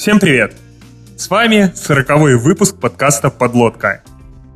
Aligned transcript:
Всем 0.00 0.18
привет! 0.18 0.54
С 1.18 1.28
вами 1.28 1.72
сороковой 1.74 2.38
выпуск 2.38 2.80
подкаста 2.80 3.28
«Подлодка». 3.28 4.02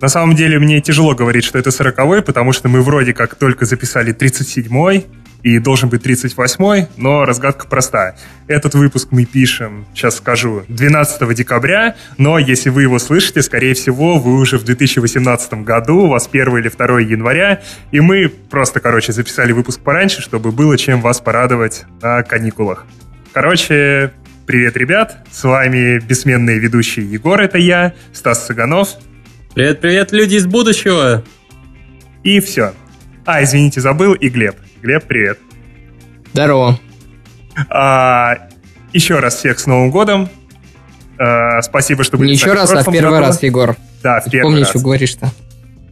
На 0.00 0.08
самом 0.08 0.34
деле 0.34 0.58
мне 0.58 0.80
тяжело 0.80 1.14
говорить, 1.14 1.44
что 1.44 1.58
это 1.58 1.70
сороковой, 1.70 2.22
потому 2.22 2.52
что 2.52 2.70
мы 2.70 2.80
вроде 2.80 3.12
как 3.12 3.34
только 3.34 3.66
записали 3.66 4.14
37-й, 4.14 5.04
и 5.42 5.58
должен 5.58 5.90
быть 5.90 6.00
38-й, 6.00 6.88
но 6.96 7.26
разгадка 7.26 7.66
проста. 7.66 8.16
Этот 8.46 8.74
выпуск 8.74 9.08
мы 9.10 9.26
пишем, 9.26 9.84
сейчас 9.94 10.16
скажу, 10.16 10.62
12 10.68 11.34
декабря, 11.34 11.96
но 12.16 12.38
если 12.38 12.70
вы 12.70 12.80
его 12.80 12.98
слышите, 12.98 13.42
скорее 13.42 13.74
всего, 13.74 14.18
вы 14.18 14.38
уже 14.38 14.56
в 14.56 14.64
2018 14.64 15.62
году, 15.62 16.04
у 16.04 16.08
вас 16.08 16.26
1 16.32 16.56
или 16.56 16.70
2 16.70 17.00
января, 17.00 17.60
и 17.90 18.00
мы 18.00 18.30
просто, 18.30 18.80
короче, 18.80 19.12
записали 19.12 19.52
выпуск 19.52 19.80
пораньше, 19.80 20.22
чтобы 20.22 20.52
было 20.52 20.78
чем 20.78 21.02
вас 21.02 21.20
порадовать 21.20 21.84
на 22.00 22.22
каникулах. 22.22 22.86
Короче, 23.34 24.12
Привет, 24.46 24.76
ребят! 24.76 25.26
С 25.30 25.42
вами 25.44 25.98
бессменные 26.00 26.58
ведущие 26.58 27.10
Егор, 27.10 27.40
это 27.40 27.56
я, 27.56 27.94
Стас 28.12 28.46
Цыганов. 28.46 28.90
Привет-привет, 29.54 30.12
люди 30.12 30.34
из 30.36 30.46
будущего! 30.46 31.24
И 32.24 32.40
все. 32.40 32.74
А, 33.24 33.42
извините, 33.42 33.80
забыл, 33.80 34.12
и 34.12 34.28
Глеб. 34.28 34.56
Глеб, 34.82 35.04
привет. 35.04 35.38
Здорово. 36.34 36.78
А, 37.70 38.36
еще 38.92 39.18
раз 39.18 39.36
всех 39.36 39.58
с 39.58 39.66
Новым 39.66 39.90
годом. 39.90 40.28
А, 41.18 41.62
спасибо, 41.62 42.04
что 42.04 42.18
были 42.18 42.28
Не 42.28 42.34
еще 42.34 42.52
раз, 42.52 42.70
а 42.70 42.82
в 42.82 42.92
первый 42.92 43.12
году. 43.12 43.26
раз, 43.26 43.42
Егор. 43.42 43.76
Да, 44.02 44.20
в 44.20 44.30
первый 44.30 44.50
Помни, 44.50 44.60
раз. 44.60 44.68
что 44.68 44.78
говоришь-то. 44.80 45.30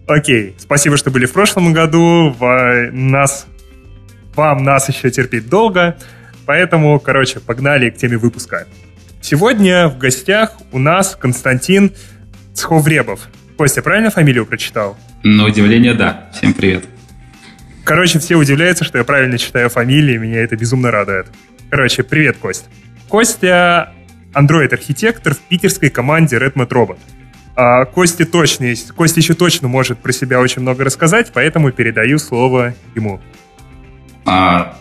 Окей, 0.06 0.56
спасибо, 0.58 0.98
что 0.98 1.10
были 1.10 1.24
в 1.24 1.32
прошлом 1.32 1.72
году. 1.72 2.34
В, 2.38 2.90
нас, 2.92 3.46
вам 4.34 4.62
нас 4.62 4.90
еще 4.90 5.10
терпеть 5.10 5.48
долго. 5.48 5.96
Поэтому, 6.46 6.98
короче, 6.98 7.40
погнали 7.40 7.90
к 7.90 7.96
теме 7.96 8.16
выпуска. 8.18 8.66
Сегодня 9.20 9.88
в 9.88 9.98
гостях 9.98 10.54
у 10.72 10.78
нас 10.78 11.16
Константин 11.16 11.92
Цховребов. 12.54 13.28
Костя, 13.56 13.82
правильно 13.82 14.10
фамилию 14.10 14.46
прочитал? 14.46 14.96
На 15.22 15.44
удивление, 15.44 15.94
да. 15.94 16.30
Всем 16.34 16.52
привет. 16.52 16.84
Короче, 17.84 18.18
все 18.18 18.36
удивляются, 18.36 18.84
что 18.84 18.98
я 18.98 19.04
правильно 19.04 19.38
читаю 19.38 19.68
фамилии, 19.68 20.16
меня 20.16 20.42
это 20.42 20.56
безумно 20.56 20.90
радует. 20.90 21.26
Короче, 21.70 22.02
привет, 22.02 22.36
Кость. 22.38 22.66
Костя 23.08 23.92
Android-архитектор 24.34 25.34
в 25.34 25.38
питерской 25.38 25.90
команде 25.90 26.36
Redmond 26.36 26.68
Robot. 26.68 26.98
А 27.54 27.84
Кости 27.84 28.24
точно 28.24 28.64
есть. 28.64 28.92
Костя 28.92 29.20
еще 29.20 29.34
точно 29.34 29.68
может 29.68 29.98
про 29.98 30.12
себя 30.12 30.40
очень 30.40 30.62
много 30.62 30.84
рассказать, 30.84 31.30
поэтому 31.34 31.70
передаю 31.70 32.18
слово 32.18 32.74
ему. 32.94 33.20
А, 34.24 34.76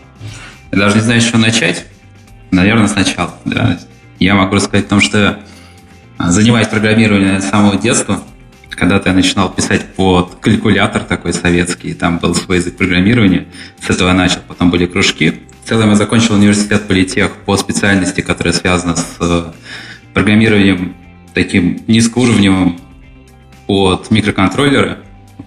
я 0.71 0.77
даже 0.77 0.95
не 0.95 1.01
знаю, 1.01 1.21
с 1.21 1.25
чего 1.25 1.39
начать. 1.39 1.85
Наверное, 2.51 2.87
сначала. 2.87 3.33
Да. 3.45 3.79
Я 4.19 4.35
могу 4.35 4.55
рассказать 4.55 4.85
о 4.85 4.89
том, 4.89 5.01
что 5.01 5.39
занимаюсь 6.19 6.67
программированием 6.67 7.41
с 7.41 7.49
самого 7.49 7.77
детства. 7.77 8.21
Когда-то 8.69 9.09
я 9.09 9.15
начинал 9.15 9.51
писать 9.51 9.85
под 9.95 10.35
калькулятор 10.41 11.03
такой 11.03 11.33
советский, 11.33 11.93
там 11.93 12.19
был 12.19 12.33
свой 12.33 12.57
язык 12.57 12.77
программирования. 12.77 13.47
С 13.79 13.89
этого 13.89 14.07
я 14.07 14.13
начал, 14.13 14.39
потом 14.47 14.71
были 14.71 14.85
кружки. 14.85 15.41
В 15.63 15.69
целом 15.69 15.89
я 15.89 15.95
закончил 15.95 16.35
университет 16.35 16.87
политех 16.87 17.31
по 17.45 17.57
специальности, 17.57 18.21
которая 18.21 18.53
связана 18.53 18.95
с 18.95 19.17
э, 19.19 19.51
программированием 20.13 20.95
таким 21.33 21.81
низкоуровневым 21.87 22.79
под 23.67 24.09
микроконтроллеры. 24.09 24.99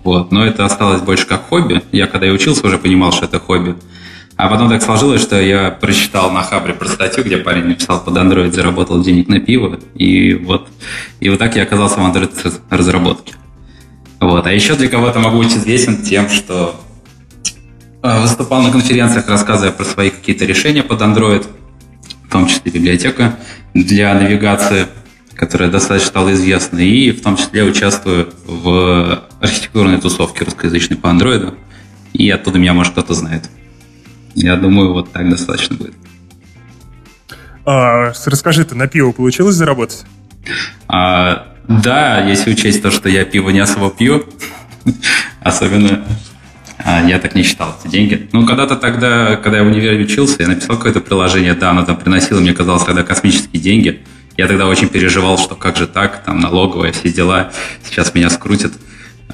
Вот. 0.04 0.30
Но 0.30 0.44
это 0.44 0.64
осталось 0.64 1.00
больше 1.00 1.26
как 1.26 1.48
хобби. 1.48 1.82
Я 1.92 2.06
когда 2.06 2.26
я 2.26 2.32
учился, 2.32 2.66
уже 2.66 2.78
понимал, 2.78 3.10
что 3.12 3.24
это 3.24 3.40
хобби. 3.40 3.74
А 4.36 4.48
потом 4.48 4.68
так 4.68 4.82
сложилось, 4.82 5.22
что 5.22 5.40
я 5.40 5.70
прочитал 5.70 6.32
на 6.32 6.42
Хабре 6.42 6.74
про 6.74 6.88
статью, 6.88 7.22
где 7.22 7.36
парень 7.36 7.66
написал 7.66 8.02
под 8.02 8.16
Android, 8.16 8.50
заработал 8.50 9.00
денег 9.00 9.28
на 9.28 9.38
пиво, 9.38 9.78
и 9.94 10.34
вот, 10.34 10.68
и 11.20 11.28
вот 11.28 11.38
так 11.38 11.54
я 11.54 11.62
оказался 11.62 12.00
в 12.00 12.00
Android 12.00 12.60
разработке. 12.68 13.34
Вот. 14.20 14.46
А 14.46 14.52
еще 14.52 14.74
для 14.74 14.88
кого-то 14.88 15.20
могу 15.20 15.38
быть 15.38 15.54
известен 15.54 16.02
тем, 16.02 16.28
что 16.28 16.80
э, 18.02 18.20
выступал 18.20 18.62
на 18.62 18.72
конференциях, 18.72 19.28
рассказывая 19.28 19.70
про 19.70 19.84
свои 19.84 20.10
какие-то 20.10 20.44
решения 20.46 20.82
под 20.82 21.00
Android, 21.02 21.46
в 22.26 22.32
том 22.32 22.48
числе 22.48 22.72
библиотека 22.72 23.36
для 23.72 24.14
навигации, 24.14 24.86
которая 25.34 25.70
достаточно 25.70 26.08
стала 26.08 26.32
известна, 26.32 26.78
и 26.78 27.12
в 27.12 27.22
том 27.22 27.36
числе 27.36 27.62
участвую 27.62 28.32
в 28.46 29.22
архитектурной 29.40 30.00
тусовке 30.00 30.44
русскоязычной 30.44 30.96
по 30.96 31.08
Android, 31.08 31.54
и 32.14 32.30
оттуда 32.30 32.58
меня, 32.58 32.72
может, 32.72 32.92
кто-то 32.92 33.14
знает. 33.14 33.48
Я 34.34 34.56
думаю, 34.56 34.92
вот 34.92 35.12
так 35.12 35.28
достаточно 35.30 35.76
будет. 35.76 35.94
А, 37.64 38.12
расскажи, 38.26 38.64
ты 38.64 38.74
на 38.74 38.86
пиво 38.86 39.12
получилось 39.12 39.54
заработать? 39.54 40.04
А, 40.88 41.54
да, 41.68 42.20
если 42.26 42.52
учесть 42.52 42.82
то, 42.82 42.90
что 42.90 43.08
я 43.08 43.24
пиво 43.24 43.50
не 43.50 43.60
особо 43.60 43.90
пью, 43.90 44.26
особенно 45.40 46.04
а, 46.78 47.02
я 47.02 47.18
так 47.18 47.34
не 47.34 47.42
считал 47.42 47.74
эти 47.82 47.90
деньги. 47.90 48.28
Ну, 48.32 48.44
когда-то 48.44 48.76
тогда, 48.76 49.36
когда 49.36 49.58
я 49.58 49.64
в 49.64 49.68
универе 49.68 50.04
учился, 50.04 50.42
я 50.42 50.48
написал 50.48 50.76
какое-то 50.76 51.00
приложение, 51.00 51.54
да, 51.54 51.70
оно 51.70 51.84
там 51.84 51.96
приносило, 51.96 52.40
мне 52.40 52.52
казалось, 52.52 52.84
тогда 52.84 53.02
космические 53.02 53.62
деньги. 53.62 54.02
Я 54.36 54.48
тогда 54.48 54.66
очень 54.66 54.88
переживал, 54.88 55.38
что 55.38 55.54
как 55.54 55.76
же 55.76 55.86
так, 55.86 56.22
там 56.24 56.40
налоговая, 56.40 56.92
все 56.92 57.10
дела, 57.10 57.52
сейчас 57.88 58.14
меня 58.14 58.28
скрутят. 58.28 58.72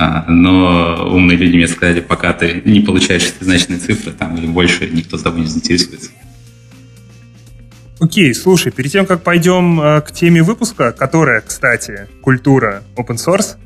А, 0.03 0.25
но 0.29 1.11
умные 1.13 1.37
люди 1.37 1.57
мне 1.57 1.69
сказали, 1.69 2.01
пока 2.01 2.33
ты 2.33 2.63
не 2.65 2.81
получаешь 2.81 3.35
значные 3.39 3.79
цифры, 3.79 4.13
там 4.13 4.35
или 4.35 4.47
больше, 4.47 4.89
никто 4.89 5.19
с 5.19 5.23
тобой 5.23 5.43
не 5.43 5.47
заинтересуется. 5.47 6.11
Окей, 8.01 8.33
слушай, 8.35 8.73
перед 8.73 8.91
тем, 8.91 9.05
как 9.05 9.23
пойдем 9.23 9.79
э, 9.79 10.01
к 10.01 10.11
теме 10.11 10.43
выпуска, 10.43 10.93
которая, 10.93 11.43
кстати, 11.43 12.09
культура 12.23 12.83
open 12.97 13.17
source, 13.17 13.59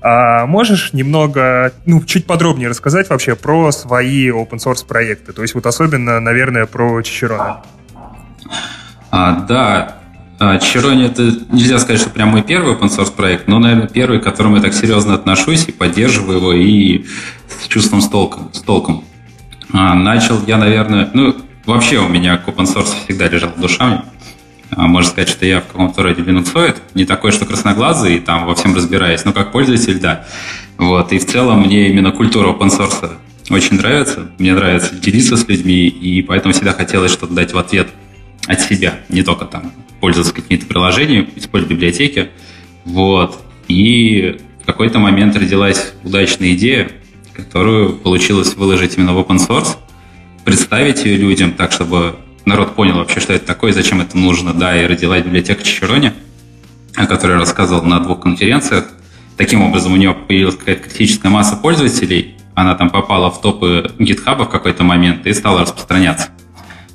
а 0.00 0.46
можешь 0.46 0.94
немного, 0.94 1.74
ну, 1.84 2.02
чуть 2.02 2.24
подробнее 2.24 2.70
рассказать 2.70 3.10
вообще 3.10 3.36
про 3.36 3.70
свои 3.70 4.30
open 4.30 4.56
source 4.64 4.86
проекты? 4.86 5.34
То 5.34 5.42
есть 5.42 5.54
вот 5.54 5.66
особенно, 5.66 6.20
наверное, 6.20 6.64
про 6.64 7.02
Чичерона. 7.02 7.64
А, 9.10 9.40
да, 9.40 10.01
Чирони 10.60 11.06
это 11.06 11.22
нельзя 11.50 11.78
сказать, 11.78 12.00
что 12.00 12.10
прям 12.10 12.30
мой 12.30 12.42
первый 12.42 12.74
open 12.74 12.88
source 12.88 13.12
проект, 13.14 13.48
но, 13.48 13.58
наверное, 13.58 13.86
первый, 13.86 14.18
к 14.18 14.24
которому 14.24 14.56
я 14.56 14.62
так 14.62 14.74
серьезно 14.74 15.14
отношусь 15.14 15.68
и 15.68 15.72
поддерживаю 15.72 16.38
его 16.38 16.52
и 16.52 17.04
с 17.48 17.68
чувством 17.68 18.00
с 18.00 18.08
толком. 18.08 18.50
С 18.52 18.60
толком. 18.60 19.04
А, 19.72 19.94
начал 19.94 20.40
я, 20.46 20.56
наверное, 20.56 21.10
ну, 21.12 21.36
вообще 21.64 21.98
у 21.98 22.08
меня 22.08 22.38
к 22.38 22.48
open 22.48 22.64
source 22.64 22.92
всегда 23.04 23.28
лежал 23.28 23.50
душа. 23.56 24.04
А, 24.70 24.86
можно 24.86 25.10
сказать, 25.10 25.28
что 25.28 25.46
я 25.46 25.60
в 25.60 25.66
каком-то 25.66 26.02
роде 26.02 26.22
линуксоид, 26.22 26.76
не 26.94 27.04
такой, 27.04 27.30
что 27.30 27.44
красноглазый, 27.44 28.16
и 28.16 28.20
там 28.20 28.46
во 28.46 28.54
всем 28.54 28.74
разбираюсь, 28.74 29.24
но 29.24 29.32
как 29.32 29.52
пользователь, 29.52 30.00
да. 30.00 30.24
Вот, 30.78 31.12
и 31.12 31.18
в 31.18 31.26
целом 31.26 31.60
мне 31.60 31.88
именно 31.90 32.10
культура 32.10 32.48
open 32.48 32.70
source 32.70 33.12
очень 33.50 33.76
нравится. 33.76 34.30
Мне 34.38 34.54
нравится 34.54 34.94
делиться 34.94 35.36
с 35.36 35.46
людьми, 35.46 35.86
и 35.86 36.22
поэтому 36.22 36.52
всегда 36.52 36.72
хотелось 36.72 37.12
что-то 37.12 37.34
дать 37.34 37.52
в 37.52 37.58
ответ 37.58 37.88
от 38.46 38.60
себя, 38.60 38.94
не 39.08 39.22
только 39.22 39.44
там 39.44 39.72
пользоваться 40.02 40.34
какими-то 40.34 40.66
приложениями, 40.66 41.28
использовать 41.36 41.76
библиотеки. 41.76 42.30
Вот. 42.84 43.38
И 43.68 44.36
в 44.60 44.66
какой-то 44.66 44.98
момент 44.98 45.36
родилась 45.36 45.92
удачная 46.02 46.54
идея, 46.54 46.90
которую 47.32 47.92
получилось 47.92 48.56
выложить 48.56 48.98
именно 48.98 49.14
в 49.14 49.20
open 49.20 49.36
source, 49.36 49.76
представить 50.44 51.04
ее 51.04 51.16
людям 51.16 51.52
так, 51.52 51.70
чтобы 51.70 52.16
народ 52.44 52.74
понял 52.74 52.96
вообще, 52.96 53.20
что 53.20 53.32
это 53.32 53.46
такое, 53.46 53.72
зачем 53.72 54.00
это 54.00 54.18
нужно, 54.18 54.52
да, 54.52 54.76
и 54.76 54.86
родилась 54.86 55.22
библиотека 55.22 55.62
Чичерони, 55.62 56.12
о 56.96 57.06
которой 57.06 57.34
я 57.34 57.38
рассказывал 57.38 57.84
на 57.84 58.00
двух 58.00 58.22
конференциях. 58.22 58.88
Таким 59.36 59.62
образом, 59.62 59.92
у 59.92 59.96
нее 59.96 60.14
появилась 60.14 60.56
какая-то 60.56 60.82
критическая 60.82 61.28
масса 61.28 61.54
пользователей, 61.54 62.34
она 62.56 62.74
там 62.74 62.90
попала 62.90 63.30
в 63.30 63.40
топы 63.40 63.92
GitHub 64.00 64.46
в 64.46 64.48
какой-то 64.48 64.82
момент 64.82 65.24
и 65.28 65.32
стала 65.32 65.60
распространяться. 65.60 66.30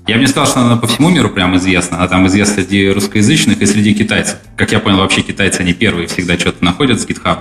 Я 0.08 0.16
бы 0.16 0.22
не 0.22 0.28
сказал, 0.28 0.48
что 0.48 0.62
она 0.62 0.78
по 0.78 0.88
всему 0.88 1.10
миру 1.10 1.30
прям 1.30 1.58
известна. 1.58 1.98
Она 1.98 2.08
там 2.08 2.26
известна 2.28 2.64
среди 2.64 2.90
русскоязычных 2.90 3.62
и 3.62 3.66
среди 3.66 3.94
китайцев. 3.94 4.38
Как 4.56 4.72
я 4.72 4.80
понял, 4.80 5.00
вообще 5.00 5.22
китайцы, 5.22 5.60
они 5.60 5.74
первые 5.74 6.08
всегда 6.08 6.40
что-то 6.40 6.64
находят 6.64 7.02
с 7.02 7.06
GitHub. 7.06 7.40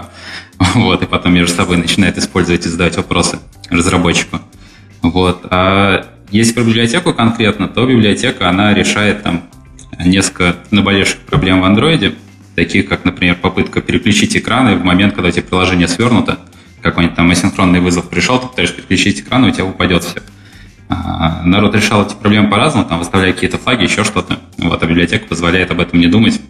Вот, 0.75 1.03
и 1.03 1.07
потом 1.07 1.35
между 1.35 1.55
собой 1.55 1.77
начинают 1.77 2.19
использовать 2.19 2.67
и 2.67 2.69
задавать 2.69 2.97
вопросы 2.97 3.39
разработчику. 3.71 4.41
Вот. 5.01 5.47
А 5.51 6.07
если 6.31 6.55
про 6.55 6.63
библиотеку 6.63 7.15
конкретно, 7.15 7.69
то 7.69 7.87
библиотека, 7.87 8.49
она 8.49 8.75
решает 8.75 9.23
там 9.23 9.45
несколько 10.05 10.57
наболевших 10.73 11.21
проблем 11.21 11.61
в 11.61 11.65
андроиде, 11.65 12.15
таких 12.57 12.89
как, 12.89 13.05
например, 13.05 13.37
попытка 13.37 13.81
переключить 13.81 14.37
экраны 14.37 14.75
в 14.75 14.83
момент, 14.83 15.15
когда 15.15 15.29
у 15.29 15.31
тебя 15.31 15.45
приложение 15.45 15.87
свернуто, 15.87 16.41
какой-нибудь 16.83 17.17
там 17.17 17.31
асинхронный 17.31 17.79
вызов 17.79 18.09
пришел, 18.09 18.41
ты 18.41 18.49
пытаешься 18.49 18.75
переключить 18.75 19.21
экран, 19.21 19.45
и 19.45 19.51
у 19.51 19.53
тебя 19.53 19.67
упадет 19.67 20.03
все. 20.03 20.21
А, 20.89 21.43
народ 21.43 21.75
решал 21.75 22.07
эти 22.07 22.15
проблемы 22.15 22.49
по-разному, 22.49 22.87
там 22.87 22.99
выставляя 22.99 23.33
какие-то 23.33 23.59
флаги, 23.59 23.85
еще 23.85 24.05
что-то. 24.05 24.39
Вот, 24.59 24.83
а 24.83 24.87
библиотека 24.87 25.27
позволяет 25.27 25.71
об 25.71 25.81
этом 25.81 25.99
не 25.99 26.07
думать 26.07 26.41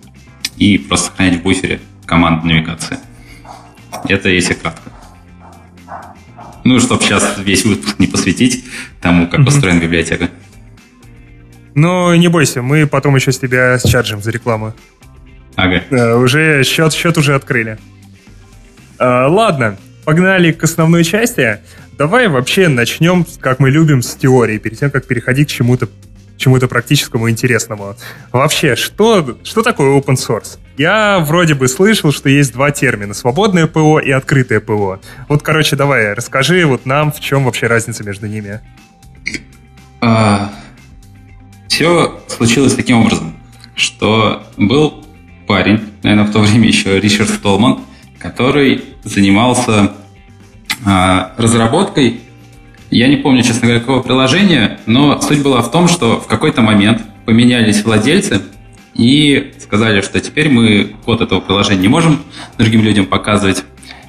и 0.57 0.79
просто 0.79 1.07
сохранять 1.07 1.41
в 1.41 1.43
буфере 1.43 1.81
команду 2.05 2.47
навигации. 2.47 2.99
Это 4.09 4.29
если 4.29 4.55
кратко. 4.55 4.91
Ну, 6.65 6.81
чтобы 6.81 7.03
сейчас 7.03 7.37
весь 7.39 7.65
выпуск 7.65 7.99
не 7.99 8.07
посвятить 8.07 8.65
тому, 9.01 9.29
как 9.29 9.47
устроена 9.47 9.81
библиотека. 9.81 10.29
Но 11.75 12.15
не 12.15 12.29
бойся, 12.29 12.63
мы 12.63 12.87
потом 12.87 13.17
еще 13.17 13.33
с 13.33 13.39
тебя 13.39 13.79
счарджим 13.79 14.23
за 14.23 14.31
рекламу. 14.31 14.75
Ага. 15.55 15.83
Э, 15.91 16.15
уже 16.17 16.65
счет, 16.65 16.93
счет 16.93 17.17
уже 17.19 17.35
открыли. 17.35 17.79
Э, 18.99 19.27
ладно, 19.27 19.77
погнали 20.07 20.53
к 20.53 20.63
основной 20.63 21.05
части. 21.05 21.59
Давай 21.99 22.29
вообще 22.29 22.69
начнем, 22.69 23.27
как 23.41 23.59
мы 23.59 23.71
любим, 23.71 24.03
с 24.03 24.15
теории, 24.15 24.57
перед 24.57 24.79
тем, 24.79 24.91
как 24.91 25.07
переходить 25.07 25.49
к 25.49 25.51
чему-то 25.51 25.89
чему-то 26.39 26.69
практическому 26.69 27.31
интересному. 27.31 27.97
Вообще, 28.31 28.77
что, 28.77 29.39
что 29.43 29.63
такое 29.63 29.99
open 29.99 30.17
source? 30.17 30.59
Я 30.77 31.19
вроде 31.21 31.55
бы 31.55 31.67
слышал, 31.67 32.13
что 32.13 32.29
есть 32.29 32.53
два 32.53 32.71
термина. 32.71 33.15
Свободное 33.15 33.67
ПО 33.67 33.99
и 33.99 34.11
открытое 34.11 34.61
ПО. 34.61 35.01
Вот, 35.29 35.43
короче, 35.43 35.77
давай, 35.77 36.13
расскажи 36.13 36.67
вот 36.67 36.85
нам, 36.85 37.11
в 37.11 37.21
чем 37.21 37.45
вообще 37.45 37.67
разница 37.69 38.05
между 38.05 38.27
ними. 38.27 38.61
А, 40.03 40.53
все 41.69 42.21
случилось 42.29 42.75
таким 42.75 42.99
образом, 42.99 43.35
что 43.75 44.47
был 44.59 45.07
парень, 45.47 45.81
наверное, 46.03 46.27
в 46.27 46.33
то 46.33 46.41
время 46.41 46.69
еще 46.69 47.01
Ричард 47.01 47.31
Столман, 47.31 47.81
который 48.31 48.83
занимался 49.05 49.93
а, 50.85 51.33
разработкой 51.37 52.21
я 52.91 53.09
не 53.09 53.17
помню, 53.17 53.43
честно 53.43 53.63
говоря, 53.63 53.81
какого 53.81 54.01
приложения, 54.01 54.79
но 54.87 55.21
суть 55.21 55.43
была 55.43 55.61
в 55.61 55.71
том, 55.71 55.89
что 55.89 56.21
в 56.21 56.27
какой-то 56.27 56.63
момент 56.63 57.03
поменялись 57.25 57.85
владельцы 57.85 58.43
и 58.95 59.53
сказали, 59.59 60.01
что 60.03 60.21
теперь 60.21 60.49
мы 60.49 60.95
код 61.05 61.21
этого 61.21 61.41
приложения 61.41 61.81
не 61.81 61.89
можем 61.89 62.21
другим 62.59 62.83
людям 62.83 63.07
показывать 63.07 63.65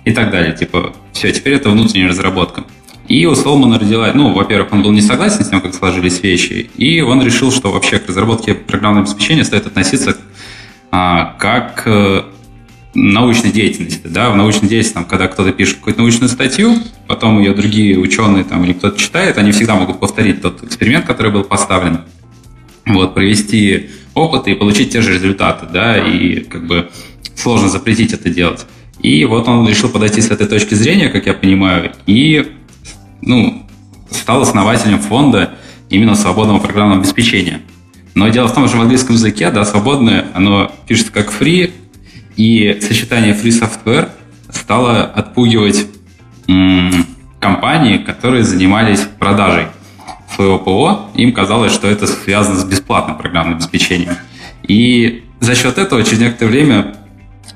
и 0.05 0.11
так 0.11 0.29
далее. 0.29 0.55
Типа, 0.55 0.93
все, 1.11 1.31
теперь 1.31 1.53
это 1.53 1.69
внутренняя 1.69 2.09
разработка. 2.09 2.65
И 3.07 3.25
у 3.25 3.33
Соломона 3.35 3.79
родилась, 3.79 4.13
ну, 4.13 4.33
во-первых, 4.33 4.71
он 4.71 4.83
был 4.83 4.91
не 4.91 5.01
согласен 5.01 5.43
с 5.43 5.49
тем, 5.49 5.61
как 5.61 5.73
сложились 5.73 6.21
вещи, 6.21 6.69
и 6.77 7.01
он 7.01 7.23
решил, 7.23 7.51
что 7.51 7.71
вообще 7.71 7.97
к 7.97 8.07
разработке 8.07 8.53
программного 8.53 9.05
обеспечения 9.05 9.43
стоит 9.43 9.65
относиться 9.65 10.17
а, 10.91 11.35
как 11.39 11.83
э, 11.85 12.23
научной 12.97 13.51
деятельности. 13.51 14.07
Да? 14.07 14.31
В 14.31 14.35
научной 14.35 14.67
деятельности, 14.67 14.93
там, 14.95 15.05
когда 15.05 15.27
кто-то 15.27 15.51
пишет 15.51 15.77
какую-то 15.77 16.01
научную 16.01 16.29
статью, 16.29 16.77
потом 17.07 17.39
ее 17.39 17.53
другие 17.53 17.97
ученые 17.97 18.43
там, 18.43 18.63
или 18.65 18.73
кто-то 18.73 18.99
читает, 18.99 19.37
они 19.37 19.51
всегда 19.51 19.75
могут 19.75 19.99
повторить 19.99 20.41
тот 20.41 20.63
эксперимент, 20.63 21.05
который 21.05 21.31
был 21.31 21.43
поставлен, 21.43 22.01
вот, 22.87 23.13
провести 23.13 23.91
опыты 24.15 24.51
и 24.51 24.55
получить 24.55 24.91
те 24.91 25.01
же 25.01 25.13
результаты, 25.13 25.67
да, 25.71 25.97
и 25.97 26.39
как 26.39 26.65
бы 26.65 26.89
сложно 27.35 27.69
запретить 27.69 28.13
это 28.13 28.31
делать. 28.31 28.65
И 28.99 29.23
вот 29.25 29.47
он 29.47 29.67
решил 29.69 29.89
подойти 29.89 30.19
с 30.21 30.31
этой 30.31 30.47
точки 30.47 30.73
зрения, 30.73 31.09
как 31.09 31.27
я 31.27 31.33
понимаю, 31.35 31.91
и 32.07 32.51
ну, 33.21 33.63
стал 34.09 34.41
основателем 34.41 34.99
фонда 34.99 35.51
именно 35.91 36.15
свободного 36.15 36.57
программного 36.57 37.01
обеспечения. 37.01 37.61
Но 38.15 38.27
дело 38.29 38.47
в 38.47 38.55
том, 38.55 38.67
что 38.67 38.77
в 38.77 38.81
английском 38.81 39.13
языке, 39.13 39.51
да, 39.51 39.63
свободное, 39.65 40.25
оно 40.33 40.71
пишется 40.87 41.11
как 41.11 41.31
free, 41.31 41.71
и 42.37 42.79
сочетание 42.81 43.33
free 43.33 43.51
software 43.51 44.09
стало 44.49 45.03
отпугивать 45.03 45.87
компании, 47.39 47.97
которые 47.97 48.43
занимались 48.43 49.01
продажей 49.19 49.67
своего 50.33 50.59
ПО. 50.59 51.09
Им 51.15 51.33
казалось, 51.33 51.73
что 51.73 51.87
это 51.87 52.07
связано 52.07 52.57
с 52.57 52.63
бесплатным 52.63 53.17
программным 53.17 53.57
обеспечением. 53.57 54.15
И 54.67 55.23
за 55.39 55.55
счет 55.55 55.77
этого 55.77 56.03
через 56.03 56.19
некоторое 56.19 56.51
время 56.51 56.95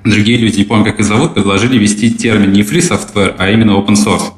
другие 0.04 0.38
люди, 0.38 0.58
не 0.58 0.64
помню, 0.64 0.86
как 0.86 1.00
их 1.00 1.06
зовут, 1.06 1.34
предложили 1.34 1.78
ввести 1.78 2.12
термин 2.12 2.52
не 2.52 2.62
free 2.62 2.82
software, 2.82 3.36
а 3.38 3.50
именно 3.50 3.72
open 3.72 3.96
source. 3.96 4.34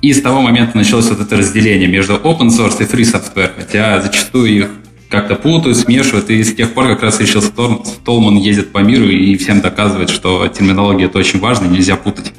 И 0.00 0.12
с 0.12 0.22
того 0.22 0.40
момента 0.40 0.76
началось 0.76 1.10
вот 1.10 1.20
это 1.20 1.36
разделение 1.36 1.88
между 1.88 2.14
open 2.14 2.48
source 2.48 2.80
и 2.80 2.84
free 2.84 3.02
software, 3.02 3.50
хотя 3.56 4.00
зачастую 4.00 4.56
их 4.56 4.70
как-то 5.08 5.36
путают, 5.36 5.78
смешивают, 5.78 6.28
и 6.30 6.42
с 6.42 6.54
тех 6.54 6.74
пор 6.74 6.88
как 6.88 7.02
раз 7.02 7.20
решил 7.20 7.42
Столман 7.42 8.36
ездит 8.36 8.72
по 8.72 8.78
миру 8.78 9.06
и 9.06 9.36
всем 9.36 9.60
доказывает, 9.60 10.10
что 10.10 10.46
терминология 10.48 11.06
это 11.06 11.18
очень 11.18 11.40
важно, 11.40 11.66
нельзя 11.66 11.96
путать. 11.96 12.32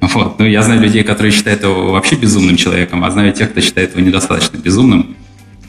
Вот. 0.00 0.38
Ну, 0.38 0.44
я 0.44 0.62
знаю 0.62 0.80
людей, 0.80 1.04
которые 1.04 1.32
считают 1.32 1.62
его 1.62 1.92
вообще 1.92 2.16
безумным 2.16 2.56
человеком, 2.56 3.04
а 3.04 3.10
знаю 3.10 3.32
тех, 3.32 3.52
кто 3.52 3.60
считает 3.60 3.96
его 3.96 4.04
недостаточно 4.04 4.56
безумным. 4.56 5.16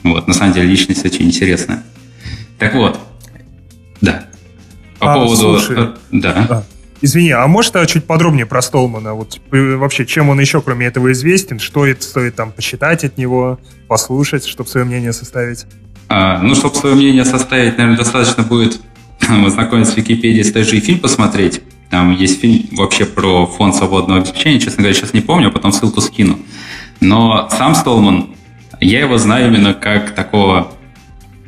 Вот. 0.02 0.26
На 0.26 0.34
самом 0.34 0.52
деле 0.52 0.66
личность 0.66 1.04
очень 1.04 1.26
интересная. 1.26 1.84
Так 2.58 2.74
вот, 2.74 2.98
да. 4.00 4.26
По 4.98 5.12
а, 5.12 5.14
поводу... 5.14 5.58
Слушай, 5.60 5.76
э, 5.78 5.94
да. 6.10 6.64
Извини, 7.00 7.30
а 7.30 7.46
может 7.46 7.76
а 7.76 7.86
чуть 7.86 8.06
подробнее 8.06 8.44
про 8.44 8.60
Столмана? 8.60 9.14
Вот 9.14 9.40
э, 9.52 9.76
вообще, 9.76 10.04
чем 10.04 10.30
он 10.30 10.40
еще, 10.40 10.60
кроме 10.60 10.86
этого, 10.86 11.12
известен? 11.12 11.58
Что 11.58 11.86
это 11.86 12.02
стоит 12.02 12.34
там 12.34 12.50
почитать 12.50 13.04
от 13.04 13.16
него, 13.16 13.60
послушать, 13.88 14.46
чтобы 14.46 14.68
свое 14.68 14.84
мнение 14.84 15.12
составить? 15.12 15.66
А, 16.08 16.40
ну, 16.40 16.54
чтобы 16.54 16.74
свое 16.74 16.94
мнение 16.94 17.24
составить, 17.24 17.78
наверное, 17.78 17.98
достаточно 17.98 18.42
будет 18.42 18.80
ознакомиться 19.20 19.92
с 19.92 19.96
Википедией, 19.96 20.50
также 20.50 20.76
и 20.76 20.80
фильм 20.80 20.98
посмотреть. 21.00 21.60
Там 21.90 22.14
есть 22.14 22.40
фильм 22.40 22.66
вообще 22.72 23.04
про 23.04 23.46
фонд 23.46 23.74
свободного 23.74 24.20
обеспечения, 24.20 24.58
честно 24.58 24.78
говоря, 24.78 24.94
сейчас 24.94 25.12
не 25.12 25.20
помню, 25.20 25.50
потом 25.50 25.72
ссылку 25.72 26.00
скину. 26.00 26.38
Но 27.00 27.48
сам 27.50 27.74
Столман, 27.74 28.30
я 28.80 29.00
его 29.00 29.18
знаю 29.18 29.48
именно 29.48 29.74
как 29.74 30.14
такого 30.14 30.72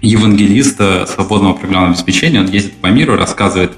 евангелиста 0.03 1.07
свободного 1.07 1.55
программного 1.55 1.95
обеспечения. 1.95 2.41
Он 2.41 2.47
ездит 2.47 2.75
по 2.75 2.89
миру, 2.89 3.17
рассказывает, 3.17 3.73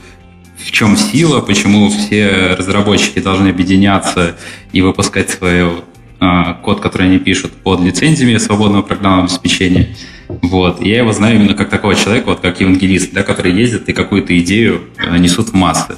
в 0.59 0.71
чем 0.71 0.97
сила, 0.97 1.41
почему 1.41 1.89
все 1.89 2.55
разработчики 2.59 3.21
должны 3.21 3.49
объединяться 3.49 4.37
и 4.73 4.83
выпускать 4.83 5.31
свой 5.31 5.83
э, 6.21 6.55
код, 6.63 6.81
который 6.81 7.07
они 7.07 7.19
пишут 7.19 7.53
под 7.53 7.81
лицензиями 7.81 8.37
свободного 8.39 8.83
программного 8.83 9.25
обеспечения. 9.25 9.97
Вот. 10.29 10.83
я 10.83 10.99
его 10.99 11.13
знаю 11.13 11.37
именно 11.37 11.55
как 11.55 11.71
такого 11.71 11.95
человека, 11.95 12.27
вот 12.27 12.41
как 12.41 12.61
евангелист, 12.61 13.13
да, 13.13 13.23
который 13.23 13.53
ездит 13.53 13.89
и 13.89 13.93
какую-то 13.93 14.39
идею 14.39 14.83
э, 14.99 15.17
несут 15.17 15.49
в 15.49 15.55
массы. 15.55 15.97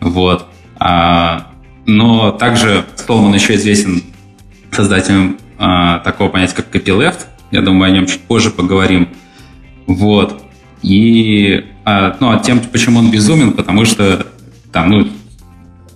Вот. 0.00 0.46
А, 0.78 1.52
но 1.86 2.32
также 2.32 2.84
Столман 2.96 3.34
еще 3.34 3.54
известен 3.54 4.02
создателем 4.70 5.38
а, 5.58 6.00
такого 6.00 6.28
понятия, 6.28 6.54
как 6.54 6.74
copyleft. 6.74 7.26
Я 7.50 7.62
думаю, 7.62 7.90
о 7.90 7.94
нем 7.94 8.06
чуть 8.06 8.20
позже 8.20 8.50
поговорим. 8.50 9.08
Вот. 9.86 10.42
И 10.82 11.64
а, 11.84 12.16
ну, 12.20 12.30
а 12.30 12.38
тем, 12.38 12.60
почему 12.60 13.00
он 13.00 13.10
безумен, 13.10 13.52
потому 13.52 13.84
что 13.84 14.26
там, 14.72 14.90
ну, 14.90 15.08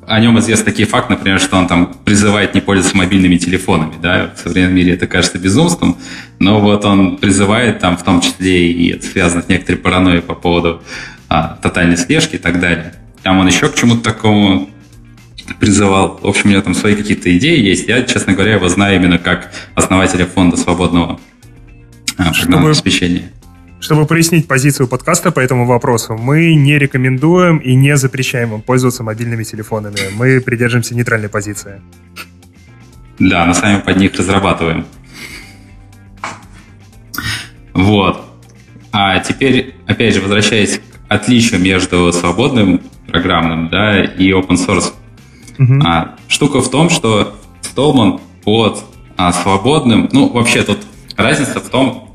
о 0.06 0.20
нем 0.20 0.38
известны 0.38 0.64
такие 0.64 0.86
факты, 0.86 1.14
например, 1.14 1.40
что 1.40 1.56
он 1.56 1.66
там 1.66 1.94
призывает 2.04 2.54
не 2.54 2.60
пользоваться 2.60 2.96
мобильными 2.96 3.36
телефонами, 3.36 3.94
да, 4.00 4.32
в 4.34 4.38
современном 4.38 4.76
мире 4.76 4.92
это 4.94 5.06
кажется 5.06 5.38
безумством, 5.38 5.98
но 6.38 6.60
вот 6.60 6.84
он 6.84 7.16
призывает 7.16 7.80
там 7.80 7.96
в 7.96 8.04
том 8.04 8.20
числе 8.20 8.70
и 8.70 8.92
это 8.92 9.04
связано 9.04 9.42
с 9.42 9.48
некоторой 9.48 9.80
паранойей 9.80 10.22
по 10.22 10.34
поводу 10.34 10.82
а, 11.28 11.58
тотальной 11.60 11.96
слежки 11.96 12.36
и 12.36 12.38
так 12.38 12.60
далее. 12.60 12.94
Там 13.22 13.38
он 13.38 13.48
еще 13.48 13.68
к 13.68 13.74
чему-то 13.74 14.02
такому 14.02 14.70
призывал. 15.58 16.18
В 16.22 16.26
общем, 16.26 16.42
у 16.46 16.48
меня 16.48 16.62
там 16.62 16.74
свои 16.74 16.94
какие-то 16.94 17.36
идеи 17.36 17.60
есть. 17.60 17.88
Я, 17.88 18.02
честно 18.02 18.32
говоря, 18.32 18.54
его 18.54 18.68
знаю 18.68 18.96
именно 18.96 19.18
как 19.18 19.52
основателя 19.74 20.26
фонда 20.26 20.56
свободного 20.56 21.18
а, 22.16 22.32
программного 22.32 22.70
обеспечения. 22.70 23.32
Чтобы 23.78 24.06
прояснить 24.06 24.48
позицию 24.48 24.88
подкаста 24.88 25.30
по 25.30 25.40
этому 25.40 25.66
вопросу, 25.66 26.16
мы 26.16 26.54
не 26.54 26.78
рекомендуем 26.78 27.58
и 27.58 27.74
не 27.74 27.96
запрещаем 27.96 28.50
вам 28.50 28.62
пользоваться 28.62 29.02
мобильными 29.02 29.44
телефонами. 29.44 29.98
Мы 30.16 30.40
придерживаемся 30.40 30.94
нейтральной 30.94 31.28
позиции. 31.28 31.82
Да, 33.18 33.44
мы 33.44 33.54
сами 33.54 33.80
под 33.80 33.96
них 33.98 34.14
разрабатываем. 34.14 34.86
Вот. 37.74 38.24
А 38.92 39.18
теперь, 39.20 39.74
опять 39.86 40.14
же, 40.14 40.22
возвращаясь 40.22 40.78
к 40.78 40.82
отличию 41.08 41.60
между 41.60 42.12
свободным 42.12 42.80
программным 43.06 43.68
да, 43.68 44.02
и 44.02 44.30
open 44.30 44.56
source. 44.56 44.92
Uh-huh. 45.58 45.82
А, 45.84 46.16
штука 46.28 46.60
в 46.60 46.70
том, 46.70 46.90
что 46.90 47.36
Stallman 47.62 48.20
под 48.42 48.82
а, 49.16 49.32
свободным, 49.32 50.08
ну, 50.12 50.28
вообще 50.28 50.62
тут 50.62 50.78
разница 51.16 51.60
в 51.60 51.68
том, 51.68 52.05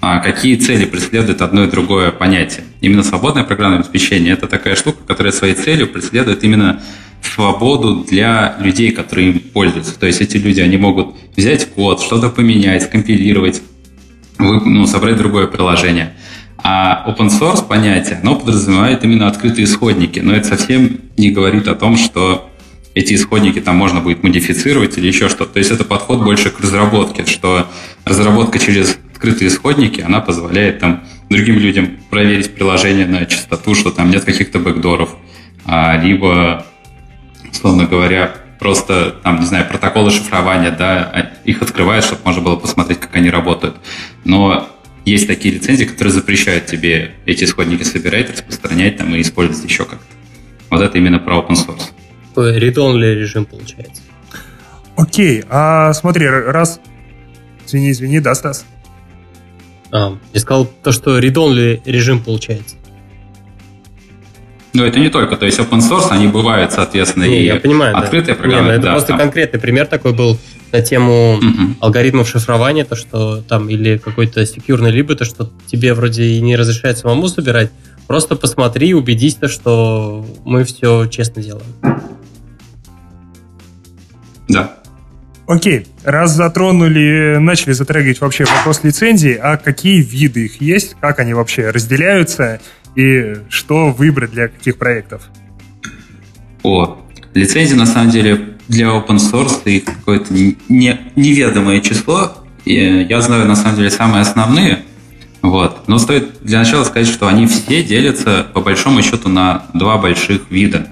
какие 0.00 0.56
цели 0.56 0.84
преследует 0.84 1.42
одно 1.42 1.64
и 1.64 1.70
другое 1.70 2.10
понятие. 2.10 2.64
Именно 2.80 3.02
свободное 3.02 3.44
программное 3.44 3.80
обеспечение– 3.80 4.32
это 4.34 4.46
такая 4.46 4.76
штука, 4.76 4.98
которая 5.06 5.32
своей 5.32 5.54
целью 5.54 5.88
преследует 5.88 6.44
именно 6.44 6.80
свободу 7.22 8.04
для 8.08 8.56
людей, 8.60 8.92
которые 8.92 9.30
им 9.30 9.40
пользуются. 9.40 9.98
То 9.98 10.06
есть 10.06 10.20
эти 10.20 10.36
люди, 10.36 10.60
они 10.60 10.76
могут 10.76 11.16
взять 11.36 11.68
код, 11.70 12.00
что-то 12.00 12.28
поменять, 12.28 12.84
скомпилировать, 12.84 13.62
ну, 14.38 14.86
собрать 14.86 15.16
другое 15.16 15.46
приложение. 15.46 16.14
А 16.58 17.04
open 17.08 17.28
source 17.28 17.66
понятие, 17.66 18.18
оно 18.22 18.36
подразумевает 18.36 19.04
именно 19.04 19.28
открытые 19.28 19.64
исходники, 19.64 20.20
но 20.20 20.34
это 20.34 20.48
совсем 20.48 21.00
не 21.16 21.30
говорит 21.30 21.68
о 21.68 21.74
том, 21.74 21.96
что 21.96 22.50
эти 22.94 23.14
исходники 23.14 23.60
там 23.60 23.76
можно 23.76 24.00
будет 24.00 24.24
модифицировать 24.24 24.98
или 24.98 25.06
еще 25.06 25.28
что-то. 25.28 25.52
То 25.52 25.58
есть 25.60 25.70
это 25.70 25.84
подход 25.84 26.22
больше 26.22 26.50
к 26.50 26.60
разработке, 26.60 27.26
что 27.26 27.68
разработка 28.04 28.58
через 28.58 28.98
открытые 29.18 29.48
исходники, 29.48 30.00
она 30.00 30.20
позволяет 30.20 30.78
там 30.78 31.02
другим 31.28 31.56
людям 31.56 31.98
проверить 32.08 32.54
приложение 32.54 33.04
на 33.04 33.26
частоту, 33.26 33.74
что 33.74 33.90
там 33.90 34.10
нет 34.10 34.24
каких-то 34.24 34.60
бэкдоров, 34.60 35.16
а, 35.64 35.98
либо, 35.98 36.64
условно 37.50 37.86
говоря, 37.86 38.36
просто, 38.60 39.16
там, 39.24 39.40
не 39.40 39.46
знаю, 39.46 39.66
протоколы 39.68 40.12
шифрования, 40.12 40.70
да, 40.70 41.10
а, 41.12 41.32
их 41.44 41.62
открывают, 41.62 42.04
чтобы 42.04 42.20
можно 42.24 42.42
было 42.42 42.54
посмотреть, 42.54 43.00
как 43.00 43.16
они 43.16 43.28
работают. 43.28 43.76
Но 44.24 44.68
есть 45.04 45.26
такие 45.26 45.52
лицензии, 45.52 45.84
которые 45.84 46.12
запрещают 46.12 46.66
тебе 46.66 47.10
эти 47.26 47.42
исходники 47.42 47.82
собирать, 47.82 48.30
распространять 48.30 48.98
там 48.98 49.12
и 49.16 49.20
использовать 49.20 49.68
еще 49.68 49.84
как-то. 49.84 50.14
Вот 50.70 50.80
это 50.80 50.96
именно 50.96 51.18
про 51.18 51.38
open 51.38 51.56
source. 51.56 51.90
Read-only 52.36 53.14
режим 53.14 53.46
получается. 53.46 54.02
Окей, 54.96 55.42
а 55.48 55.92
смотри, 55.92 56.28
раз... 56.28 56.80
Извини, 57.66 57.90
извини, 57.90 58.20
да, 58.20 58.34
Стас? 58.36 58.64
А, 59.90 60.16
я 60.32 60.40
сказал 60.40 60.66
то, 60.82 60.92
что 60.92 61.18
read-only 61.18 61.80
режим 61.84 62.20
получается. 62.22 62.76
Ну, 64.74 64.84
это 64.84 64.98
не 65.00 65.08
только, 65.08 65.36
то 65.36 65.46
есть 65.46 65.58
open 65.58 65.78
source, 65.78 66.08
они 66.10 66.28
бывают, 66.28 66.72
соответственно, 66.72 67.24
не, 67.24 67.40
и 67.40 67.44
я 67.46 67.56
понимаю, 67.56 67.96
открытые 67.96 68.34
да. 68.36 68.40
программы. 68.40 68.64
Не, 68.64 68.68
ну, 68.68 68.74
это 68.74 68.82
да, 68.82 68.92
просто 68.92 69.08
там. 69.08 69.18
конкретный 69.18 69.58
пример 69.58 69.86
такой 69.86 70.12
был 70.12 70.38
на 70.72 70.82
тему 70.82 71.38
Мгм. 71.40 71.76
алгоритмов 71.80 72.28
шифрования, 72.28 72.84
то, 72.84 72.94
что 72.94 73.42
там 73.42 73.68
или 73.70 73.96
какой-то 73.96 74.44
секьюрный, 74.44 74.90
либо 74.90 75.14
то, 75.14 75.24
что 75.24 75.50
тебе 75.66 75.94
вроде 75.94 76.24
и 76.24 76.40
не 76.40 76.54
разрешает 76.54 76.98
самому 76.98 77.28
собирать, 77.28 77.70
просто 78.06 78.36
посмотри 78.36 78.90
и 78.90 78.92
убедись, 78.92 79.36
то, 79.36 79.48
что 79.48 80.26
мы 80.44 80.64
все 80.64 81.06
честно 81.06 81.42
делаем. 81.42 81.66
Да. 84.48 84.77
Окей, 85.48 85.86
раз 86.04 86.32
затронули, 86.32 87.38
начали 87.38 87.72
затрагивать 87.72 88.20
вообще 88.20 88.44
вопрос 88.44 88.84
лицензии, 88.84 89.34
а 89.34 89.56
какие 89.56 90.02
виды 90.02 90.44
их 90.44 90.60
есть, 90.60 90.94
как 91.00 91.20
они 91.20 91.32
вообще 91.32 91.70
разделяются 91.70 92.60
и 92.94 93.36
что 93.48 93.90
выбрать 93.90 94.32
для 94.32 94.48
каких 94.48 94.76
проектов? 94.76 95.22
О, 96.62 96.98
лицензии 97.32 97.74
на 97.74 97.86
самом 97.86 98.10
деле 98.10 98.58
для 98.68 98.88
open 98.88 99.16
source 99.16 99.62
их 99.64 99.86
какое-то 99.86 100.34
не, 100.34 101.00
неведомое 101.16 101.80
число. 101.80 102.44
И 102.66 102.74
я 103.08 103.22
знаю 103.22 103.46
на 103.46 103.56
самом 103.56 103.76
деле 103.76 103.90
самые 103.90 104.20
основные. 104.20 104.80
Вот. 105.40 105.88
Но 105.88 105.98
стоит 105.98 106.42
для 106.42 106.58
начала 106.58 106.84
сказать, 106.84 107.08
что 107.08 107.26
они 107.26 107.46
все 107.46 107.82
делятся 107.82 108.46
по 108.52 108.60
большому 108.60 109.00
счету 109.00 109.30
на 109.30 109.64
два 109.72 109.96
больших 109.96 110.50
вида. 110.50 110.88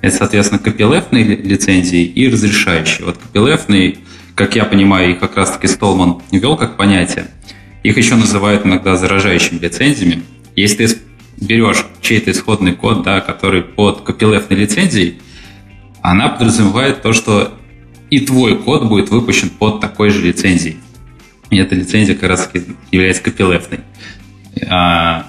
Это, 0.00 0.16
соответственно, 0.16 0.60
копилефтные 0.60 1.24
ли- 1.24 1.36
лицензии 1.36 2.04
и 2.04 2.28
разрешающие. 2.28 3.06
Вот 3.06 3.18
копилефтные, 3.18 3.98
как 4.34 4.54
я 4.56 4.64
понимаю, 4.64 5.12
их 5.12 5.18
как 5.18 5.36
раз-таки 5.36 5.66
Столман 5.66 6.22
ввел 6.30 6.56
как 6.56 6.76
понятие. 6.76 7.26
Их 7.82 7.96
еще 7.96 8.14
называют 8.14 8.64
иногда 8.64 8.96
заражающими 8.96 9.58
лицензиями. 9.58 10.22
Если 10.54 10.86
ты 10.86 10.98
берешь 11.40 11.84
чей-то 12.00 12.30
исходный 12.30 12.74
код, 12.74 13.02
да, 13.02 13.20
который 13.20 13.62
под 13.62 14.02
копилефтной 14.02 14.58
лицензией, 14.58 15.20
она 16.02 16.28
подразумевает 16.28 17.02
то, 17.02 17.12
что 17.12 17.54
и 18.10 18.20
твой 18.20 18.56
код 18.56 18.88
будет 18.88 19.10
выпущен 19.10 19.50
под 19.50 19.80
такой 19.80 20.10
же 20.10 20.22
лицензией. 20.22 20.78
И 21.50 21.56
эта 21.56 21.74
лицензия 21.74 22.14
как 22.14 22.30
раз 22.30 22.46
таки 22.46 22.66
является 22.92 23.22
копилефтной. 23.22 23.80
А, 24.68 25.26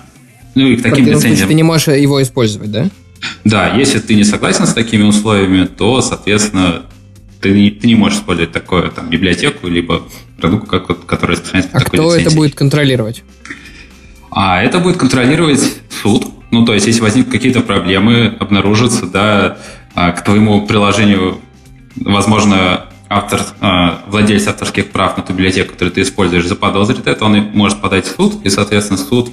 ну 0.56 0.68
и 0.68 0.76
к 0.76 0.82
таким 0.82 1.06
противном 1.06 1.14
случае 1.14 1.30
лицензиям... 1.32 1.48
ты 1.50 1.54
не 1.56 1.64
можешь 1.64 1.88
его 1.88 2.22
использовать, 2.22 2.72
да? 2.72 2.90
Да, 3.44 3.76
если 3.76 4.00
ты 4.00 4.16
не 4.16 4.24
согласен 4.24 4.66
с 4.66 4.74
такими 4.74 5.04
условиями, 5.04 5.66
то, 5.66 6.02
соответственно, 6.02 6.84
ты 7.42 7.52
не, 7.52 7.72
ты 7.72 7.88
не 7.88 7.96
можешь 7.96 8.20
использовать 8.20 8.52
такую 8.52 8.92
там, 8.92 9.10
библиотеку, 9.10 9.68
либо 9.68 10.04
продукт, 10.40 10.70
как, 10.70 11.06
который 11.06 11.32
распространяется 11.32 11.78
А 11.78 11.80
такой 11.80 11.98
кто 11.98 12.10
это 12.10 12.20
лицензией. 12.20 12.38
будет 12.38 12.56
контролировать? 12.56 13.24
А 14.32 14.62
это 14.62 14.80
будет 14.80 14.98
контролировать 14.98 15.62
суд. 16.02 16.26
Ну, 16.52 16.66
то 16.66 16.74
есть, 16.74 16.88
если 16.88 17.02
возникнут 17.02 17.32
какие-то 17.34 17.62
проблемы, 17.62 18.36
обнаружатся, 18.40 19.06
да, 19.06 19.58
а, 19.96 20.12
к 20.12 20.24
твоему 20.24 20.66
приложению, 20.66 21.40
возможно, 21.96 22.86
автор, 23.08 23.42
а, 23.60 24.04
владелец 24.08 24.48
авторских 24.48 24.92
прав 24.92 25.18
на 25.18 25.24
ту 25.24 25.34
библиотеку, 25.34 25.74
которую 25.74 25.94
ты 25.94 26.02
используешь, 26.02 26.46
заподозрит 26.46 27.08
это, 27.08 27.26
он 27.26 27.38
может 27.54 27.82
подать 27.82 28.06
в 28.06 28.16
суд, 28.16 28.46
и, 28.46 28.50
соответственно, 28.50 29.00
суд 29.00 29.32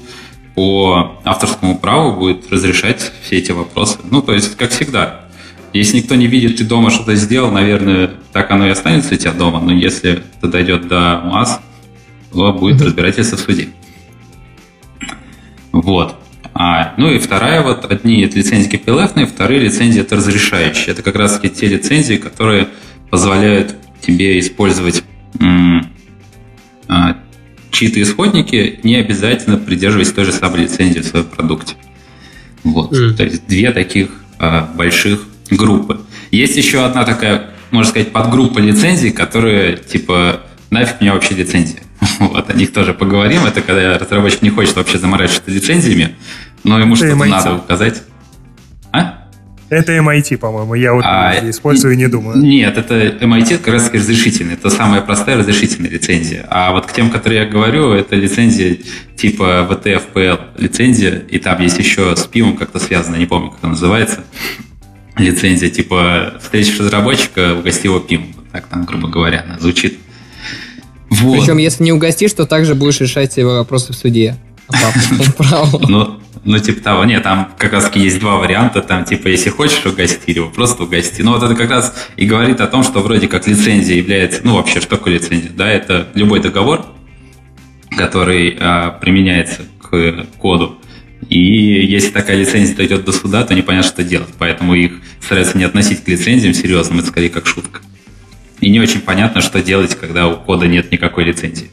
по 0.56 1.20
авторскому 1.22 1.78
праву 1.78 2.16
будет 2.16 2.50
разрешать 2.50 3.12
все 3.22 3.36
эти 3.36 3.52
вопросы. 3.52 3.98
Ну, 4.10 4.22
то 4.22 4.32
есть, 4.32 4.56
как 4.56 4.70
всегда, 4.70 5.26
если 5.74 5.98
никто 5.98 6.14
не 6.14 6.26
видит, 6.26 6.56
ты 6.56 6.64
дома 6.64 6.90
что-то 6.90 7.14
сделал, 7.14 7.50
наверное, 7.52 8.12
так 8.32 8.50
оно 8.50 8.66
и 8.66 8.70
останется 8.70 9.14
у 9.14 9.18
тебя 9.18 9.32
дома, 9.32 9.60
но 9.60 9.70
если 9.70 10.22
это 10.38 10.48
дойдет 10.48 10.88
до 10.88 11.20
масс, 11.22 11.60
то 12.32 12.52
будет 12.54 12.80
разбирательство 12.80 13.36
в 13.36 13.40
суде. 13.40 13.68
Вот. 15.72 16.16
А, 16.54 16.94
ну 16.96 17.10
и 17.10 17.18
вторая, 17.18 17.62
вот 17.62 17.84
одни 17.92 18.22
это 18.22 18.38
лицензии 18.38 18.70
копилефтные, 18.70 19.26
вторые 19.26 19.60
лицензии 19.60 20.00
это 20.00 20.16
разрешающие. 20.16 20.94
Это 20.94 21.02
как 21.02 21.16
раз 21.16 21.38
те 21.38 21.66
лицензии, 21.66 22.16
которые 22.16 22.68
позволяют 23.10 23.76
тебе 24.00 24.38
использовать 24.38 25.04
м, 25.38 25.86
а, 26.88 27.18
чьи-то 27.76 28.00
исходники, 28.00 28.80
не 28.84 28.96
обязательно 28.96 29.58
придерживаясь 29.58 30.10
той 30.10 30.24
же 30.24 30.32
самой 30.32 30.62
лицензии 30.62 31.00
в 31.00 31.04
своем 31.04 31.26
продукте. 31.26 31.74
Вот. 32.64 32.90
Мгм. 32.90 33.14
То 33.14 33.24
есть 33.24 33.46
две 33.46 33.70
таких 33.70 34.08
а, 34.38 34.68
больших 34.74 35.20
группы. 35.50 36.00
Есть 36.30 36.56
еще 36.56 36.84
одна 36.86 37.04
такая, 37.04 37.50
можно 37.70 37.90
сказать, 37.90 38.12
подгруппа 38.12 38.60
лицензий, 38.60 39.10
которые 39.10 39.76
типа 39.76 40.40
нафиг 40.70 41.02
мне 41.02 41.12
вообще 41.12 41.34
лицензия. 41.34 41.80
Вот, 42.18 42.48
о 42.48 42.54
них 42.54 42.72
тоже 42.72 42.94
поговорим. 42.94 43.44
Это 43.44 43.60
когда 43.60 43.98
разработчик 43.98 44.40
не 44.40 44.50
хочет 44.50 44.76
вообще 44.76 44.98
заморачиваться 44.98 45.50
лицензиями, 45.50 46.16
но 46.64 46.78
ему 46.78 46.96
что-то 46.96 47.14
надо 47.14 47.56
указать. 47.56 48.02
Это 49.68 49.92
MIT, 49.92 50.38
по-моему, 50.38 50.74
я 50.74 50.92
вот 50.92 51.04
А, 51.04 51.34
использую 51.50 51.94
и 51.94 51.96
не 51.96 52.06
думаю. 52.06 52.38
Нет, 52.38 52.78
это 52.78 52.94
MIT 52.94 53.58
как 53.58 53.74
раз 53.74 53.84
таки 53.84 53.98
разрешительный. 53.98 54.54
Это 54.54 54.70
самая 54.70 55.00
простая 55.00 55.36
разрешительная 55.36 55.90
лицензия. 55.90 56.46
А 56.48 56.72
вот 56.72 56.86
к 56.86 56.92
тем, 56.92 57.10
которые 57.10 57.40
я 57.42 57.46
говорю, 57.46 57.92
это 57.92 58.14
лицензия 58.14 58.76
типа 59.16 59.66
VTFPL 59.68 60.40
лицензия, 60.58 61.22
и 61.28 61.38
там 61.38 61.60
есть 61.60 61.78
еще 61.78 62.14
с 62.14 62.24
пивом 62.26 62.56
как-то 62.56 62.78
связано, 62.78 63.16
не 63.16 63.26
помню, 63.26 63.50
как 63.50 63.64
она 63.64 63.72
называется. 63.72 64.24
Лицензия 65.16 65.70
типа 65.70 66.34
встретишь 66.40 66.78
разработчика, 66.78 67.54
угости 67.58 67.86
его 67.86 67.98
пивом. 67.98 68.34
Вот 68.36 68.44
Так 68.52 68.66
там, 68.66 68.84
грубо 68.84 69.08
говоря, 69.08 69.44
она 69.46 69.58
звучит. 69.58 69.98
Вот. 71.10 71.38
Причем, 71.40 71.56
если 71.56 71.82
не 71.82 71.92
угостишь, 71.92 72.32
то 72.32 72.46
также 72.46 72.74
будешь 72.74 73.00
решать 73.00 73.36
его 73.36 73.56
вопросы 73.56 73.92
в 73.92 73.96
суде. 73.96 74.36
А. 74.68 74.92
Ну, 75.88 76.20
ну, 76.46 76.58
типа 76.58 76.80
того, 76.80 77.04
нет, 77.04 77.24
там 77.24 77.52
как 77.58 77.72
раз 77.72 77.90
есть 77.94 78.20
два 78.20 78.36
варианта, 78.36 78.80
там, 78.80 79.04
типа, 79.04 79.28
если 79.28 79.50
хочешь 79.50 79.84
угости, 79.84 80.30
его 80.30 80.48
просто 80.48 80.84
угости. 80.84 81.20
Ну, 81.22 81.32
вот 81.32 81.42
это 81.42 81.54
как 81.54 81.70
раз 81.70 82.08
и 82.16 82.24
говорит 82.24 82.60
о 82.60 82.68
том, 82.68 82.82
что 82.84 83.00
вроде 83.00 83.28
как 83.28 83.46
лицензия 83.46 83.96
является, 83.96 84.40
ну, 84.44 84.54
вообще, 84.54 84.80
что 84.80 84.96
такое 84.96 85.14
лицензия, 85.14 85.50
да, 85.50 85.68
это 85.68 86.08
любой 86.14 86.40
договор, 86.40 86.86
который 87.96 88.56
а, 88.60 88.92
применяется 88.92 89.62
к 89.82 90.26
коду, 90.38 90.78
и 91.28 91.38
если 91.38 92.10
такая 92.10 92.36
лицензия 92.36 92.76
дойдет 92.76 93.04
до 93.04 93.12
суда, 93.12 93.42
то 93.44 93.54
непонятно, 93.54 93.88
что 93.88 94.04
делать, 94.04 94.30
поэтому 94.38 94.74
их 94.74 94.92
стараются 95.20 95.58
не 95.58 95.64
относить 95.64 96.04
к 96.04 96.08
лицензиям 96.08 96.54
серьезным, 96.54 97.00
это 97.00 97.08
скорее 97.08 97.30
как 97.30 97.46
шутка. 97.46 97.80
И 98.60 98.70
не 98.70 98.80
очень 98.80 99.00
понятно, 99.00 99.40
что 99.40 99.60
делать, 99.62 99.96
когда 99.96 100.28
у 100.28 100.36
кода 100.36 100.66
нет 100.66 100.92
никакой 100.92 101.24
лицензии. 101.24 101.70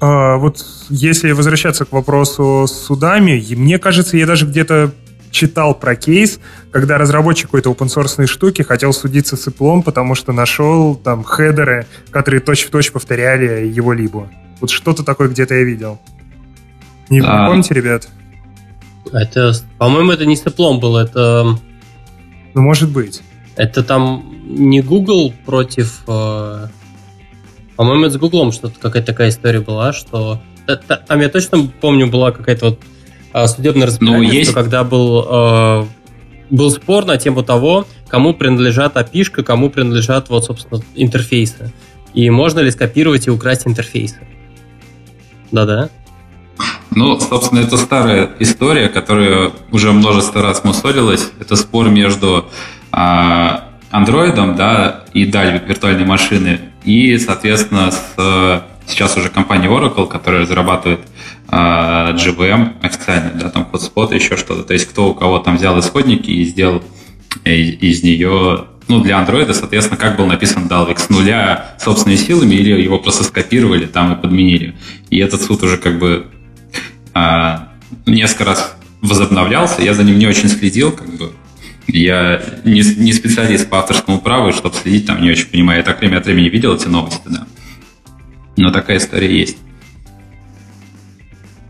А, 0.00 0.36
вот 0.36 0.64
если 0.88 1.32
возвращаться 1.32 1.84
к 1.84 1.92
вопросу 1.92 2.64
с 2.66 2.72
судами, 2.72 3.42
мне 3.54 3.78
кажется, 3.78 4.16
я 4.16 4.26
даже 4.26 4.46
где-то 4.46 4.92
читал 5.30 5.74
про 5.74 5.94
кейс, 5.94 6.40
когда 6.72 6.98
разработчик 6.98 7.46
какой-то 7.46 7.70
open 7.70 8.26
штуки 8.26 8.62
хотел 8.62 8.92
судиться 8.92 9.36
с 9.36 9.46
Apple, 9.46 9.82
потому 9.82 10.14
что 10.14 10.32
нашел 10.32 10.96
там 10.96 11.22
хедеры, 11.22 11.86
которые 12.10 12.40
точь-в-точь 12.40 12.90
повторяли 12.92 13.66
его 13.66 13.92
либо. 13.92 14.28
Вот 14.60 14.70
что-то 14.70 15.04
такое 15.04 15.28
где-то 15.28 15.54
я 15.54 15.64
видел. 15.64 16.00
Не, 17.10 17.20
не 17.20 17.26
А. 17.26 17.46
помните, 17.46 17.74
ребят? 17.74 18.08
Это, 19.12 19.52
по-моему, 19.78 20.12
это 20.12 20.26
не 20.26 20.36
с 20.36 20.44
Apple 20.44 20.78
было, 20.80 21.04
это, 21.04 21.58
Ну, 22.54 22.60
может 22.62 22.90
быть. 22.90 23.22
это 23.56 23.82
там 23.84 24.24
не 24.46 24.80
Google 24.80 25.32
против... 25.46 26.00
э, 26.08 26.66
по-моему, 27.80 28.04
это 28.04 28.16
с 28.16 28.18
Google 28.18 28.52
что-то 28.52 28.78
какая-то 28.78 29.06
такая 29.06 29.30
история 29.30 29.60
была, 29.60 29.94
что... 29.94 30.38
та- 30.66 30.76
та- 30.76 30.96
Там 30.98 31.18
я 31.20 31.30
точно 31.30 31.66
помню, 31.80 32.08
была 32.08 32.30
какая-то 32.30 32.66
вот 32.66 32.80
а, 33.32 33.48
судебное 33.48 33.86
разбирательство, 33.86 34.36
есть. 34.36 34.52
когда 34.52 34.84
был, 34.84 35.26
э, 35.26 35.86
был 36.50 36.70
спор 36.72 37.06
на 37.06 37.16
тему 37.16 37.42
того, 37.42 37.86
кому 38.08 38.34
принадлежат 38.34 38.96
API, 38.96 39.24
кому 39.42 39.70
принадлежат, 39.70 40.28
вот, 40.28 40.44
собственно, 40.44 40.82
интерфейсы. 40.94 41.72
И 42.12 42.28
можно 42.28 42.60
ли 42.60 42.70
скопировать 42.70 43.28
и 43.28 43.30
украсть 43.30 43.66
интерфейсы. 43.66 44.18
Да-да. 45.50 45.88
Ну, 46.94 47.18
собственно, 47.18 47.60
это 47.60 47.78
старая 47.78 48.28
история, 48.40 48.90
которая 48.90 49.52
уже 49.72 49.92
множество 49.92 50.42
раз 50.42 50.64
мусорилась. 50.64 51.30
Это 51.40 51.56
спор 51.56 51.88
между 51.88 52.44
андроидом, 53.90 54.54
да, 54.56 55.04
и 55.14 55.24
далее 55.24 55.62
виртуальной 55.66 56.04
машины, 56.04 56.60
и, 56.84 57.18
соответственно, 57.18 57.90
с 57.90 58.14
э, 58.16 58.60
сейчас 58.86 59.16
уже 59.16 59.28
компанией 59.28 59.70
Oracle, 59.70 60.06
которая 60.06 60.42
разрабатывает 60.42 61.00
а, 61.48 62.12
GVM 62.12 62.74
официально, 62.82 63.32
да, 63.32 63.50
там 63.50 63.68
Hotspot, 63.72 64.14
еще 64.14 64.36
что-то. 64.36 64.62
То 64.62 64.72
есть 64.72 64.86
кто 64.86 65.10
у 65.10 65.14
кого 65.14 65.38
там 65.38 65.56
взял 65.56 65.78
исходники 65.78 66.30
и 66.30 66.44
сделал 66.44 66.82
э, 67.44 67.54
из 67.54 68.02
нее 68.02 68.66
ну, 68.88 69.00
для 69.00 69.18
андроида, 69.18 69.54
соответственно, 69.54 69.98
как 69.98 70.16
был 70.16 70.26
написан 70.26 70.66
Dalvik, 70.66 70.98
с 70.98 71.08
нуля 71.10 71.76
собственными 71.78 72.18
силами 72.18 72.54
или 72.54 72.82
его 72.82 72.98
просто 72.98 73.24
скопировали 73.24 73.86
там 73.86 74.12
и 74.12 74.20
подменили. 74.20 74.76
И 75.10 75.18
этот 75.18 75.42
суд 75.42 75.62
уже 75.62 75.76
как 75.78 75.98
бы 75.98 76.26
а, 77.14 77.68
несколько 78.06 78.44
раз 78.44 78.76
возобновлялся, 79.00 79.82
я 79.82 79.94
за 79.94 80.02
ним 80.04 80.18
не 80.18 80.26
очень 80.26 80.48
следил, 80.48 80.92
как 80.92 81.08
бы 81.08 81.32
я 81.92 82.42
не, 82.64 82.82
не 82.96 83.12
специалист 83.12 83.68
по 83.68 83.78
авторскому 83.78 84.20
праву, 84.20 84.48
и 84.48 84.52
чтобы 84.52 84.74
следить 84.74 85.06
там 85.06 85.22
не 85.22 85.30
очень 85.30 85.46
понимаю. 85.46 85.78
Я 85.78 85.84
так 85.84 86.00
время 86.00 86.18
от 86.18 86.26
времени 86.26 86.48
видел 86.48 86.74
эти 86.74 86.88
новости, 86.88 87.22
да. 87.26 87.46
Но 88.56 88.70
такая 88.70 88.98
история 88.98 89.38
есть. 89.38 89.58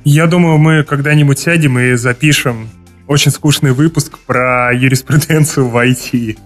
Я 0.05 0.27
думаю, 0.27 0.59
мы 0.59 0.83
когда-нибудь 0.83 1.39
сядем 1.39 1.79
и 1.79 1.95
запишем 1.95 2.69
очень 3.07 3.31
скучный 3.31 3.73
выпуск 3.73 4.19
про 4.27 4.73
юриспруденцию 4.73 5.69
в 5.69 5.77
IT. 5.77 6.39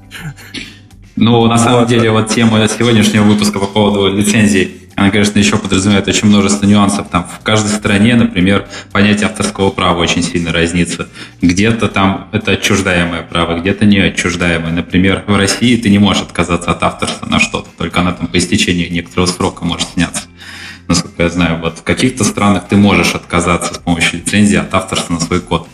Ну, 1.17 1.47
на 1.47 1.59
самом 1.59 1.87
деле, 1.87 2.11
вот 2.11 2.29
тема 2.31 2.67
сегодняшнего 2.67 3.23
выпуска 3.23 3.61
по 3.61 3.67
поводу 3.67 4.17
лицензий, 4.17 4.84
она, 4.97 5.11
конечно, 5.11 5.39
еще 5.39 5.57
подразумевает 5.57 6.07
очень 6.07 6.29
множество 6.29 6.67
нюансов. 6.67 7.09
Там 7.09 7.25
в 7.25 7.43
каждой 7.43 7.69
стране, 7.69 8.15
например, 8.15 8.69
понятие 8.93 9.27
авторского 9.27 9.71
права 9.71 9.99
очень 9.99 10.23
сильно 10.23 10.53
разнится. 10.53 11.09
Где-то 11.43 11.89
там 11.89 12.29
это 12.33 12.53
отчуждаемое 12.53 13.23
право, 13.23 13.59
где-то 13.59 13.87
не 13.87 13.99
отчуждаемое. 13.99 14.73
Например, 14.73 15.25
в 15.27 15.37
России 15.37 15.77
ты 15.77 15.91
не 15.91 15.99
можешь 15.99 16.23
отказаться 16.23 16.71
от 16.71 16.83
авторства 16.83 17.27
на 17.27 17.41
что-то, 17.41 17.71
только 17.77 18.01
она 18.01 18.13
там 18.13 18.29
по 18.29 18.39
истечении 18.39 18.89
некоторого 18.89 19.27
срока 19.27 19.65
может 19.65 19.89
сняться. 19.89 20.23
Насколько 20.87 21.25
я 21.25 21.29
знаю, 21.29 21.61
вот 21.61 21.79
в 21.79 21.83
каких-то 21.83 22.23
странах 22.25 22.69
ты 22.69 22.77
можешь 22.77 23.15
отказаться 23.15 23.75
с 23.75 23.79
помощью 23.79 24.21
лицензии 24.21 24.57
от 24.57 24.73
авторства 24.75 25.15
на 25.15 25.21
свой 25.21 25.41
код. 25.41 25.67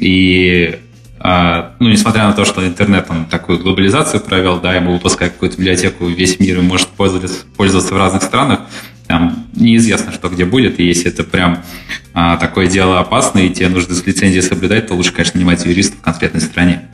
И 0.00 0.78
ну, 1.20 1.88
несмотря 1.88 2.28
на 2.28 2.32
то, 2.32 2.44
что 2.44 2.66
интернет 2.66 3.06
он 3.08 3.24
такую 3.26 3.58
глобализацию 3.58 4.20
провел, 4.20 4.60
да, 4.60 4.74
ему 4.74 4.92
выпускает 4.92 5.32
какую-то 5.32 5.56
библиотеку 5.56 6.06
весь 6.06 6.38
мир 6.38 6.58
и 6.58 6.62
может 6.62 6.88
пользоваться, 6.88 7.44
пользоваться 7.56 7.94
в 7.94 7.98
разных 7.98 8.22
странах, 8.22 8.60
там 9.08 9.46
неизвестно, 9.54 10.12
что 10.12 10.28
где 10.28 10.44
будет, 10.44 10.78
и 10.78 10.84
если 10.84 11.10
это 11.10 11.24
прям 11.24 11.64
а, 12.12 12.36
такое 12.36 12.66
дело 12.66 13.00
опасное, 13.00 13.44
и 13.44 13.50
тебе 13.50 13.68
нужно 13.68 13.94
с 13.94 14.06
лицензией 14.06 14.42
соблюдать, 14.42 14.86
то 14.86 14.94
лучше, 14.94 15.12
конечно, 15.12 15.38
нанимать 15.38 15.64
юриста 15.64 15.96
в 15.96 16.02
конкретной 16.02 16.42
стране. 16.42 16.88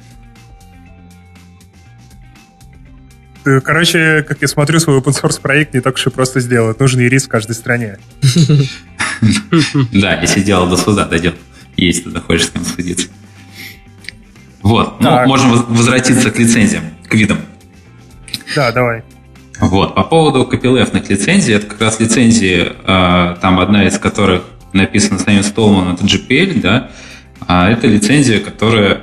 Э, 3.44 3.60
короче, 3.60 4.24
как 4.26 4.40
я 4.40 4.48
смотрю, 4.48 4.78
свой 4.80 4.98
open 4.98 5.12
source 5.12 5.40
проект 5.40 5.74
не 5.74 5.80
так 5.80 5.96
уж 5.96 6.06
и 6.06 6.10
просто 6.10 6.40
сделать. 6.40 6.78
Нужен 6.80 7.00
юрист 7.00 7.26
в 7.26 7.28
каждой 7.28 7.54
стране. 7.54 7.98
Да, 9.92 10.20
если 10.20 10.42
дело 10.42 10.68
до 10.68 10.76
суда 10.76 11.06
дойдет, 11.06 11.36
если 11.76 12.10
ты 12.10 12.20
хочешь 12.20 12.46
с 12.46 12.50
кем 12.50 12.64
судиться. 12.64 13.08
Вот, 14.64 14.98
ну, 14.98 15.26
можем 15.26 15.50
возвратиться 15.50 16.30
к 16.30 16.38
лицензиям, 16.38 16.84
к 17.06 17.14
видам. 17.14 17.36
Да, 18.56 18.72
давай. 18.72 19.02
Вот, 19.60 19.94
по 19.94 20.02
поводу 20.04 20.46
копилефтных 20.46 21.10
лицензий, 21.10 21.52
это 21.52 21.66
как 21.66 21.82
раз 21.82 22.00
лицензии, 22.00 22.72
э, 22.72 23.36
там 23.42 23.60
одна 23.60 23.86
из 23.86 23.98
которых 23.98 24.44
написана 24.72 25.18
самим 25.18 25.42
Столман, 25.42 25.92
это 25.92 26.04
GPL, 26.06 26.60
да, 26.62 26.90
а 27.46 27.70
это 27.70 27.86
лицензия, 27.86 28.40
которая 28.40 29.02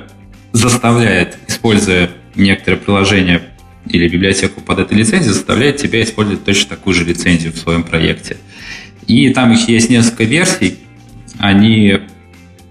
заставляет, 0.50 1.38
используя 1.46 2.10
некоторые 2.34 2.80
приложения 2.80 3.42
или 3.86 4.08
библиотеку 4.08 4.60
под 4.62 4.80
этой 4.80 4.98
лицензией, 4.98 5.32
заставляет 5.32 5.76
тебя 5.76 6.02
использовать 6.02 6.44
точно 6.44 6.70
такую 6.70 6.94
же 6.94 7.04
лицензию 7.04 7.52
в 7.52 7.56
своем 7.56 7.84
проекте. 7.84 8.36
И 9.06 9.32
там 9.32 9.52
их 9.52 9.68
есть 9.68 9.90
несколько 9.90 10.24
версий, 10.24 10.80
они 11.38 12.00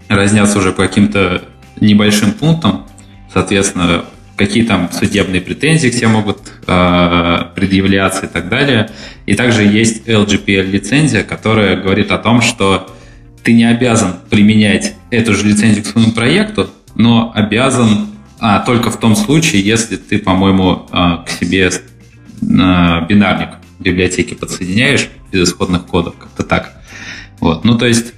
разнятся 0.10 0.60
уже 0.60 0.74
по 0.74 0.86
каким-то 0.86 1.46
небольшим 1.82 2.32
пунктам, 2.32 2.86
соответственно, 3.34 4.06
какие 4.38 4.64
там 4.64 4.90
судебные 4.92 5.42
претензии 5.42 5.90
к 5.90 5.96
тебе 5.96 6.08
могут 6.08 6.40
э, 6.66 7.38
предъявляться 7.56 8.26
и 8.26 8.30
так 8.30 8.50
далее. 8.50 8.90
И 9.26 9.36
также 9.36 9.64
есть 9.64 10.08
LGPL-лицензия, 10.08 11.24
которая 11.24 11.76
говорит 11.76 12.12
о 12.12 12.18
том, 12.18 12.42
что 12.42 12.96
ты 13.44 13.54
не 13.54 13.66
обязан 13.66 14.16
применять 14.30 14.96
эту 15.10 15.34
же 15.34 15.46
лицензию 15.48 15.84
к 15.84 15.88
своему 15.88 16.12
проекту, 16.12 16.70
но 16.96 17.32
обязан 17.36 18.08
а, 18.40 18.60
только 18.60 18.90
в 18.90 18.98
том 18.98 19.16
случае, 19.16 19.62
если 19.62 19.98
ты, 19.98 20.18
по-моему, 20.18 20.88
а, 20.92 21.18
к 21.18 21.30
себе 21.30 21.70
а, 21.70 23.02
бинарник 23.02 23.50
библиотеки 23.80 24.34
подсоединяешь 24.34 25.10
без 25.32 25.50
исходных 25.50 25.86
кодов, 25.86 26.16
как-то 26.18 26.44
так. 26.44 26.82
Вот. 27.40 27.64
Ну, 27.64 27.78
то 27.78 27.86
есть 27.86 28.14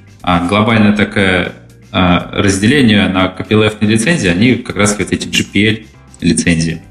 глобальная 0.48 0.96
такая 0.96 1.54
а, 1.96 2.32
разделение 2.34 3.08
на 3.08 3.28
copyleft 3.28 3.78
лицензии, 3.86 4.28
они 4.28 4.56
как 4.56 4.78
раз 4.78 4.96
вот 4.98 5.12
эти 5.12 5.28
GPL 5.28 5.86
лицензии, 6.22 6.82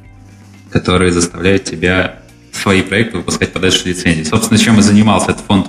которые 0.70 1.10
заставляют 1.10 1.64
тебя 1.64 2.20
свои 2.52 2.82
проекты 2.82 3.16
выпускать 3.16 3.52
под 3.52 3.64
этой 3.64 3.88
лицензией. 3.88 4.24
Собственно, 4.24 4.60
чем 4.60 4.78
и 4.78 4.82
занимался 4.82 5.32
этот 5.32 5.44
фонд 5.44 5.66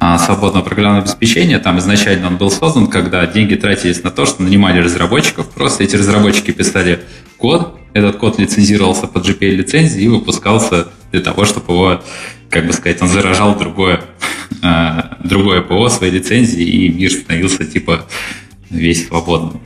а, 0.00 0.18
свободного 0.18 0.64
программного 0.64 1.04
обеспечения. 1.04 1.60
Там 1.60 1.78
изначально 1.78 2.26
он 2.26 2.36
был 2.36 2.50
создан, 2.50 2.88
когда 2.88 3.24
деньги 3.28 3.54
тратились 3.54 4.02
на 4.02 4.10
то, 4.10 4.26
что 4.26 4.42
нанимали 4.42 4.80
разработчиков. 4.80 5.48
Просто 5.50 5.84
эти 5.84 5.94
разработчики 5.94 6.50
писали 6.50 6.98
код, 7.38 7.78
этот 7.92 8.16
код 8.16 8.40
лицензировался 8.40 9.06
под 9.06 9.24
GPL-лицензии 9.24 10.02
и 10.02 10.08
выпускался 10.08 10.88
для 11.12 11.20
того, 11.20 11.44
чтобы 11.44 11.72
его, 11.72 12.02
как 12.50 12.66
бы 12.66 12.72
сказать, 12.72 13.00
он 13.02 13.06
заражал 13.06 13.56
другое, 13.56 14.00
другое 15.22 15.60
ПО 15.60 15.88
своей 15.88 16.12
лицензии, 16.12 16.64
и 16.64 16.88
мир 16.88 17.12
становился 17.12 17.64
типа 17.64 18.06
весь 18.70 19.06
свободным. 19.06 19.60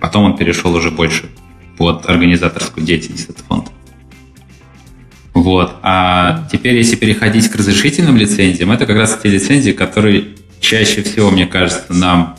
Потом 0.00 0.24
он 0.24 0.36
перешел 0.36 0.74
уже 0.74 0.90
больше 0.90 1.28
под 1.76 2.08
организаторскую 2.08 2.84
деятельность 2.84 3.30
этот 3.30 3.44
фонд. 3.46 3.68
Вот. 5.34 5.72
А 5.82 6.46
теперь, 6.52 6.76
если 6.76 6.96
переходить 6.96 7.48
к 7.48 7.56
разрешительным 7.56 8.16
лицензиям, 8.16 8.70
это 8.72 8.86
как 8.86 8.96
раз 8.96 9.18
те 9.22 9.28
лицензии, 9.28 9.72
которые 9.72 10.28
чаще 10.60 11.02
всего, 11.02 11.30
мне 11.30 11.46
кажется, 11.46 11.92
нам 11.92 12.36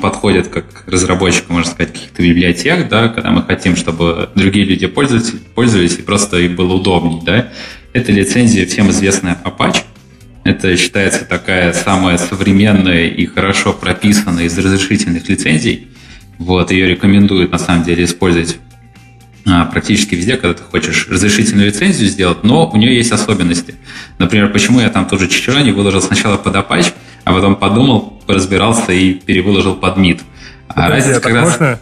подходят 0.00 0.48
как 0.48 0.84
разработчику, 0.86 1.52
можно 1.52 1.70
сказать, 1.70 1.92
каких-то 1.92 2.22
библиотек, 2.22 2.88
да, 2.88 3.08
когда 3.08 3.30
мы 3.30 3.42
хотим, 3.42 3.76
чтобы 3.76 4.30
другие 4.34 4.64
люди 4.64 4.86
пользовались, 4.86 5.32
пользовались 5.54 5.98
и 5.98 6.02
просто 6.02 6.38
им 6.38 6.56
было 6.56 6.74
удобнее, 6.74 7.20
да. 7.24 7.48
Это 7.92 8.12
лицензия 8.12 8.66
всем 8.66 8.90
известная 8.90 9.38
Apache, 9.44 9.82
это 10.44 10.76
считается 10.76 11.24
такая 11.24 11.72
самая 11.72 12.18
современная 12.18 13.06
и 13.06 13.24
хорошо 13.26 13.72
прописанная 13.72 14.44
из 14.44 14.56
разрешительных 14.56 15.28
лицензий. 15.28 15.88
Вот, 16.38 16.70
ее 16.70 16.86
рекомендуют 16.86 17.50
на 17.50 17.58
самом 17.58 17.82
деле 17.82 18.04
использовать 18.04 18.58
а, 19.46 19.64
практически 19.64 20.14
везде, 20.14 20.36
когда 20.36 20.54
ты 20.54 20.62
хочешь 20.62 21.08
разрешительную 21.08 21.68
лицензию 21.68 22.08
сделать, 22.08 22.44
но 22.44 22.68
у 22.68 22.76
нее 22.76 22.94
есть 22.94 23.12
особенности. 23.12 23.74
Например, 24.18 24.50
почему 24.52 24.80
я 24.80 24.90
там 24.90 25.06
тоже 25.06 25.28
чичера 25.28 25.60
не 25.60 25.72
выложил 25.72 26.02
сначала 26.02 26.36
под 26.36 26.54
Apache, 26.54 26.92
а 27.24 27.32
потом 27.32 27.56
подумал, 27.56 28.22
разбирался 28.26 28.92
и 28.92 29.14
перевыложил 29.14 29.74
под 29.76 29.96
MIT. 29.96 30.20
А 30.68 30.88
разница 30.88 31.20
как 31.20 31.32
раз... 31.32 31.50
Можно? 31.50 31.80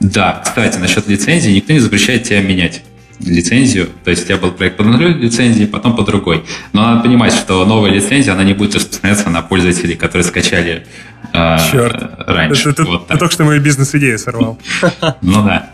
Да, 0.00 0.40
кстати, 0.44 0.78
насчет 0.78 1.08
лицензии 1.08 1.50
никто 1.50 1.72
не 1.72 1.80
запрещает 1.80 2.22
тебя 2.22 2.40
менять 2.40 2.82
лицензию, 3.20 3.88
то 4.04 4.10
есть 4.10 4.24
у 4.24 4.26
тебя 4.26 4.36
был 4.36 4.52
проект 4.52 4.76
под 4.76 4.86
одной 4.86 5.12
лицензией, 5.12 5.66
потом 5.66 5.96
по 5.96 6.02
другой. 6.02 6.44
Но 6.72 6.82
надо 6.82 7.02
понимать, 7.02 7.32
что 7.32 7.64
новая 7.64 7.90
лицензия, 7.90 8.32
она 8.32 8.44
не 8.44 8.54
будет 8.54 8.74
распространяться 8.76 9.28
на 9.30 9.42
пользователей, 9.42 9.96
которые 9.96 10.24
скачали 10.24 10.86
э, 11.32 11.56
Черт. 11.70 12.10
раньше. 12.26 12.72
Ты, 12.72 12.84
вот 12.84 13.08
ты, 13.08 13.14
ты 13.14 13.18
только 13.18 13.32
что 13.34 13.44
мою 13.44 13.60
бизнес-идею 13.60 14.18
сорвал. 14.18 14.58
Ну 15.22 15.44
да. 15.44 15.70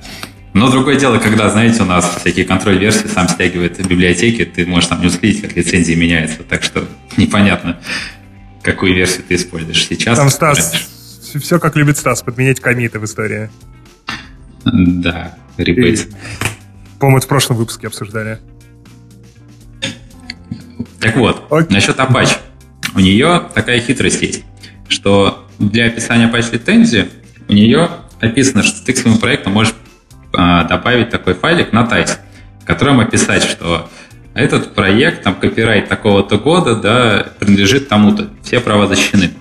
Но 0.55 0.71
другое 0.71 0.97
дело, 0.97 1.19
когда, 1.19 1.51
знаете, 1.51 1.83
у 1.83 1.85
нас 1.85 2.17
всякие 2.21 2.45
контроль-версии 2.45 3.09
сам 3.09 3.29
стягивает 3.29 3.85
библиотеки, 3.87 4.45
ты 4.45 4.65
можешь 4.65 4.89
там 4.89 5.01
не 5.01 5.09
уследить, 5.09 5.43
как 5.43 5.57
лицензии 5.57 5.95
меняются. 5.95 6.45
Так 6.45 6.63
что 6.63 6.87
непонятно, 7.17 7.79
какую 8.63 8.95
версию 8.95 9.25
ты 9.29 9.35
используешь 9.35 9.85
сейчас. 9.85 10.17
Там 10.17 10.31
Стас, 10.31 10.73
все 11.41 11.59
как 11.59 11.75
любит 11.75 11.99
Стас, 11.99 12.23
подменять 12.23 12.61
комиты 12.61 13.01
в 13.01 13.05
истории. 13.05 13.51
Да, 14.65 15.35
ребейт. 15.57 16.09
По-моему, 17.05 17.19
это 17.19 17.27
в 17.27 17.29
прошлом 17.29 17.57
выпуске 17.59 17.87
обсуждали. 17.87 18.39
Так 21.01 21.17
вот, 21.17 21.45
Окей. 21.51 21.75
насчет 21.75 21.99
Apache. 21.99 22.39
У 22.95 23.01
нее 23.01 23.43
такая 23.53 23.79
хитрость 23.79 24.23
есть, 24.23 24.45
что 24.89 25.47
для 25.59 25.85
описания 25.89 26.31
Apache 26.31 26.55
лицензии 26.55 27.11
у 27.47 27.53
нее 27.53 27.91
описано, 28.21 28.63
что 28.63 28.83
ты 28.83 28.95
к 28.95 28.97
своему 28.97 29.19
проекту 29.19 29.51
можешь 29.51 29.75
а, 30.33 30.65
добавить 30.65 31.11
такой 31.11 31.35
файлик 31.35 31.75
на 31.75 31.87
тайс, 31.87 32.19
в 32.63 32.65
котором 32.65 33.01
описать, 33.01 33.43
что 33.43 33.91
этот 34.33 34.75
проект, 34.75 35.25
там, 35.25 35.35
копирайт 35.35 35.91
такого-то 35.91 36.39
года, 36.39 36.75
да, 36.75 37.27
принадлежит 37.39 37.91
тому-то. 37.91 38.31
Все 38.43 38.61
права 38.61 38.87
защищены. 38.87 39.33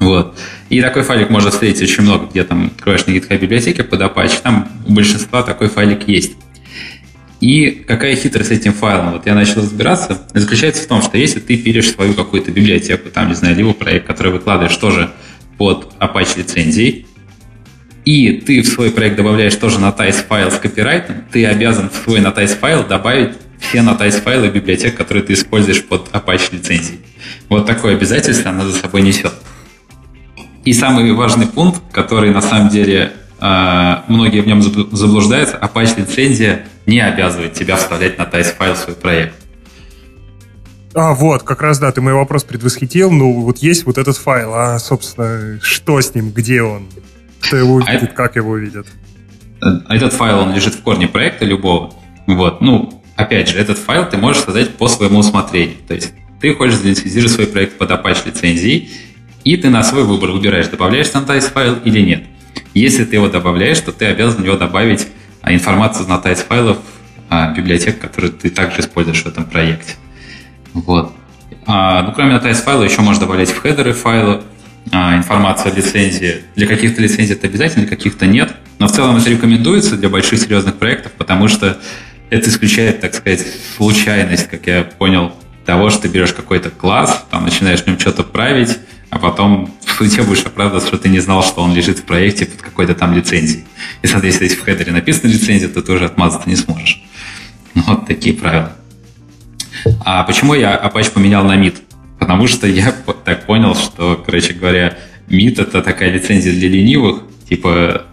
Вот. 0.00 0.38
И 0.68 0.82
такой 0.82 1.02
файлик 1.02 1.30
можно 1.30 1.50
встретить 1.50 1.80
очень 1.80 2.02
много, 2.02 2.26
где 2.26 2.44
там 2.44 2.72
откроешь 2.76 3.06
на 3.06 3.12
GitHub 3.12 3.38
библиотеке 3.38 3.84
под 3.84 4.02
Apache, 4.02 4.42
там 4.42 4.68
у 4.86 4.92
большинства 4.92 5.42
такой 5.42 5.70
файлик 5.70 6.06
есть. 6.06 6.36
И 7.40 7.70
какая 7.70 8.16
хитрость 8.16 8.48
с 8.48 8.52
этим 8.52 8.72
файлом? 8.72 9.12
Вот 9.12 9.26
я 9.26 9.34
начал 9.34 9.56
разбираться. 9.60 10.22
Заключается 10.32 10.84
в 10.84 10.86
том, 10.86 11.02
что 11.02 11.18
если 11.18 11.40
ты 11.40 11.56
пилишь 11.56 11.90
свою 11.90 12.14
какую-то 12.14 12.50
библиотеку, 12.50 13.10
там, 13.10 13.28
не 13.28 13.34
знаю, 13.34 13.56
либо 13.56 13.72
проект, 13.74 14.06
который 14.06 14.32
выкладываешь 14.32 14.76
тоже 14.76 15.10
под 15.58 15.92
Apache 16.00 16.38
лицензией, 16.38 17.06
и 18.04 18.32
ты 18.32 18.62
в 18.62 18.66
свой 18.66 18.90
проект 18.90 19.16
добавляешь 19.16 19.54
тоже 19.54 19.78
notice 19.78 20.26
файл 20.26 20.50
с 20.50 20.58
копирайтом, 20.58 21.24
ты 21.32 21.46
обязан 21.46 21.90
в 21.90 21.96
свой 22.04 22.20
notice 22.20 22.58
файл 22.58 22.86
добавить 22.86 23.32
все 23.58 23.78
notice 23.78 24.20
файлы 24.20 24.48
библиотек, 24.48 24.94
которые 24.94 25.24
ты 25.24 25.32
используешь 25.32 25.82
под 25.84 26.10
Apache 26.12 26.52
лицензией. 26.52 27.00
Вот 27.48 27.66
такое 27.66 27.94
обязательство 27.96 28.50
она 28.50 28.64
за 28.64 28.74
собой 28.74 29.02
несет. 29.02 29.32
И 30.64 30.72
самый 30.72 31.10
важный 31.12 31.46
пункт, 31.46 31.80
который 31.92 32.30
на 32.30 32.40
самом 32.40 32.68
деле 32.68 33.12
э, 33.40 33.94
многие 34.08 34.40
в 34.40 34.46
нем 34.46 34.62
заблуждаются, 34.62 35.56
Apache 35.56 36.00
лицензия 36.00 36.66
не 36.86 37.00
обязывает 37.00 37.54
тебя 37.54 37.76
вставлять 37.76 38.16
notice 38.16 38.54
файл 38.56 38.74
в 38.74 38.78
свой 38.78 38.96
проект. 38.96 39.34
А, 40.94 41.12
вот, 41.14 41.42
как 41.42 41.60
раз, 41.60 41.80
да, 41.80 41.90
ты 41.90 42.00
мой 42.00 42.12
вопрос 42.12 42.44
предвосхитил. 42.44 43.10
Ну, 43.10 43.40
вот 43.40 43.58
есть 43.58 43.84
вот 43.84 43.98
этот 43.98 44.16
файл, 44.16 44.54
а, 44.54 44.78
собственно, 44.78 45.58
что 45.60 46.00
с 46.00 46.14
ним, 46.14 46.30
где 46.30 46.62
он? 46.62 46.86
Кто 47.40 47.56
его 47.56 47.78
а 47.78 47.82
увидит, 47.82 48.10
а 48.12 48.14
как 48.14 48.36
его 48.36 48.52
увидят? 48.52 48.86
Этот 49.88 50.12
файл, 50.12 50.38
он 50.38 50.54
лежит 50.54 50.74
в 50.74 50.82
корне 50.82 51.08
проекта 51.08 51.44
любого. 51.44 51.92
Вот, 52.26 52.60
ну, 52.60 53.02
опять 53.16 53.48
же, 53.48 53.58
этот 53.58 53.78
файл 53.78 54.08
ты 54.08 54.18
можешь 54.18 54.42
создать 54.42 54.76
по 54.76 54.86
своему 54.86 55.18
усмотрению. 55.18 55.76
То 55.88 55.94
есть 55.94 56.12
ты 56.40 56.54
хочешь 56.54 56.76
залицензировать 56.76 57.32
свой 57.32 57.46
проект 57.48 57.76
под 57.76 57.90
Apache 57.90 58.26
лицензией, 58.26 58.90
и 59.42 59.56
ты 59.56 59.70
на 59.70 59.82
свой 59.82 60.04
выбор 60.04 60.30
выбираешь, 60.30 60.68
добавляешь 60.68 61.08
Santice 61.08 61.50
файл 61.52 61.76
или 61.84 62.00
нет. 62.00 62.24
Если 62.72 63.04
ты 63.04 63.16
его 63.16 63.28
добавляешь, 63.28 63.80
то 63.80 63.90
ты 63.92 64.06
обязан 64.06 64.42
в 64.42 64.44
него 64.44 64.56
добавить 64.56 65.02
а, 65.02 65.08
информацию 65.52 66.06
из 66.06 66.10
Santice 66.10 66.46
файлов 66.46 66.78
а, 67.30 67.52
библиотек, 67.52 67.98
которые 67.98 68.32
ты 68.32 68.50
также 68.50 68.80
используешь 68.80 69.22
в 69.22 69.26
этом 69.26 69.44
проекте. 69.44 69.94
Вот. 70.72 71.14
А, 71.66 72.02
ну, 72.02 72.12
кроме 72.12 72.34
Notice 72.36 72.62
файла, 72.62 72.82
еще 72.82 73.00
можно 73.00 73.22
добавлять 73.22 73.50
в 73.50 73.60
хедеры 73.60 73.92
файлы 73.92 74.42
а, 74.92 75.16
информацию 75.16 75.72
о 75.72 75.76
лицензии. 75.76 76.42
Для 76.56 76.66
каких-то 76.66 77.00
лицензий 77.00 77.34
это 77.34 77.46
обязательно, 77.46 77.86
для 77.86 77.96
каких-то 77.96 78.26
нет. 78.26 78.54
Но 78.78 78.86
в 78.86 78.92
целом 78.92 79.16
это 79.16 79.30
рекомендуется 79.30 79.96
для 79.96 80.08
больших 80.08 80.38
серьезных 80.40 80.76
проектов, 80.76 81.12
потому 81.12 81.48
что 81.48 81.78
это 82.30 82.48
исключает, 82.50 83.00
так 83.00 83.14
сказать, 83.14 83.46
случайность, 83.76 84.48
как 84.48 84.66
я 84.66 84.82
понял, 84.84 85.32
того, 85.64 85.90
что 85.90 86.02
ты 86.02 86.08
берешь 86.08 86.32
какой-то 86.32 86.70
класс, 86.70 87.24
там 87.30 87.44
начинаешь 87.44 87.80
в 87.82 87.86
нем 87.86 87.98
что-то 87.98 88.22
править, 88.22 88.78
а 89.14 89.18
потом 89.20 89.72
в 89.80 90.26
будешь 90.26 90.42
оправдываться, 90.42 90.88
что 90.88 90.98
ты 90.98 91.08
не 91.08 91.20
знал, 91.20 91.44
что 91.44 91.62
он 91.62 91.72
лежит 91.72 92.00
в 92.00 92.02
проекте 92.02 92.46
под 92.46 92.60
какой-то 92.60 92.96
там 92.96 93.14
лицензией. 93.14 93.64
И, 94.02 94.08
соответственно, 94.08 94.48
если 94.48 94.60
в 94.60 94.64
хедере 94.64 94.90
написана 94.90 95.30
лицензия, 95.30 95.68
то 95.68 95.82
ты 95.82 95.92
уже 95.92 96.06
отмазаться 96.06 96.48
не 96.48 96.56
сможешь. 96.56 97.00
Вот 97.74 98.06
такие 98.08 98.34
правила. 98.34 98.72
А 100.04 100.24
почему 100.24 100.54
я 100.54 100.74
Apache 100.76 101.12
поменял 101.12 101.44
на 101.44 101.56
MIT? 101.56 101.76
Потому 102.18 102.48
что 102.48 102.66
я 102.66 102.92
так 103.24 103.46
понял, 103.46 103.76
что, 103.76 104.20
короче 104.26 104.52
говоря, 104.52 104.98
MIT 105.28 105.62
это 105.62 105.80
такая 105.80 106.10
лицензия 106.10 106.52
для 106.52 106.68
ленивых, 106.68 107.22
типа 107.48 108.06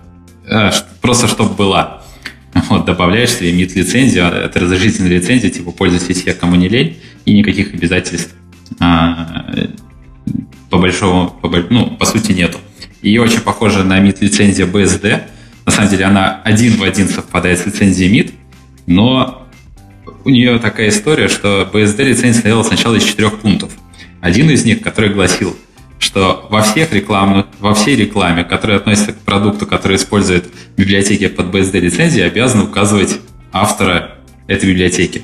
а, 0.47 0.71
просто 1.01 1.27
чтобы 1.27 1.55
была. 1.55 2.03
Вот, 2.69 2.85
добавляешь 2.85 3.31
себе 3.31 3.51
MIT 3.51 3.73
лицензию, 3.73 4.27
а, 4.27 4.45
это 4.45 4.59
разрешительная 4.59 5.11
лицензия, 5.11 5.49
типа 5.49 5.71
пользуйтесь 5.71 6.23
я 6.27 6.35
кому 6.35 6.57
не 6.57 6.69
лень, 6.69 6.99
и 7.25 7.33
никаких 7.33 7.73
обязательств 7.73 8.35
а, 8.79 9.47
по 10.71 10.77
большому, 10.77 11.29
по, 11.29 11.49
ну, 11.69 11.91
по 11.97 12.05
сути 12.05 12.31
нету. 12.31 12.57
И 13.01 13.17
очень 13.19 13.41
похожа 13.41 13.83
на 13.83 13.99
MIT 13.99 14.17
лицензия 14.21 14.65
BSD. 14.65 15.21
На 15.65 15.71
самом 15.71 15.89
деле 15.89 16.05
она 16.05 16.41
один 16.43 16.77
в 16.77 16.83
один 16.83 17.07
совпадает 17.09 17.59
с 17.59 17.65
лицензией 17.65 18.11
MIT, 18.11 18.31
но 18.87 19.47
у 20.23 20.29
нее 20.29 20.57
такая 20.59 20.89
история, 20.89 21.27
что 21.27 21.69
BSD 21.71 22.03
лицензия 22.03 22.33
состояла 22.33 22.63
сначала 22.63 22.95
из 22.95 23.03
четырех 23.03 23.39
пунктов. 23.39 23.71
Один 24.21 24.49
из 24.49 24.63
них, 24.65 24.81
который 24.81 25.13
гласил, 25.13 25.55
что 25.99 26.47
во, 26.49 26.61
всех 26.61 26.93
рекламных, 26.93 27.47
во 27.59 27.73
всей 27.73 27.95
рекламе, 27.95 28.43
которая 28.43 28.77
относится 28.77 29.13
к 29.13 29.17
продукту, 29.17 29.65
который 29.65 29.97
использует 29.97 30.45
библиотеки 30.77 31.27
под 31.27 31.47
BSD 31.47 31.79
лицензии, 31.79 32.21
обязаны 32.21 32.63
указывать 32.63 33.19
автора 33.51 34.17
этой 34.47 34.69
библиотеки. 34.69 35.23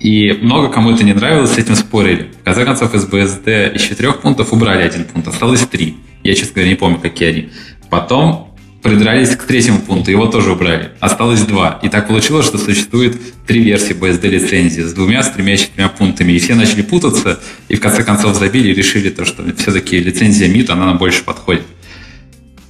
И 0.00 0.32
много 0.42 0.68
кому 0.68 0.90
это 0.90 1.04
не 1.04 1.14
нравилось, 1.14 1.52
с 1.52 1.58
этим 1.58 1.74
спорили. 1.74 2.30
В 2.42 2.44
конце 2.44 2.64
концов, 2.64 2.94
из 2.94 3.06
BSD 3.06 3.74
из 3.74 3.82
четырех 3.82 4.20
пунктов 4.20 4.52
убрали 4.52 4.82
один 4.82 5.04
пункт, 5.04 5.28
осталось 5.28 5.66
три. 5.66 5.96
Я, 6.22 6.34
честно 6.34 6.54
говоря, 6.54 6.70
не 6.70 6.76
помню, 6.76 6.98
какие 6.98 7.28
они. 7.28 7.48
Потом 7.88 8.54
придрались 8.82 9.34
к 9.34 9.44
третьему 9.44 9.80
пункту, 9.80 10.10
его 10.10 10.26
тоже 10.26 10.52
убрали. 10.52 10.90
Осталось 11.00 11.40
два. 11.40 11.80
И 11.82 11.88
так 11.88 12.06
получилось, 12.08 12.46
что 12.46 12.58
существует 12.58 13.16
три 13.46 13.62
версии 13.62 13.94
BSD 13.94 14.28
лицензии 14.28 14.82
с 14.82 14.92
двумя, 14.92 15.22
с 15.22 15.30
тремя, 15.30 15.56
четырьмя 15.56 15.88
пунктами. 15.88 16.32
И 16.32 16.38
все 16.38 16.54
начали 16.54 16.82
путаться, 16.82 17.40
и 17.68 17.76
в 17.76 17.80
конце 17.80 18.04
концов 18.04 18.36
забили 18.36 18.68
и 18.68 18.74
решили 18.74 19.10
то, 19.10 19.24
что 19.24 19.42
все-таки 19.56 19.98
лицензия 19.98 20.48
MIT, 20.48 20.70
она 20.70 20.86
нам 20.86 20.98
больше 20.98 21.24
подходит. 21.24 21.62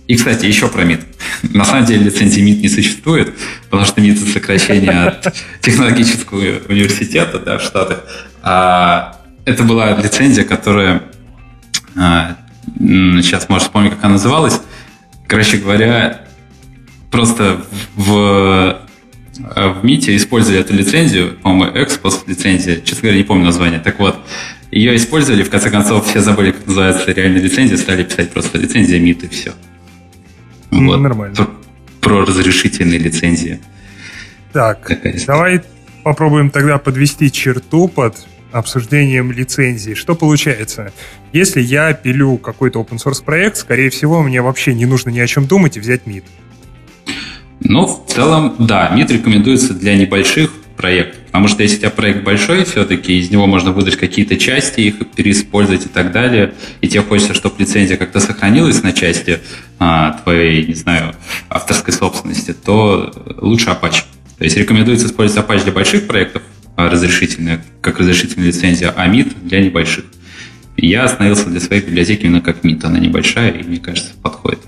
И, 0.07 0.17
кстати, 0.17 0.47
еще 0.47 0.69
про 0.69 0.85
МИД. 0.85 1.01
На 1.53 1.65
самом 1.65 1.85
деле 1.85 2.05
лицензии 2.05 2.41
МИД 2.41 2.63
не 2.63 2.69
существует, 2.69 3.35
потому 3.65 3.85
что 3.85 4.01
МИД– 4.01 4.23
это 4.23 4.31
сокращение 4.31 4.91
от 4.91 5.35
технологического 5.61 6.39
университета 6.69 7.39
да, 7.39 7.59
в 7.59 7.63
Штатах. 7.63 8.05
А 8.43 9.21
это 9.45 9.65
была 9.65 9.97
лицензия, 9.97 10.45
которая 10.45 11.03
а, 11.97 12.37
сейчас, 12.79 13.49
может, 13.49 13.65
вспомню, 13.65 13.91
как 13.91 14.05
она 14.05 14.15
называлась, 14.15 14.61
Короче 15.27 15.57
говоря, 15.57 16.21
просто 17.11 17.65
в, 17.97 18.79
в 19.39 19.85
МИТе 19.85 20.15
использовали 20.17 20.61
эту 20.61 20.73
лицензию, 20.75 21.37
по-моему, 21.43 21.77
Экспос 21.77 22.25
лицензия, 22.27 22.81
честно 22.81 23.03
говоря, 23.03 23.19
не 23.19 23.25
помню 23.25 23.45
название. 23.45 23.81
Так 23.81 23.99
вот, 23.99 24.17
ее 24.71 24.95
использовали, 24.95 25.43
в 25.43 25.51
конце 25.51 25.71
концов, 25.71 26.07
все 26.07 26.21
забыли, 26.21 26.53
как 26.53 26.67
называется 26.67 27.11
реальная 27.11 27.41
лицензия, 27.41 27.77
стали 27.77 28.05
писать 28.05 28.31
просто 28.31 28.59
лицензия 28.59 29.01
МИТ 29.01 29.25
и 29.25 29.29
все. 29.29 29.53
Ну, 30.77 30.93
вот. 30.93 31.01
Нормально. 31.01 31.35
Про, 31.35 31.49
про 32.01 32.25
разрешительные 32.25 32.99
лицензии. 32.99 33.61
Так, 34.53 34.91
давай 35.27 35.63
попробуем 36.03 36.51
тогда 36.51 36.79
подвести 36.79 37.31
черту 37.31 37.89
под 37.89 38.17
обсуждением 38.53 39.33
лицензии. 39.33 39.95
Что 39.95 40.15
получается? 40.15 40.93
Если 41.33 41.61
я 41.61 41.93
пилю 41.93 42.39
какой-то 42.39 42.81
open 42.81 42.97
source 42.97 43.23
проект, 43.25 43.57
скорее 43.57 43.91
всего, 43.91 44.23
мне 44.23 44.41
вообще 44.41 44.73
не 44.73 44.87
нужно 44.87 45.11
ни 45.11 45.19
о 45.21 45.27
чем 45.27 45.47
думать 45.47 45.77
и 45.77 45.81
взять 45.81 46.03
MIT. 46.07 46.25
Ну, 47.61 47.87
в 47.87 48.07
целом, 48.11 48.57
да, 48.59 48.91
MIT 48.95 49.13
рекомендуется 49.15 49.75
для 49.75 49.97
небольших 49.97 50.53
проектов, 50.77 51.21
потому 51.37 51.49
что 51.49 51.63
если 51.63 51.77
у 51.77 51.81
тебя 51.81 51.91
проект 51.91 52.25
большой, 52.25 52.65
все-таки 52.65 53.19
из 53.19 53.31
него 53.31 53.47
можно 53.47 53.71
выдать 53.71 53.97
какие-то 53.97 54.39
части, 54.39 54.81
их 54.81 54.95
переиспользовать 55.15 55.85
и 55.85 55.89
так 55.91 56.11
далее, 56.11 56.55
и 56.81 56.89
тебе 56.89 57.03
хочется, 57.03 57.35
чтобы 57.35 57.57
лицензия 57.59 57.99
как-то 57.99 58.21
сохранилась 58.21 58.83
на 58.83 58.95
части 58.95 59.41
а, 59.79 60.19
твоей, 60.23 60.67
не 60.67 60.73
знаю, 60.73 61.15
авторской 61.51 61.93
собственности, 61.93 62.55
то 62.55 63.13
лучше 63.37 63.69
Apache. 63.69 64.05
То 64.39 64.45
есть 64.45 64.57
рекомендуется 64.57 65.09
использовать 65.09 65.47
Apache 65.47 65.65
для 65.65 65.73
больших 65.73 66.07
проектов, 66.07 66.41
разрешительная, 66.75 67.63
как 67.83 68.01
разрешительная 68.01 68.49
лицензия, 68.49 68.95
а 68.97 69.07
MIT 69.07 69.47
для 69.47 69.61
небольших. 69.61 70.07
Я 70.79 71.05
остановился 71.05 71.51
для 71.51 71.61
своей 71.61 71.83
библиотеки 71.83 72.25
именно 72.25 72.41
как 72.41 72.65
MIT. 72.65 72.83
Она 72.83 72.99
небольшая 72.99 73.51
и, 73.51 73.63
мне 73.63 73.77
кажется, 73.77 74.13
подходит. 74.23 74.61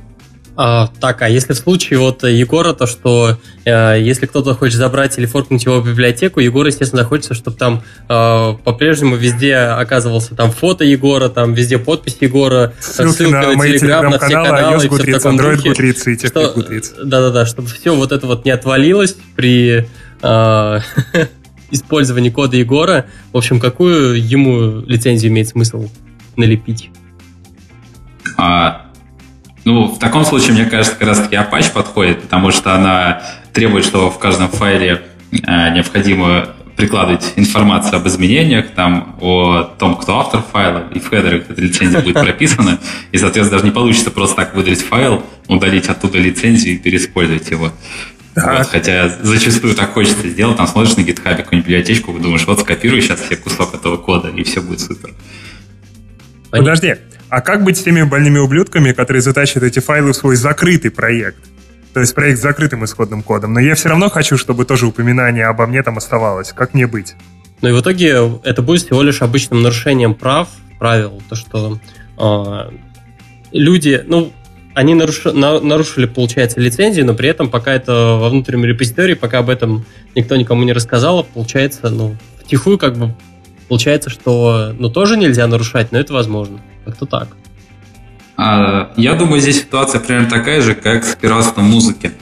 А, 0.61 0.89
так, 1.01 1.23
а 1.23 1.29
если 1.29 1.53
в 1.53 1.57
случае 1.57 2.01
вот 2.01 2.25
Егора, 2.25 2.73
то 2.73 2.89
что 2.89 3.39
э, 3.65 3.99
если 4.01 4.27
кто-то 4.27 4.57
хочет 4.57 4.79
забрать 4.79 5.17
или 5.17 5.25
форкнуть 5.25 5.65
его 5.65 5.81
в 5.81 5.89
библиотеку, 5.89 6.41
Егор, 6.41 6.67
естественно, 6.67 7.03
захочется, 7.03 7.35
чтобы 7.35 7.57
там 7.57 7.85
э, 8.09 8.55
по-прежнему 8.65 9.15
везде 9.15 9.55
оказывался 9.55 10.35
там 10.35 10.51
фото 10.51 10.83
Егора, 10.83 11.29
там 11.29 11.55
везде 11.55 11.79
подпись 11.79 12.17
Егора, 12.21 12.73
ссылки, 12.81 13.19
ссылка 13.19 13.41
на, 13.41 13.55
на 13.55 13.69
Телеграм, 13.69 14.11
на 14.11 14.19
все 14.19 14.31
каналы, 14.31 14.75
iOS 14.75 14.89
Goodreads, 14.89 15.23
Android 15.33 15.63
Goodreads 15.63 16.11
и 16.11 16.17
Goodreads. 16.17 17.05
Да-да-да, 17.05 17.47
чтобы 17.47 17.69
все 17.69 17.95
вот 17.95 18.11
это 18.11 18.27
вот 18.27 18.45
не 18.45 18.51
отвалилось 18.51 19.17
при 19.37 19.89
э, 20.23 20.81
использования 21.71 22.33
кода 22.33 22.57
Егора. 22.57 23.07
В 23.33 23.37
общем, 23.37 23.61
какую 23.61 24.21
ему 24.21 24.81
лицензию 24.81 25.31
имеет 25.31 25.47
смысл 25.47 25.89
налепить? 26.35 26.91
А, 28.37 28.88
ну, 29.69 29.85
в 29.85 29.99
таком 29.99 30.25
случае, 30.25 30.55
мне 30.55 30.65
кажется, 30.65 30.97
как 30.97 31.09
раз-таки 31.09 31.37
Apache 31.37 31.71
подходит, 31.71 32.23
потому 32.23 32.51
что 32.53 32.75
она 32.75 33.23
требует, 33.53 33.85
что 33.85 34.11
в 34.11 34.19
каждом 34.19 34.49
файле 34.49 35.03
а, 35.47 35.69
необходимо 35.69 36.49
прикладывать 36.75 37.35
информацию 37.37 37.97
об 37.97 38.09
изменениях, 38.09 38.71
там, 38.71 39.19
о 39.21 39.65
том, 39.79 39.97
кто 39.97 40.21
автор 40.21 40.41
файла, 40.41 40.85
и 40.95 40.99
в 40.99 41.11
хедере 41.11 41.45
эта 41.47 41.61
лицензия 41.61 42.01
будет 42.01 42.15
прописана, 42.15 42.79
и, 43.13 43.19
соответственно, 43.19 43.59
даже 43.59 43.65
не 43.67 43.75
получится 43.75 44.11
просто 44.11 44.37
так 44.37 44.55
выдать 44.55 44.81
файл, 44.81 45.23
удалить 45.49 45.89
оттуда 45.91 46.17
лицензию 46.17 46.77
и 46.77 46.79
переиспользовать 46.79 47.51
его. 47.51 47.71
Вот, 48.37 48.67
хотя 48.69 49.11
зачастую 49.21 49.75
так 49.75 49.93
хочется 49.93 50.29
сделать, 50.29 50.57
там 50.57 50.67
смотришь 50.67 50.97
на 50.97 51.03
GitHub 51.03 51.37
какую-нибудь 51.37 51.67
библиотечку, 51.67 52.19
думаешь, 52.19 52.47
вот 52.47 52.61
скопирую 52.61 53.03
сейчас 53.03 53.23
себе 53.27 53.37
кусок 53.37 53.75
этого 53.75 53.99
кода, 53.99 54.29
и 54.29 54.43
все 54.45 54.63
будет 54.63 54.81
супер. 54.81 55.11
Подожди, 56.51 56.95
а 57.29 57.41
как 57.41 57.65
быть 57.65 57.77
с 57.77 57.83
теми 57.83 58.03
больными 58.03 58.39
ублюдками, 58.39 58.93
которые 58.93 59.23
затащат 59.23 59.63
эти 59.63 59.81
файлы 59.81 60.13
в 60.13 60.17
свой 60.17 60.37
закрытый 60.37 60.91
проект? 60.91 61.43
То 61.95 62.01
есть 62.01 62.15
проект 62.15 62.39
с 62.39 62.43
закрытым 62.43 62.85
исходным 62.85 63.23
кодом. 63.23 63.55
Но 63.55 63.61
я 63.61 63.75
все 63.75 63.89
равно 63.89 64.09
хочу, 64.09 64.37
чтобы 64.37 64.65
тоже 64.65 64.87
упоминание 64.87 65.47
обо 65.47 65.67
мне 65.67 65.83
там 65.83 65.99
оставалось. 65.99 66.53
Как 66.53 66.75
мне 66.75 66.87
быть? 66.87 67.15
Ну 67.61 67.71
и 67.71 67.73
в 67.73 67.81
итоге 67.81 68.19
это 68.45 68.63
будет 68.63 68.83
всего 68.83 69.03
лишь 69.03 69.21
обычным 69.21 69.63
нарушением 69.63 70.15
прав, 70.15 70.49
правил, 70.79 71.21
то 71.29 71.35
что 71.35 71.81
э, 72.19 72.71
люди, 73.53 74.05
ну, 74.07 74.33
они 74.75 74.95
наруш- 74.95 75.33
на- 75.33 75.61
нарушили, 75.61 76.07
получается, 76.07 76.61
лицензию, 76.61 77.05
но 77.05 77.15
при 77.15 77.29
этом 77.29 77.51
пока 77.51 77.73
это 77.73 78.17
во 78.21 78.29
внутреннем 78.29 78.67
репозитории, 78.67 79.15
пока 79.15 79.41
об 79.41 79.51
этом 79.51 79.85
никто 80.15 80.37
никому 80.37 80.63
не 80.63 80.73
рассказал, 80.73 81.25
получается, 81.25 81.91
ну, 81.91 82.17
втихую 82.45 82.79
как 82.79 82.97
бы 82.97 83.15
получается, 83.69 84.09
что, 84.09 84.73
ну, 84.79 84.89
тоже 84.89 85.17
нельзя 85.17 85.47
нарушать, 85.49 85.91
но 85.91 85.99
это 85.99 86.13
возможно. 86.13 86.61
Как-то 86.89 87.05
так. 87.05 87.29
А, 88.39 88.93
я 88.97 89.15
думаю, 89.15 89.43
здесь 89.43 89.61
ситуация 89.61 90.01
примерно 90.01 90.31
такая 90.31 90.63
же, 90.63 90.75
как 90.75 91.05
с 91.05 91.15
пиратством 91.15 91.67
музыки. 91.67 92.13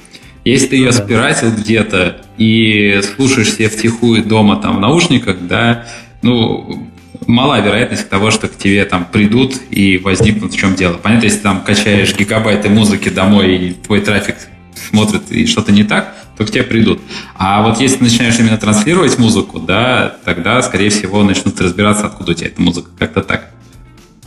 Если 0.44 0.66
ты 0.66 0.76
ее 0.76 0.90
да. 0.90 1.04
спиратил 1.04 1.52
где-то 1.52 2.22
и 2.36 3.00
слушаешь 3.14 3.52
себе 3.52 3.68
втихую 3.68 4.24
дома 4.24 4.56
там 4.56 4.78
в 4.78 4.80
наушниках, 4.80 5.36
да, 5.42 5.86
ну, 6.22 6.90
мала 7.28 7.60
вероятность 7.60 8.08
того, 8.08 8.32
что 8.32 8.48
к 8.48 8.56
тебе 8.56 8.84
там 8.86 9.04
придут 9.04 9.54
и 9.70 9.98
возникнут 9.98 10.52
в 10.52 10.58
чем 10.58 10.74
дело. 10.74 10.94
Понятно, 10.94 11.26
если 11.26 11.38
там 11.38 11.60
качаешь 11.60 12.16
гигабайты 12.16 12.68
музыки 12.68 13.08
домой 13.08 13.56
и 13.56 13.72
твой 13.72 14.00
трафик 14.00 14.34
смотрит 14.74 15.30
и 15.30 15.46
что-то 15.46 15.70
не 15.70 15.84
так, 15.84 16.16
то 16.36 16.44
к 16.44 16.50
тебе 16.50 16.64
придут. 16.64 17.00
А 17.36 17.62
вот 17.62 17.80
если 17.80 17.98
ты 17.98 18.04
начинаешь 18.04 18.38
именно 18.40 18.58
транслировать 18.58 19.16
музыку, 19.16 19.60
да, 19.60 20.16
тогда, 20.24 20.60
скорее 20.62 20.90
всего, 20.90 21.22
начнут 21.22 21.60
разбираться, 21.60 22.06
откуда 22.06 22.32
у 22.32 22.34
тебя 22.34 22.48
эта 22.48 22.60
музыка. 22.60 22.90
Как-то 22.98 23.22
так. 23.22 23.55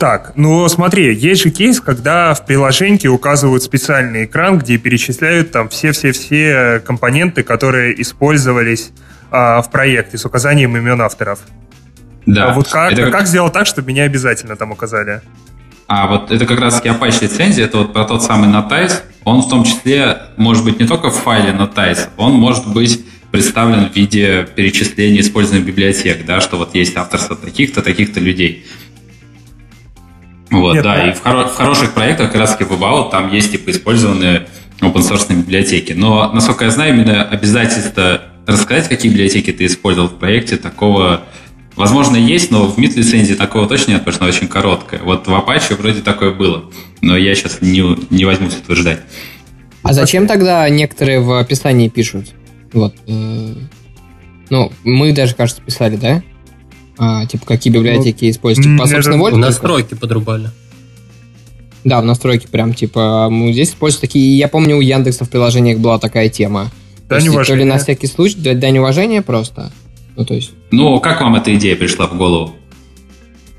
Так, 0.00 0.32
ну 0.34 0.66
смотри, 0.70 1.14
есть 1.14 1.42
же 1.42 1.50
кейс, 1.50 1.78
когда 1.78 2.32
в 2.32 2.46
приложении 2.46 3.06
указывают 3.06 3.62
специальный 3.62 4.24
экран, 4.24 4.58
где 4.58 4.78
перечисляют 4.78 5.52
там 5.52 5.68
все-все-все 5.68 6.80
компоненты, 6.86 7.42
которые 7.42 8.00
использовались 8.00 8.92
а, 9.30 9.60
в 9.60 9.70
проекте 9.70 10.16
с 10.16 10.24
указанием 10.24 10.74
имен 10.74 11.02
авторов. 11.02 11.40
Да. 12.24 12.46
А 12.46 12.54
вот 12.54 12.68
как, 12.68 12.92
Это 12.92 13.10
как 13.10 13.26
сделать 13.26 13.52
так, 13.52 13.66
чтобы 13.66 13.88
меня 13.88 14.04
обязательно 14.04 14.56
там 14.56 14.72
указали? 14.72 15.20
А 15.86 16.06
вот 16.06 16.30
это 16.30 16.46
как 16.46 16.60
раз 16.60 16.76
таки 16.76 16.88
Apache 16.88 17.24
лицензия, 17.24 17.66
это 17.66 17.76
вот 17.76 17.92
про 17.92 18.06
тот 18.06 18.22
самый 18.22 18.48
Notice. 18.48 19.02
Он 19.24 19.42
в 19.42 19.50
том 19.50 19.64
числе 19.64 20.16
может 20.38 20.64
быть 20.64 20.80
не 20.80 20.86
только 20.86 21.10
в 21.10 21.16
файле 21.16 21.50
Notice, 21.50 22.08
он 22.16 22.32
может 22.32 22.66
быть 22.66 23.04
представлен 23.30 23.90
в 23.90 23.94
виде 23.94 24.48
перечисления 24.56 25.20
использованных 25.20 25.66
библиотек, 25.66 26.24
да, 26.24 26.40
что 26.40 26.56
вот 26.56 26.74
есть 26.74 26.96
авторство 26.96 27.36
таких-то, 27.36 27.82
таких-то 27.82 28.18
людей. 28.18 28.64
Вот, 30.50 30.74
Нет, 30.74 30.84
да, 30.84 30.96
ну- 30.96 31.10
и 31.10 31.12
в, 31.12 31.22
хоро- 31.24 31.48
в 31.48 31.54
хороших 31.54 31.92
проектах, 31.92 32.32
как 32.32 32.40
раз 32.40 32.52
таки 32.52 32.64
в 32.64 32.72
About, 32.72 33.10
там 33.10 33.32
есть 33.32 33.52
типа 33.52 33.70
использованные 33.70 34.48
open 34.80 34.94
source 34.94 35.32
библиотеки. 35.32 35.92
Но, 35.92 36.32
насколько 36.32 36.64
я 36.64 36.70
знаю, 36.70 36.94
именно 36.94 37.22
обязательство 37.22 38.22
рассказать, 38.46 38.88
какие 38.88 39.10
библиотеки 39.12 39.52
ты 39.52 39.66
использовал 39.66 40.08
в 40.08 40.18
проекте, 40.18 40.56
такого 40.56 41.22
Возможно, 41.76 42.16
есть, 42.16 42.50
но 42.50 42.66
в 42.66 42.78
MIT 42.78 42.96
лицензии 42.96 43.32
такого 43.32 43.66
точно 43.66 43.92
нет, 43.92 44.00
потому 44.00 44.12
что 44.14 44.24
она 44.24 44.34
очень 44.34 44.48
короткая. 44.48 45.00
Вот 45.02 45.26
в 45.26 45.30
Apache 45.30 45.76
вроде 45.76 46.02
такое 46.02 46.32
было, 46.32 46.64
но 47.00 47.16
я 47.16 47.34
сейчас 47.34 47.62
не, 47.62 47.96
не 48.10 48.24
возьмусь 48.26 48.56
утверждать. 48.56 49.00
А 49.82 49.94
зачем 49.94 50.26
тогда 50.26 50.68
некоторые 50.68 51.20
в 51.20 51.38
описании 51.38 51.88
пишут? 51.88 52.34
Вот. 52.74 52.94
э, 53.06 53.54
ну, 54.50 54.72
мы 54.84 55.12
даже, 55.12 55.34
кажется, 55.34 55.62
писали, 55.62 55.96
да? 55.96 56.22
А, 57.02 57.24
типа, 57.24 57.46
какие 57.46 57.72
библиотеки 57.72 58.28
используют? 58.30 58.66
Типа, 58.66 58.82
по 58.82 58.86
собственной 58.86 59.16
воле? 59.16 59.34
В 59.34 59.38
настройки 59.38 59.94
подрубали. 59.94 60.50
Да, 61.82 62.02
в 62.02 62.04
настройке 62.04 62.46
прям, 62.46 62.74
типа, 62.74 63.30
мы 63.30 63.54
здесь 63.54 63.70
используют 63.70 64.02
такие... 64.02 64.36
Я 64.36 64.48
помню, 64.48 64.76
у 64.76 64.82
Яндекса 64.82 65.24
в 65.24 65.30
приложениях 65.30 65.78
была 65.78 65.98
такая 65.98 66.28
тема. 66.28 66.70
То 67.08 67.14
Дань 67.14 67.24
есть, 67.24 67.24
То 67.24 67.30
ли 67.30 67.36
уважения. 67.36 67.64
на 67.64 67.78
всякий 67.78 68.06
случай, 68.06 68.36
для 68.36 68.54
дань 68.54 68.76
уважения 68.78 69.22
просто. 69.22 69.72
Ну, 70.14 70.26
то 70.26 70.34
есть, 70.34 70.50
Ну, 70.70 71.00
как 71.00 71.22
вам 71.22 71.36
эта 71.36 71.54
идея 71.54 71.74
пришла 71.74 72.06
в 72.06 72.16
голову? 72.18 72.52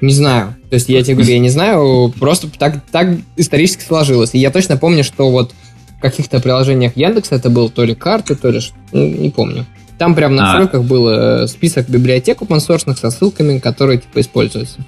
не 0.01 0.13
знаю. 0.13 0.55
То 0.69 0.75
есть, 0.75 0.89
я 0.89 1.01
тебе 1.03 1.15
говорю, 1.15 1.33
я 1.33 1.39
не 1.39 1.49
знаю, 1.49 2.13
просто 2.19 2.47
так, 2.59 2.85
так 2.91 3.17
исторически 3.37 3.83
сложилось. 3.83 4.35
И 4.35 4.39
я 4.39 4.51
точно 4.51 4.77
помню, 4.77 5.03
что 5.03 5.31
вот 5.31 5.53
в 5.97 6.01
каких-то 6.01 6.39
приложениях 6.39 6.95
Яндекса 6.95 7.35
это 7.35 7.49
было 7.49 7.69
то 7.69 7.83
ли 7.83 7.95
карты, 7.95 8.35
то 8.35 8.51
ли... 8.51 8.59
ну, 8.91 9.07
не 9.07 9.31
помню. 9.31 9.65
Там 10.01 10.15
прям 10.15 10.35
на 10.35 10.41
А. 10.41 10.45
настройках 10.45 10.83
был 10.83 11.07
э, 11.09 11.47
список 11.47 11.87
библиотек 11.87 12.41
open 12.41 12.57
source 12.57 12.95
со 12.95 13.11
ссылками, 13.11 13.59
которые, 13.59 13.99
типа, 13.99 14.21
используются. 14.21 14.83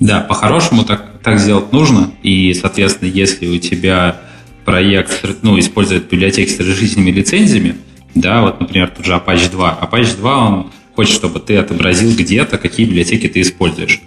Да, 0.00 0.20
по-хорошему 0.20 0.84
так, 0.84 1.22
так 1.22 1.38
сделать 1.38 1.72
нужно. 1.72 2.10
И, 2.22 2.52
соответственно, 2.52 3.08
если 3.08 3.46
у 3.46 3.58
тебя 3.58 4.18
проект 4.66 5.24
ну, 5.40 5.58
использует 5.58 6.10
библиотеки 6.10 6.50
с 6.50 6.58
разрешительными 6.58 7.10
лицензиями, 7.10 7.76
да, 8.14 8.42
вот, 8.42 8.60
например, 8.60 8.92
тут 8.94 9.06
же 9.06 9.12
Apache 9.14 9.50
2. 9.50 9.78
Apache 9.80 10.18
2, 10.18 10.36
он 10.36 10.70
хочет, 10.94 11.14
чтобы 11.14 11.40
ты 11.40 11.56
отобразил 11.56 12.14
где-то, 12.14 12.58
какие 12.58 12.84
библиотеки 12.84 13.28
ты 13.28 13.40
используешь. 13.40 14.02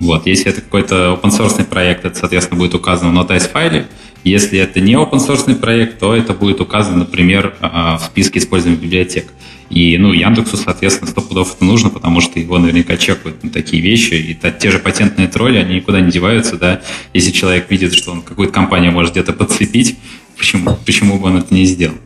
Вот, 0.00 0.26
если 0.26 0.50
это 0.50 0.60
какой-то 0.60 1.18
open 1.20 1.30
source 1.30 1.64
проект, 1.64 2.04
это, 2.04 2.18
соответственно, 2.18 2.58
будет 2.58 2.74
указано 2.74 3.10
в 3.10 3.14
Notice 3.14 3.50
файле. 3.50 3.86
Если 4.24 4.58
это 4.58 4.80
не 4.80 4.94
open 4.94 5.18
source 5.18 5.54
проект, 5.54 5.98
то 5.98 6.14
это 6.14 6.32
будет 6.32 6.60
указано, 6.60 6.98
например, 6.98 7.54
а, 7.60 7.98
в 7.98 8.04
списке 8.04 8.38
используемых 8.38 8.80
библиотек. 8.80 9.26
И, 9.70 9.96
ну, 9.98 10.12
Яндексу, 10.12 10.56
соответственно, 10.56 11.10
сто 11.10 11.20
пудов 11.20 11.56
это 11.56 11.64
нужно, 11.64 11.90
потому 11.90 12.20
что 12.20 12.38
его 12.38 12.58
наверняка 12.58 12.96
чекают 12.96 13.42
на 13.42 13.50
такие 13.50 13.82
вещи. 13.82 14.14
И 14.14 14.38
те 14.58 14.70
же 14.70 14.78
патентные 14.78 15.28
тролли, 15.28 15.58
они 15.58 15.76
никуда 15.76 16.00
не 16.00 16.10
деваются, 16.10 16.56
да. 16.56 16.82
Если 17.12 17.30
человек 17.30 17.70
видит, 17.70 17.92
что 17.94 18.12
он 18.12 18.22
какую-то 18.22 18.52
компанию 18.52 18.92
может 18.92 19.12
где-то 19.12 19.32
подцепить, 19.32 19.98
почему, 20.36 20.78
почему 20.84 21.18
бы 21.18 21.26
он 21.26 21.38
это 21.38 21.52
не 21.52 21.64
сделал? 21.64 21.96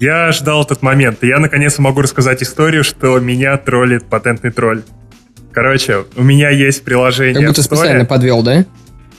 Я 0.00 0.32
ждал 0.32 0.62
этот 0.62 0.80
момент, 0.82 1.22
и 1.22 1.26
я 1.26 1.38
наконец 1.38 1.78
могу 1.78 2.00
рассказать 2.00 2.42
историю, 2.42 2.84
что 2.84 3.18
меня 3.18 3.56
троллит 3.58 4.04
патентный 4.04 4.50
тролль. 4.50 4.82
Короче, 5.52 6.04
у 6.16 6.22
меня 6.22 6.50
есть 6.50 6.84
приложение 6.84 7.34
Как 7.34 7.46
будто 7.46 7.62
специально 7.62 8.04
подвел, 8.04 8.42
да? 8.42 8.64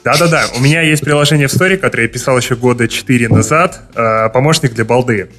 Да-да-да, 0.04 0.46
у 0.58 0.62
меня 0.62 0.82
есть 0.82 1.04
приложение 1.04 1.48
в 1.48 1.54
Story, 1.54 1.78
которое 1.78 2.04
я 2.04 2.10
писал 2.10 2.38
еще 2.38 2.56
года 2.56 2.88
4 2.88 3.30
назад, 3.30 3.82
э, 3.94 4.30
помощник 4.30 4.74
для 4.74 4.84
балды. 4.84 5.30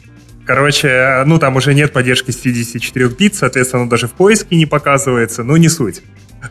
Короче, 0.47 0.89
э, 0.89 1.25
ну 1.25 1.39
там 1.39 1.57
уже 1.57 1.75
нет 1.75 1.93
поддержки 1.93 2.31
74 2.31 3.09
бит, 3.09 3.35
соответственно, 3.35 3.83
оно 3.83 3.91
даже 3.91 4.07
в 4.07 4.13
поиске 4.13 4.55
не 4.55 4.67
показывается, 4.67 5.43
но 5.43 5.57
не 5.57 5.69
суть. 5.69 6.03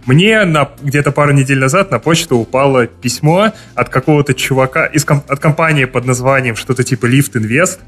Мне 0.06 0.44
на, 0.44 0.70
где-то 0.82 1.12
пару 1.12 1.32
недель 1.32 1.60
назад 1.60 1.92
на 1.92 2.00
почту 2.00 2.38
упало 2.38 2.88
письмо 2.88 3.54
от 3.76 3.90
какого-то 3.90 4.34
чувака, 4.34 4.86
из, 4.88 5.06
от 5.06 5.40
компании 5.40 5.86
под 5.86 6.06
названием 6.06 6.56
что-то 6.56 6.84
типа 6.84 7.06
Lift 7.06 7.34
Invest, 7.34 7.80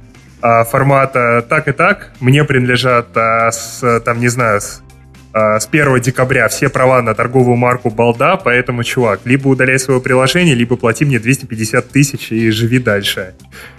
а, 0.42 0.66
формата 0.66 1.46
так 1.48 1.68
и 1.70 1.72
так, 1.72 2.12
мне 2.20 2.44
принадлежат 2.44 3.08
с, 3.16 4.02
там, 4.02 4.20
не 4.20 4.28
знаю, 4.28 4.60
с, 4.60 4.83
а, 5.34 5.60
с 5.60 5.67
1 5.67 6.00
декабря 6.00 6.48
все 6.48 6.69
права 6.69 7.02
на 7.02 7.15
торговую 7.15 7.56
марку 7.56 7.89
Балда, 7.89 8.38
поэтому, 8.38 8.84
чувак, 8.84 9.22
либо 9.26 9.48
удаляй 9.48 9.80
свое 9.80 10.00
приложение, 10.00 10.54
либо 10.54 10.76
плати 10.76 11.06
мне 11.06 11.17
250 11.17 11.89
тысяч 11.89 12.32
и 12.32 12.52
живи 12.52 12.78
дальше. 12.78 13.34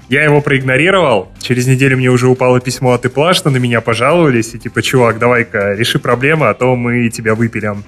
Я 0.08 0.24
его 0.24 0.40
проигнорировал, 0.40 1.28
через 1.40 1.68
неделю 1.68 1.96
мне 1.96 2.10
уже 2.10 2.26
упало 2.26 2.60
письмо 2.60 2.92
от 2.92 3.06
Ипла, 3.06 3.34
что 3.34 3.50
на 3.50 3.58
меня 3.58 3.80
пожаловались, 3.80 4.54
и 4.54 4.58
типа, 4.58 4.82
чувак, 4.82 5.20
давай-ка 5.20 5.74
реши 5.74 6.00
проблему, 6.00 6.46
а 6.46 6.54
то 6.54 6.74
мы 6.74 7.08
тебя 7.08 7.36
выпилим. 7.36 7.84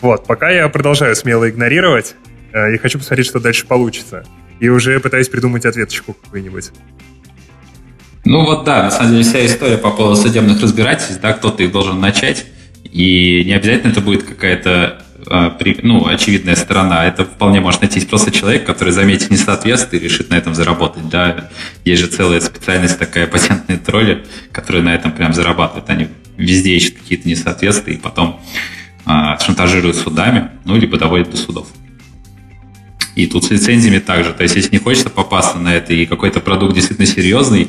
Вот, 0.00 0.26
пока 0.26 0.50
я 0.50 0.68
продолжаю 0.68 1.16
смело 1.16 1.50
игнорировать, 1.50 2.14
э, 2.52 2.74
и 2.74 2.78
хочу 2.78 2.98
посмотреть, 2.98 3.26
что 3.26 3.40
дальше 3.40 3.66
получится. 3.66 4.24
И 4.60 4.68
уже 4.68 5.00
пытаюсь 5.00 5.28
придумать 5.28 5.66
ответочку 5.66 6.12
какую-нибудь. 6.14 6.70
Ну 8.24 8.44
вот 8.44 8.64
да, 8.64 8.84
на 8.84 8.90
самом 8.90 9.10
деле 9.10 9.24
вся 9.24 9.44
история 9.44 9.78
по 9.78 9.90
поводу 9.90 10.14
судебных 10.14 10.62
разбирательств, 10.62 11.20
да, 11.20 11.32
кто-то 11.32 11.62
их 11.64 11.72
должен 11.72 12.00
начать, 12.00 12.46
и 12.92 13.44
не 13.44 13.52
обязательно 13.52 13.90
это 13.90 14.00
будет 14.00 14.22
какая-то 14.24 15.02
а, 15.26 15.56
ну, 15.82 16.06
очевидная 16.06 16.56
сторона. 16.56 17.06
Это 17.06 17.24
вполне 17.24 17.60
может 17.60 17.82
найтись 17.82 18.04
просто 18.04 18.30
человек, 18.30 18.64
который 18.64 18.92
заметит 18.92 19.30
несоответствие 19.30 20.00
и 20.00 20.04
решит 20.04 20.30
на 20.30 20.36
этом 20.36 20.54
заработать. 20.54 21.08
Да? 21.08 21.50
Есть 21.84 22.02
же 22.02 22.08
целая 22.08 22.40
специальность 22.40 22.98
такая, 22.98 23.26
патентные 23.26 23.78
тролли, 23.78 24.24
которые 24.52 24.82
на 24.82 24.94
этом 24.94 25.12
прям 25.12 25.34
зарабатывают. 25.34 25.90
Они 25.90 26.08
везде 26.36 26.76
ищут 26.76 26.98
какие-то 26.98 27.28
несоответствия 27.28 27.94
и 27.94 27.98
потом 27.98 28.40
а, 29.04 29.38
шантажируют 29.38 29.96
судами, 29.96 30.50
ну, 30.64 30.76
либо 30.76 30.98
доводят 30.98 31.30
до 31.30 31.36
судов. 31.36 31.66
И 33.16 33.26
тут 33.26 33.44
с 33.44 33.50
лицензиями 33.50 33.98
также. 33.98 34.32
То 34.32 34.44
есть, 34.44 34.54
если 34.54 34.70
не 34.70 34.78
хочется 34.78 35.10
попасться 35.10 35.58
на 35.58 35.74
это, 35.74 35.92
и 35.92 36.06
какой-то 36.06 36.38
продукт 36.38 36.74
действительно 36.74 37.06
серьезный, 37.06 37.68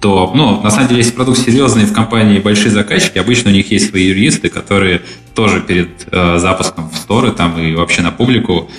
то, 0.00 0.32
ну, 0.34 0.62
на 0.62 0.70
самом 0.70 0.88
деле, 0.88 1.00
если 1.00 1.14
продукт 1.14 1.38
серьезный 1.38 1.84
в 1.84 1.92
компании 1.92 2.38
большие 2.38 2.70
заказчики, 2.70 3.18
обычно 3.18 3.50
у 3.50 3.54
них 3.54 3.70
есть 3.70 3.90
свои 3.90 4.06
юристы, 4.06 4.48
которые 4.48 5.02
тоже 5.34 5.60
перед 5.60 6.08
э, 6.10 6.38
запуском 6.38 6.90
в 6.90 6.96
сторы 6.96 7.32
там 7.32 7.58
и 7.60 7.74
вообще 7.74 8.00
на 8.00 8.10
публику 8.10 8.70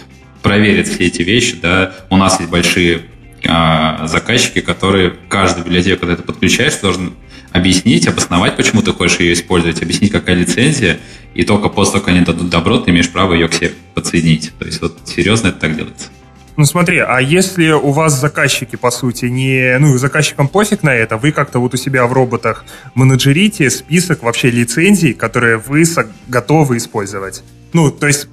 проверят 0.41 0.88
все 0.88 1.05
эти 1.05 1.21
вещи, 1.21 1.57
да. 1.62 1.93
У 2.10 2.17
нас 2.17 2.39
есть 2.39 2.51
большие 2.51 3.01
э, 3.43 4.07
заказчики, 4.07 4.62
которые 4.62 5.13
каждую 5.29 5.65
библиотеку, 5.65 6.01
когда 6.01 6.15
ты 6.15 6.23
подключаешь, 6.23 6.75
должен 6.77 7.13
объяснить, 7.51 8.07
обосновать, 8.07 8.55
почему 8.55 8.81
ты 8.81 8.91
хочешь 8.91 9.19
ее 9.19 9.34
использовать, 9.34 9.81
объяснить, 9.84 10.12
какая 10.12 10.36
лицензия, 10.36 10.99
и 11.36 11.43
только 11.43 11.69
после 11.69 11.93
того, 11.93 12.05
как 12.05 12.15
они 12.15 12.25
дадут 12.25 12.49
добро, 12.49 12.77
ты 12.77 12.89
имеешь 12.89 13.10
право 13.10 13.34
ее 13.34 13.47
к 13.47 13.53
себе 13.53 13.73
подсоединить. 13.93 14.51
То 14.57 14.65
есть 14.65 14.81
вот 14.81 14.97
серьезно 15.05 15.49
это 15.49 15.60
так 15.60 15.75
делается. 15.75 16.10
Ну 16.58 16.66
смотри, 16.66 17.00
а 17.00 17.20
если 17.20 17.72
у 17.72 17.92
вас 17.92 18.20
заказчики, 18.20 18.76
по 18.76 18.92
сути, 18.92 19.26
не... 19.26 19.78
Ну, 19.80 19.98
заказчикам 19.98 20.48
пофиг 20.48 20.84
на 20.84 20.94
это, 20.94 21.18
вы 21.18 21.32
как-то 21.32 21.60
вот 21.60 21.74
у 21.74 21.78
себя 21.78 22.06
в 22.06 22.14
роботах 22.14 22.66
менеджерите 22.94 23.70
список 23.70 24.24
вообще 24.24 24.50
лицензий, 24.52 25.14
которые 25.14 25.58
вы 25.58 25.84
готовы 26.28 26.78
использовать. 26.78 27.44
Ну, 27.74 27.90
то 27.90 28.08
есть 28.08 28.28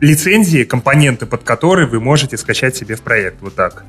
лицензии, 0.00 0.64
компоненты, 0.64 1.26
под 1.26 1.42
которые 1.44 1.88
вы 1.88 1.98
можете 1.98 2.36
скачать 2.36 2.76
себе 2.76 2.94
в 2.94 3.00
проект. 3.00 3.40
Вот 3.40 3.54
так. 3.54 3.84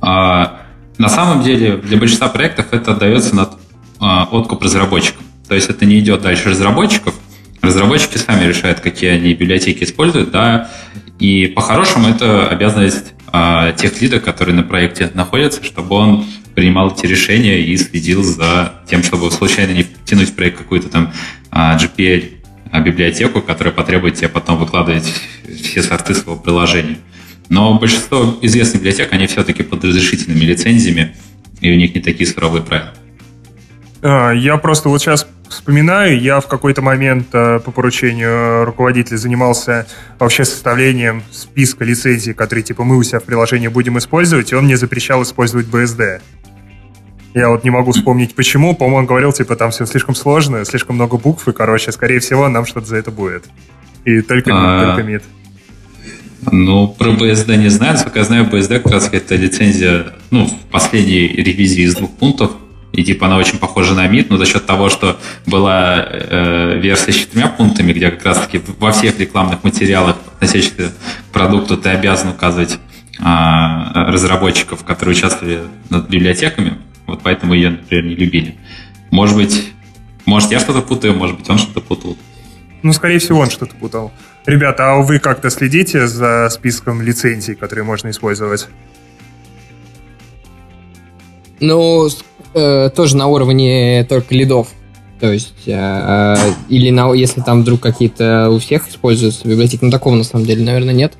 А, 0.00 0.62
на 0.98 1.08
самом 1.08 1.42
деле, 1.42 1.78
для 1.78 1.98
большинства 1.98 2.28
проектов 2.28 2.66
это 2.72 2.92
отдается 2.92 3.34
на 3.34 3.50
а, 3.98 4.28
откуп 4.30 4.62
разработчикам. 4.62 5.24
То 5.48 5.54
есть 5.54 5.68
это 5.68 5.84
не 5.84 5.98
идет 5.98 6.22
дальше 6.22 6.50
разработчиков. 6.50 7.14
Разработчики 7.60 8.18
сами 8.18 8.44
решают, 8.44 8.80
какие 8.80 9.10
они 9.10 9.34
библиотеки 9.34 9.82
используют, 9.82 10.30
да, 10.30 10.70
и 11.18 11.46
по-хорошему 11.46 12.08
это 12.08 12.48
обязанность 12.48 13.12
а, 13.32 13.72
тех 13.72 14.00
лидов, 14.00 14.22
которые 14.22 14.54
на 14.54 14.62
проекте 14.62 15.10
находятся, 15.14 15.62
чтобы 15.64 15.96
он 15.96 16.24
принимал 16.54 16.92
эти 16.92 17.06
решения 17.06 17.60
и 17.60 17.76
следил 17.76 18.22
за 18.22 18.74
тем, 18.88 19.02
чтобы 19.02 19.30
случайно 19.30 19.72
не 19.72 19.82
втянуть 19.82 20.30
в 20.30 20.34
проект 20.34 20.58
какую-то 20.58 20.88
там 20.88 21.12
а, 21.50 21.76
GPL 21.76 22.38
библиотеку, 22.84 23.40
которая 23.40 23.72
потребует 23.72 24.16
тебе 24.16 24.28
потом 24.28 24.58
выкладывать 24.58 25.12
все 25.62 25.82
сорты 25.82 26.14
своего 26.14 26.36
приложения. 26.36 26.98
Но 27.48 27.78
большинство 27.78 28.38
известных 28.42 28.82
библиотек, 28.82 29.12
они 29.12 29.26
все-таки 29.26 29.62
под 29.62 29.84
разрешительными 29.84 30.44
лицензиями, 30.44 31.16
и 31.60 31.72
у 31.72 31.76
них 31.76 31.94
не 31.94 32.00
такие 32.00 32.28
суровые 32.28 32.62
правила. 32.62 32.92
А, 34.02 34.32
я 34.32 34.58
просто 34.58 34.88
вот 34.88 35.00
сейчас 35.00 35.26
вспоминаю, 35.48 36.20
я 36.20 36.40
в 36.40 36.46
какой-то 36.46 36.82
момент 36.82 37.28
э, 37.32 37.60
по 37.60 37.70
поручению 37.70 38.64
руководителя 38.64 39.16
занимался 39.16 39.86
вообще 40.18 40.44
составлением 40.44 41.22
списка 41.30 41.84
лицензий, 41.84 42.34
которые 42.34 42.62
типа 42.62 42.84
мы 42.84 42.96
у 42.96 43.02
себя 43.02 43.20
в 43.20 43.24
приложении 43.24 43.68
будем 43.68 43.98
использовать, 43.98 44.52
и 44.52 44.54
он 44.54 44.64
мне 44.64 44.76
запрещал 44.76 45.22
использовать 45.22 45.66
BSD. 45.66 46.20
Я 47.34 47.50
вот 47.50 47.62
не 47.64 47.70
могу 47.70 47.92
вспомнить 47.92 48.34
почему. 48.34 48.74
По-моему, 48.74 48.98
он 48.98 49.06
говорил, 49.06 49.32
типа, 49.32 49.54
там 49.54 49.70
все 49.70 49.86
слишком 49.86 50.14
сложно, 50.14 50.64
слишком 50.64 50.96
много 50.96 51.18
букв, 51.18 51.46
и, 51.46 51.52
короче, 51.52 51.92
скорее 51.92 52.20
всего, 52.20 52.48
нам 52.48 52.66
что-то 52.66 52.86
за 52.86 52.96
это 52.96 53.10
будет. 53.10 53.44
И 54.04 54.22
только 54.22 54.50
мид, 54.50 54.60
а... 54.60 54.86
только 54.86 55.02
мид. 55.06 55.22
Ну, 56.50 56.88
про 56.88 57.10
BSD 57.10 57.56
не 57.56 57.68
знаю. 57.68 57.94
Насколько 57.94 58.20
я 58.20 58.24
знаю, 58.24 58.46
BSD 58.46 58.80
как 58.80 58.92
раз 58.92 59.08
это 59.12 59.36
лицензия, 59.36 60.14
ну, 60.30 60.46
в 60.46 60.70
последней 60.70 61.28
ревизии 61.28 61.84
из 61.84 61.94
двух 61.94 62.10
пунктов. 62.12 62.52
И 62.92 63.04
типа 63.04 63.26
она 63.26 63.36
очень 63.36 63.58
похожа 63.58 63.94
на 63.94 64.06
MIT, 64.06 64.26
но 64.30 64.38
за 64.38 64.46
счет 64.46 64.66
того, 64.66 64.88
что 64.88 65.18
была 65.46 66.04
э, 66.08 66.78
версия 66.78 67.12
с 67.12 67.16
четырьмя 67.16 67.48
пунктами, 67.48 67.92
где 67.92 68.10
как 68.10 68.24
раз-таки 68.24 68.60
во 68.78 68.92
всех 68.92 69.18
рекламных 69.20 69.62
материалах, 69.62 70.16
относящихся 70.34 70.92
к 71.28 71.32
продукту, 71.32 71.76
ты 71.76 71.90
обязан 71.90 72.30
указывать 72.30 72.78
э, 73.18 73.22
разработчиков, 73.94 74.84
которые 74.84 75.16
участвовали 75.16 75.60
над 75.90 76.08
библиотеками. 76.08 76.78
Вот 77.06 77.20
поэтому 77.22 77.54
ее, 77.54 77.70
например, 77.70 78.04
не 78.04 78.14
любили. 78.14 78.56
Может 79.10 79.36
быть, 79.36 79.72
может 80.24 80.50
я 80.50 80.58
что-то 80.58 80.82
путаю, 80.82 81.14
может 81.14 81.38
быть 81.38 81.48
он 81.48 81.58
что-то 81.58 81.80
путал. 81.80 82.16
Ну, 82.82 82.92
скорее 82.92 83.18
всего, 83.18 83.40
он 83.40 83.50
что-то 83.50 83.74
путал. 83.74 84.12
Ребята, 84.46 84.92
а 84.92 84.96
вы 84.96 85.18
как-то 85.18 85.50
следите 85.50 86.06
за 86.06 86.48
списком 86.50 87.02
лицензий, 87.02 87.54
которые 87.54 87.84
можно 87.84 88.10
использовать? 88.10 88.68
Ну, 91.60 92.08
э, 92.54 92.90
тоже 92.94 93.16
на 93.16 93.26
уровне 93.26 94.04
только 94.08 94.34
лидов. 94.34 94.68
То 95.20 95.32
есть, 95.32 95.66
э, 95.66 95.72
э, 95.72 96.36
или 96.68 96.90
на, 96.90 97.12
если 97.12 97.40
там 97.40 97.62
вдруг 97.62 97.80
какие-то 97.80 98.50
у 98.50 98.58
всех 98.58 98.88
используются 98.88 99.48
библиотеки, 99.48 99.84
ну 99.84 99.90
такого 99.90 100.14
на 100.14 100.24
самом 100.24 100.46
деле, 100.46 100.64
наверное, 100.64 100.94
нет. 100.94 101.14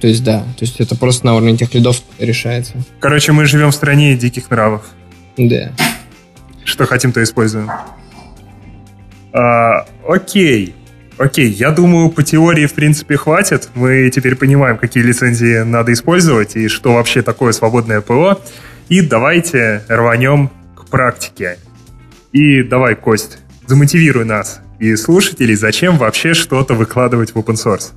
То 0.00 0.06
есть, 0.06 0.24
да, 0.24 0.40
то 0.40 0.64
есть 0.64 0.80
это 0.80 0.96
просто 0.96 1.26
на 1.26 1.34
уровне 1.34 1.56
тех 1.56 1.74
лидов 1.74 2.00
решается. 2.18 2.74
Короче, 3.00 3.32
мы 3.32 3.44
живем 3.46 3.70
в 3.70 3.74
стране 3.74 4.16
диких 4.16 4.48
нравов. 4.50 4.82
Да. 5.36 5.72
Что 6.64 6.86
хотим, 6.86 7.12
то 7.12 7.22
используем. 7.22 7.70
А, 9.32 9.86
окей. 10.08 10.74
Окей, 11.18 11.50
я 11.50 11.70
думаю, 11.70 12.08
по 12.08 12.22
теории, 12.22 12.66
в 12.66 12.72
принципе, 12.72 13.16
хватит. 13.18 13.68
Мы 13.74 14.10
теперь 14.10 14.36
понимаем, 14.36 14.78
какие 14.78 15.02
лицензии 15.02 15.64
надо 15.64 15.92
использовать 15.92 16.56
и 16.56 16.68
что 16.68 16.94
вообще 16.94 17.20
такое 17.20 17.52
свободное 17.52 18.00
ПО. 18.00 18.40
И 18.90 19.02
давайте 19.02 19.84
рванем 19.88 20.50
к 20.74 20.88
практике. 20.90 21.58
И 22.32 22.64
давай, 22.64 22.96
Кость, 22.96 23.38
замотивируй 23.68 24.24
нас 24.24 24.60
и 24.80 24.96
слушателей, 24.96 25.54
зачем 25.54 25.96
вообще 25.96 26.34
что-то 26.34 26.74
выкладывать 26.74 27.30
в 27.30 27.36
open 27.36 27.54
source. 27.54 27.92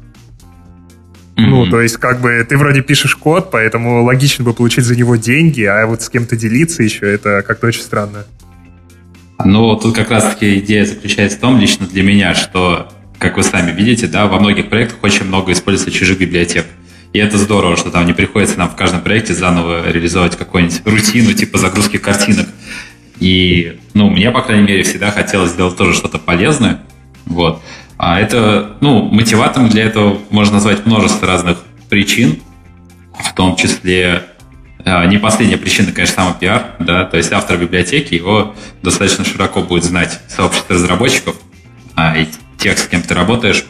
Mm-hmm. 1.35 1.47
Ну, 1.47 1.65
то 1.65 1.81
есть, 1.81 1.97
как 1.97 2.21
бы, 2.21 2.45
ты 2.47 2.57
вроде 2.57 2.81
пишешь 2.81 3.15
код, 3.15 3.49
поэтому 3.49 4.03
логично 4.03 4.45
бы 4.45 4.53
получить 4.53 4.85
за 4.85 4.95
него 4.95 5.15
деньги, 5.15 5.63
а 5.63 5.87
вот 5.87 6.03
с 6.03 6.09
кем-то 6.09 6.35
делиться 6.35 6.83
еще, 6.83 7.11
это 7.11 7.41
как-то 7.41 7.67
очень 7.67 7.81
странно. 7.81 8.25
Ну, 9.43 9.75
тут 9.75 9.95
как 9.95 10.11
раз-таки 10.11 10.59
идея 10.59 10.85
заключается 10.85 11.39
в 11.39 11.41
том, 11.41 11.57
лично 11.57 11.87
для 11.87 12.03
меня, 12.03 12.35
что, 12.35 12.93
как 13.17 13.37
вы 13.37 13.41
сами 13.41 13.71
видите, 13.71 14.05
да, 14.05 14.27
во 14.27 14.39
многих 14.39 14.69
проектах 14.69 14.99
очень 15.01 15.25
много 15.25 15.53
используется 15.53 15.91
чужих 15.91 16.19
библиотек. 16.19 16.67
И 17.13 17.19
это 17.19 17.37
здорово, 17.37 17.77
что 17.77 17.91
там 17.91 18.05
не 18.05 18.13
приходится 18.13 18.57
нам 18.57 18.69
в 18.69 18.75
каждом 18.75 19.01
проекте 19.01 19.33
заново 19.33 19.89
реализовать 19.89 20.35
какую-нибудь 20.35 20.81
рутину 20.85 21.33
типа 21.33 21.59
загрузки 21.59 21.97
картинок. 21.97 22.47
И, 23.19 23.79
ну, 23.93 24.09
мне, 24.09 24.31
по 24.31 24.41
крайней 24.41 24.67
мере, 24.67 24.83
всегда 24.83 25.11
хотелось 25.11 25.51
сделать 25.51 25.77
тоже 25.77 25.93
что-то 25.93 26.17
полезное. 26.17 26.81
Вот. 27.25 27.61
А 27.97 28.19
это, 28.19 28.77
ну, 28.81 29.03
мотиватором 29.03 29.69
для 29.69 29.83
этого 29.83 30.17
можно 30.31 30.55
назвать 30.55 30.85
множество 30.85 31.27
разных 31.27 31.59
причин, 31.89 32.41
в 33.17 33.33
том 33.35 33.55
числе 33.55 34.23
а, 34.85 35.05
не 35.05 35.17
последняя 35.17 35.57
причина, 35.57 35.91
конечно, 35.91 36.15
самый 36.15 36.33
пиар, 36.37 36.75
да, 36.79 37.05
то 37.05 37.15
есть 37.15 37.31
автор 37.31 37.57
библиотеки, 37.57 38.15
его 38.15 38.55
достаточно 38.81 39.23
широко 39.23 39.61
будет 39.61 39.83
знать 39.83 40.19
сообщество 40.27 40.75
разработчиков, 40.75 41.35
а, 41.95 42.17
и 42.17 42.27
тех, 42.57 42.77
с 42.77 42.87
кем 42.87 43.01
ты 43.01 43.13
работаешь, 43.13 43.63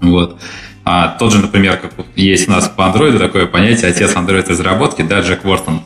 вот. 0.00 0.40
А 0.84 1.08
тот 1.08 1.32
же, 1.32 1.38
например, 1.38 1.78
как 1.78 1.92
есть 2.14 2.46
у 2.48 2.50
нас 2.50 2.68
по 2.68 2.82
Android 2.82 3.18
такое 3.18 3.46
понятие 3.46 3.90
отец 3.90 4.12
Android 4.14 4.46
разработки, 4.48 5.02
да, 5.02 5.20
Джек 5.20 5.44
Уортон. 5.44 5.82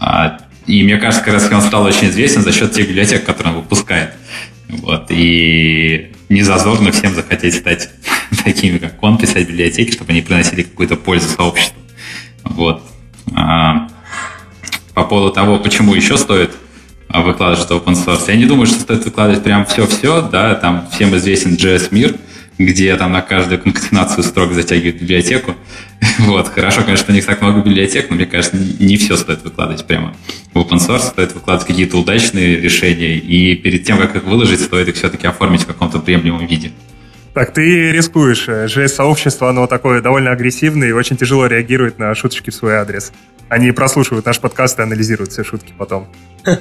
А, 0.00 0.38
и 0.66 0.82
мне 0.82 0.96
кажется, 0.96 1.24
как 1.24 1.34
раз 1.34 1.50
он 1.52 1.60
стал 1.60 1.84
очень 1.84 2.08
известен 2.08 2.42
за 2.42 2.52
счет 2.52 2.72
тех 2.72 2.88
библиотек, 2.88 3.24
которые 3.24 3.54
он 3.54 3.60
выпускает. 3.60 4.14
Вот. 4.68 5.06
И 5.10 6.12
не 6.30 6.42
зазорно 6.42 6.92
всем 6.92 7.14
захотеть 7.14 7.54
стать 7.56 7.90
такими, 8.44 8.78
как 8.78 9.02
он, 9.02 9.18
писать 9.18 9.46
библиотеки, 9.46 9.92
чтобы 9.92 10.12
они 10.12 10.22
приносили 10.22 10.62
какую-то 10.62 10.96
пользу 10.96 11.28
сообществу. 11.28 11.78
Вот. 12.44 12.82
А, 13.34 13.88
по 14.94 15.04
поводу 15.04 15.32
того, 15.32 15.58
почему 15.58 15.94
еще 15.94 16.16
стоит 16.16 16.52
выкладывать 17.08 17.60
что 17.60 17.76
open 17.76 17.92
source, 17.94 18.24
я 18.28 18.36
не 18.36 18.46
думаю, 18.46 18.66
что 18.66 18.80
стоит 18.80 19.04
выкладывать 19.04 19.42
прям 19.42 19.66
все-все, 19.66 20.22
да, 20.22 20.54
там 20.54 20.88
всем 20.90 21.14
известен 21.16 21.54
JS 21.54 21.88
мир, 21.90 22.14
где 22.58 22.96
там 22.96 23.12
на 23.12 23.22
каждую 23.22 23.60
конкатенацию 23.60 24.22
строк 24.24 24.52
затягивают 24.52 24.96
библиотеку. 25.00 25.54
Вот, 26.18 26.48
хорошо, 26.48 26.82
конечно, 26.82 27.06
у 27.08 27.14
них 27.14 27.24
так 27.24 27.40
много 27.40 27.60
библиотек, 27.60 28.10
но 28.10 28.16
мне 28.16 28.26
кажется, 28.26 28.56
не 28.56 28.96
все 28.96 29.16
стоит 29.16 29.42
выкладывать 29.44 29.86
прямо 29.86 30.14
в 30.52 30.58
open 30.58 30.78
source, 30.78 31.06
стоит 31.06 31.32
выкладывать 31.32 31.66
какие-то 31.66 31.96
удачные 31.96 32.56
решения, 32.60 33.16
и 33.16 33.54
перед 33.54 33.84
тем, 33.84 33.98
как 33.98 34.14
их 34.16 34.24
выложить, 34.24 34.60
стоит 34.60 34.88
их 34.88 34.96
все-таки 34.96 35.26
оформить 35.26 35.62
в 35.62 35.66
каком-то 35.66 36.00
приемлемом 36.00 36.46
виде. 36.46 36.72
Так, 37.34 37.54
ты 37.54 37.92
рискуешь. 37.92 38.46
JS-сообщество, 38.46 39.48
оно 39.48 39.66
такое 39.66 40.02
довольно 40.02 40.32
агрессивное 40.32 40.88
и 40.88 40.92
очень 40.92 41.16
тяжело 41.16 41.46
реагирует 41.46 41.98
на 41.98 42.14
шуточки 42.14 42.50
в 42.50 42.54
свой 42.54 42.74
адрес. 42.74 43.12
Они 43.48 43.72
прослушивают 43.72 44.26
наш 44.26 44.38
подкаст 44.38 44.78
и 44.78 44.82
анализируют 44.82 45.32
все 45.32 45.44
шутки 45.44 45.72
потом. 45.76 46.08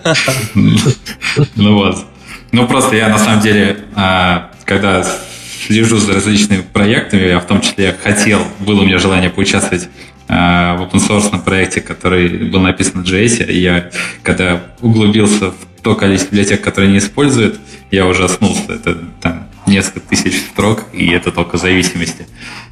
Ну 1.55 1.75
вот. 1.75 2.05
Ну 2.51 2.67
просто 2.67 2.95
я 2.95 3.09
на 3.09 3.17
самом 3.17 3.41
деле, 3.41 3.79
а, 3.95 4.51
когда 4.65 5.05
слежу 5.67 5.97
за 5.97 6.13
различными 6.13 6.61
проектами, 6.61 7.27
я 7.27 7.39
в 7.39 7.47
том 7.47 7.61
числе 7.61 7.95
хотел, 8.01 8.41
было 8.59 8.81
у 8.81 8.85
меня 8.85 8.97
желание 8.97 9.29
поучаствовать 9.29 9.89
э, 10.27 10.33
в 10.33 10.81
open 10.81 11.07
source 11.07 11.43
проекте, 11.43 11.81
который 11.81 12.49
был 12.49 12.61
написан 12.61 13.01
на 13.01 13.05
JS, 13.05 13.45
и 13.45 13.59
я, 13.59 13.89
когда 14.23 14.61
углубился 14.81 15.51
в 15.51 15.55
то 15.83 15.95
количество 15.95 16.31
библиотек, 16.31 16.61
которые 16.61 16.91
не 16.91 16.99
используют, 16.99 17.59
я 17.89 18.05
ужаснулся. 18.05 18.73
Это 18.73 18.97
там 19.21 19.47
несколько 19.67 20.01
тысяч 20.01 20.37
строк, 20.37 20.85
и 20.93 21.07
это 21.09 21.31
только 21.31 21.57
зависимости. 21.57 22.27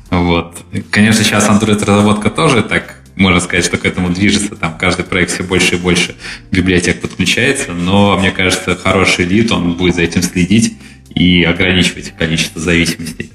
Вот. 0.09 0.57
Конечно, 0.91 1.23
сейчас 1.23 1.47
Android-разработка 1.49 2.29
тоже 2.29 2.63
так 2.63 2.99
можно 3.15 3.41
сказать, 3.41 3.65
что 3.65 3.77
к 3.77 3.85
этому 3.85 4.09
движется. 4.09 4.55
Там 4.55 4.77
каждый 4.77 5.03
проект 5.03 5.31
все 5.33 5.43
больше 5.43 5.75
и 5.75 5.77
больше 5.77 6.15
библиотек 6.51 7.01
подключается, 7.01 7.73
но 7.73 8.17
мне 8.17 8.31
кажется, 8.31 8.77
хороший 8.77 9.25
лид, 9.25 9.51
он 9.51 9.73
будет 9.73 9.95
за 9.95 10.03
этим 10.03 10.21
следить 10.21 10.77
и 11.09 11.43
ограничивать 11.43 12.13
количество 12.17 12.61
зависимостей. 12.61 13.31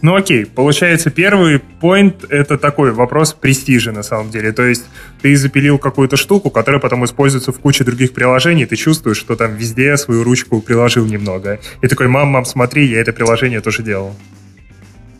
Ну 0.00 0.14
окей, 0.14 0.46
получается, 0.46 1.10
первый 1.10 1.60
point— 1.80 2.26
это 2.30 2.56
такой 2.56 2.92
вопрос 2.92 3.32
престижа 3.32 3.90
на 3.90 4.04
самом 4.04 4.30
деле. 4.30 4.52
То 4.52 4.62
есть 4.62 4.84
ты 5.22 5.36
запилил 5.36 5.78
какую-то 5.78 6.16
штуку, 6.16 6.50
которая 6.50 6.80
потом 6.80 7.04
используется 7.04 7.50
в 7.50 7.58
куче 7.58 7.82
других 7.82 8.12
приложений, 8.12 8.66
ты 8.66 8.76
чувствуешь, 8.76 9.16
что 9.16 9.34
там 9.34 9.56
везде 9.56 9.96
свою 9.96 10.22
ручку 10.22 10.60
приложил 10.60 11.04
немного. 11.04 11.58
И 11.82 11.88
такой, 11.88 12.06
мам, 12.06 12.28
мам, 12.28 12.44
смотри, 12.44 12.86
я 12.86 13.00
это 13.00 13.12
приложение 13.12 13.60
тоже 13.60 13.82
делал. 13.82 14.14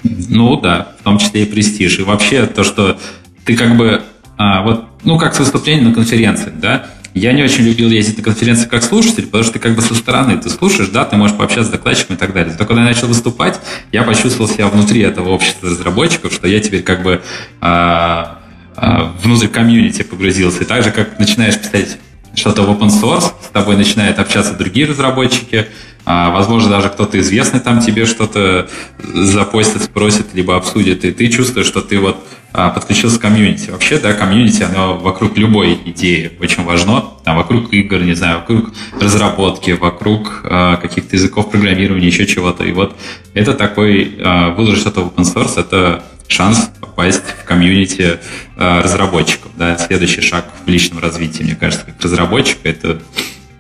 Ну 0.05 0.61
да, 0.61 0.93
в 1.01 1.03
том 1.03 1.19
числе 1.19 1.43
и 1.43 1.47
престиж. 1.47 1.99
И 1.99 2.03
вообще 2.03 2.47
то, 2.47 2.63
что 2.63 3.01
ты 3.45 3.57
как 3.57 3.77
бы, 3.77 4.03
а, 4.37 4.63
вот, 4.63 4.85
ну 5.03 5.19
как 5.19 5.35
с 5.35 5.41
выступлением 5.41 5.89
на 5.89 5.95
конференции, 5.95 6.53
да, 6.55 6.87
я 7.19 7.33
не 7.33 7.43
очень 7.43 7.65
любил 7.65 7.91
ездить 7.91 8.19
на 8.19 8.25
конференции 8.25 8.67
как 8.67 8.83
слушатель, 8.83 9.27
потому 9.27 9.45
что 9.45 9.55
ты 9.55 9.59
как 9.59 9.75
бы 9.75 9.83
со 9.83 9.95
стороны, 9.95 10.39
ты 10.39 10.49
слушаешь, 10.51 10.89
да, 10.89 11.05
ты 11.05 11.17
можешь 11.17 11.37
пообщаться 11.37 11.69
с 11.69 11.73
докладчиком 11.73 12.17
и 12.17 12.19
так 12.19 12.33
далее. 12.33 12.53
Зато 12.53 12.65
когда 12.65 12.83
я 12.83 12.89
начал 12.89 13.09
выступать, 13.09 13.61
я 13.93 14.03
почувствовал 14.03 14.49
себя 14.49 14.69
внутри 14.69 15.01
этого 15.01 15.31
общества 15.31 15.69
разработчиков, 15.69 16.33
что 16.33 16.47
я 16.49 16.61
теперь 16.61 16.83
как 16.83 17.03
бы 17.03 17.23
а, 17.61 18.39
а, 18.77 19.15
внутрь 19.23 19.49
комьюнити 19.49 20.03
погрузился. 20.03 20.63
И 20.63 20.65
так 20.65 20.85
же, 20.85 20.91
как 20.91 21.19
начинаешь 21.19 21.59
писать 21.59 21.99
что-то 22.35 22.63
в 22.63 22.71
open 22.71 22.89
source, 22.89 23.33
с 23.45 23.51
тобой 23.53 23.77
начинают 23.77 24.19
общаться 24.19 24.55
другие 24.55 24.87
разработчики, 24.87 25.67
возможно, 26.09 26.71
даже 26.71 26.89
кто-то 26.89 27.19
известный 27.21 27.61
там 27.61 27.81
тебе 27.81 28.07
что-то 28.07 28.69
запостит, 28.99 29.83
спросит, 29.83 30.35
либо 30.35 30.57
обсудит, 30.57 31.05
и 31.05 31.13
ты 31.13 31.29
чувствуешь, 31.29 31.67
что 31.67 31.81
ты 31.81 31.99
вот 31.99 32.17
а, 32.51 32.71
подключился 32.71 33.19
к 33.19 33.23
комьюнити. 33.23 33.71
Вообще, 33.71 33.99
да, 33.99 34.15
комьюнити, 34.15 34.63
оно 34.63 34.97
вокруг 34.97 35.37
любой 35.37 35.79
идеи 35.85 36.33
очень 36.41 36.65
важно. 36.65 37.05
Там 37.23 37.37
вокруг 37.37 37.73
игр, 37.75 38.01
не 38.01 38.15
знаю, 38.15 38.39
вокруг 38.39 38.73
разработки, 38.99 39.73
вокруг 39.73 40.41
э, 40.45 40.77
каких-то 40.81 41.15
языков 41.15 41.51
программирования, 41.51 42.07
еще 42.07 42.27
чего-то. 42.27 42.65
И 42.65 42.73
вот 42.73 42.97
это 43.35 43.53
такой, 43.53 44.17
э, 44.19 44.55
выложить 44.55 44.81
что-то 44.81 45.03
в 45.03 45.09
open 45.09 45.25
source, 45.25 45.61
это 45.61 46.03
шанс 46.27 46.71
попасть 46.81 47.23
в 47.43 47.45
комьюнити 47.45 48.19
э, 48.57 48.81
разработчиков. 48.81 49.51
Да? 49.59 49.77
Следующий 49.77 50.23
шаг 50.23 50.47
в 50.65 50.69
личном 50.71 51.01
развитии, 51.01 51.43
мне 51.43 51.55
кажется, 51.55 51.85
как 51.85 52.03
разработчика, 52.03 52.67
это 52.67 53.03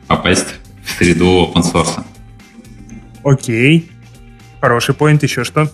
попасть 0.06 0.48
в 0.82 0.96
среду 0.96 1.52
open 1.54 1.62
source. 1.62 2.02
Окей. 3.24 3.90
Хороший 4.60 4.94
поинт, 4.94 5.22
еще 5.22 5.44
что? 5.44 5.70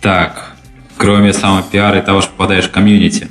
Так, 0.00 0.54
кроме 0.96 1.32
самопиара 1.32 1.98
и 1.98 2.02
того, 2.04 2.20
что 2.20 2.30
попадаешь 2.32 2.66
в 2.66 2.70
комьюнити. 2.70 3.28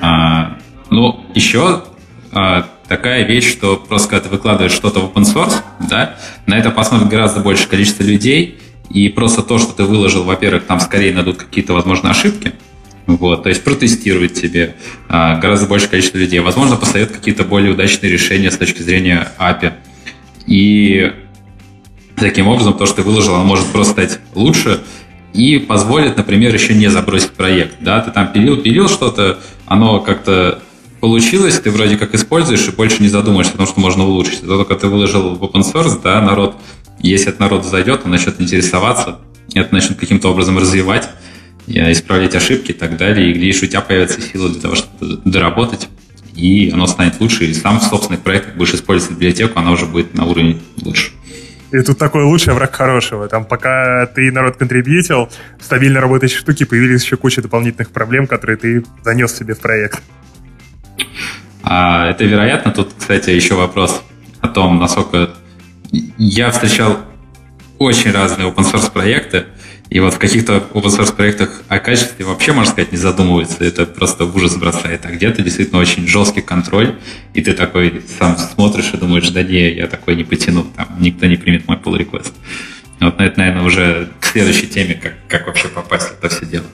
А, 0.00 0.58
ну, 0.90 1.24
еще 1.34 1.84
а, 2.32 2.66
такая 2.86 3.24
вещь, 3.24 3.50
что 3.50 3.76
просто 3.76 4.08
когда 4.08 4.24
ты 4.24 4.30
выкладываешь 4.30 4.72
что-то 4.72 5.00
в 5.00 5.12
open 5.12 5.24
source, 5.24 5.56
да, 5.88 6.16
на 6.46 6.56
это 6.56 6.70
посмотрит 6.70 7.08
гораздо 7.08 7.40
больше 7.40 7.68
количество 7.68 8.02
людей, 8.02 8.60
и 8.90 9.08
просто 9.08 9.42
то, 9.42 9.58
что 9.58 9.74
ты 9.74 9.84
выложил, 9.84 10.24
во-первых, 10.24 10.64
там 10.64 10.80
скорее 10.80 11.12
найдут 11.12 11.36
какие-то, 11.36 11.74
возможно, 11.74 12.10
ошибки, 12.10 12.54
вот, 13.06 13.42
то 13.42 13.48
есть 13.48 13.64
протестирует 13.64 14.34
тебе 14.34 14.76
а, 15.08 15.36
гораздо 15.38 15.66
большее 15.66 15.88
количество 15.88 16.18
людей. 16.18 16.40
Возможно, 16.40 16.76
посоветует 16.76 17.18
какие-то 17.18 17.44
более 17.44 17.72
удачные 17.72 18.12
решения 18.12 18.50
с 18.50 18.56
точки 18.56 18.82
зрения 18.82 19.28
API. 19.38 19.72
И 20.46 21.12
таким 22.18 22.48
образом 22.48 22.74
то, 22.74 22.86
что 22.86 22.96
ты 22.96 23.02
выложил, 23.02 23.34
оно 23.34 23.44
может 23.44 23.66
просто 23.66 23.92
стать 23.92 24.20
лучше 24.34 24.80
и 25.34 25.58
позволит, 25.58 26.16
например, 26.16 26.52
еще 26.52 26.74
не 26.74 26.88
забросить 26.88 27.30
проект. 27.32 27.76
Да? 27.80 28.00
Ты 28.00 28.10
там 28.10 28.32
пилил, 28.32 28.56
пилил 28.56 28.88
что-то, 28.88 29.38
оно 29.66 30.00
как-то 30.00 30.60
получилось, 31.00 31.60
ты 31.60 31.70
вроде 31.70 31.96
как 31.96 32.14
используешь 32.14 32.66
и 32.66 32.72
больше 32.72 33.02
не 33.02 33.08
задумаешься 33.08 33.54
о 33.54 33.58
том, 33.58 33.66
что 33.66 33.80
можно 33.80 34.04
улучшить. 34.04 34.38
Это 34.38 34.48
только 34.48 34.74
ты 34.74 34.88
выложил 34.88 35.36
в 35.36 35.42
open 35.42 35.62
source, 35.62 36.00
да, 36.02 36.20
народ 36.20 36.56
если 37.00 37.28
этот 37.28 37.40
народ 37.40 37.64
зайдет, 37.64 38.02
он 38.04 38.10
начнет 38.10 38.40
интересоваться, 38.40 39.18
это 39.54 39.72
начнет 39.72 39.98
каким-то 39.98 40.30
образом 40.30 40.58
развивать, 40.58 41.08
исправлять 41.66 42.34
ошибки 42.34 42.72
и 42.72 42.74
так 42.74 42.96
далее, 42.96 43.30
и 43.30 43.32
глядишь, 43.32 43.62
у 43.62 43.66
тебя 43.66 43.80
появится 43.80 44.20
сила 44.20 44.48
для 44.48 44.60
того, 44.60 44.74
чтобы 44.74 45.20
доработать, 45.24 45.88
и 46.34 46.70
оно 46.70 46.86
станет 46.86 47.20
лучше, 47.20 47.46
и 47.46 47.54
сам 47.54 47.78
в 47.78 47.84
собственных 47.84 48.22
проектах 48.22 48.56
будешь 48.56 48.74
использовать 48.74 49.14
библиотеку, 49.14 49.58
она 49.60 49.70
уже 49.70 49.86
будет 49.86 50.14
на 50.14 50.24
уровне 50.24 50.58
лучше. 50.82 51.12
И 51.70 51.80
тут 51.82 51.98
такой 51.98 52.24
лучший 52.24 52.54
враг 52.54 52.74
хорошего. 52.74 53.28
Там 53.28 53.44
пока 53.44 54.06
ты 54.06 54.32
народ 54.32 54.56
контрибьютил, 54.56 55.28
стабильно 55.60 56.00
работающие 56.00 56.38
штуки, 56.38 56.64
появились 56.64 57.04
еще 57.04 57.16
куча 57.16 57.42
дополнительных 57.42 57.90
проблем, 57.90 58.26
которые 58.26 58.56
ты 58.56 58.84
занес 59.04 59.36
себе 59.36 59.54
в 59.54 59.60
проект. 59.60 60.00
А, 61.62 62.08
это 62.08 62.24
вероятно. 62.24 62.72
Тут, 62.72 62.94
кстати, 62.98 63.30
еще 63.30 63.54
вопрос 63.54 64.02
о 64.40 64.48
том, 64.48 64.78
насколько 64.78 65.30
я 65.90 66.50
встречал 66.50 66.98
очень 67.78 68.12
разные 68.12 68.48
open 68.48 68.64
source 68.64 68.90
проекты, 68.90 69.44
и 69.90 70.00
вот 70.00 70.14
в 70.14 70.18
каких-то 70.18 70.68
open 70.74 70.98
source 70.98 71.14
проектах 71.14 71.62
о 71.68 71.78
качестве 71.78 72.24
вообще, 72.24 72.52
можно 72.52 72.72
сказать, 72.72 72.92
не 72.92 72.98
задумывается. 72.98 73.64
Это 73.64 73.86
просто 73.86 74.24
ужас 74.24 74.56
бросает. 74.56 75.06
А 75.06 75.10
где-то 75.10 75.42
действительно 75.42 75.80
очень 75.80 76.06
жесткий 76.06 76.42
контроль, 76.42 76.96
и 77.32 77.40
ты 77.40 77.54
такой 77.54 78.02
сам 78.18 78.36
смотришь 78.36 78.90
и 78.92 78.98
думаешь, 78.98 79.30
да 79.30 79.42
не, 79.42 79.72
я 79.72 79.86
такой 79.86 80.16
не 80.16 80.24
потяну, 80.24 80.64
там 80.76 80.88
никто 81.00 81.26
не 81.26 81.36
примет 81.36 81.66
мой 81.66 81.78
pull 81.78 81.98
request. 81.98 82.32
Вот 83.00 83.20
это, 83.20 83.38
наверное, 83.38 83.62
уже 83.62 84.08
к 84.20 84.26
следующей 84.26 84.66
теме, 84.66 84.94
как, 84.94 85.14
как 85.28 85.46
вообще 85.46 85.68
попасть 85.68 86.08
в 86.08 86.18
это 86.18 86.28
все 86.28 86.44
дело. 86.44 86.66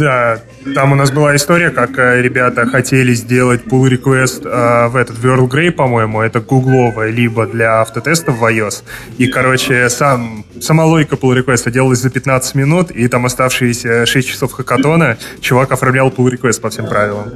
Да, 0.00 0.40
там 0.74 0.92
у 0.92 0.94
нас 0.94 1.10
была 1.10 1.36
история, 1.36 1.68
как 1.68 1.98
э, 1.98 2.22
ребята 2.22 2.64
хотели 2.64 3.12
сделать 3.12 3.64
pull 3.66 3.86
request 3.90 4.48
э, 4.48 4.88
в 4.88 4.96
этот 4.96 5.22
Earl 5.22 5.46
Grey, 5.46 5.70
по-моему, 5.70 6.22
это 6.22 6.40
гугловая, 6.40 7.10
либо 7.10 7.46
для 7.46 7.82
автотестов 7.82 8.38
в 8.38 8.44
iOS. 8.44 8.82
И, 9.18 9.26
короче, 9.26 9.90
сам, 9.90 10.46
сама 10.58 10.86
логика 10.86 11.16
pull 11.16 11.38
request 11.38 11.70
делалась 11.70 11.98
за 11.98 12.08
15 12.08 12.54
минут, 12.54 12.90
и 12.90 13.08
там 13.08 13.26
оставшиеся 13.26 14.06
6 14.06 14.26
часов 14.26 14.52
хакатона 14.52 15.18
чувак 15.42 15.70
оформлял 15.72 16.08
pull 16.08 16.30
request 16.30 16.62
по 16.62 16.70
всем 16.70 16.86
правилам. 16.86 17.32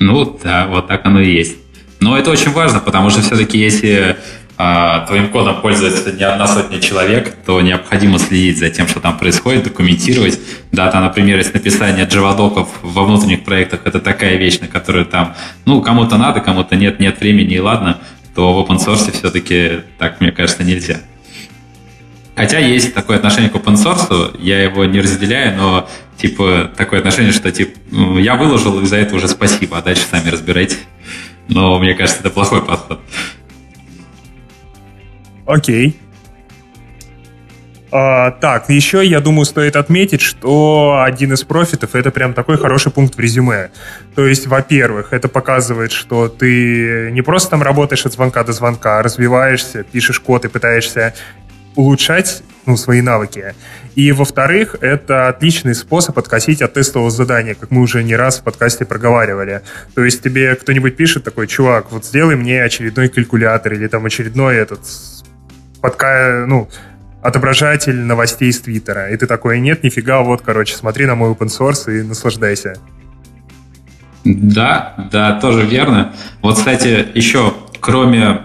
Ну 0.00 0.40
да, 0.42 0.66
вот 0.66 0.88
так 0.88 1.06
оно 1.06 1.20
и 1.20 1.30
есть. 1.30 1.56
Но 2.00 2.18
это 2.18 2.32
очень 2.32 2.50
важно, 2.50 2.80
потому 2.80 3.10
что 3.10 3.20
все-таки 3.20 3.58
если 3.58 4.16
твоим 5.06 5.28
кодом 5.28 5.60
пользуется 5.60 6.10
не 6.10 6.24
одна 6.24 6.48
сотня 6.48 6.80
человек, 6.80 7.32
то 7.46 7.60
необходимо 7.60 8.18
следить 8.18 8.58
за 8.58 8.70
тем, 8.70 8.88
что 8.88 8.98
там 8.98 9.16
происходит, 9.16 9.62
документировать. 9.62 10.40
Да, 10.72 10.90
там, 10.90 11.04
например, 11.04 11.38
есть 11.38 11.54
написание 11.54 12.06
джавадоков 12.06 12.68
во 12.82 13.04
внутренних 13.04 13.44
проектах, 13.44 13.82
это 13.84 14.00
такая 14.00 14.34
вещь, 14.34 14.58
на 14.58 14.66
которую 14.66 15.06
там, 15.06 15.36
ну, 15.64 15.80
кому-то 15.80 16.16
надо, 16.16 16.40
кому-то 16.40 16.74
нет, 16.74 16.98
нет 16.98 17.20
времени, 17.20 17.54
и 17.54 17.60
ладно, 17.60 17.98
то 18.34 18.52
в 18.52 18.68
open 18.68 18.84
source 18.84 19.12
все-таки 19.12 19.82
так, 19.96 20.20
мне 20.20 20.32
кажется, 20.32 20.64
нельзя. 20.64 20.98
Хотя 22.34 22.58
есть 22.58 22.94
такое 22.94 23.16
отношение 23.16 23.50
к 23.50 23.54
open 23.54 23.74
source, 23.74 24.40
я 24.40 24.60
его 24.60 24.84
не 24.86 25.00
разделяю, 25.00 25.56
но 25.56 25.88
типа 26.16 26.70
такое 26.76 26.98
отношение, 26.98 27.32
что 27.32 27.52
типа 27.52 27.78
я 28.18 28.34
выложил, 28.34 28.80
и 28.80 28.86
за 28.86 28.96
это 28.96 29.14
уже 29.14 29.28
спасибо, 29.28 29.78
а 29.78 29.82
дальше 29.82 30.02
сами 30.10 30.28
разбирайтесь. 30.30 30.80
Но 31.48 31.78
мне 31.78 31.94
кажется, 31.94 32.20
это 32.20 32.30
плохой 32.30 32.62
подход. 32.62 33.00
Окей. 35.48 35.98
А, 37.90 38.32
так, 38.32 38.68
еще, 38.68 39.02
я 39.02 39.20
думаю, 39.20 39.46
стоит 39.46 39.76
отметить, 39.76 40.20
что 40.20 41.02
один 41.02 41.32
из 41.32 41.42
профитов 41.42 41.94
это 41.94 42.10
прям 42.10 42.34
такой 42.34 42.58
хороший 42.58 42.92
пункт 42.92 43.16
в 43.16 43.18
резюме. 43.18 43.70
То 44.14 44.26
есть, 44.26 44.46
во-первых, 44.46 45.14
это 45.14 45.28
показывает, 45.28 45.90
что 45.90 46.28
ты 46.28 47.10
не 47.12 47.22
просто 47.22 47.52
там 47.52 47.62
работаешь 47.62 48.04
от 48.04 48.12
звонка 48.12 48.44
до 48.44 48.52
звонка, 48.52 48.98
а 48.98 49.02
развиваешься, 49.02 49.84
пишешь 49.84 50.20
код 50.20 50.44
и 50.44 50.48
пытаешься 50.48 51.14
улучшать 51.76 52.42
ну, 52.66 52.76
свои 52.76 53.00
навыки. 53.00 53.54
И, 53.94 54.12
во-вторых, 54.12 54.76
это 54.82 55.28
отличный 55.28 55.74
способ 55.74 56.18
откосить 56.18 56.60
от 56.60 56.74
тестового 56.74 57.10
задания, 57.10 57.54
как 57.54 57.70
мы 57.70 57.80
уже 57.80 58.04
не 58.04 58.16
раз 58.16 58.40
в 58.40 58.42
подкасте 58.42 58.84
проговаривали. 58.84 59.62
То 59.94 60.04
есть 60.04 60.22
тебе 60.22 60.54
кто-нибудь 60.56 60.94
пишет 60.94 61.24
такой, 61.24 61.46
чувак, 61.46 61.90
вот 61.90 62.04
сделай 62.04 62.36
мне 62.36 62.62
очередной 62.62 63.08
калькулятор 63.08 63.72
или 63.72 63.86
там 63.86 64.04
очередной 64.04 64.56
этот 64.56 64.80
подка, 65.80 66.44
ну, 66.46 66.68
отображатель 67.22 67.96
новостей 67.96 68.50
из 68.50 68.60
Твиттера. 68.60 69.10
И 69.10 69.16
ты 69.16 69.26
такой, 69.26 69.60
нет, 69.60 69.82
нифига, 69.82 70.22
вот, 70.22 70.42
короче, 70.42 70.76
смотри 70.76 71.06
на 71.06 71.14
мой 71.14 71.30
open 71.30 71.48
source 71.48 72.00
и 72.00 72.02
наслаждайся. 72.02 72.76
Да, 74.24 75.08
да, 75.10 75.38
тоже 75.40 75.64
верно. 75.64 76.12
Вот, 76.42 76.56
кстати, 76.56 77.06
еще, 77.14 77.54
кроме 77.80 78.42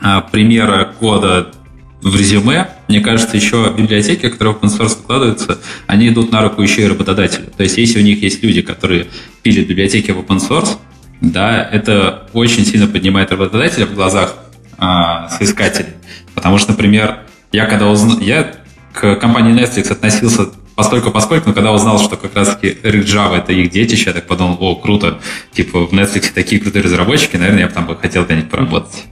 а, 0.00 0.20
примера 0.20 0.92
кода 0.98 1.52
в 2.02 2.14
резюме, 2.14 2.68
мне 2.88 3.00
кажется, 3.00 3.36
еще 3.36 3.72
библиотеки, 3.76 4.28
которые 4.28 4.54
в 4.54 4.62
open 4.62 4.68
source 4.68 4.96
выкладываются, 4.98 5.58
они 5.86 6.08
идут 6.08 6.32
на 6.32 6.42
руку 6.42 6.62
еще 6.62 6.82
и 6.82 6.88
работодателю. 6.88 7.46
То 7.56 7.62
есть, 7.62 7.78
если 7.78 8.00
у 8.00 8.02
них 8.02 8.22
есть 8.22 8.42
люди, 8.42 8.62
которые 8.62 9.06
пилят 9.42 9.66
библиотеки 9.66 10.10
в 10.10 10.18
open 10.18 10.38
source, 10.38 10.78
да, 11.20 11.62
это 11.62 12.28
очень 12.32 12.64
сильно 12.64 12.86
поднимает 12.86 13.30
работодателя 13.30 13.86
в 13.86 13.94
глазах 13.94 14.34
а, 14.78 15.28
соискателей. 15.30 15.94
Потому 16.36 16.58
что, 16.58 16.70
например, 16.70 17.20
я 17.50 17.66
когда 17.66 17.88
узнал, 17.88 18.20
я 18.20 18.52
к 18.92 19.16
компании 19.16 19.52
Netflix 19.52 19.90
относился 19.90 20.46
постольку 20.76 21.10
поскольку, 21.10 21.48
но 21.48 21.54
когда 21.54 21.72
узнал, 21.72 21.98
что 21.98 22.16
как 22.16 22.36
раз-таки 22.36 22.68
Eric 22.82 23.04
Java 23.04 23.38
это 23.38 23.52
их 23.52 23.70
детище, 23.70 24.10
я 24.10 24.12
так 24.12 24.26
подумал, 24.26 24.58
о, 24.60 24.76
круто, 24.76 25.18
типа 25.52 25.86
в 25.86 25.92
Netflix 25.92 26.32
такие 26.32 26.60
крутые 26.60 26.84
разработчики, 26.84 27.36
наверное, 27.36 27.62
я 27.62 27.66
бы 27.66 27.72
там 27.72 27.86
бы 27.86 27.96
хотел 27.96 28.24
где-нибудь 28.24 28.50
поработать. 28.50 29.04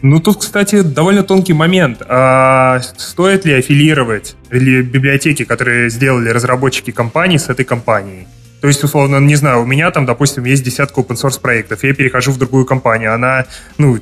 Ну, 0.00 0.20
тут, 0.20 0.38
кстати, 0.38 0.82
довольно 0.82 1.24
тонкий 1.24 1.54
момент. 1.54 2.02
А 2.08 2.80
стоит 2.96 3.44
ли 3.44 3.54
аффилировать 3.54 4.36
или 4.52 4.80
библиотеки, 4.82 5.44
которые 5.44 5.90
сделали 5.90 6.28
разработчики 6.28 6.92
компании 6.92 7.36
с 7.36 7.48
этой 7.48 7.64
компанией? 7.64 8.28
То 8.60 8.68
есть, 8.68 8.84
условно, 8.84 9.18
не 9.18 9.34
знаю, 9.34 9.62
у 9.62 9.66
меня 9.66 9.90
там, 9.90 10.06
допустим, 10.06 10.44
есть 10.44 10.62
десятка 10.62 11.00
open 11.00 11.16
source 11.16 11.40
проектов, 11.40 11.82
я 11.82 11.94
перехожу 11.94 12.30
в 12.30 12.38
другую 12.38 12.64
компанию, 12.64 13.12
она, 13.12 13.46
ну, 13.76 13.98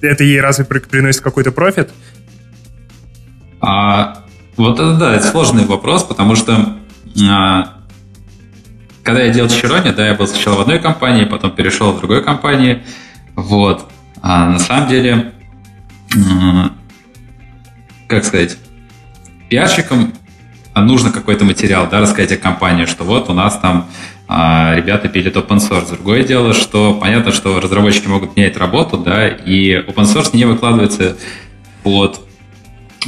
это 0.00 0.24
ей 0.24 0.40
разве 0.40 0.64
приносит 0.64 1.20
какой-то 1.20 1.52
профит? 1.52 1.90
А, 3.60 4.24
вот 4.56 4.78
это 4.78 4.94
да, 4.96 5.14
это 5.14 5.26
сложный 5.26 5.64
вопрос, 5.64 6.04
потому 6.04 6.36
что 6.36 6.76
а, 7.28 7.78
когда 9.02 9.22
я 9.22 9.32
делал 9.32 9.48
Чирони, 9.48 9.90
да, 9.90 10.06
я 10.06 10.14
был 10.14 10.26
сначала 10.26 10.56
в 10.56 10.60
одной 10.60 10.78
компании, 10.78 11.24
потом 11.24 11.50
перешел 11.52 11.92
в 11.92 11.98
другой 11.98 12.22
компании. 12.22 12.82
Вот. 13.36 13.90
А 14.20 14.50
на 14.50 14.58
самом 14.58 14.88
деле, 14.88 15.32
как 18.06 18.24
сказать, 18.24 18.58
пиарщикам 19.48 20.12
нужно 20.74 21.10
какой-то 21.10 21.44
материал, 21.44 21.88
да, 21.90 22.00
рассказать 22.00 22.32
о 22.32 22.36
компании, 22.36 22.84
что 22.84 23.04
вот 23.04 23.30
у 23.30 23.32
нас 23.32 23.58
там 23.58 23.86
а, 24.28 24.74
ребята 24.76 25.08
пилят 25.08 25.36
open 25.36 25.56
source. 25.56 25.90
Другое 25.90 26.22
дело, 26.22 26.52
что 26.52 26.94
понятно, 26.94 27.32
что 27.32 27.58
разработчики 27.60 28.06
могут 28.06 28.36
менять 28.36 28.56
работу, 28.58 28.98
да, 28.98 29.26
и 29.26 29.72
open 29.74 30.04
source 30.04 30.30
не 30.34 30.44
выкладывается 30.44 31.16
под 31.82 32.20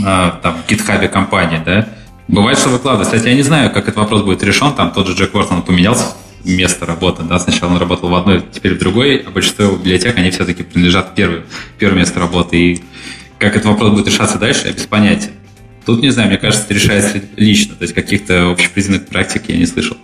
а, 0.05 0.39
там, 0.43 0.57
GitHub 0.67 1.07
компании, 1.09 1.61
да. 1.65 1.89
Бывает, 2.27 2.59
что 2.59 2.71
выкладывается. 2.71 3.17
Кстати, 3.17 3.31
я 3.31 3.37
не 3.37 3.43
знаю, 3.43 3.71
как 3.71 3.85
этот 3.85 3.97
вопрос 3.97 4.23
будет 4.23 4.43
решен. 4.43 4.73
Там 4.73 4.93
тот 4.93 5.09
же 5.09 5.15
Джек 5.15 5.35
Уортон 5.35 5.63
поменялся 5.63 6.15
место 6.45 6.87
работы. 6.87 7.25
Да? 7.25 7.39
Сначала 7.39 7.73
он 7.73 7.79
работал 7.79 8.09
в 8.09 8.15
одной, 8.15 8.43
теперь 8.53 8.77
в 8.77 8.79
другой, 8.79 9.17
а 9.19 9.31
большинство 9.31 9.77
библиотек, 9.77 10.17
они 10.17 10.31
все-таки 10.31 10.63
принадлежат 10.63 11.15
первое, 11.17 11.43
первое 11.79 11.99
место 11.99 12.21
работы. 12.21 12.57
И 12.57 12.83
как 13.39 13.57
этот 13.57 13.67
вопрос 13.67 13.91
будет 13.91 14.07
решаться 14.07 14.39
дальше, 14.39 14.69
я 14.69 14.73
без 14.73 14.87
понятия. 14.87 15.31
Тут, 15.85 16.03
не 16.03 16.11
знаю, 16.11 16.29
мне 16.29 16.39
кажется, 16.39 16.65
это 16.65 16.75
решается 16.75 17.21
лично. 17.37 17.75
То 17.75 17.83
есть 17.83 17.95
каких-то 17.95 18.53
общепризнанных 18.53 19.09
практик 19.09 19.43
я 19.49 19.57
не 19.57 19.67
слышал. 19.67 19.97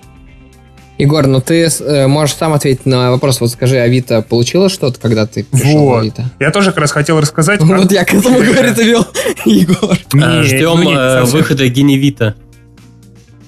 Егор, 0.99 1.27
ну 1.27 1.41
ты 1.41 1.67
э, 1.67 2.07
можешь 2.07 2.37
сам 2.37 2.55
ответить 2.55 2.87
на 2.87 3.11
вопрос. 3.11 3.41
Вот 3.41 3.51
скажи, 3.51 3.77
Авито 3.77 4.23
получила 4.23 4.69
что-то, 4.69 4.99
когда 4.99 5.27
ты 5.27 5.45
пришел 5.45 5.81
вот. 5.81 5.97
в 5.97 5.99
Авито? 5.99 6.25
Я 6.41 6.51
тоже 6.51 6.71
как 6.71 6.79
раз 6.79 6.93
хотел 6.93 7.21
рассказать. 7.21 7.61
Вот 7.61 7.93
я 7.93 8.05
к 8.05 8.15
этому, 8.15 8.39
говорит, 8.45 8.79
вел 8.79 9.07
Егор. 9.45 9.97
А, 10.23 10.43
ждем 10.43 10.81
ну, 10.81 10.93
э, 10.93 11.25
выхода 11.25 11.69
Геневита. 11.69 12.35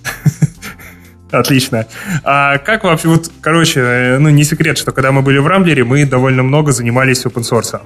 Отлично. 1.31 1.87
А 2.23 2.59
как 2.59 2.85
вообще, 2.85 3.09
вот, 3.09 3.31
короче, 3.41 3.81
э, 3.81 4.19
ну, 4.19 4.29
не 4.29 4.45
секрет, 4.45 4.77
что 4.77 4.93
когда 4.93 5.11
мы 5.11 5.23
были 5.23 5.39
в 5.39 5.47
Рамблере, 5.47 5.85
мы 5.85 6.05
довольно 6.05 6.43
много 6.43 6.73
занимались 6.73 7.25
open 7.25 7.43
source. 7.43 7.81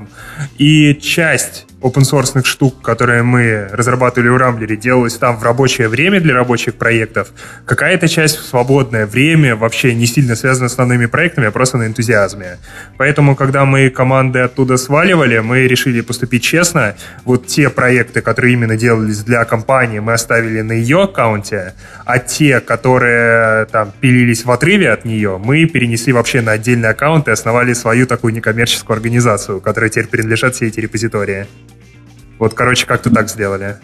И 0.59 0.95
часть 0.97 1.67
open 1.83 2.03
source 2.03 2.45
штук, 2.45 2.83
которые 2.83 3.23
мы 3.23 3.69
разрабатывали 3.73 4.29
в 4.29 4.37
Рамблере, 4.37 4.77
делалась 4.77 5.17
там 5.17 5.37
в 5.37 5.43
рабочее 5.43 5.89
время 5.89 6.21
для 6.21 6.35
рабочих 6.35 6.75
проектов. 6.75 7.29
Какая-то 7.67 8.09
часть 8.09 8.39
в 8.39 8.45
свободное 8.45 9.07
время 9.07 9.57
вообще 9.57 9.95
не 9.95 10.07
сильно 10.07 10.37
связана 10.37 10.69
с 10.69 10.73
основными 10.73 11.07
проектами, 11.07 11.49
а 11.49 11.51
просто 11.51 11.79
на 11.79 11.87
энтузиазме. 11.87 12.59
Поэтому, 12.97 13.37
когда 13.37 13.65
мы 13.65 13.91
команды 13.91 14.39
оттуда 14.41 14.77
сваливали, 14.77 15.39
мы 15.41 15.67
решили 15.69 16.01
поступить 16.01 16.43
честно. 16.43 16.95
Вот 17.25 17.47
те 17.47 17.69
проекты, 17.69 18.21
которые 18.21 18.55
именно 18.55 18.77
делались 18.77 19.25
для 19.25 19.45
компании, 19.45 19.99
мы 19.99 20.13
оставили 20.13 20.63
на 20.63 20.73
ее 20.73 21.03
аккаунте, 21.03 21.75
а 22.05 22.19
те, 22.19 22.61
которые 22.61 23.67
там 23.67 23.93
пилились 24.01 24.45
в 24.45 24.51
отрыве 24.51 24.91
от 24.91 25.05
нее, 25.05 25.41
мы 25.43 25.67
перенесли 25.67 26.13
вообще 26.13 26.41
на 26.41 26.53
отдельный 26.53 26.91
аккаунт 26.91 27.29
и 27.29 27.31
основали 27.31 27.73
свою 27.73 28.07
такую 28.07 28.35
некоммерческую 28.35 28.97
организацию, 28.97 29.61
которой 29.61 29.91
теперь 29.91 30.09
принадлежат 30.09 30.55
все 30.55 30.67
эти 30.67 30.81
репозитории. 30.81 31.47
Вот, 32.43 32.55
короче, 32.55 32.87
как-то 32.87 33.09
так 33.09 33.31
сделали. 33.31 33.77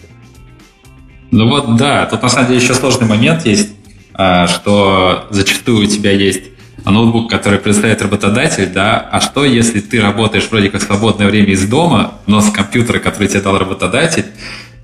Ну 1.31 1.49
вот, 1.49 1.77
да, 1.77 2.07
тут 2.07 2.25
на 2.25 2.29
самом 2.29 2.49
деле 2.49 2.61
еще 2.61 2.75
сложный 2.75 3.07
момент 3.07 3.47
есть, 3.47 3.71
а, 4.15 4.49
что 4.49 5.29
зачастую 5.31 5.87
у 5.87 5.89
тебя 5.89 6.11
есть 6.11 6.43
ноутбук, 6.85 7.31
который 7.31 7.61
предоставляет 7.61 8.03
работодатель, 8.03 8.67
да, 8.67 8.99
а 8.99 9.21
что, 9.21 9.45
если 9.45 9.79
ты 9.79 10.03
работаешь 10.03 10.49
вроде 10.51 10.71
как 10.71 10.83
свободное 10.83 11.29
время 11.29 11.53
из 11.53 11.69
дома, 11.69 12.15
но 12.27 12.41
с 12.41 12.51
компьютера, 12.51 12.99
который 12.99 13.29
тебе 13.29 13.43
дал 13.43 13.57
работодатель, 13.59 14.27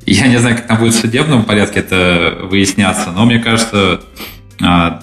я 0.06 0.28
не 0.28 0.36
знаю, 0.36 0.54
как 0.54 0.68
там 0.68 0.78
будет 0.78 0.94
в 0.94 1.00
судебном 1.00 1.42
порядке 1.42 1.80
это 1.80 2.42
выясняться, 2.42 3.10
но 3.10 3.24
мне 3.24 3.40
кажется, 3.40 4.02
а, 4.62 5.02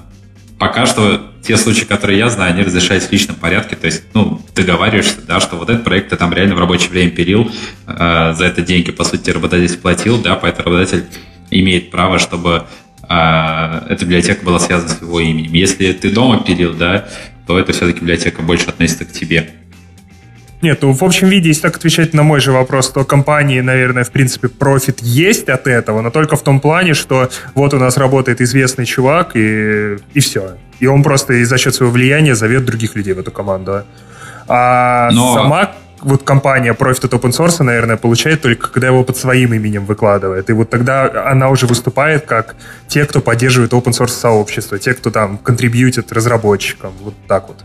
пока 0.57 0.85
что 0.85 1.30
те 1.43 1.57
случаи, 1.57 1.85
которые 1.85 2.19
я 2.19 2.29
знаю, 2.29 2.53
они 2.53 2.63
разрешаются 2.63 3.09
в 3.09 3.11
личном 3.11 3.35
порядке, 3.35 3.75
то 3.75 3.85
есть, 3.87 4.03
ну, 4.13 4.41
договариваешься, 4.55 5.21
да, 5.27 5.39
что 5.39 5.57
вот 5.57 5.69
этот 5.69 5.83
проект 5.83 6.09
ты 6.09 6.15
там 6.15 6.33
реально 6.33 6.55
в 6.55 6.59
рабочее 6.59 6.89
время 6.89 7.11
пилил, 7.11 7.51
э, 7.87 8.33
за 8.37 8.45
это 8.45 8.61
деньги, 8.61 8.91
по 8.91 9.03
сути, 9.03 9.29
работодатель 9.29 9.77
платил, 9.77 10.21
да, 10.21 10.35
поэтому 10.35 10.65
работодатель 10.65 11.05
имеет 11.49 11.91
право, 11.91 12.19
чтобы 12.19 12.65
э, 13.09 13.81
эта 13.89 14.05
библиотека 14.05 14.45
была 14.45 14.59
связана 14.59 14.89
с 14.89 15.01
его 15.01 15.19
именем. 15.19 15.53
Если 15.53 15.91
ты 15.93 16.11
дома 16.11 16.43
пилил, 16.43 16.73
да, 16.73 17.07
то 17.47 17.57
это 17.57 17.73
все-таки 17.73 17.99
библиотека 17.99 18.41
больше 18.41 18.67
относится 18.67 19.05
к 19.05 19.11
тебе. 19.11 19.49
Нет, 20.61 20.79
ну 20.81 20.91
в 20.91 21.03
общем 21.03 21.29
виде, 21.29 21.49
если 21.49 21.63
так 21.63 21.77
отвечать 21.77 22.13
на 22.13 22.23
мой 22.23 22.39
же 22.39 22.51
вопрос, 22.51 22.89
то 22.89 23.03
компании, 23.03 23.61
наверное, 23.61 24.03
в 24.03 24.11
принципе, 24.11 24.47
профит 24.47 24.99
есть 25.01 25.49
от 25.49 25.67
этого, 25.67 26.01
но 26.01 26.11
только 26.11 26.35
в 26.35 26.43
том 26.43 26.59
плане, 26.59 26.93
что 26.93 27.29
вот 27.55 27.73
у 27.73 27.79
нас 27.79 27.97
работает 27.97 28.41
известный 28.41 28.85
чувак, 28.85 29.35
и, 29.35 29.97
и 30.13 30.19
все. 30.19 30.57
И 30.79 30.87
он 30.87 31.03
просто 31.03 31.33
и 31.33 31.43
за 31.43 31.57
счет 31.57 31.75
своего 31.75 31.91
влияния 31.91 32.35
зовет 32.35 32.65
других 32.65 32.95
людей 32.95 33.13
в 33.13 33.19
эту 33.19 33.31
команду. 33.31 33.83
А 34.47 35.09
но... 35.11 35.33
сама 35.33 35.71
вот 36.01 36.23
компания 36.23 36.73
Profit 36.73 37.05
от 37.05 37.13
Open 37.13 37.31
Source, 37.31 37.63
наверное, 37.63 37.97
получает 37.97 38.41
только 38.41 38.69
когда 38.69 38.87
его 38.87 39.03
под 39.03 39.17
своим 39.17 39.53
именем 39.53 39.85
выкладывает. 39.85 40.49
И 40.49 40.53
вот 40.53 40.69
тогда 40.69 41.29
она 41.31 41.49
уже 41.49 41.67
выступает 41.67 42.25
как 42.25 42.55
те, 42.87 43.05
кто 43.05 43.21
поддерживает 43.21 43.73
open 43.73 43.91
source 43.91 44.09
сообщество, 44.09 44.79
те, 44.79 44.93
кто 44.93 45.11
там 45.11 45.37
контрибьютит 45.37 46.11
разработчикам. 46.11 46.91
Вот 47.01 47.13
так 47.27 47.47
вот. 47.47 47.63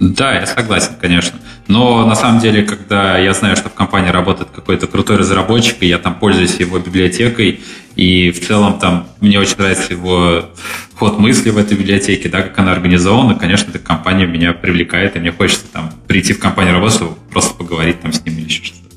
Да, 0.00 0.34
я 0.34 0.46
согласен, 0.46 0.92
конечно. 1.00 1.38
Но 1.68 2.04
на 2.06 2.14
самом 2.14 2.40
деле, 2.40 2.62
когда 2.62 3.16
я 3.16 3.32
знаю, 3.32 3.56
что 3.56 3.68
в 3.68 3.74
компании 3.74 4.10
работает 4.10 4.50
какой-то 4.50 4.86
крутой 4.86 5.18
разработчик, 5.18 5.76
и 5.80 5.86
я 5.86 5.98
там 5.98 6.16
пользуюсь 6.16 6.56
его 6.56 6.78
библиотекой, 6.78 7.60
и 7.94 8.30
в 8.30 8.44
целом 8.46 8.78
там 8.78 9.06
мне 9.20 9.38
очень 9.38 9.56
нравится 9.56 9.92
его 9.92 10.50
ход 10.94 11.18
мысли 11.18 11.50
в 11.50 11.58
этой 11.58 11.76
библиотеке, 11.76 12.28
да, 12.28 12.42
как 12.42 12.58
она 12.58 12.72
организована, 12.72 13.34
конечно, 13.34 13.70
эта 13.70 13.78
компания 13.78 14.26
меня 14.26 14.52
привлекает, 14.52 15.16
и 15.16 15.20
мне 15.20 15.32
хочется 15.32 15.64
там 15.72 15.92
прийти 16.06 16.32
в 16.32 16.38
компанию 16.38 16.74
работать, 16.74 16.96
чтобы 16.96 17.14
просто 17.30 17.54
поговорить 17.54 18.00
там 18.00 18.12
с 18.12 18.24
ним 18.24 18.38
или 18.38 18.44
еще 18.44 18.64
что-то. 18.64 18.94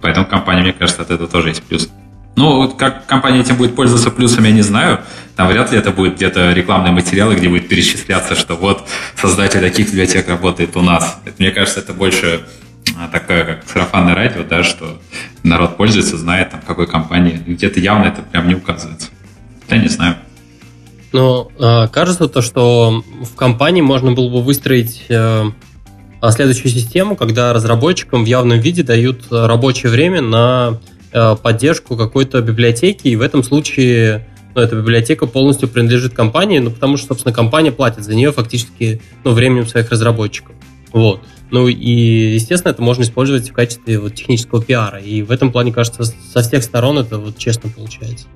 Поэтому 0.00 0.26
компания, 0.26 0.62
мне 0.62 0.72
кажется, 0.72 1.02
от 1.02 1.10
этого 1.10 1.28
тоже 1.28 1.48
есть 1.48 1.62
плюс. 1.62 1.90
Ну, 2.36 2.68
как 2.70 3.06
компания 3.06 3.40
этим 3.40 3.56
будет 3.56 3.74
пользоваться 3.74 4.10
плюсами, 4.10 4.48
я 4.48 4.54
не 4.54 4.62
знаю. 4.62 5.00
Там 5.36 5.48
вряд 5.48 5.72
ли 5.72 5.78
это 5.78 5.90
будет 5.90 6.16
где-то 6.16 6.52
рекламные 6.52 6.92
материалы, 6.92 7.34
где 7.34 7.48
будет 7.48 7.68
перечисляться, 7.68 8.34
что 8.34 8.56
вот 8.56 8.86
создатель 9.16 9.60
таких 9.60 9.88
библиотек 9.88 10.28
работает 10.28 10.76
у 10.76 10.80
нас. 10.80 11.18
Это, 11.24 11.34
мне 11.38 11.50
кажется, 11.50 11.80
это 11.80 11.92
больше 11.92 12.42
а, 12.98 13.08
такое, 13.08 13.44
как 13.44 13.68
сарафанное 13.68 14.14
радио, 14.14 14.42
да, 14.42 14.62
что 14.62 15.00
народ 15.42 15.76
пользуется, 15.76 16.16
знает, 16.16 16.50
там, 16.50 16.60
какой 16.66 16.86
компании. 16.86 17.42
Где-то 17.46 17.80
явно 17.80 18.06
это 18.06 18.22
прям 18.22 18.48
не 18.48 18.54
указывается. 18.54 19.08
Я 19.68 19.78
не 19.78 19.88
знаю. 19.88 20.16
Ну, 21.12 21.50
кажется 21.92 22.28
то, 22.28 22.40
что 22.40 23.04
в 23.22 23.34
компании 23.34 23.80
можно 23.80 24.12
было 24.12 24.28
бы 24.28 24.42
выстроить 24.42 25.06
э, 25.08 25.44
следующую 26.30 26.70
систему, 26.70 27.16
когда 27.16 27.52
разработчикам 27.52 28.24
в 28.24 28.26
явном 28.26 28.60
виде 28.60 28.82
дают 28.82 29.24
рабочее 29.30 29.90
время 29.90 30.22
на 30.22 30.78
поддержку 31.12 31.96
какой-то 31.96 32.40
библиотеки, 32.40 33.08
и 33.08 33.16
в 33.16 33.22
этом 33.22 33.42
случае 33.42 34.26
ну, 34.54 34.62
эта 34.62 34.76
библиотека 34.76 35.26
полностью 35.26 35.68
принадлежит 35.68 36.12
компании, 36.12 36.58
ну, 36.58 36.70
потому 36.70 36.96
что, 36.96 37.08
собственно, 37.08 37.34
компания 37.34 37.72
платит 37.72 38.04
за 38.04 38.14
нее 38.14 38.32
фактически 38.32 39.00
ну, 39.24 39.32
временем 39.32 39.66
своих 39.66 39.90
разработчиков. 39.90 40.54
Вот. 40.92 41.22
Ну 41.50 41.68
и, 41.68 42.34
естественно, 42.34 42.72
это 42.72 42.82
можно 42.82 43.02
использовать 43.02 43.50
в 43.50 43.52
качестве 43.52 43.98
вот, 43.98 44.14
технического 44.14 44.62
пиара. 44.62 44.98
И 44.98 45.22
в 45.22 45.30
этом 45.30 45.52
плане, 45.52 45.72
кажется, 45.72 46.04
со 46.04 46.42
всех 46.42 46.62
сторон 46.62 46.98
это 46.98 47.18
вот 47.18 47.38
честно 47.38 47.70
получается. 47.70 48.26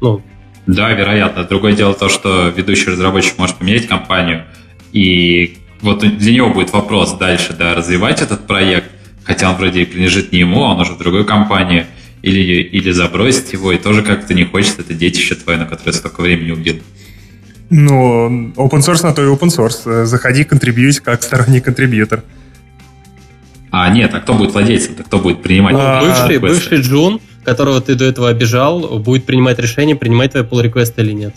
Ну. 0.00 0.22
Да, 0.66 0.92
вероятно. 0.92 1.44
Другое 1.44 1.72
дело 1.74 1.94
то, 1.94 2.08
что 2.08 2.48
ведущий 2.48 2.90
разработчик 2.90 3.38
может 3.38 3.56
поменять 3.56 3.86
компанию, 3.86 4.44
и 4.92 5.58
вот 5.80 6.00
для 6.00 6.32
него 6.32 6.50
будет 6.50 6.72
вопрос 6.72 7.14
дальше, 7.14 7.54
да, 7.58 7.74
развивать 7.74 8.20
этот 8.20 8.46
проект, 8.46 8.90
хотя 9.28 9.50
он 9.50 9.56
вроде 9.56 9.82
и 9.82 9.84
принадлежит 9.84 10.32
не 10.32 10.40
ему, 10.40 10.64
а 10.64 10.72
он 10.72 10.80
уже 10.80 10.94
в 10.94 10.98
другой 10.98 11.24
компании, 11.24 11.86
или, 12.22 12.62
или 12.62 12.90
забросить 12.90 13.52
его, 13.52 13.70
и 13.72 13.78
тоже 13.78 14.02
как-то 14.02 14.34
не 14.34 14.44
хочется, 14.44 14.80
это 14.80 14.94
детище 14.94 15.34
твое, 15.34 15.58
на 15.58 15.66
которое 15.66 15.92
столько 15.92 16.22
времени 16.22 16.50
убил. 16.50 16.80
Ну, 17.70 18.48
open 18.56 18.80
source 18.80 19.02
на 19.02 19.12
то 19.12 19.22
и 19.22 19.26
open 19.26 19.50
source. 19.50 20.06
Заходи, 20.06 20.44
контрибьюсь 20.44 21.00
как 21.00 21.22
сторонний 21.22 21.60
контрибьютор. 21.60 22.24
А, 23.70 23.90
нет, 23.90 24.14
а 24.14 24.20
кто 24.20 24.32
будет 24.32 24.52
владельцем? 24.52 24.94
А 24.98 25.02
кто 25.02 25.18
будет 25.18 25.42
принимать? 25.42 25.76
А, 25.78 26.00
бывший, 26.00 26.38
бывший 26.38 26.80
Джун, 26.80 27.20
которого 27.44 27.82
ты 27.82 27.94
до 27.94 28.06
этого 28.06 28.30
обижал, 28.30 28.98
будет 28.98 29.26
принимать 29.26 29.58
решение, 29.58 29.94
принимать 29.94 30.32
твой 30.32 30.44
pull 30.44 30.64
request 30.64 30.94
или 30.96 31.12
нет. 31.12 31.34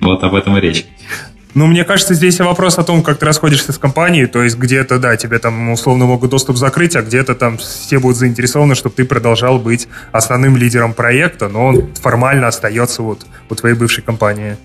Вот 0.00 0.24
об 0.24 0.34
этом 0.34 0.58
и 0.58 0.60
речь. 0.60 0.84
Ну, 1.58 1.66
мне 1.66 1.82
кажется, 1.82 2.14
здесь 2.14 2.38
вопрос 2.38 2.78
о 2.78 2.84
том, 2.84 3.02
как 3.02 3.18
ты 3.18 3.26
расходишься 3.26 3.72
с 3.72 3.78
компанией, 3.78 4.26
то 4.26 4.44
есть 4.44 4.56
где-то, 4.56 5.00
да, 5.00 5.16
тебе 5.16 5.40
там 5.40 5.70
условно 5.72 6.06
могут 6.06 6.30
доступ 6.30 6.56
закрыть, 6.56 6.94
а 6.94 7.02
где-то 7.02 7.34
там 7.34 7.58
все 7.58 7.98
будут 7.98 8.16
заинтересованы, 8.16 8.76
чтобы 8.76 8.94
ты 8.94 9.04
продолжал 9.04 9.58
быть 9.58 9.88
основным 10.12 10.56
лидером 10.56 10.94
проекта, 10.94 11.48
но 11.48 11.66
он 11.66 11.92
формально 11.96 12.46
остается 12.46 13.02
вот 13.02 13.26
у 13.50 13.54
твоей 13.56 13.74
бывшей 13.74 14.04
компании. 14.04 14.56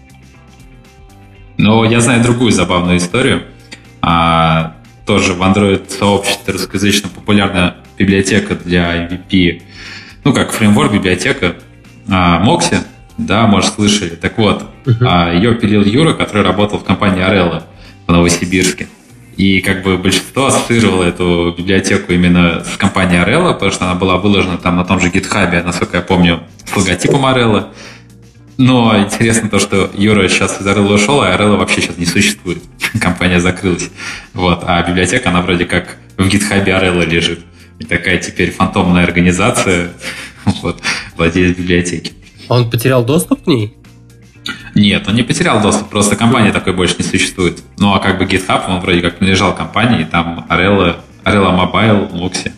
Ну, 1.57 1.83
я 1.83 1.99
знаю 1.99 2.21
другую 2.21 2.51
забавную 2.51 2.97
историю. 2.97 3.41
А, 4.03 4.75
тоже 5.07 5.33
в 5.33 5.41
Android-сообществе 5.41 6.53
русскоязычно 6.53 7.09
популярная 7.09 7.77
библиотека 7.97 8.53
для 8.53 9.07
MVP, 9.07 9.63
ну, 10.23 10.31
как 10.31 10.51
фреймворк, 10.51 10.93
библиотека 10.93 11.55
а, 12.07 12.39
Moxie, 12.45 12.83
Да, 13.17 13.47
может, 13.47 13.73
слышали. 13.73 14.15
Так 14.15 14.37
вот, 14.37 14.65
uh-huh. 14.85 15.35
ее 15.35 15.55
пилил 15.55 15.83
Юра, 15.83 16.13
который 16.13 16.43
работал 16.43 16.79
в 16.79 16.83
компании 16.83 17.23
Арелла 17.23 17.63
в 18.07 18.11
Новосибирске. 18.11 18.87
И 19.37 19.61
как 19.61 19.81
бы 19.81 19.97
большинство 19.97 20.47
ассоциировало 20.47 21.03
эту 21.03 21.55
библиотеку 21.57 22.11
именно 22.11 22.63
с 22.63 22.77
компанией 22.77 23.19
Arella, 23.19 23.53
потому 23.53 23.71
что 23.71 23.85
она 23.85 23.95
была 23.95 24.17
выложена 24.17 24.57
там 24.57 24.75
на 24.75 24.85
том 24.85 24.99
же 24.99 25.09
GitHub, 25.09 25.63
насколько 25.63 25.97
я 25.97 26.03
помню, 26.03 26.43
с 26.65 26.75
логотипом 26.75 27.25
Arella. 27.25 27.69
Но 28.57 28.95
интересно 28.99 29.49
то, 29.49 29.57
что 29.57 29.89
Юра 29.95 30.27
сейчас 30.27 30.61
из 30.61 30.67
Arella 30.67 30.93
ушел, 30.93 31.21
а 31.21 31.35
Arella 31.35 31.57
вообще 31.57 31.81
сейчас 31.81 31.97
не 31.97 32.05
существует. 32.05 32.61
Компания 33.01 33.39
закрылась. 33.39 33.89
Вот. 34.33 34.63
А 34.67 34.83
библиотека, 34.87 35.29
она 35.29 35.41
вроде 35.41 35.65
как 35.65 35.97
в 36.17 36.27
GitHub 36.27 36.63
Arella 36.65 37.03
лежит. 37.03 37.39
И 37.79 37.85
такая 37.85 38.19
теперь 38.19 38.51
фантомная 38.51 39.03
организация 39.03 39.93
вот, 40.61 40.79
владеет 41.17 41.57
библиотеки. 41.57 42.13
А 42.49 42.55
он 42.55 42.69
потерял 42.69 43.03
доступ 43.03 43.43
к 43.43 43.47
ней? 43.47 43.75
Нет, 44.75 45.07
он 45.07 45.15
не 45.15 45.23
потерял 45.23 45.61
доступ, 45.61 45.89
просто 45.89 46.15
компания 46.15 46.51
такой 46.51 46.73
больше 46.73 46.95
не 46.97 47.05
существует. 47.05 47.61
Ну 47.77 47.93
а 47.93 47.99
как 47.99 48.17
бы 48.17 48.25
GitHub, 48.25 48.63
он 48.67 48.81
вроде 48.81 49.01
как 49.01 49.17
принадлежал 49.17 49.55
компании, 49.55 50.03
там 50.03 50.45
Arella, 50.49 50.97
Arella 51.23 51.55
Mobile, 51.55 52.11
Moxie. 52.11 52.51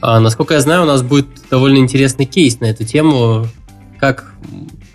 А, 0.00 0.20
насколько 0.20 0.54
я 0.54 0.60
знаю, 0.60 0.82
у 0.82 0.86
нас 0.86 1.02
будет 1.02 1.26
довольно 1.50 1.78
интересный 1.78 2.26
кейс 2.26 2.60
на 2.60 2.66
эту 2.66 2.84
тему, 2.84 3.46
как 3.98 4.34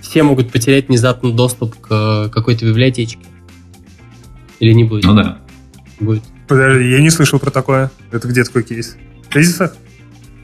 все 0.02 0.24
могут 0.24 0.52
потерять 0.52 0.90
внезапно 0.90 1.32
доступ 1.32 1.76
к 1.80 2.30
какой-то 2.30 2.66
библиотечке. 2.66 3.20
Или 4.60 4.74
не 4.74 4.84
будет? 4.84 5.04
Ну 5.04 5.16
да. 5.16 5.40
Будет. 6.00 6.24
Подожди, 6.48 6.90
я 6.90 7.00
не 7.00 7.10
слышал 7.10 7.40
про 7.40 7.52
такое. 7.52 7.92
Это 8.12 8.28
где 8.28 8.44
такой 8.44 8.64
кейс? 8.64 8.96
В 9.30 9.34
тезисах? 9.34 9.76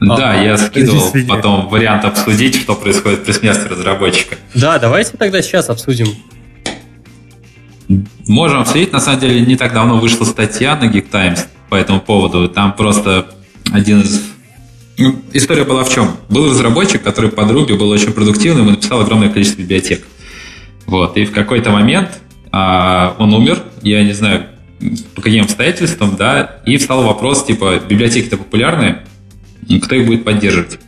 Да, 0.00 0.32
а, 0.32 0.42
я 0.42 0.56
скидывал 0.56 1.12
потом 1.28 1.68
вариант 1.68 2.04
обсудить, 2.04 2.56
что 2.56 2.74
происходит 2.74 3.24
при 3.24 3.32
смерти 3.32 3.66
разработчика. 3.68 4.36
Да, 4.54 4.78
давайте 4.78 5.16
тогда 5.16 5.40
сейчас 5.40 5.70
обсудим. 5.70 6.08
Можем 8.26 8.60
обсудить. 8.60 8.92
На 8.92 9.00
самом 9.00 9.20
деле, 9.20 9.40
не 9.40 9.56
так 9.56 9.72
давно 9.72 9.98
вышла 9.98 10.24
статья 10.24 10.76
на 10.76 10.84
Geek 10.84 11.08
Times 11.10 11.46
по 11.68 11.74
этому 11.74 12.00
поводу. 12.00 12.48
Там 12.48 12.72
просто 12.74 13.26
один 13.72 14.00
из... 14.00 14.22
Ну, 14.96 15.16
история 15.32 15.64
была 15.64 15.84
в 15.84 15.92
чем? 15.92 16.16
Был 16.28 16.50
разработчик, 16.50 17.02
который 17.02 17.30
под 17.30 17.50
Ruby 17.50 17.76
был 17.76 17.90
очень 17.90 18.12
продуктивным 18.12 18.68
и 18.68 18.70
написал 18.72 19.00
огромное 19.00 19.28
количество 19.28 19.60
библиотек. 19.60 20.06
Вот. 20.86 21.16
И 21.16 21.24
в 21.24 21.32
какой-то 21.32 21.70
момент 21.70 22.20
а, 22.52 23.16
он 23.18 23.34
умер. 23.34 23.62
Я 23.82 24.02
не 24.04 24.12
знаю, 24.12 24.46
по 25.14 25.22
каким 25.22 25.44
обстоятельствам, 25.44 26.16
да, 26.16 26.60
и 26.64 26.76
встал 26.76 27.02
вопрос, 27.02 27.44
типа, 27.44 27.80
библиотеки-то 27.88 28.36
популярные, 28.36 29.04
кто 29.80 29.94
их 29.94 30.06
будет 30.06 30.24
поддерживать. 30.24 30.78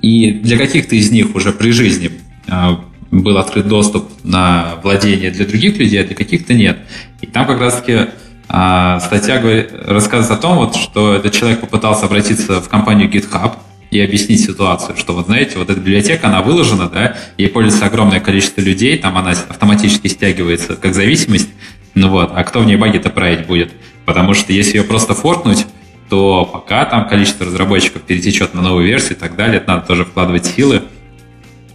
И 0.00 0.32
для 0.32 0.58
каких-то 0.58 0.96
из 0.96 1.10
них 1.10 1.34
уже 1.34 1.52
при 1.52 1.70
жизни 1.70 2.10
а, 2.48 2.84
был 3.10 3.38
открыт 3.38 3.68
доступ 3.68 4.10
на 4.24 4.74
владение 4.82 5.30
для 5.30 5.46
других 5.46 5.78
людей, 5.78 6.00
а 6.02 6.04
для 6.04 6.16
каких-то 6.16 6.54
нет. 6.54 6.78
И 7.20 7.26
там 7.26 7.46
как 7.46 7.60
раз-таки 7.60 8.10
а, 8.48 9.00
статья 9.00 9.38
говорит, 9.38 9.70
рассказывает 9.72 10.38
о 10.38 10.42
том, 10.42 10.56
вот, 10.56 10.76
что 10.76 11.14
этот 11.14 11.32
человек 11.32 11.60
попытался 11.60 12.06
обратиться 12.06 12.60
в 12.60 12.68
компанию 12.68 13.08
GitHub 13.08 13.52
и 13.90 14.00
объяснить 14.00 14.44
ситуацию, 14.44 14.96
что 14.96 15.14
вот 15.14 15.26
знаете, 15.26 15.58
вот 15.58 15.70
эта 15.70 15.78
библиотека, 15.78 16.26
она 16.26 16.42
выложена, 16.42 16.88
да, 16.88 17.16
ей 17.36 17.48
пользуется 17.48 17.86
огромное 17.86 18.20
количество 18.20 18.60
людей, 18.60 18.98
там 18.98 19.16
она 19.18 19.30
автоматически 19.30 20.08
стягивается 20.08 20.76
как 20.76 20.94
зависимость, 20.94 21.50
ну 21.94 22.08
вот, 22.08 22.32
а 22.34 22.42
кто 22.44 22.60
в 22.60 22.66
ней 22.66 22.76
баги-то 22.76 23.10
править 23.10 23.46
будет? 23.46 23.72
Потому 24.06 24.34
что 24.34 24.52
если 24.52 24.78
ее 24.78 24.84
просто 24.84 25.14
фортнуть, 25.14 25.66
то 26.12 26.44
пока 26.44 26.84
там 26.84 27.08
количество 27.08 27.46
разработчиков 27.46 28.02
перетечет 28.02 28.52
на 28.52 28.60
новую 28.60 28.84
версию 28.86 29.12
и 29.12 29.18
так 29.18 29.34
далее, 29.34 29.56
это 29.56 29.68
надо 29.70 29.86
тоже 29.86 30.04
вкладывать 30.04 30.44
силы. 30.44 30.82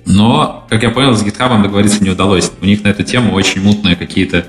Но, 0.06 0.64
как 0.70 0.84
я 0.84 0.92
понял, 0.92 1.16
с 1.16 1.24
GitHub 1.24 1.60
договориться 1.64 2.04
не 2.04 2.12
удалось. 2.12 2.52
У 2.62 2.66
них 2.66 2.84
на 2.84 2.90
эту 2.90 3.02
тему 3.02 3.34
очень 3.34 3.64
мутные 3.64 3.96
какие-то 3.96 4.46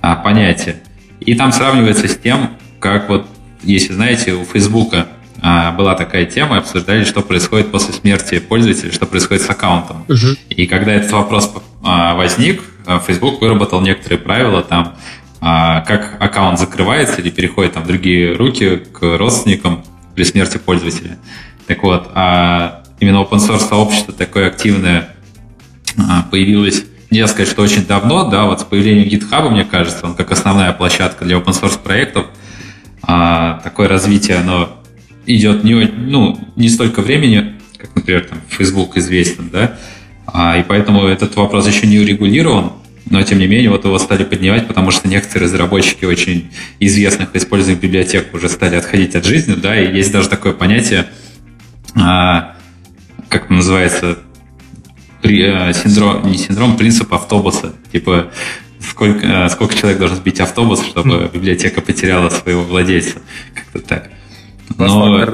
а, 0.00 0.16
понятия. 0.16 0.76
И 1.20 1.34
там 1.34 1.52
сравнивается 1.52 2.08
с 2.08 2.16
тем, 2.16 2.56
как 2.80 3.10
вот, 3.10 3.26
если 3.62 3.92
знаете, 3.92 4.32
у 4.32 4.46
Facebook 4.46 4.94
а, 5.42 5.72
была 5.72 5.94
такая 5.94 6.24
тема, 6.24 6.56
обсуждали, 6.56 7.04
что 7.04 7.20
происходит 7.20 7.70
после 7.70 7.92
смерти 7.92 8.38
пользователя, 8.38 8.90
что 8.92 9.04
происходит 9.04 9.42
с 9.42 9.50
аккаунтом. 9.50 10.06
Uh-huh. 10.08 10.38
И 10.48 10.66
когда 10.66 10.94
этот 10.94 11.12
вопрос 11.12 11.52
а, 11.84 12.14
возник, 12.14 12.62
а, 12.86 12.98
Facebook 12.98 13.42
выработал 13.42 13.82
некоторые 13.82 14.20
правила, 14.20 14.62
там 14.62 14.96
а, 15.40 15.82
как 15.82 16.16
аккаунт 16.20 16.58
закрывается 16.58 17.20
или 17.20 17.30
переходит 17.30 17.74
там, 17.74 17.84
в 17.84 17.86
другие 17.86 18.34
руки 18.34 18.82
к 18.92 19.16
родственникам 19.16 19.84
при 20.14 20.24
смерти 20.24 20.58
пользователя. 20.58 21.18
Так 21.66 21.82
вот, 21.82 22.10
а 22.14 22.82
именно 22.98 23.16
open 23.16 23.38
source 23.38 23.68
сообщество 23.68 24.12
такое 24.12 24.48
активное 24.48 25.10
а, 25.96 26.24
появилось, 26.30 26.84
нельзя 27.10 27.28
сказать, 27.28 27.48
что 27.48 27.62
очень 27.62 27.86
давно, 27.86 28.28
да, 28.28 28.44
вот 28.44 28.60
с 28.60 28.64
появлением 28.64 29.08
GitHub, 29.08 29.48
мне 29.48 29.64
кажется, 29.64 30.06
он 30.06 30.14
как 30.14 30.32
основная 30.32 30.72
площадка 30.72 31.24
для 31.24 31.36
open 31.36 31.60
source 31.60 31.78
проектов, 31.80 32.26
а, 33.02 33.60
такое 33.62 33.88
развитие, 33.88 34.38
оно 34.38 34.70
идет 35.26 35.62
не, 35.62 35.74
ну, 35.74 36.38
не 36.56 36.68
столько 36.68 37.00
времени, 37.00 37.54
как, 37.76 37.94
например, 37.94 38.24
там, 38.24 38.40
Facebook 38.48 38.96
известен, 38.96 39.50
да, 39.50 39.78
а, 40.26 40.58
и 40.58 40.64
поэтому 40.64 41.06
этот 41.06 41.36
вопрос 41.36 41.66
еще 41.66 41.86
не 41.86 41.98
урегулирован, 41.98 42.72
но 43.10 43.22
тем 43.22 43.38
не 43.38 43.46
менее 43.46 43.70
вот 43.70 43.84
его 43.84 43.98
стали 43.98 44.24
поднимать, 44.24 44.66
потому 44.66 44.90
что 44.90 45.08
некоторые 45.08 45.48
разработчики 45.48 46.04
очень 46.04 46.50
известных 46.80 47.34
используемых 47.34 47.80
библиотек 47.80 48.34
уже 48.34 48.48
стали 48.48 48.76
отходить 48.76 49.14
от 49.14 49.24
жизни, 49.24 49.54
да, 49.54 49.78
и 49.78 49.94
есть 49.94 50.12
даже 50.12 50.28
такое 50.28 50.52
понятие, 50.52 51.06
а, 51.94 52.56
как 53.28 53.44
это 53.44 53.52
называется, 53.52 54.18
при, 55.22 55.42
а, 55.42 55.72
синдром, 55.72 56.30
не 56.30 56.38
синдром, 56.38 56.76
принцип 56.76 57.12
автобуса, 57.12 57.74
типа 57.92 58.30
сколько, 58.80 59.44
а, 59.44 59.48
сколько 59.48 59.74
человек 59.74 59.98
должен 59.98 60.16
сбить 60.16 60.40
автобус, 60.40 60.84
чтобы 60.84 61.30
библиотека 61.32 61.80
потеряла 61.80 62.30
своего 62.30 62.62
владельца, 62.62 63.20
как-то 63.54 63.80
так. 63.80 64.10
Но, 64.76 65.26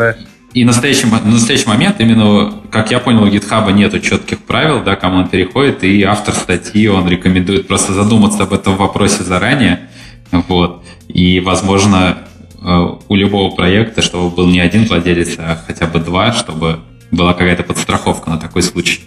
и 0.55 0.63
в 0.63 0.67
настоящий, 0.67 1.09
настоящий 1.25 1.67
момент, 1.67 1.97
именно, 1.99 2.55
как 2.71 2.93
я 2.93 3.01
понял, 3.01 3.25
у 3.25 3.27
GitHub 3.27 3.71
нету 3.73 3.99
четких 3.99 4.39
правил, 4.39 4.85
да, 4.85 4.95
кому 4.95 5.19
он 5.19 5.29
переходит, 5.29 5.83
и 5.83 6.03
автор 6.05 6.33
статьи, 6.33 6.87
он 6.87 7.09
рекомендует 7.09 7.67
просто 7.67 7.93
задуматься 7.93 8.45
об 8.45 8.53
этом 8.53 8.77
вопросе 8.77 9.25
заранее, 9.25 9.91
вот, 10.31 10.85
и, 11.09 11.41
возможно, 11.41 12.19
э, 12.63 12.87
у 13.09 13.15
любого 13.17 13.55
проекта, 13.55 14.01
чтобы 14.01 14.31
был 14.31 14.47
не 14.47 14.61
один 14.61 14.87
владелец, 14.87 15.35
а 15.39 15.59
хотя 15.67 15.87
бы 15.87 15.99
два, 15.99 16.33
чтобы 16.33 16.79
была 17.11 17.33
какая-то 17.33 17.65
подстраховка 17.65 18.31
на 18.31 18.39
такой 18.39 18.63
случай. 18.63 19.01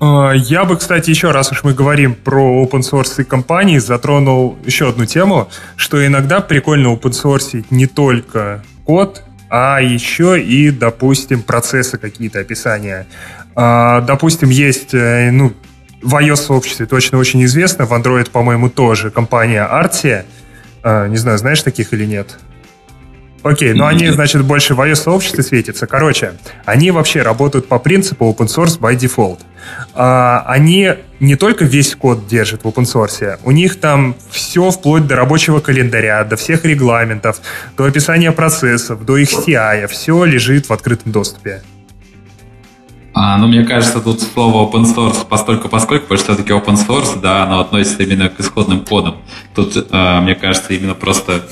А, 0.00 0.32
я 0.32 0.66
бы, 0.66 0.76
кстати, 0.76 1.08
еще 1.08 1.30
раз 1.30 1.50
уж 1.50 1.64
мы 1.64 1.72
говорим 1.72 2.14
про 2.14 2.62
open 2.62 2.80
source 2.80 3.22
и 3.22 3.24
компании, 3.24 3.78
затронул 3.78 4.58
еще 4.66 4.88
одну 4.88 5.06
тему, 5.06 5.48
что 5.76 6.04
иногда 6.04 6.40
прикольно 6.40 6.88
open 6.88 7.12
source 7.12 7.64
не 7.70 7.86
только 7.86 8.62
код, 8.84 9.22
а 9.48 9.80
еще 9.80 10.42
и, 10.42 10.70
допустим, 10.70 11.42
процессы 11.42 11.98
какие-то, 11.98 12.40
описания. 12.40 13.06
А, 13.54 14.00
допустим, 14.00 14.48
есть, 14.48 14.94
э, 14.94 15.30
ну, 15.30 15.52
в 16.02 16.14
iOS-сообществе 16.14 16.86
точно 16.86 17.18
очень 17.18 17.44
известно, 17.44 17.84
в 17.84 17.92
Android, 17.92 18.30
по-моему, 18.30 18.70
тоже 18.70 19.10
компания 19.10 19.68
Artia. 19.70 20.24
А, 20.82 21.06
не 21.06 21.16
знаю, 21.16 21.38
знаешь 21.38 21.62
таких 21.62 21.92
или 21.92 22.06
нет? 22.06 22.38
Окей, 23.42 23.72
но 23.72 23.86
они, 23.86 24.08
значит, 24.10 24.44
больше 24.44 24.74
в 24.74 24.80
iOS-сообществе 24.80 25.42
светятся. 25.42 25.86
Короче, 25.86 26.34
они 26.64 26.92
вообще 26.92 27.22
работают 27.22 27.66
по 27.66 27.78
принципу 27.78 28.26
open 28.26 28.46
source 28.46 28.78
by 28.78 28.96
default. 28.96 29.40
А, 29.94 30.44
они 30.46 30.90
не 31.18 31.34
только 31.36 31.64
весь 31.64 31.94
код 31.96 32.26
держат 32.28 32.62
в 32.62 32.68
open 32.68 32.84
source, 32.84 33.38
у 33.44 33.50
них 33.50 33.80
там 33.80 34.14
все 34.30 34.70
вплоть 34.70 35.06
до 35.06 35.16
рабочего 35.16 35.60
календаря, 35.60 36.22
до 36.24 36.36
всех 36.36 36.64
регламентов, 36.64 37.40
до 37.76 37.84
описания 37.84 38.30
процессов, 38.32 39.04
до 39.04 39.16
их 39.16 39.32
CI, 39.32 39.88
все 39.88 40.24
лежит 40.24 40.68
в 40.68 40.72
открытом 40.72 41.10
доступе. 41.10 41.62
А, 43.14 43.36
ну, 43.36 43.46
мне 43.46 43.64
кажется, 43.64 44.00
тут 44.00 44.22
слово 44.22 44.70
open 44.70 44.84
source 44.84 45.26
постольку 45.28 45.68
поскольку, 45.68 46.04
потому 46.04 46.18
что 46.18 46.34
все-таки 46.34 46.52
open 46.52 46.76
source, 46.76 47.20
да, 47.20 47.42
оно 47.42 47.60
относится 47.60 48.02
именно 48.04 48.28
к 48.30 48.40
исходным 48.40 48.84
кодам. 48.84 49.16
Тут, 49.54 49.76
э, 49.76 50.20
мне 50.20 50.34
кажется, 50.34 50.72
именно 50.72 50.94
просто 50.94 51.42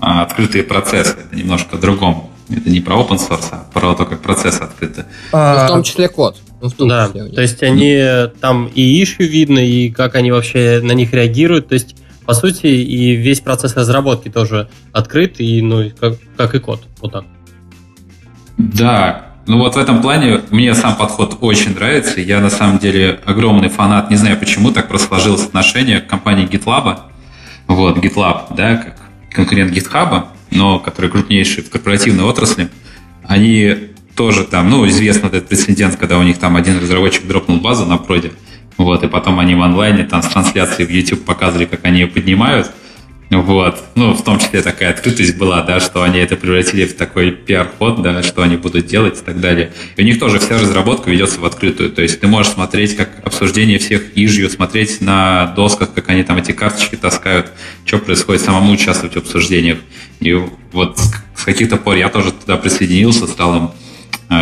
открытые 0.00 0.64
процессы. 0.64 1.16
Это 1.18 1.36
немножко 1.36 1.76
другом. 1.76 2.30
Это 2.48 2.68
не 2.68 2.80
про 2.80 2.96
open 2.96 3.16
source, 3.16 3.46
а 3.52 3.64
про 3.72 3.94
то, 3.94 4.04
как 4.04 4.20
процессы 4.20 4.62
открыты. 4.62 5.04
А... 5.32 5.54
Ну, 5.54 5.64
в 5.64 5.68
том 5.68 5.82
числе 5.82 6.08
код. 6.08 6.36
Ну, 6.60 6.68
в 6.68 6.72
том 6.74 6.88
да, 6.88 7.06
числе. 7.06 7.28
то 7.28 7.40
есть 7.40 7.62
они 7.62 8.02
там 8.40 8.66
и 8.66 9.02
ищу 9.02 9.22
видно, 9.22 9.58
и 9.58 9.90
как 9.90 10.14
они 10.16 10.32
вообще 10.32 10.80
на 10.82 10.92
них 10.92 11.12
реагируют. 11.12 11.68
То 11.68 11.74
есть, 11.74 11.96
по 12.26 12.34
сути, 12.34 12.66
и 12.66 13.14
весь 13.16 13.40
процесс 13.40 13.76
разработки 13.76 14.28
тоже 14.28 14.68
открыт, 14.92 15.40
и, 15.40 15.62
ну, 15.62 15.90
как, 15.98 16.14
как 16.36 16.54
и 16.54 16.58
код. 16.58 16.82
Вот 17.00 17.12
так. 17.12 17.24
Да, 18.58 19.30
ну 19.46 19.58
вот 19.58 19.74
в 19.74 19.78
этом 19.78 20.02
плане 20.02 20.42
мне 20.50 20.74
сам 20.74 20.96
подход 20.96 21.38
очень 21.40 21.74
нравится. 21.74 22.20
Я 22.20 22.40
на 22.40 22.50
самом 22.50 22.78
деле 22.78 23.18
огромный 23.24 23.68
фанат, 23.68 24.10
не 24.10 24.16
знаю 24.16 24.36
почему, 24.38 24.70
так 24.70 24.88
просто 24.88 25.08
сложилось 25.08 25.46
отношение 25.46 26.00
к 26.00 26.06
компании 26.06 26.46
GitLab. 26.46 26.98
Вот, 27.66 27.98
GitLab, 27.98 28.54
да, 28.54 28.76
как 28.76 28.99
конкурент 29.30 29.72
GitHub, 29.72 30.24
но 30.50 30.78
который 30.78 31.10
крупнейший 31.10 31.62
в 31.62 31.70
корпоративной 31.70 32.24
отрасли, 32.24 32.68
они 33.24 33.76
тоже 34.16 34.44
там, 34.44 34.68
ну, 34.68 34.86
известно 34.88 35.28
этот 35.28 35.48
прецедент, 35.48 35.96
когда 35.96 36.18
у 36.18 36.22
них 36.22 36.38
там 36.38 36.56
один 36.56 36.78
разработчик 36.78 37.26
дропнул 37.26 37.60
базу 37.60 37.86
на 37.86 37.96
проде, 37.96 38.32
вот, 38.76 39.02
и 39.04 39.08
потом 39.08 39.38
они 39.38 39.54
в 39.54 39.62
онлайне 39.62 40.04
там 40.04 40.22
с 40.22 40.28
трансляцией 40.28 40.86
в 40.86 40.90
YouTube 40.90 41.24
показывали, 41.24 41.66
как 41.66 41.84
они 41.84 42.00
ее 42.00 42.06
поднимают, 42.06 42.70
вот. 43.30 43.84
Ну, 43.94 44.12
в 44.12 44.24
том 44.24 44.40
числе 44.40 44.60
такая 44.60 44.90
открытость 44.90 45.38
была, 45.38 45.62
да, 45.62 45.78
что 45.78 46.02
они 46.02 46.18
это 46.18 46.36
превратили 46.36 46.84
в 46.84 46.96
такой 46.96 47.30
пиар-ход, 47.30 48.02
да, 48.02 48.24
что 48.24 48.42
они 48.42 48.56
будут 48.56 48.86
делать 48.86 49.20
и 49.20 49.24
так 49.24 49.40
далее. 49.40 49.72
И 49.96 50.02
у 50.02 50.04
них 50.04 50.18
тоже 50.18 50.40
вся 50.40 50.58
разработка 50.58 51.10
ведется 51.10 51.40
в 51.40 51.44
открытую. 51.44 51.90
То 51.92 52.02
есть 52.02 52.20
ты 52.20 52.26
можешь 52.26 52.52
смотреть, 52.52 52.96
как 52.96 53.10
обсуждение 53.24 53.78
всех 53.78 54.16
ижью, 54.16 54.50
смотреть 54.50 55.00
на 55.00 55.46
досках, 55.54 55.94
как 55.94 56.08
они 56.08 56.24
там 56.24 56.38
эти 56.38 56.50
карточки 56.50 56.96
таскают, 56.96 57.52
что 57.84 57.98
происходит, 57.98 58.42
самому 58.42 58.72
участвовать 58.72 59.14
в 59.14 59.18
обсуждениях. 59.18 59.78
И 60.18 60.32
вот 60.72 60.98
с 61.36 61.44
каких-то 61.44 61.76
пор 61.76 61.96
я 61.96 62.08
тоже 62.08 62.32
туда 62.32 62.56
присоединился, 62.56 63.28
стал 63.28 63.56
им 63.56 63.70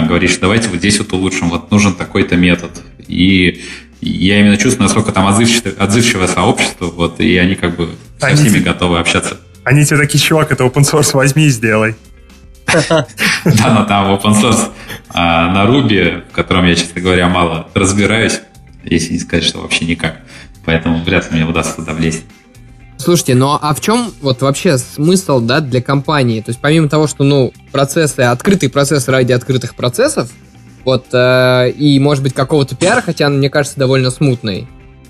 говорить, 0.06 0.30
что 0.30 0.42
давайте 0.42 0.68
вот 0.68 0.78
здесь 0.78 0.98
вот 0.98 1.12
улучшим, 1.12 1.50
вот 1.50 1.70
нужен 1.70 1.94
такой-то 1.94 2.36
метод. 2.36 2.70
И 3.06 3.62
я 4.00 4.40
именно 4.40 4.56
чувствую, 4.56 4.84
насколько 4.84 5.12
там 5.12 5.26
отзывчивое, 5.26 5.74
отзывчивое 5.78 6.26
сообщество, 6.26 6.86
вот, 6.86 7.20
и 7.20 7.36
они 7.36 7.54
как 7.54 7.76
бы 7.76 7.90
со 8.18 8.26
они 8.26 8.36
всеми 8.36 8.62
готовы 8.62 8.98
общаться. 8.98 9.38
Они 9.64 9.84
тебе 9.84 9.98
такие, 9.98 10.18
чувак, 10.18 10.50
это 10.52 10.64
open 10.64 10.82
source, 10.82 11.14
возьми 11.14 11.44
и 11.44 11.50
сделай. 11.50 11.94
Да, 13.44 13.72
но 13.72 13.84
там 13.84 14.12
open 14.14 14.34
source 14.34 14.70
а, 15.10 15.50
на 15.50 15.64
Ruby, 15.64 16.22
в 16.30 16.34
котором 16.34 16.66
я, 16.66 16.74
честно 16.74 17.00
говоря, 17.00 17.28
мало 17.28 17.68
разбираюсь, 17.74 18.40
если 18.84 19.14
не 19.14 19.18
сказать, 19.18 19.44
что 19.44 19.60
вообще 19.60 19.86
никак. 19.86 20.18
Поэтому 20.64 21.02
вряд 21.02 21.30
ли 21.30 21.38
мне 21.38 21.48
удастся 21.48 21.76
туда 21.76 21.92
влезть. 21.92 22.24
Слушайте, 22.98 23.36
ну 23.36 23.58
а 23.60 23.74
в 23.74 23.80
чем 23.80 24.12
вот 24.20 24.42
вообще 24.42 24.76
смысл, 24.76 25.40
да, 25.40 25.60
для 25.60 25.80
компании? 25.80 26.40
То 26.40 26.50
есть 26.50 26.60
помимо 26.60 26.88
того, 26.88 27.06
что, 27.06 27.24
ну, 27.24 27.52
процессы, 27.72 28.20
открытый 28.20 28.68
процесс 28.68 29.06
ради 29.08 29.32
открытых 29.32 29.74
процессов, 29.74 30.28
вот, 30.84 31.06
э, 31.12 31.70
и, 31.70 31.98
может 32.00 32.22
быть, 32.22 32.34
какого-то 32.34 32.74
пиара, 32.74 33.00
хотя, 33.00 33.28
мне 33.28 33.50
кажется, 33.50 33.78
довольно 33.78 34.10
смутный 34.10 34.66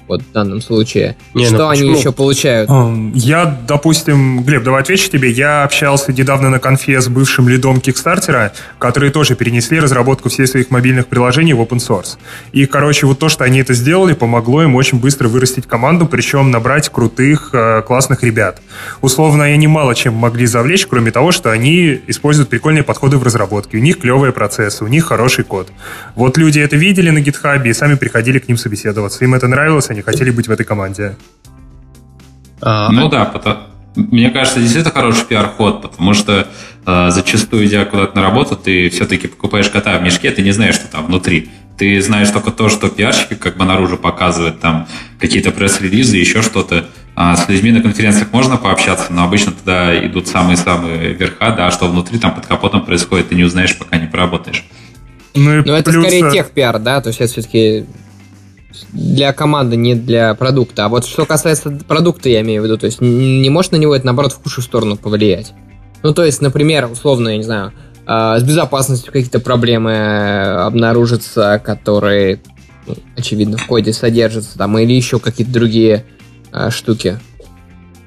вот 0.09 0.23
в 0.23 0.33
данном 0.33 0.61
случае. 0.61 1.17
Не, 1.35 1.47
что 1.47 1.59
ну, 1.59 1.69
они 1.69 1.91
еще 1.91 2.13
получают? 2.13 2.71
Я, 3.15 3.59
допустим, 3.67 4.43
Глеб, 4.43 4.63
давай 4.65 4.83
отвечу 4.83 5.11
тебе. 5.11 5.31
Я 5.31 5.65
общался 5.65 6.13
недавно 6.13 6.51
на 6.51 6.59
конфе 6.59 7.01
с 7.01 7.09
бывшим 7.09 7.49
лидом 7.49 7.81
Кикстартера, 7.81 8.53
которые 8.79 9.13
тоже 9.13 9.35
перенесли 9.35 9.81
разработку 9.81 10.29
всех 10.29 10.49
своих 10.49 10.71
мобильных 10.71 11.07
приложений 11.07 11.55
в 11.55 11.61
open 11.61 11.79
source. 11.79 12.19
И, 12.53 12.67
короче, 12.67 13.07
вот 13.07 13.19
то, 13.19 13.29
что 13.29 13.45
они 13.45 13.61
это 13.61 13.75
сделали, 13.75 14.15
помогло 14.15 14.63
им 14.63 14.75
очень 14.75 14.99
быстро 14.99 15.29
вырастить 15.29 15.67
команду, 15.67 16.07
причем 16.07 16.51
набрать 16.51 16.89
крутых, 16.89 17.51
э, 17.53 17.83
классных 17.83 18.23
ребят. 18.23 18.61
Условно, 19.01 19.45
они 19.45 19.67
мало 19.67 19.95
чем 19.95 20.15
могли 20.15 20.47
завлечь, 20.47 20.87
кроме 20.87 21.11
того, 21.11 21.33
что 21.33 21.51
они 21.51 22.01
используют 22.07 22.49
прикольные 22.49 22.83
подходы 22.83 23.19
в 23.19 23.23
разработке. 23.23 23.77
У 23.77 23.81
них 23.81 23.99
клевые 23.99 24.33
процессы, 24.33 24.85
у 24.85 24.89
них 24.89 25.07
хороший 25.07 25.45
код. 25.45 25.69
Вот 26.15 26.39
люди 26.39 26.61
это 26.61 26.77
видели 26.77 27.11
на 27.11 27.21
гитхабе 27.21 27.71
и 27.71 27.75
сами 27.75 27.95
приходили 27.95 28.39
к 28.39 28.49
ним 28.49 28.57
собеседоваться. 28.57 29.25
Им 29.25 29.35
это 29.35 29.49
нравилось, 29.49 29.91
они 29.91 29.98
хотели 30.03 30.31
быть 30.31 30.49
в 30.49 30.51
этой 30.51 30.65
команде. 30.65 31.17
А, 32.61 32.91
ну 32.91 33.09
да, 33.09 33.25
потому, 33.25 33.59
мне 33.95 34.31
кажется, 34.31 34.61
действительно 34.61 34.93
хороший 34.93 35.25
пиар-ход, 35.25 35.83
потому 35.83 36.15
что 36.15 36.49
э, 36.87 37.11
зачастую, 37.11 37.67
идя 37.67 37.85
куда-то 37.85 38.17
на 38.17 38.23
работу, 38.23 38.57
ты 38.57 38.89
все-таки 38.91 39.29
покупаешь 39.29 39.69
кота 39.69 39.99
в 39.99 40.03
мешке, 40.03 40.31
ты 40.31 40.43
не 40.43 40.53
знаешь, 40.53 40.75
что 40.75 40.89
там 40.89 41.07
внутри. 41.07 41.51
Ты 41.77 42.01
знаешь 42.01 42.31
только 42.31 42.51
то, 42.51 42.69
что 42.69 42.89
пиарщики 42.89 43.35
как 43.35 43.57
бы 43.57 43.65
наружу 43.65 43.97
показывают, 43.97 44.61
там 44.61 44.89
какие-то 45.21 45.53
пресс-релизы, 45.53 46.17
еще 46.17 46.43
что-то. 46.43 46.89
А 47.15 47.37
с 47.37 47.49
людьми 47.49 47.73
на 47.73 47.81
конференциях 47.81 48.33
можно 48.33 48.57
пообщаться, 48.57 49.13
но 49.13 49.25
обычно 49.25 49.51
туда 49.51 50.07
идут 50.07 50.29
самые-самые 50.29 51.15
верха, 51.15 51.51
да, 51.51 51.67
а 51.67 51.71
что 51.73 51.89
внутри 51.89 52.19
там 52.19 52.33
под 52.33 52.47
капотом 52.47 52.85
происходит, 52.85 53.31
ты 53.31 53.35
не 53.35 53.43
узнаешь, 53.43 53.77
пока 53.77 53.99
не 53.99 54.07
поработаешь. 54.07 54.65
Ну, 55.35 55.63
но 55.65 55.77
это 55.77 55.91
скорее 55.91 56.31
тех 56.31 56.51
пиар, 56.51 56.79
да, 56.79 57.01
то 57.01 57.09
есть 57.09 57.21
это 57.21 57.33
все-таки 57.33 57.87
для 58.93 59.33
команды, 59.33 59.77
не 59.77 59.95
для 59.95 60.35
продукта. 60.35 60.85
А 60.85 60.89
вот 60.89 61.07
что 61.07 61.25
касается 61.25 61.71
продукта, 61.87 62.29
я 62.29 62.43
имею 62.43 62.63
в 62.63 62.65
виду, 62.65 62.79
то 62.79 62.87
есть 62.87 63.01
не 63.01 63.51
может 63.51 63.73
на 63.73 63.77
него 63.77 63.95
это, 63.95 64.07
наоборот, 64.07 64.33
в 64.33 64.43
худшую 64.43 64.65
сторону 64.65 64.97
повлиять. 64.97 65.53
Ну, 66.03 66.15
то 66.15 66.25
есть, 66.25 66.41
например, 66.41 66.89
условно, 66.91 67.31
я 67.31 67.37
не 67.39 67.43
знаю, 67.43 67.73
а, 68.07 68.39
с 68.39 68.43
безопасностью 68.43 69.13
какие-то 69.13 69.41
проблемы 69.41 70.63
обнаружатся, 70.65 71.61
которые, 71.65 72.41
ну, 72.87 72.97
очевидно, 73.17 73.57
в 73.59 73.67
коде 73.67 73.93
содержатся, 73.93 74.57
там, 74.57 74.79
или 74.79 74.93
еще 74.93 75.19
какие-то 75.19 75.53
другие 75.53 76.05
а, 76.53 76.71
штуки. 76.71 77.19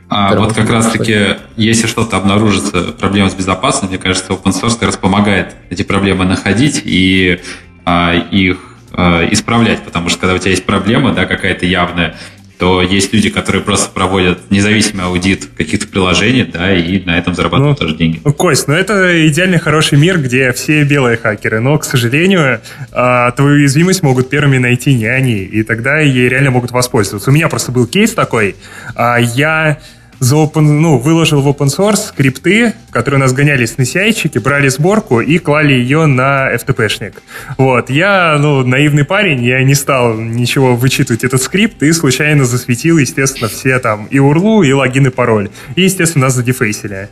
А 0.09 0.35
вот 0.35 0.53
как 0.53 0.69
раз-таки, 0.69 1.37
если 1.55 1.87
что-то 1.87 2.17
обнаружится, 2.17 2.91
проблема 2.99 3.29
с 3.29 3.33
безопасностью, 3.33 3.89
мне 3.89 3.97
кажется, 3.97 4.33
open 4.33 4.51
source 4.51 4.73
как 4.73 4.83
раз 4.83 4.97
помогает 4.97 5.55
эти 5.69 5.83
проблемы 5.83 6.25
находить 6.25 6.81
и 6.83 7.39
а, 7.85 8.13
их 8.13 8.70
э, 8.93 9.27
исправлять, 9.31 9.81
потому 9.83 10.09
что 10.09 10.19
когда 10.19 10.35
у 10.35 10.37
тебя 10.37 10.51
есть 10.51 10.65
проблема, 10.65 11.13
да, 11.13 11.25
какая-то 11.25 11.65
явная, 11.65 12.15
то 12.61 12.83
есть 12.83 13.11
люди, 13.11 13.31
которые 13.31 13.63
просто 13.63 13.89
проводят 13.89 14.51
независимый 14.51 15.05
аудит 15.05 15.47
каких-то 15.57 15.87
приложений, 15.87 16.51
да, 16.53 16.71
и 16.71 17.03
на 17.03 17.17
этом 17.17 17.33
зарабатывают 17.33 17.79
ну, 17.79 17.85
тоже 17.87 17.97
деньги. 17.97 18.21
Ну, 18.23 18.33
Кость, 18.33 18.67
ну 18.67 18.75
это 18.75 19.27
идеальный 19.27 19.57
хороший 19.57 19.97
мир, 19.97 20.19
где 20.19 20.51
все 20.51 20.83
белые 20.83 21.17
хакеры, 21.17 21.59
но, 21.59 21.75
к 21.79 21.83
сожалению, 21.83 22.61
а, 22.91 23.31
твою 23.31 23.55
уязвимость 23.55 24.03
могут 24.03 24.29
первыми 24.29 24.59
найти 24.59 24.93
не 24.93 25.07
они, 25.07 25.39
и 25.39 25.63
тогда 25.63 26.01
ей 26.01 26.29
реально 26.29 26.51
могут 26.51 26.69
воспользоваться. 26.69 27.31
У 27.31 27.33
меня 27.33 27.49
просто 27.49 27.71
был 27.71 27.87
кейс 27.87 28.13
такой, 28.13 28.55
а, 28.93 29.17
я 29.17 29.79
за 30.21 30.35
open, 30.35 30.61
ну, 30.61 30.99
выложил 30.99 31.41
в 31.41 31.47
open 31.47 31.67
source 31.67 32.09
скрипты, 32.09 32.73
которые 32.91 33.17
у 33.17 33.21
нас 33.21 33.33
гонялись 33.33 33.77
на 33.79 33.81
ci 33.81 34.39
брали 34.39 34.69
сборку 34.69 35.19
и 35.19 35.39
клали 35.39 35.73
ее 35.73 36.05
на 36.05 36.53
FTP-шник. 36.53 37.15
Вот. 37.57 37.89
Я, 37.89 38.37
ну, 38.39 38.63
наивный 38.63 39.03
парень, 39.03 39.43
я 39.43 39.63
не 39.63 39.73
стал 39.73 40.15
ничего 40.15 40.75
вычитывать 40.75 41.23
этот 41.23 41.41
скрипт 41.41 41.81
и 41.81 41.91
случайно 41.91 42.45
засветил, 42.45 42.99
естественно, 42.99 43.49
все 43.49 43.79
там 43.79 44.05
и 44.11 44.17
URL, 44.17 44.67
и 44.67 44.73
логин, 44.73 45.07
и 45.07 45.09
пароль. 45.09 45.49
И, 45.75 45.81
естественно, 45.81 46.27
нас 46.27 46.35
задефейсили 46.35 47.09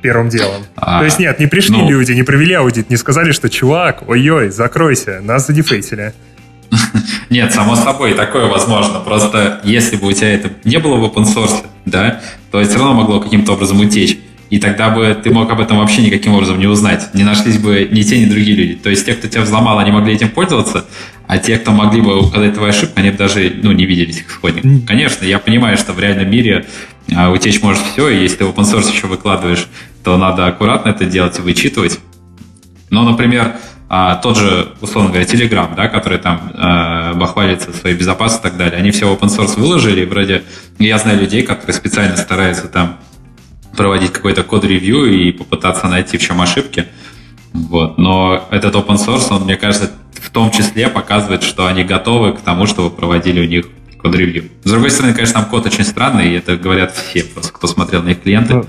первым 0.00 0.28
делом. 0.28 0.64
А, 0.76 1.00
То 1.00 1.04
есть 1.04 1.18
нет, 1.18 1.40
не 1.40 1.48
пришли 1.48 1.76
ну... 1.76 1.90
люди, 1.90 2.12
не 2.12 2.22
провели 2.22 2.54
аудит, 2.54 2.90
не 2.90 2.96
сказали, 2.96 3.32
что 3.32 3.50
чувак, 3.50 4.08
ой-ой, 4.08 4.50
закройся, 4.50 5.20
нас 5.20 5.48
задефейсили. 5.48 6.14
Нет, 7.30 7.52
само 7.52 7.74
собой, 7.74 8.14
такое 8.14 8.46
возможно. 8.46 9.00
Просто 9.00 9.60
если 9.64 9.96
бы 9.96 10.08
у 10.08 10.12
тебя 10.12 10.32
это 10.32 10.52
не 10.64 10.78
было 10.78 10.96
в 10.96 11.04
open 11.04 11.24
source, 11.24 11.64
да, 11.84 12.20
то 12.50 12.62
все 12.62 12.78
равно 12.78 12.94
могло 12.94 13.20
каким-то 13.20 13.52
образом 13.52 13.80
утечь. 13.80 14.18
И 14.48 14.58
тогда 14.58 14.90
бы 14.90 15.16
ты 15.22 15.30
мог 15.30 15.50
об 15.50 15.60
этом 15.60 15.78
вообще 15.78 16.02
никаким 16.02 16.34
образом 16.34 16.60
не 16.60 16.66
узнать. 16.66 17.12
Не 17.14 17.24
нашлись 17.24 17.58
бы 17.58 17.88
ни 17.90 18.02
те, 18.02 18.20
ни 18.20 18.26
другие 18.26 18.56
люди. 18.56 18.74
То 18.76 18.90
есть 18.90 19.04
те, 19.04 19.14
кто 19.14 19.26
тебя 19.26 19.42
взломал, 19.42 19.80
они 19.80 19.90
могли 19.90 20.14
этим 20.14 20.28
пользоваться, 20.28 20.84
а 21.26 21.38
те, 21.38 21.58
кто 21.58 21.72
могли 21.72 22.00
бы 22.00 22.20
указать 22.20 22.54
твою 22.54 22.70
ошибку, 22.70 22.92
они 22.96 23.10
бы 23.10 23.16
даже 23.16 23.52
ну, 23.60 23.72
не 23.72 23.86
видели 23.86 24.10
этих 24.10 24.28
исходников. 24.28 24.86
Конечно, 24.86 25.24
я 25.24 25.40
понимаю, 25.40 25.76
что 25.76 25.92
в 25.92 25.98
реальном 25.98 26.30
мире 26.30 26.66
а, 27.14 27.30
утечь 27.32 27.60
может 27.60 27.82
все, 27.82 28.08
и 28.08 28.22
если 28.22 28.36
ты 28.36 28.44
в 28.44 28.50
open 28.50 28.62
source 28.62 28.92
еще 28.92 29.08
выкладываешь, 29.08 29.66
то 30.04 30.16
надо 30.16 30.46
аккуратно 30.46 30.90
это 30.90 31.04
делать 31.04 31.38
и 31.40 31.42
вычитывать. 31.42 31.98
Но, 32.90 33.02
например, 33.02 33.56
а, 33.88 34.16
тот 34.16 34.36
же, 34.36 34.68
условно 34.80 35.10
говоря, 35.10 35.26
Telegram, 35.26 35.74
да, 35.76 35.88
который 35.88 36.18
там 36.18 36.50
э, 36.52 37.14
бахвалится 37.14 37.72
своей 37.72 37.96
безопасностью 37.96 38.48
и 38.48 38.50
так 38.50 38.58
далее, 38.58 38.78
они 38.80 38.90
все 38.90 39.12
open 39.12 39.28
source 39.28 39.58
выложили, 39.58 40.00
и 40.00 40.04
вроде 40.04 40.42
я 40.78 40.98
знаю 40.98 41.20
людей, 41.20 41.42
которые 41.42 41.72
специально 41.72 42.16
стараются 42.16 42.66
там 42.66 42.98
проводить 43.76 44.12
какой-то 44.12 44.42
код-ревью 44.42 45.04
и 45.04 45.30
попытаться 45.30 45.86
найти 45.86 46.18
в 46.18 46.22
чем 46.22 46.40
ошибки. 46.40 46.86
Вот. 47.52 47.96
Но 47.96 48.48
этот 48.50 48.74
open 48.74 48.96
source, 48.96 49.28
он, 49.30 49.44
мне 49.44 49.56
кажется, 49.56 49.92
в 50.14 50.30
том 50.30 50.50
числе 50.50 50.88
показывает, 50.88 51.44
что 51.44 51.66
они 51.66 51.84
готовы 51.84 52.32
к 52.32 52.40
тому, 52.40 52.66
чтобы 52.66 52.90
проводили 52.90 53.40
у 53.40 53.48
них 53.48 53.66
код-ревью. 53.98 54.50
С 54.64 54.70
другой 54.70 54.90
стороны, 54.90 55.14
конечно, 55.14 55.40
там 55.40 55.44
код 55.48 55.64
очень 55.66 55.84
странный, 55.84 56.30
и 56.30 56.36
это 56.36 56.56
говорят 56.56 56.92
все, 56.92 57.22
просто 57.22 57.52
кто 57.52 57.68
смотрел 57.68 58.02
на 58.02 58.08
их 58.10 58.22
клиенты. 58.22 58.54
Ну, 58.54 58.66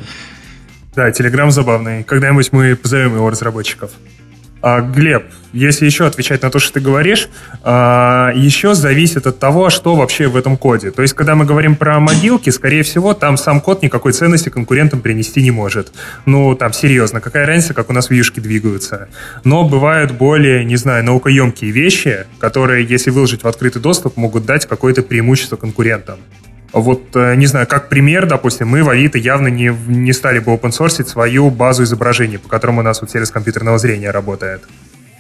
да, 0.95 1.09
Telegram 1.09 1.49
забавный. 1.49 2.03
Когда-нибудь 2.03 2.51
мы 2.51 2.76
позовем 2.76 3.15
его 3.15 3.30
разработчиков. 3.30 3.91
А, 4.62 4.82
Глеб, 4.82 5.24
если 5.53 5.86
еще 5.86 6.05
отвечать 6.05 6.41
на 6.41 6.49
то, 6.49 6.60
что 6.60 6.74
ты 6.74 6.80
говоришь, 6.80 7.30
а, 7.64 8.32
еще 8.36 8.74
зависит 8.74 9.28
от 9.28 9.39
того, 9.39 9.70
что 9.70 9.95
вообще 9.95 10.28
в 10.28 10.36
этом 10.36 10.58
коде. 10.58 10.91
То 10.91 11.01
есть, 11.01 11.14
когда 11.14 11.36
мы 11.36 11.45
говорим 11.45 11.76
про 11.76 11.99
могилки, 11.99 12.49
скорее 12.49 12.84
всего, 12.84 13.14
там 13.14 13.38
сам 13.38 13.62
код 13.62 13.84
никакой 13.84 14.14
ценности 14.14 14.49
конкурентам 14.49 15.01
принести 15.01 15.41
не 15.41 15.51
может. 15.51 15.91
Ну, 16.26 16.55
там, 16.55 16.74
серьезно, 16.74 17.22
какая 17.22 17.45
разница, 17.45 17.74
как 17.74 17.89
у 17.89 17.93
нас 17.93 18.10
вьюшки 18.10 18.39
двигаются. 18.39 19.10
Но 19.43 19.68
бывают 19.68 20.12
более, 20.12 20.66
не 20.66 20.76
знаю, 20.76 21.03
наукоемкие 21.03 21.72
вещи, 21.72 22.26
которые, 22.39 22.86
если 22.86 23.12
выложить 23.12 23.43
в 23.43 23.47
открытый 23.47 23.82
доступ, 23.82 24.18
могут 24.18 24.45
дать 24.45 24.66
какое-то 24.66 25.03
преимущество 25.03 25.55
конкурентам. 25.55 26.20
Вот, 26.80 27.15
э, 27.15 27.36
не 27.36 27.47
знаю, 27.47 27.67
как 27.67 27.89
пример, 27.89 28.28
допустим, 28.28 28.67
мы 28.67 28.84
в 28.84 28.89
Авито 28.89 29.17
явно 29.17 29.47
не, 29.47 29.75
не 29.88 30.13
стали 30.13 30.39
бы 30.39 30.53
open 30.53 30.71
source 30.71 31.05
свою 31.05 31.49
базу 31.49 31.84
изображений, 31.84 32.38
по 32.38 32.49
которому 32.49 32.82
у 32.82 32.84
нас 32.84 33.01
вот 33.01 33.09
сервис 33.09 33.32
компьютерного 33.32 33.78
зрения 33.78 34.11
работает. 34.11 34.61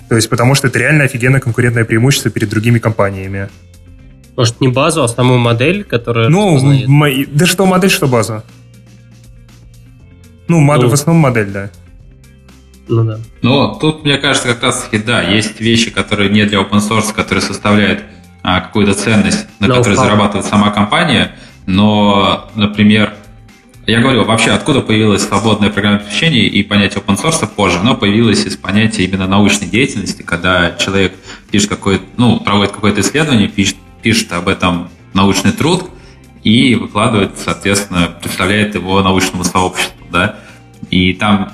То 0.09 0.15
есть, 0.15 0.29
потому 0.29 0.55
что 0.55 0.67
это 0.67 0.79
реально 0.79 1.03
офигенное 1.05 1.39
конкурентное 1.39 1.85
преимущество 1.85 2.31
перед 2.31 2.49
другими 2.49 2.79
компаниями. 2.79 3.49
Может, 4.35 4.61
не 4.61 4.67
базу, 4.67 5.03
а 5.03 5.07
саму 5.07 5.37
модель, 5.37 5.83
которая 5.83 6.29
Ну, 6.29 6.57
м- 6.59 7.25
да 7.31 7.45
что 7.45 7.65
модель, 7.65 7.89
что 7.89 8.07
база. 8.07 8.43
Ну, 10.47 10.59
модель, 10.59 10.85
ну, 10.85 10.91
в 10.91 10.93
основном 10.93 11.21
модель, 11.21 11.47
да. 11.47 11.69
Ну 12.87 13.03
да. 13.03 13.19
Но 13.41 13.75
тут, 13.75 14.05
мне 14.05 14.17
кажется, 14.17 14.47
как 14.47 14.63
раз 14.63 14.83
таки, 14.83 14.99
да, 14.99 15.21
есть 15.21 15.59
вещи, 15.59 15.91
которые 15.91 16.29
не 16.29 16.45
для 16.45 16.59
open 16.59 16.79
source, 16.79 17.13
которые 17.13 17.41
составляют 17.41 18.03
а, 18.43 18.61
какую-то 18.61 18.93
ценность, 18.93 19.45
на 19.59 19.65
no 19.65 19.75
которой 19.75 19.95
зарабатывает 19.95 20.45
сама 20.45 20.71
компания, 20.71 21.35
но, 21.67 22.49
например, 22.55 23.13
я 23.85 24.01
говорю, 24.01 24.23
вообще, 24.23 24.51
откуда 24.51 24.81
появилось 24.81 25.27
свободное 25.27 25.69
программное 25.69 26.01
обеспечение 26.01 26.47
и 26.47 26.63
понятие 26.63 27.03
open 27.05 27.21
source 27.21 27.47
позже, 27.47 27.77
оно 27.79 27.95
появилось 27.95 28.45
из 28.45 28.57
понятия 28.57 29.03
именно 29.03 29.27
научной 29.27 29.67
деятельности, 29.67 30.23
когда 30.23 30.75
человек 30.77 31.13
пишет 31.51 31.69
какой 31.69 32.01
ну, 32.17 32.39
проводит 32.39 32.71
какое-то 32.71 33.01
исследование, 33.01 33.47
пишет, 33.47 33.77
пишет 34.01 34.31
об 34.31 34.47
этом 34.47 34.89
научный 35.13 35.51
труд 35.51 35.89
и 36.43 36.75
выкладывает, 36.75 37.33
соответственно, 37.37 38.13
представляет 38.21 38.75
его 38.75 39.01
научному 39.01 39.43
сообществу, 39.43 40.05
да, 40.09 40.37
и 40.89 41.13
там 41.13 41.51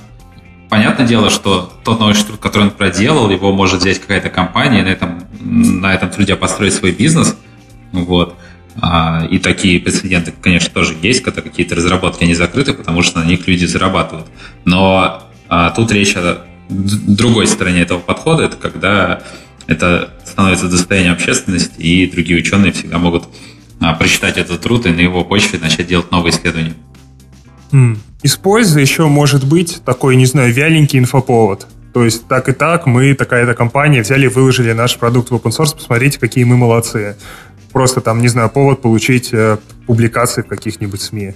понятное 0.70 1.08
дело, 1.08 1.30
что 1.32 1.72
тот 1.84 2.00
научный 2.00 2.28
труд, 2.28 2.40
который 2.40 2.64
он 2.64 2.72
проделал, 2.72 3.30
его 3.32 3.52
может 3.52 3.82
взять 3.82 4.00
какая-то 4.00 4.30
компания, 4.30 4.84
на 4.84 4.90
этом, 4.90 5.24
на 5.40 5.94
этом 5.94 6.10
труде 6.10 6.36
построить 6.36 6.74
свой 6.74 6.92
бизнес. 6.92 7.38
Вот. 7.92 8.36
А, 8.82 9.26
и 9.30 9.40
такие 9.40 9.80
прецеденты, 9.80 10.34
конечно, 10.42 10.70
тоже 10.74 10.96
есть, 11.02 11.22
когда 11.22 11.42
какие-то 11.42 11.76
разработки 11.76 12.24
не 12.24 12.34
закрыты, 12.34 12.74
потому 12.74 13.02
что 13.02 13.20
на 13.20 13.26
них 13.26 13.48
люди 13.48 13.66
зарабатывают. 13.66 14.28
Но 14.66 15.24
а, 15.48 15.70
тут 15.72 15.92
речь 15.92 16.16
о 16.16 16.40
другой 16.70 17.48
стороне 17.48 17.82
этого 17.82 18.00
подхода, 18.00 18.44
это 18.44 18.58
когда 18.58 19.22
это 19.68 20.10
становится 20.26 20.68
достоянием 20.68 21.14
общественности, 21.14 21.80
и 21.80 22.10
другие 22.10 22.40
ученые 22.40 22.72
всегда 22.72 22.98
могут 22.98 23.26
а, 23.80 23.94
прочитать 23.94 24.38
этот 24.38 24.62
труд 24.62 24.86
и 24.86 24.90
на 24.90 25.02
его 25.02 25.24
почве 25.24 25.60
начать 25.60 25.88
делать 25.88 26.12
новые 26.12 26.32
исследования. 26.34 26.74
Из 28.22 28.36
пользы 28.38 28.80
еще 28.80 29.08
может 29.08 29.46
быть 29.46 29.82
такой, 29.84 30.16
не 30.16 30.26
знаю, 30.26 30.54
вяленький 30.54 31.00
инфоповод. 31.00 31.68
То 31.94 32.06
есть 32.06 32.28
так 32.28 32.50
и 32.50 32.54
так 32.54 32.86
мы, 32.88 33.14
такая-то 33.14 33.54
компания, 33.54 34.02
взяли 34.02 34.26
и 34.26 34.28
выложили 34.28 34.72
наш 34.74 34.98
продукт 34.98 35.30
в 35.30 35.36
open 35.36 35.52
source, 35.52 35.76
посмотрите, 35.76 36.20
какие 36.20 36.44
мы 36.44 36.58
молодцы. 36.58 37.16
Просто 37.74 38.02
там, 38.02 38.22
не 38.22 38.28
знаю, 38.28 38.50
повод 38.50 38.82
получить 38.82 39.34
э, 39.34 39.58
публикации 39.88 40.44
в 40.44 40.48
каких-нибудь 40.48 41.02
СМИ. 41.02 41.34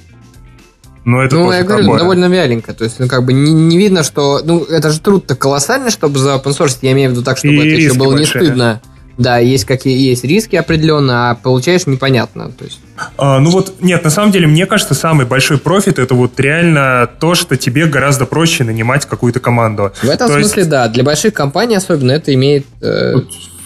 Но 1.03 1.23
это 1.23 1.35
ну, 1.37 1.51
я 1.51 1.63
говорю, 1.63 1.83
такое. 1.83 1.99
довольно 1.99 2.25
вяленько. 2.25 2.73
То 2.73 2.83
есть, 2.83 2.99
ну, 2.99 3.07
как 3.07 3.25
бы 3.25 3.33
не, 3.33 3.51
не 3.51 3.77
видно, 3.77 4.03
что... 4.03 4.41
Ну, 4.43 4.63
это 4.63 4.91
же 4.91 4.99
труд-то 4.99 5.35
колоссальный, 5.35 5.89
чтобы 5.89 6.19
за 6.19 6.35
open 6.35 6.55
source, 6.57 6.79
я 6.81 6.91
имею 6.91 7.09
в 7.09 7.13
виду 7.13 7.23
так, 7.23 7.37
чтобы 7.37 7.55
и 7.55 7.59
это 7.59 7.81
еще 7.81 7.93
было 7.93 8.11
большие. 8.11 8.41
не 8.41 8.45
стыдно. 8.47 8.81
Да, 9.17 9.39
есть 9.39 9.65
какие 9.65 9.97
есть 9.97 10.23
риски 10.23 10.55
определенно, 10.55 11.31
а 11.31 11.35
получаешь 11.35 11.87
непонятно. 11.87 12.51
То 12.51 12.65
есть. 12.65 12.79
А, 13.17 13.39
ну 13.39 13.49
вот, 13.49 13.75
нет, 13.81 14.03
на 14.03 14.09
самом 14.11 14.31
деле, 14.31 14.47
мне 14.47 14.65
кажется, 14.67 14.93
самый 14.93 15.25
большой 15.25 15.57
профит 15.57 15.97
это 15.97 16.13
вот 16.13 16.39
реально 16.39 17.09
то, 17.19 17.33
что 17.33 17.57
тебе 17.57 17.87
гораздо 17.87 18.25
проще 18.25 18.63
нанимать 18.63 19.05
какую-то 19.05 19.39
команду. 19.39 19.91
В 20.03 20.09
этом 20.09 20.27
то 20.27 20.33
смысле, 20.33 20.61
есть... 20.61 20.69
да. 20.69 20.87
Для 20.87 21.03
больших 21.03 21.33
компаний 21.33 21.75
особенно 21.75 22.11
это 22.11 22.33
имеет 22.33 22.67
э, 22.81 23.15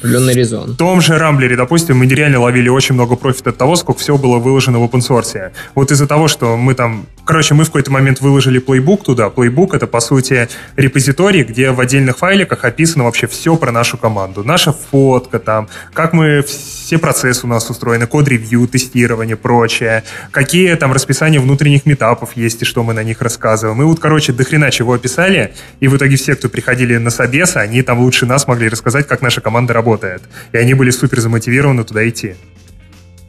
определенный 0.01 0.33
резон. 0.33 0.71
В 0.71 0.77
том 0.77 1.01
же 1.01 1.17
Рамблере, 1.17 1.55
допустим, 1.55 1.97
мы 1.97 2.05
нереально 2.05 2.39
ловили 2.39 2.69
очень 2.69 2.95
много 2.95 3.15
профита 3.15 3.51
от 3.51 3.57
того, 3.57 3.75
сколько 3.75 3.99
всего 3.99 4.17
было 4.17 4.37
выложено 4.39 4.79
в 4.79 4.83
open 4.83 4.99
source. 4.99 5.51
Вот 5.75 5.91
из-за 5.91 6.07
того, 6.07 6.27
что 6.27 6.57
мы 6.57 6.73
там... 6.73 7.05
Короче, 7.31 7.53
мы 7.53 7.63
в 7.63 7.67
какой-то 7.67 7.91
момент 7.91 8.19
выложили 8.19 8.59
плейбук 8.59 9.05
туда. 9.05 9.29
Плейбук— 9.29 9.73
это, 9.75 9.87
по 9.87 10.01
сути, 10.01 10.49
репозиторий, 10.75 11.43
где 11.43 11.71
в 11.71 11.79
отдельных 11.79 12.17
файликах 12.17 12.65
описано 12.65 13.05
вообще 13.05 13.25
все 13.25 13.55
про 13.55 13.71
нашу 13.71 13.97
команду. 13.97 14.43
Наша 14.43 14.73
фотка 14.73 15.39
там, 15.39 15.69
как 15.93 16.11
мы... 16.11 16.43
Все 16.43 16.97
процессы 16.97 17.45
у 17.45 17.49
нас 17.49 17.69
устроены, 17.69 18.05
код-ревью, 18.05 18.67
тестирование, 18.67 19.37
прочее. 19.37 20.03
Какие 20.31 20.75
там 20.75 20.91
расписания 20.91 21.39
внутренних 21.39 21.85
метапов 21.85 22.35
есть 22.35 22.63
и 22.63 22.65
что 22.65 22.83
мы 22.83 22.91
на 22.93 23.01
них 23.01 23.21
рассказываем. 23.21 23.77
Мы 23.77 23.85
вот, 23.85 24.01
короче, 24.01 24.33
дохрена 24.33 24.69
чего 24.69 24.91
описали, 24.91 25.53
и 25.79 25.87
в 25.87 25.95
итоге 25.95 26.17
все, 26.17 26.35
кто 26.35 26.49
приходили 26.49 26.97
на 26.97 27.11
собесы, 27.11 27.55
они 27.55 27.81
там 27.81 28.01
лучше 28.01 28.25
нас 28.25 28.45
могли 28.45 28.67
рассказать, 28.67 29.07
как 29.07 29.21
наша 29.21 29.39
команда 29.39 29.71
работает. 29.71 30.21
И 30.51 30.57
они 30.57 30.73
были 30.73 30.89
супер 30.89 31.21
замотивированы 31.21 31.85
туда 31.85 32.05
идти. 32.09 32.35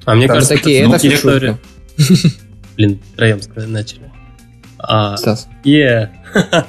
А 0.04 0.16
мне 0.16 0.26
Там 0.26 0.38
кажется, 0.38 0.56
такие, 0.56 0.88
это 0.88 1.16
шутка. 1.16 1.58
Блин, 2.82 2.98
троем 3.14 3.40
начали. 3.54 4.10
А, 4.76 5.16
Стас. 5.16 5.46
Yeah. 5.62 6.10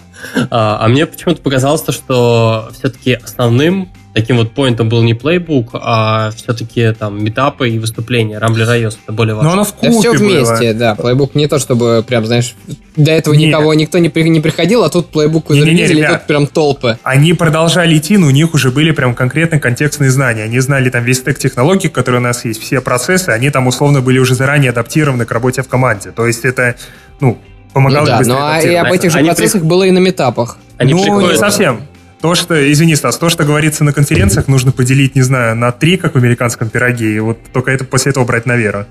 а, 0.51 0.85
а 0.85 0.87
мне 0.87 1.07
почему-то 1.07 1.41
показалось, 1.41 1.83
что 1.89 2.69
все-таки 2.73 3.13
основным 3.13 3.91
таким 4.13 4.37
вот 4.37 4.51
поинтом 4.51 4.89
был 4.89 5.01
не 5.03 5.13
плейбук, 5.13 5.71
а 5.73 6.31
все-таки 6.35 6.93
там 6.93 7.23
метапы 7.23 7.69
и 7.69 7.79
выступления. 7.79 8.37
Рамблер 8.37 8.67
iOS 8.67 8.97
это 9.03 9.11
более 9.11 9.35
важно. 9.35 9.49
Но 9.49 9.53
оно 9.53 9.63
в 9.63 9.73
да 9.81 9.89
все 9.91 10.13
вместе, 10.13 10.69
было. 10.69 10.73
да. 10.73 10.95
Плейбук 10.95 11.35
не 11.35 11.47
то, 11.47 11.59
чтобы 11.59 12.03
прям, 12.07 12.25
знаешь, 12.25 12.55
до 12.95 13.11
этого 13.11 13.33
Нет. 13.33 13.49
никого, 13.49 13.73
никто 13.73 13.97
не, 13.97 14.09
при, 14.09 14.29
не 14.29 14.39
приходил, 14.39 14.83
а 14.83 14.89
тут 14.89 15.07
плейбук 15.07 15.49
зарелизили, 15.49 16.03
и 16.03 16.07
тут 16.07 16.27
прям 16.27 16.47
толпы. 16.47 16.97
Они 17.03 17.33
продолжали 17.33 17.97
идти, 17.97 18.17
но 18.17 18.27
у 18.27 18.31
них 18.31 18.53
уже 18.53 18.71
были 18.71 18.91
прям 18.91 19.15
конкретно 19.15 19.59
контекстные 19.59 20.11
знания. 20.11 20.43
Они 20.43 20.59
знали 20.59 20.89
там 20.89 21.03
весь 21.03 21.17
стек 21.17 21.39
технологий, 21.39 21.89
которые 21.89 22.21
у 22.21 22.23
нас 22.23 22.45
есть, 22.45 22.61
все 22.61 22.81
процессы, 22.81 23.29
они 23.29 23.49
там 23.49 23.67
условно 23.67 24.01
были 24.01 24.19
уже 24.19 24.35
заранее 24.35 24.69
адаптированы 24.69 25.25
к 25.25 25.31
работе 25.31 25.63
в 25.63 25.67
команде. 25.67 26.11
То 26.11 26.27
есть 26.27 26.45
это, 26.45 26.75
ну, 27.19 27.39
помогало 27.73 28.05
ну, 28.05 28.11
да, 28.11 28.21
но 28.25 28.37
а 28.39 28.61
и 28.61 28.75
об 28.75 28.91
этих 28.91 29.11
же 29.11 29.17
они 29.17 29.29
процессах 29.29 29.61
при... 29.61 29.67
было 29.67 29.83
и 29.83 29.91
на 29.91 29.99
метапах. 29.99 30.57
Они 30.77 30.93
ну, 30.93 31.01
приходят... 31.01 31.31
не 31.31 31.37
совсем. 31.37 31.81
То, 32.23 32.35
что, 32.35 32.71
извини, 32.71 32.95
Стас, 32.95 33.17
то, 33.17 33.29
что 33.29 33.43
говорится 33.43 33.83
на 33.83 33.91
конференциях, 33.91 34.47
нужно 34.47 34.71
поделить, 34.71 35.13
не 35.13 35.23
знаю, 35.23 35.57
на 35.57 35.73
три, 35.73 35.97
как 35.97 36.13
в 36.13 36.17
американском 36.17 36.69
пироге, 36.69 37.17
и 37.17 37.19
вот 37.19 37.37
только 37.51 37.71
это 37.71 37.83
после 37.83 38.11
этого 38.11 38.23
брать 38.23 38.45
на 38.45 38.55
веру. 38.55 38.85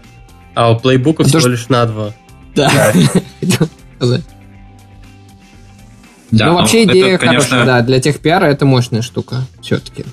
А 0.55 0.71
у 0.71 0.79
плейбука 0.79 1.25
всего 1.25 1.49
лишь 1.49 1.71
на 1.71 1.87
два. 1.87 2.13
Да. 2.55 2.93
Да, 3.41 3.69
ну, 6.31 6.55
вообще 6.57 6.85
идея 6.85 7.15
это, 7.15 7.25
конечно... 7.25 7.49
хорошая, 7.49 7.65
да, 7.65 7.81
для 7.81 8.01
тех 8.01 8.21
пиара 8.21 8.45
это 8.45 8.67
мощная 8.67 9.01
штука, 9.01 9.47
все-таки. 9.63 10.05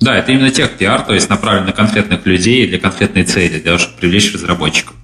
Да, 0.00 0.16
это 0.16 0.32
именно 0.32 0.50
тех 0.50 0.78
пиар, 0.78 1.02
то 1.02 1.12
есть 1.12 1.28
направлен 1.28 1.66
на 1.66 1.72
конкретных 1.72 2.24
людей 2.24 2.66
для 2.66 2.78
конкретной 2.78 3.24
цели, 3.24 3.48
для 3.48 3.60
того, 3.60 3.76
чтобы 3.76 3.98
привлечь 3.98 4.32
разработчиков. 4.32 4.96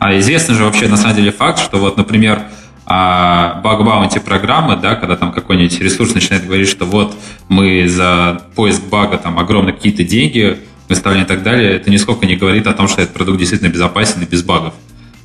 А 0.00 0.18
известный 0.18 0.56
же 0.56 0.64
вообще 0.64 0.88
на 0.88 0.96
самом 0.96 1.14
деле 1.14 1.30
факт, 1.30 1.60
что 1.60 1.78
вот, 1.78 1.96
например, 1.96 2.42
а 2.84 3.60
баг-баунти 3.62 4.18
программы, 4.18 4.76
да, 4.76 4.96
когда 4.96 5.16
там 5.16 5.32
какой-нибудь 5.32 5.80
ресурс 5.80 6.14
начинает 6.14 6.44
говорить, 6.44 6.68
что 6.68 6.84
вот 6.84 7.14
мы 7.48 7.88
за 7.88 8.42
поиск 8.54 8.82
бага 8.84 9.18
там 9.18 9.38
огромные 9.38 9.74
какие-то 9.74 10.04
деньги 10.04 10.58
выставляем 10.88 11.24
и 11.24 11.28
так 11.28 11.42
далее, 11.42 11.72
это 11.72 11.90
нисколько 11.90 12.26
не 12.26 12.36
говорит 12.36 12.66
о 12.66 12.72
том, 12.72 12.88
что 12.88 13.02
этот 13.02 13.14
продукт 13.14 13.38
действительно 13.38 13.70
безопасен 13.70 14.22
и 14.22 14.26
без 14.26 14.42
багов. 14.42 14.74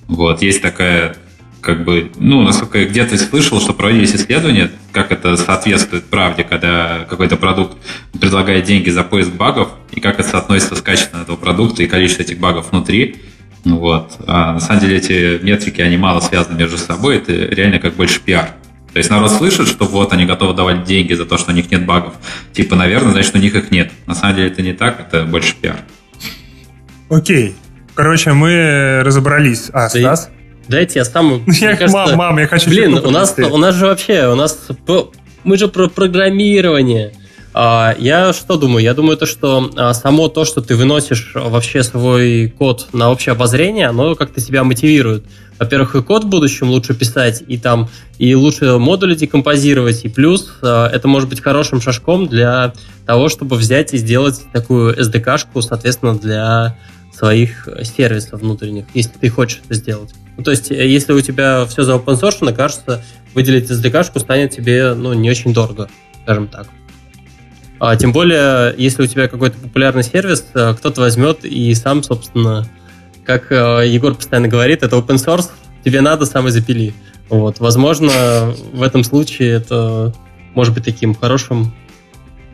Вот, 0.07 0.41
есть 0.41 0.61
такая 0.61 1.17
как 1.59 1.83
бы, 1.83 2.11
ну, 2.17 2.43
насколько 2.43 2.77
я 2.77 2.85
где-то 2.85 3.17
слышал, 3.17 3.59
что 3.59 3.73
проводились 3.73 4.15
исследования, 4.15 4.71
как 4.93 5.11
это 5.11 5.35
соответствует 5.35 6.05
правде, 6.05 6.43
когда 6.43 7.05
какой-то 7.09 7.35
продукт 7.35 7.77
предлагает 8.17 8.63
деньги 8.63 8.89
за 8.89 9.03
поиск 9.03 9.31
багов, 9.31 9.69
и 9.91 9.99
как 9.99 10.19
это 10.19 10.29
соотносится 10.29 10.75
с 10.75 10.81
качеством 10.81 11.23
этого 11.23 11.35
продукта 11.35 11.83
и 11.83 11.87
количеством 11.87 12.25
этих 12.25 12.39
багов 12.39 12.71
внутри. 12.71 13.17
Вот. 13.75 14.13
А 14.27 14.53
на 14.53 14.59
самом 14.59 14.81
деле 14.81 14.97
эти 14.97 15.43
метрики, 15.43 15.81
они 15.81 15.97
мало 15.97 16.19
связаны 16.19 16.57
между 16.57 16.77
собой, 16.77 17.17
это 17.17 17.33
реально 17.33 17.79
как 17.79 17.95
больше 17.95 18.19
пиар. 18.21 18.49
То 18.93 18.99
есть 18.99 19.09
народ 19.09 19.31
слышит, 19.31 19.67
что 19.67 19.85
вот 19.85 20.13
они 20.13 20.25
готовы 20.25 20.53
давать 20.53 20.83
деньги 20.83 21.13
за 21.13 21.25
то, 21.25 21.37
что 21.37 21.51
у 21.51 21.53
них 21.53 21.69
нет 21.69 21.85
багов. 21.85 22.13
Типа, 22.53 22.75
наверное, 22.75 23.11
значит, 23.11 23.35
у 23.35 23.37
них 23.37 23.53
их 23.53 23.69
нет. 23.69 23.91
На 24.05 24.15
самом 24.15 24.35
деле 24.35 24.47
это 24.47 24.61
не 24.61 24.73
так, 24.73 24.99
это 24.99 25.23
больше 25.23 25.55
пиар. 25.55 25.77
Окей. 27.09 27.55
Короче, 27.93 28.33
мы 28.33 29.01
разобрались. 29.03 29.69
А, 29.73 29.89
да 29.89 29.89
Стас? 29.89 30.29
Дайте 30.67 30.99
я 30.99 31.05
сам... 31.05 31.43
Я, 31.47 31.75
кажется, 31.75 31.95
мам, 31.95 32.15
мам, 32.15 32.39
я 32.39 32.47
хочу... 32.47 32.69
Блин, 32.69 32.95
у 32.95 33.09
нас, 33.09 33.35
у 33.37 33.57
нас 33.57 33.75
же 33.75 33.85
вообще, 33.85 34.27
у 34.27 34.35
нас... 34.35 34.67
Мы 35.43 35.57
же 35.57 35.67
про 35.67 35.87
программирование. 35.87 37.13
А, 37.59 37.95
я 37.97 38.33
что 38.33 38.55
думаю? 38.55 38.83
Я 38.83 38.93
думаю, 38.93 39.17
то, 39.17 39.25
что 39.25 39.71
а, 39.75 39.95
само 39.95 40.27
то, 40.27 40.45
что 40.45 40.61
ты 40.61 40.75
выносишь 40.75 41.31
вообще 41.33 41.81
свой 41.81 42.53
код 42.55 42.89
на 42.93 43.09
общее 43.09 43.33
обозрение, 43.33 43.87
оно 43.87 44.13
как-то 44.13 44.39
тебя 44.39 44.63
мотивирует. 44.63 45.25
Во-первых, 45.57 45.95
и 45.95 46.03
код 46.03 46.25
в 46.25 46.27
будущем 46.27 46.69
лучше 46.69 46.93
писать, 46.93 47.43
и 47.47 47.57
там, 47.57 47.89
и 48.19 48.35
лучше 48.35 48.77
модули 48.77 49.15
декомпозировать, 49.15 50.05
и 50.05 50.09
плюс 50.09 50.53
а, 50.61 50.87
это 50.87 51.07
может 51.07 51.29
быть 51.29 51.41
хорошим 51.41 51.81
шажком 51.81 52.27
для 52.27 52.75
того, 53.07 53.27
чтобы 53.27 53.55
взять 53.55 53.91
и 53.95 53.97
сделать 53.97 54.39
такую 54.53 54.95
SDK-шку, 54.95 55.63
соответственно, 55.63 56.15
для 56.15 56.77
своих 57.11 57.67
сервисов 57.81 58.41
внутренних, 58.41 58.85
если 58.93 59.13
ты 59.19 59.29
хочешь 59.29 59.61
это 59.65 59.73
сделать. 59.73 60.11
Ну, 60.37 60.43
то 60.43 60.51
есть, 60.51 60.69
э, 60.69 60.87
если 60.87 61.13
у 61.13 61.21
тебя 61.21 61.65
все 61.65 61.81
за 61.81 61.93
open 61.93 62.21
source, 62.21 62.53
кажется, 62.53 63.03
выделить 63.33 63.71
SDK-шку 63.71 64.19
станет 64.19 64.51
тебе 64.51 64.93
ну, 64.93 65.13
не 65.13 65.31
очень 65.31 65.55
дорого, 65.55 65.89
скажем 66.21 66.49
так. 66.49 66.67
А, 67.79 67.95
тем 67.95 68.11
более, 68.11 68.73
если 68.77 69.03
у 69.03 69.07
тебя 69.07 69.27
какой-то 69.27 69.57
популярный 69.59 70.03
сервис, 70.03 70.45
э, 70.53 70.73
кто-то 70.73 71.01
возьмет 71.01 71.45
и 71.45 71.73
сам, 71.75 72.01
собственно, 72.01 72.67
как 73.23 73.51
э, 73.51 73.83
Егор 73.87 74.15
постоянно 74.15 74.47
говорит, 74.47 74.81
это 74.81 74.95
open 74.95 75.15
source, 75.15 75.49
тебе 75.83 76.01
надо, 76.01 76.25
сам 76.25 76.47
и 76.47 76.51
запили. 76.51 76.93
Вот. 77.29 77.59
Возможно, 77.59 78.53
в 78.73 78.81
этом 78.81 79.03
случае 79.03 79.51
это 79.51 80.13
может 80.55 80.73
быть 80.73 80.85
таким 80.85 81.13
хорошим 81.13 81.73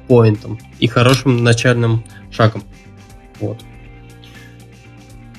поинтом 0.08 0.60
и 0.80 0.88
хорошим 0.88 1.44
начальным 1.44 2.04
шагом. 2.32 2.64
Вот. 3.40 3.60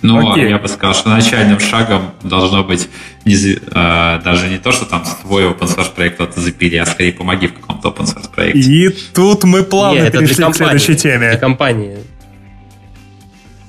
Ну, 0.04 0.32
Окей. 0.32 0.50
я 0.50 0.58
бы 0.58 0.68
сказал, 0.68 0.94
что 0.94 1.08
начальным 1.08 1.58
шагом 1.58 2.10
должно 2.22 2.62
быть 2.62 2.90
не, 3.24 3.34
э, 3.34 4.20
даже 4.22 4.48
не 4.48 4.58
то, 4.58 4.70
что 4.70 4.84
там 4.84 5.02
свой 5.06 5.44
open 5.44 5.60
source 5.60 5.94
проект 5.94 6.16
кто-то 6.16 6.40
запили, 6.40 6.76
а 6.76 6.84
скорее 6.84 7.14
помоги 7.14 7.46
в 7.46 7.54
каком-то 7.54 7.88
open 7.88 8.04
source 8.04 8.30
проекте. 8.30 8.60
И 8.60 8.90
тут 9.14 9.44
мы 9.44 9.62
плавно 9.62 10.00
Не, 10.00 10.06
это 10.08 10.18
для 10.18 10.26
перешли 10.26 10.44
к 10.44 10.54
следующей 10.54 10.94
теме. 10.96 11.30
Для 11.30 11.38
компании. 11.38 11.96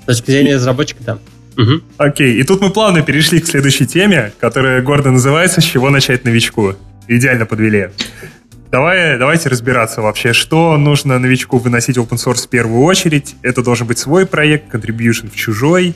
С 0.03 0.05
точки 0.07 0.31
зрения 0.31 0.55
разработчика, 0.55 1.03
да. 1.05 1.17
Мгм. 1.55 1.83
Окей, 1.97 2.33
и 2.33 2.43
тут 2.43 2.59
мы 2.59 2.69
плавно 2.69 3.01
перешли 3.01 3.39
к 3.39 3.47
следующей 3.47 3.85
теме, 3.85 4.33
которая 4.37 4.81
гордо 4.81 5.11
называется 5.11 5.61
«С 5.61 5.63
чего 5.63 5.89
начать 5.89 6.25
новичку?». 6.25 6.73
Идеально 7.07 7.45
подвели. 7.45 7.91
Давай, 8.71 9.17
давайте 9.17 9.47
разбираться 9.47 10.01
вообще, 10.01 10.33
что 10.33 10.75
нужно 10.75 11.17
новичку 11.17 11.59
выносить 11.59 11.97
в 11.97 12.01
open 12.01 12.17
source 12.17 12.45
в 12.45 12.49
первую 12.49 12.83
очередь. 12.83 13.35
Это 13.41 13.63
должен 13.63 13.87
быть 13.87 13.99
свой 13.99 14.25
проект, 14.25 14.75
contribution 14.75 15.31
в 15.31 15.35
чужой. 15.37 15.95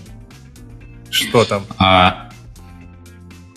Что 1.10 1.44
там? 1.46 1.64
А, 1.78 2.30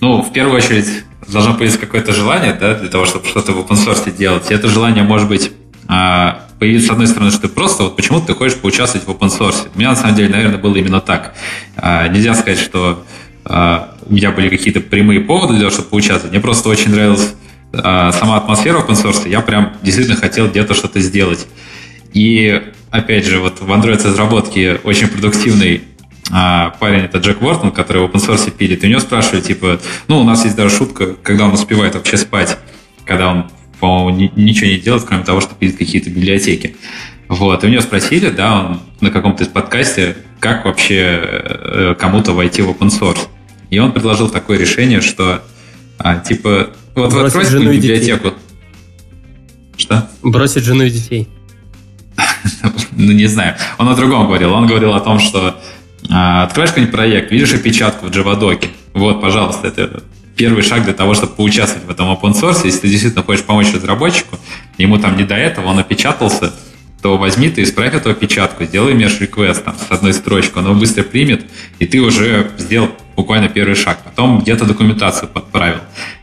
ну, 0.01 0.23
в 0.23 0.33
первую 0.33 0.57
очередь, 0.57 1.05
должно 1.29 1.55
появиться 1.55 1.79
какое-то 1.79 2.13
желание, 2.13 2.53
да, 2.55 2.75
для 2.75 2.89
того, 2.89 3.07
чтобы 3.07 3.27
что-то 3.27 3.53
в 3.53 3.59
open 3.59 3.77
source 3.77 4.15
делать. 4.17 4.51
И 4.51 4.55
это 4.55 4.69
желание 4.69 5.05
может 5.05 5.29
быть 5.29 5.53
а, 5.87 6.47
появиться, 6.59 6.89
с 6.89 6.91
одной 6.91 7.07
стороны, 7.07 7.31
что 7.31 7.43
ты 7.43 7.49
просто 7.49 7.85
вот 7.85 7.97
почему 7.97 8.21
ты 8.21 8.35
хочешь 8.35 8.59
поучаствовать 8.59 9.07
в 9.07 9.11
open 9.11 9.29
source. 9.29 9.69
У 9.75 9.79
меня, 9.79 9.91
на 9.91 9.97
самом 9.97 10.15
деле, 10.15 10.29
наверное, 10.29 10.59
было 10.59 10.77
именно 10.77 11.01
так. 11.01 11.35
А, 11.77 12.09
нельзя 12.09 12.35
сказать, 12.35 12.59
что 12.59 13.05
а, 13.45 13.97
у 14.07 14.15
меня 14.15 14.31
были 14.31 14.49
какие-то 14.49 14.81
прямые 14.81 15.21
поводы 15.21 15.55
для 15.55 15.63
того, 15.63 15.71
чтобы 15.71 15.89
поучаствовать. 15.89 16.33
Мне 16.33 16.41
просто 16.41 16.69
очень 16.69 16.91
нравилась 16.91 17.35
а, 17.73 18.13
сама 18.13 18.37
атмосфера 18.37 18.79
open 18.79 18.95
source. 18.95 19.29
Я 19.29 19.41
прям 19.41 19.75
действительно 19.83 20.17
хотел 20.17 20.49
где-то 20.49 20.75
что-то 20.75 21.01
сделать. 21.01 21.47
И, 22.13 22.63
опять 22.91 23.27
же, 23.27 23.39
вот 23.39 23.61
в 23.61 23.71
Android-разработке 23.71 24.81
очень 24.85 25.09
продуктивный 25.09 25.83
а, 26.35 26.71
парень, 26.81 27.05
это 27.05 27.19
Джек 27.19 27.43
Уортон, 27.43 27.73
который 27.73 28.01
в 28.03 28.07
open 28.07 28.27
source 28.27 28.51
пилит, 28.51 28.83
и 28.83 28.87
у 28.87 28.91
него 28.91 29.01
спрашивали, 29.01 29.43
типа, 29.43 29.79
ну, 30.09 30.19
у 30.21 30.25
нас 30.25 30.45
есть 30.45 30.57
даже 30.57 30.75
шутка, 30.75 31.15
когда 31.23 31.45
он 31.45 31.53
успевает 31.53 31.95
вообще 31.95 32.17
спать, 32.17 32.57
когда 33.05 33.31
он, 33.31 33.51
по-моему, 33.81 34.11
ни- 34.19 34.33
ничего 34.43 34.71
не 34.71 34.79
делает, 34.79 35.05
кроме 35.05 35.25
того, 35.25 35.43
что 35.43 35.55
пилит 35.55 35.77
какие-то 35.77 36.09
библиотеки. 36.09 36.75
Вот, 37.29 37.63
и 37.63 37.67
у 37.67 37.71
него 37.71 37.83
спросили, 37.83 38.31
да, 38.31 38.61
он 38.61 38.81
на 39.03 39.11
каком-то 39.11 39.45
из 39.45 39.49
подкасте, 39.49 40.17
как 40.41 40.65
вообще 40.65 41.21
э, 41.23 41.95
кому-то 41.99 42.33
войти 42.33 42.63
в 42.63 42.71
open 42.71 42.89
source. 42.89 43.29
И 43.69 43.79
он 43.79 43.93
предложил 43.93 44.31
такое 44.31 44.59
решение, 44.59 45.03
что, 45.03 45.43
а, 45.99 46.17
типа, 46.19 46.71
вот 46.95 47.13
вы 47.13 47.21
Бросить 47.21 47.37
откроете 47.37 47.51
жену 47.51 47.63
и 47.73 47.77
какую-нибудь 47.77 48.01
детей. 48.01 48.15
библиотеку. 48.15 48.39
Что? 49.77 50.09
Бросить 50.23 50.65
жену 50.65 50.85
и 50.85 50.91
детей. 50.91 51.29
ну, 52.97 53.13
не 53.13 53.27
знаю. 53.27 53.57
Он 53.79 53.89
о 53.89 53.95
другом 53.95 54.27
говорил. 54.27 54.53
Он 54.53 54.67
говорил 54.67 54.95
о 54.95 55.01
том, 55.01 55.19
что 55.19 55.61
а, 56.11 56.45
откроешь 56.45 56.71
какой-нибудь 56.71 56.95
проект, 56.95 57.31
видишь 57.31 57.55
опечатку 57.55 58.07
в 58.07 58.11
Javadoc. 58.11 58.69
Вот, 58.95 59.21
пожалуйста, 59.21 59.69
это 59.69 60.03
первый 60.37 60.63
шаг 60.63 60.85
для 60.85 60.93
того, 60.93 61.15
чтобы 61.15 61.35
поучаствовать 61.35 61.87
в 61.87 61.91
этом 61.91 62.09
open 62.09 62.33
source. 62.33 62.63
Если 62.65 62.81
ты 62.81 62.89
действительно 62.89 63.23
хочешь 63.23 63.45
помочь 63.45 63.73
разработчику, 63.73 64.39
ему 64.79 64.99
там 64.99 65.17
не 65.17 65.25
до 65.25 65.35
этого, 65.35 65.67
он 65.67 65.79
опечатался, 65.79 66.53
то 67.03 67.17
возьми 67.17 67.49
ты, 67.49 67.63
исправь 67.63 67.95
эту 67.95 68.11
опечатку, 68.11 68.65
сделай 68.65 68.95
меж 68.95 69.21
request 69.21 69.65
там, 69.65 69.75
с 69.77 69.91
одной 69.91 70.13
строчкой, 70.15 70.65
он 70.65 70.79
быстро 70.79 71.03
примет, 71.03 71.45
и 71.79 71.87
ты 71.87 72.01
уже 72.01 72.51
сделал 72.59 72.91
буквально 73.17 73.49
первый 73.49 73.75
шаг. 73.75 73.99
Потом 74.05 74.41
где-то 74.41 74.65
документацию 74.65 75.29
подправил. 75.29 75.81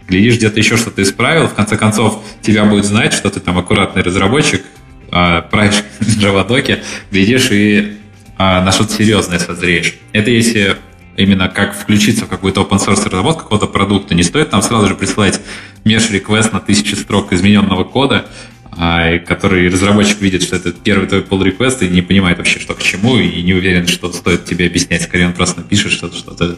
Глядишь, 0.07 0.37
где-то 0.37 0.57
еще 0.57 0.77
что-то 0.77 1.03
исправил, 1.03 1.47
в 1.47 1.53
конце 1.53 1.77
концов, 1.77 2.23
тебя 2.41 2.65
будет 2.65 2.85
знать, 2.85 3.13
что 3.13 3.29
ты 3.29 3.39
там 3.39 3.57
аккуратный 3.57 4.01
разработчик, 4.01 4.63
а, 5.11 5.41
правишь 5.41 5.83
в 5.99 6.17
Javadoc, 6.17 6.79
глядишь 7.11 7.49
и 7.51 7.98
а, 8.39 8.61
на 8.61 8.71
что-то 8.71 8.93
серьезное 8.93 9.37
созреешь. 9.37 9.95
Это 10.13 10.31
если 10.31 10.77
именно 11.17 11.49
как 11.49 11.75
включиться 11.75 12.23
в 12.25 12.29
какую-то 12.29 12.61
open 12.61 12.79
source 12.79 13.05
разработку 13.05 13.43
какого-то 13.43 13.67
продукта. 13.67 14.15
Не 14.15 14.23
стоит 14.23 14.49
там 14.49 14.61
сразу 14.61 14.87
же 14.87 14.95
присылать 14.95 15.41
меж-реквест 15.83 16.53
на 16.53 16.61
тысячи 16.61 16.95
строк 16.95 17.33
измененного 17.33 17.83
кода, 17.83 18.27
а, 18.71 19.19
который 19.19 19.67
разработчик 19.67 20.21
видит, 20.21 20.43
что 20.43 20.55
это 20.55 20.71
первый 20.71 21.09
твой 21.09 21.19
pull 21.19 21.43
request 21.43 21.85
и 21.85 21.89
не 21.89 22.01
понимает 22.01 22.37
вообще, 22.37 22.59
что 22.59 22.75
к 22.75 22.81
чему, 22.81 23.17
и 23.17 23.41
не 23.41 23.53
уверен, 23.53 23.87
что 23.87 24.09
стоит 24.13 24.45
тебе 24.45 24.67
объяснять. 24.67 25.01
Скорее, 25.01 25.27
он 25.27 25.33
просто 25.33 25.59
напишет 25.59 25.91
что-то, 25.91 26.15
что-то, 26.15 26.57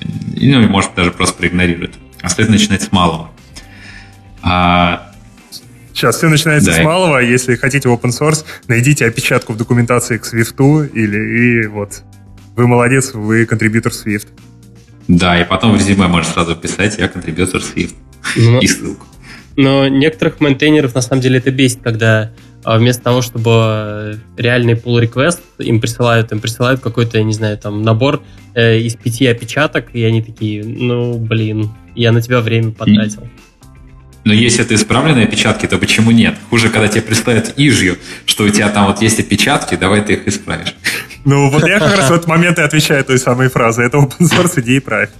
ну, 0.00 0.62
и 0.62 0.66
может 0.66 0.94
даже 0.94 1.10
просто 1.10 1.38
проигнорирует. 1.38 1.94
А 2.22 2.28
стоит 2.28 2.50
начинать 2.50 2.82
с 2.82 2.92
малого. 2.92 3.30
А, 4.42 5.10
Сейчас 5.96 6.18
все 6.18 6.28
начинается 6.28 6.70
Да, 6.72 6.76
с 6.76 6.84
малого. 6.84 7.18
Если 7.18 7.56
хотите 7.56 7.88
open 7.88 8.10
source, 8.10 8.44
найдите 8.68 9.06
опечатку 9.06 9.54
в 9.54 9.56
документации 9.56 10.18
к 10.18 10.24
Swift 10.26 10.90
или 10.92 11.64
и 11.64 11.66
вот 11.68 12.02
вы 12.54 12.66
молодец, 12.66 13.14
вы 13.14 13.46
контрибьютор 13.46 13.92
Swift. 13.92 14.26
да, 15.08 15.40
и 15.40 15.44
потом 15.44 15.72
в 15.72 15.78
резюме 15.78 16.06
можешь 16.06 16.32
сразу 16.32 16.54
писать, 16.54 16.98
я 16.98 17.08
контрибьютор 17.08 17.62
Swift. 17.62 17.94
Ну, 18.36 18.60
И 18.60 18.66
ссылку. 18.66 19.06
Но 19.56 19.88
некоторых 19.88 20.40
мейнтейнеров 20.40 20.94
на 20.94 21.00
самом 21.00 21.22
деле 21.22 21.38
это 21.38 21.50
бесит, 21.50 21.80
когда 21.82 22.30
а, 22.62 22.76
вместо 22.76 23.02
того, 23.04 23.22
чтобы 23.22 24.20
реальный 24.36 24.74
pull 24.74 25.02
request 25.02 25.40
им 25.58 25.80
присылают, 25.80 26.30
им 26.30 26.40
присылают 26.40 26.80
какой-то, 26.80 27.16
я 27.16 27.24
не 27.24 27.32
знаю, 27.32 27.56
там 27.56 27.80
набор 27.80 28.22
э, 28.54 28.80
из 28.80 28.96
пяти 28.96 29.26
опечаток, 29.28 29.94
и 29.94 30.04
они 30.04 30.20
такие, 30.20 30.62
ну, 30.62 31.16
блин, 31.16 31.70
я 31.94 32.12
на 32.12 32.20
тебя 32.20 32.40
время 32.42 32.72
потратил. 32.72 33.26
Но 34.26 34.32
если 34.32 34.64
это 34.64 34.74
исправленные 34.74 35.26
опечатки, 35.26 35.66
то 35.66 35.78
почему 35.78 36.10
нет? 36.10 36.34
Хуже, 36.50 36.68
когда 36.68 36.88
тебе 36.88 37.02
присылают 37.02 37.54
ижью, 37.56 37.96
что 38.24 38.42
у 38.42 38.48
тебя 38.48 38.68
там 38.70 38.86
вот 38.86 39.00
есть 39.00 39.20
опечатки, 39.20 39.76
давай 39.76 40.02
ты 40.02 40.14
их 40.14 40.26
исправишь. 40.26 40.74
Ну, 41.24 41.48
вот 41.48 41.64
я 41.64 41.78
как 41.78 41.96
раз 41.96 42.10
в 42.10 42.12
этот 42.12 42.26
момент 42.26 42.58
и 42.58 42.62
отвечаю 42.62 43.04
той 43.04 43.20
самой 43.20 43.48
фразой. 43.48 43.86
Это 43.86 43.98
open 43.98 44.18
source, 44.22 44.60
иди 44.60 44.78
и 44.78 44.80
правь. 44.80 45.10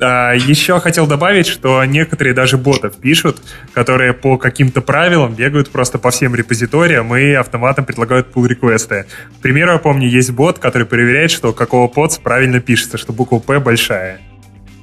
А, 0.00 0.32
еще 0.32 0.80
хотел 0.80 1.06
добавить, 1.06 1.46
что 1.46 1.84
некоторые 1.84 2.32
даже 2.32 2.56
ботов 2.56 2.96
пишут, 2.96 3.42
которые 3.74 4.14
по 4.14 4.38
каким-то 4.38 4.80
правилам 4.80 5.34
бегают 5.34 5.68
просто 5.68 5.98
по 5.98 6.10
всем 6.10 6.34
репозиториям 6.34 7.14
и 7.14 7.32
автоматом 7.32 7.84
предлагают 7.84 8.28
pull 8.34 8.48
реквесты 8.48 9.04
К 9.38 9.42
примеру, 9.42 9.72
я 9.72 9.78
помню, 9.78 10.08
есть 10.08 10.30
бот, 10.30 10.60
который 10.60 10.86
проверяет, 10.86 11.30
что 11.30 11.52
какого 11.52 11.88
подс 11.88 12.16
правильно 12.16 12.60
пишется, 12.60 12.96
что 12.96 13.12
буква 13.12 13.38
P 13.38 13.58
большая. 13.60 14.20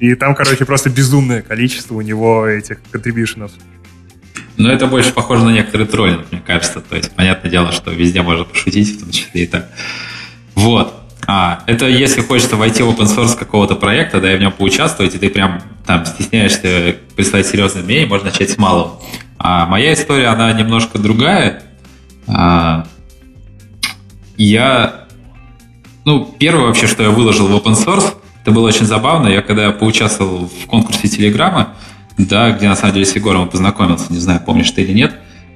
И 0.03 0.15
там, 0.15 0.35
короче, 0.35 0.65
просто 0.65 0.89
безумное 0.89 1.41
количество 1.41 1.95
у 1.95 2.01
него 2.01 2.45
этих 2.45 2.79
контрибьюшенов. 2.91 3.53
Но 4.57 4.69
это 4.69 4.85
больше 4.85 5.13
похоже 5.13 5.45
на 5.45 5.51
некоторый 5.51 5.87
троллинг, 5.87 6.29
мне 6.29 6.41
кажется. 6.45 6.81
То 6.81 6.97
есть, 6.97 7.15
понятное 7.15 7.49
дело, 7.49 7.71
что 7.71 7.89
везде 7.89 8.21
можно 8.21 8.43
пошутить, 8.43 8.97
в 8.97 8.99
том 8.99 9.11
числе 9.11 9.43
и 9.43 9.47
так. 9.47 9.69
Вот. 10.55 10.93
А, 11.25 11.63
это 11.67 11.87
если 11.87 12.19
хочется 12.19 12.57
войти 12.57 12.83
в 12.83 12.89
open 12.89 13.05
source 13.05 13.37
какого-то 13.37 13.75
проекта, 13.75 14.19
да, 14.19 14.33
и 14.33 14.35
в 14.35 14.41
нем 14.41 14.51
поучаствовать, 14.51 15.15
и 15.15 15.17
ты 15.17 15.29
прям 15.29 15.61
там 15.85 16.05
стесняешься 16.05 16.97
прислать 17.15 17.47
серьезное 17.47 17.83
мнение, 17.83 18.05
можно 18.05 18.25
начать 18.25 18.49
с 18.49 18.57
малого. 18.57 19.01
А 19.37 19.67
моя 19.67 19.93
история, 19.93 20.27
она 20.27 20.51
немножко 20.51 20.97
другая. 20.99 21.63
А, 22.27 22.85
я, 24.35 25.05
ну, 26.03 26.25
первое 26.37 26.65
вообще, 26.65 26.87
что 26.87 27.03
я 27.03 27.09
выложил 27.09 27.47
в 27.47 27.55
open 27.55 27.75
source, 27.81 28.15
это 28.43 28.51
было 28.51 28.67
очень 28.67 28.85
забавно. 28.85 29.29
Я 29.29 29.41
когда 29.41 29.71
поучаствовал 29.71 30.49
в 30.49 30.67
конкурсе 30.67 31.07
Телеграма, 31.07 31.69
да, 32.17 32.51
где 32.51 32.67
на 32.67 32.75
самом 32.75 32.93
деле 32.93 33.05
с 33.05 33.15
Егором 33.15 33.47
познакомился, 33.47 34.11
не 34.11 34.19
знаю, 34.19 34.41
помнишь 34.45 34.69
ты 34.71 34.81
или 34.83 34.91
нет, 34.91 35.15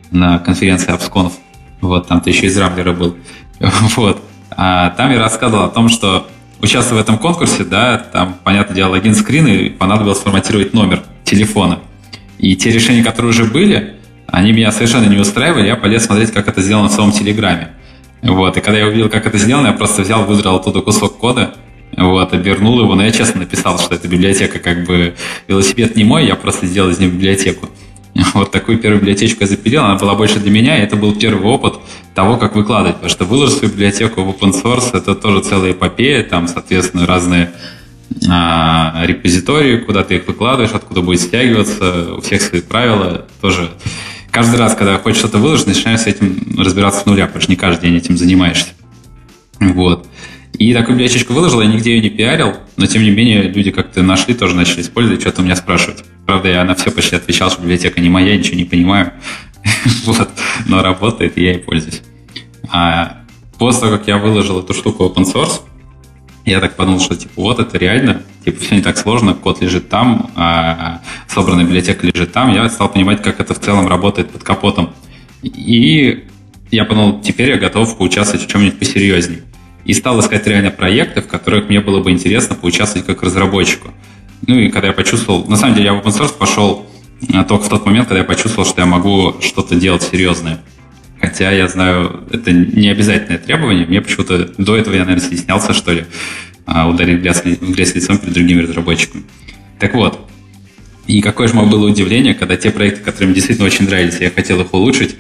на 0.09 0.39
конференции 0.39 0.93
AppsConf. 0.93 1.33
Вот, 1.81 2.07
там 2.07 2.21
ты 2.21 2.29
еще 2.29 2.45
из 2.45 2.57
Рамблера 2.57 2.93
был. 2.93 3.17
Вот. 3.97 4.21
А 4.51 4.91
там 4.91 5.11
я 5.11 5.19
рассказывал 5.19 5.65
о 5.65 5.69
том, 5.69 5.89
что 5.89 6.27
участвуя 6.61 6.99
в 6.99 7.01
этом 7.01 7.17
конкурсе, 7.17 7.65
да, 7.65 7.97
там, 7.97 8.37
понятное 8.43 8.75
дело, 8.75 8.91
логин 8.91 9.15
скрин, 9.15 9.47
и 9.47 9.69
понадобилось 9.69 10.19
форматировать 10.19 10.73
номер 10.73 11.03
телефона. 11.25 11.79
И 12.37 12.55
те 12.55 12.71
решения, 12.71 13.03
которые 13.03 13.31
уже 13.31 13.43
были, 13.43 13.95
они 14.27 14.53
меня 14.53 14.71
совершенно 14.71 15.07
не 15.07 15.17
устраивали, 15.17 15.67
я 15.67 15.75
полез 15.75 16.05
смотреть, 16.05 16.31
как 16.31 16.47
это 16.47 16.61
сделано 16.61 16.87
в 16.87 16.93
самом 16.93 17.11
Телеграме. 17.11 17.73
Вот, 18.21 18.55
и 18.55 18.61
когда 18.61 18.79
я 18.79 18.87
увидел, 18.87 19.09
как 19.09 19.27
это 19.27 19.37
сделано, 19.37 19.67
я 19.67 19.73
просто 19.73 20.03
взял, 20.03 20.23
выдрал 20.23 20.55
оттуда 20.55 20.81
кусок 20.81 21.17
кода, 21.17 21.53
вот, 21.95 22.33
обернул 22.33 22.79
его, 22.79 22.95
но 22.95 23.03
я 23.03 23.11
честно 23.11 23.41
написал, 23.41 23.79
что 23.79 23.95
эта 23.95 24.07
библиотека 24.07 24.59
как 24.59 24.85
бы 24.85 25.15
велосипед 25.47 25.95
не 25.95 26.03
мой, 26.03 26.25
я 26.25 26.35
просто 26.35 26.65
сделал 26.65 26.89
из 26.89 26.99
него 26.99 27.11
библиотеку. 27.11 27.69
Вот 28.33 28.51
такую 28.51 28.79
первую 28.79 28.99
библиотечку 28.99 29.41
я 29.41 29.47
запилил, 29.47 29.83
она 29.83 29.95
была 29.95 30.15
больше 30.15 30.39
для 30.39 30.51
меня, 30.51 30.77
и 30.77 30.81
это 30.81 30.95
был 30.95 31.13
первый 31.15 31.45
опыт 31.45 31.75
того, 32.15 32.37
как 32.37 32.55
выкладывать, 32.55 32.95
потому 32.95 33.11
что 33.11 33.25
выложить 33.25 33.59
свою 33.59 33.73
библиотеку 33.73 34.23
в 34.23 34.29
open 34.29 34.51
source 34.51 34.97
это 34.97 35.15
тоже 35.15 35.43
целая 35.43 35.71
эпопея, 35.71 36.23
там, 36.23 36.47
соответственно, 36.47 37.05
разные 37.05 37.51
а, 38.29 39.03
репозитории, 39.05 39.77
куда 39.77 40.03
ты 40.03 40.15
их 40.15 40.27
выкладываешь, 40.27 40.71
откуда 40.73 41.01
будет 41.01 41.21
стягиваться, 41.21 42.15
у 42.15 42.21
всех 42.21 42.41
свои 42.41 42.61
правила, 42.61 43.25
тоже 43.41 43.69
каждый 44.31 44.57
раз, 44.57 44.75
когда 44.75 44.97
хочешь 44.97 45.19
что-то 45.19 45.37
выложить, 45.37 45.67
начинаешь 45.67 46.01
с 46.01 46.07
этим 46.07 46.55
разбираться 46.57 47.01
с 47.01 47.05
нуля, 47.05 47.27
потому 47.27 47.41
что 47.41 47.51
не 47.51 47.55
каждый 47.55 47.89
день 47.89 47.97
этим 47.97 48.17
занимаешься. 48.17 48.69
Вот. 49.59 50.07
И 50.57 50.73
такую 50.73 50.95
библиотечку 50.95 51.33
выложил, 51.33 51.61
я 51.61 51.67
нигде 51.67 51.95
ее 51.95 52.01
не 52.01 52.09
пиарил, 52.09 52.55
но 52.77 52.87
тем 52.87 53.03
не 53.03 53.11
менее 53.11 53.43
люди 53.43 53.69
как-то 53.69 54.01
нашли, 54.01 54.33
тоже 54.33 54.55
начали 54.55 54.81
использовать, 54.81 55.21
что-то 55.21 55.41
у 55.41 55.45
меня 55.45 55.55
спрашивать. 55.55 56.03
Правда, 56.25 56.49
я 56.49 56.63
на 56.63 56.73
все 56.73 56.89
почти 56.89 57.15
отвечал, 57.15 57.51
что 57.51 57.61
библиотека 57.61 58.01
не 58.01 58.09
моя, 58.09 58.35
ничего 58.35 58.57
не 58.57 58.65
понимаю. 58.65 59.13
вот. 60.05 60.29
Но 60.65 60.81
работает, 60.81 61.37
и 61.37 61.43
я 61.43 61.51
ей 61.53 61.59
пользуюсь. 61.59 62.01
А 62.69 63.19
после 63.59 63.81
того, 63.81 63.97
как 63.97 64.07
я 64.07 64.17
выложил 64.17 64.59
эту 64.59 64.73
штуку 64.73 65.05
open 65.05 65.31
source, 65.31 65.61
Я 66.43 66.59
так 66.59 66.75
подумал, 66.75 67.01
что 67.01 67.15
типа 67.15 67.33
вот 67.35 67.59
это 67.59 67.77
реально, 67.77 68.23
типа 68.45 68.61
все 68.61 68.75
не 68.75 68.81
так 68.81 68.97
сложно, 68.97 69.33
код 69.33 69.61
лежит 69.61 69.89
там, 69.89 70.31
а 70.35 71.01
собранная 71.27 71.65
библиотека 71.65 72.07
лежит 72.07 72.31
там. 72.31 72.53
Я 72.53 72.67
стал 72.69 72.89
понимать, 72.89 73.21
как 73.21 73.39
это 73.41 73.53
в 73.53 73.59
целом 73.59 73.87
работает 73.87 74.31
под 74.31 74.43
капотом. 74.43 74.93
И 75.43 76.25
я 76.71 76.85
подумал, 76.85 77.21
теперь 77.21 77.49
я 77.49 77.57
готов 77.57 77.97
поучаствовать 77.97 78.47
в 78.47 78.49
чем-нибудь 78.49 78.79
посерьезнее. 78.79 79.41
И 79.87 79.93
стал 79.93 80.19
искать 80.19 80.45
реально 80.45 80.69
проекты, 80.69 81.21
в 81.21 81.27
которых 81.27 81.69
мне 81.69 81.79
было 81.79 82.03
бы 82.03 82.11
интересно 82.11 82.55
поучаствовать 82.55 83.07
как 83.07 83.23
разработчику. 83.23 83.93
Ну 84.45 84.59
и 84.59 84.69
когда 84.69 84.89
я 84.89 84.93
почувствовал, 84.93 85.45
на 85.45 85.55
самом 85.55 85.75
деле 85.75 85.87
я 85.87 85.93
в 85.93 86.05
open 86.05 86.11
source 86.15 86.37
пошел 86.37 86.85
а, 87.33 87.45
только 87.45 87.63
в 87.63 87.69
тот 87.69 87.85
момент, 87.85 88.09
когда 88.09 88.19
я 88.19 88.25
почувствовал, 88.25 88.67
что 88.67 88.81
я 88.81 88.85
могу 88.85 89.35
что-то 89.41 89.75
делать 89.75 90.03
серьезное. 90.03 90.59
Хотя 91.21 91.51
я 91.51 91.69
знаю, 91.69 92.25
это 92.31 92.51
не 92.51 92.89
обязательное 92.89 93.39
требование. 93.39 93.87
Мне 93.87 94.01
почему-то 94.01 94.51
до 94.57 94.75
этого 94.75 94.93
я, 94.93 95.05
наверное, 95.05 95.25
стеснялся, 95.25 95.73
что 95.73 95.93
ли, 95.93 96.05
а, 96.65 96.87
ударить 96.89 97.21
грязь, 97.21 97.41
грязь 97.43 97.95
лицом 97.95 98.17
перед 98.17 98.33
другими 98.33 98.63
разработчиками. 98.63 99.23
Так 99.79 99.95
вот, 99.95 100.29
и 101.07 101.21
какое 101.21 101.47
же 101.47 101.53
мое 101.53 101.65
было 101.65 101.87
удивление, 101.87 102.33
когда 102.33 102.57
те 102.57 102.71
проекты, 102.71 103.01
которые 103.01 103.27
мне 103.27 103.35
действительно 103.35 103.65
очень 103.65 103.85
нравились, 103.85 104.19
я 104.19 104.29
хотел 104.29 104.59
их 104.59 104.73
улучшить, 104.73 105.15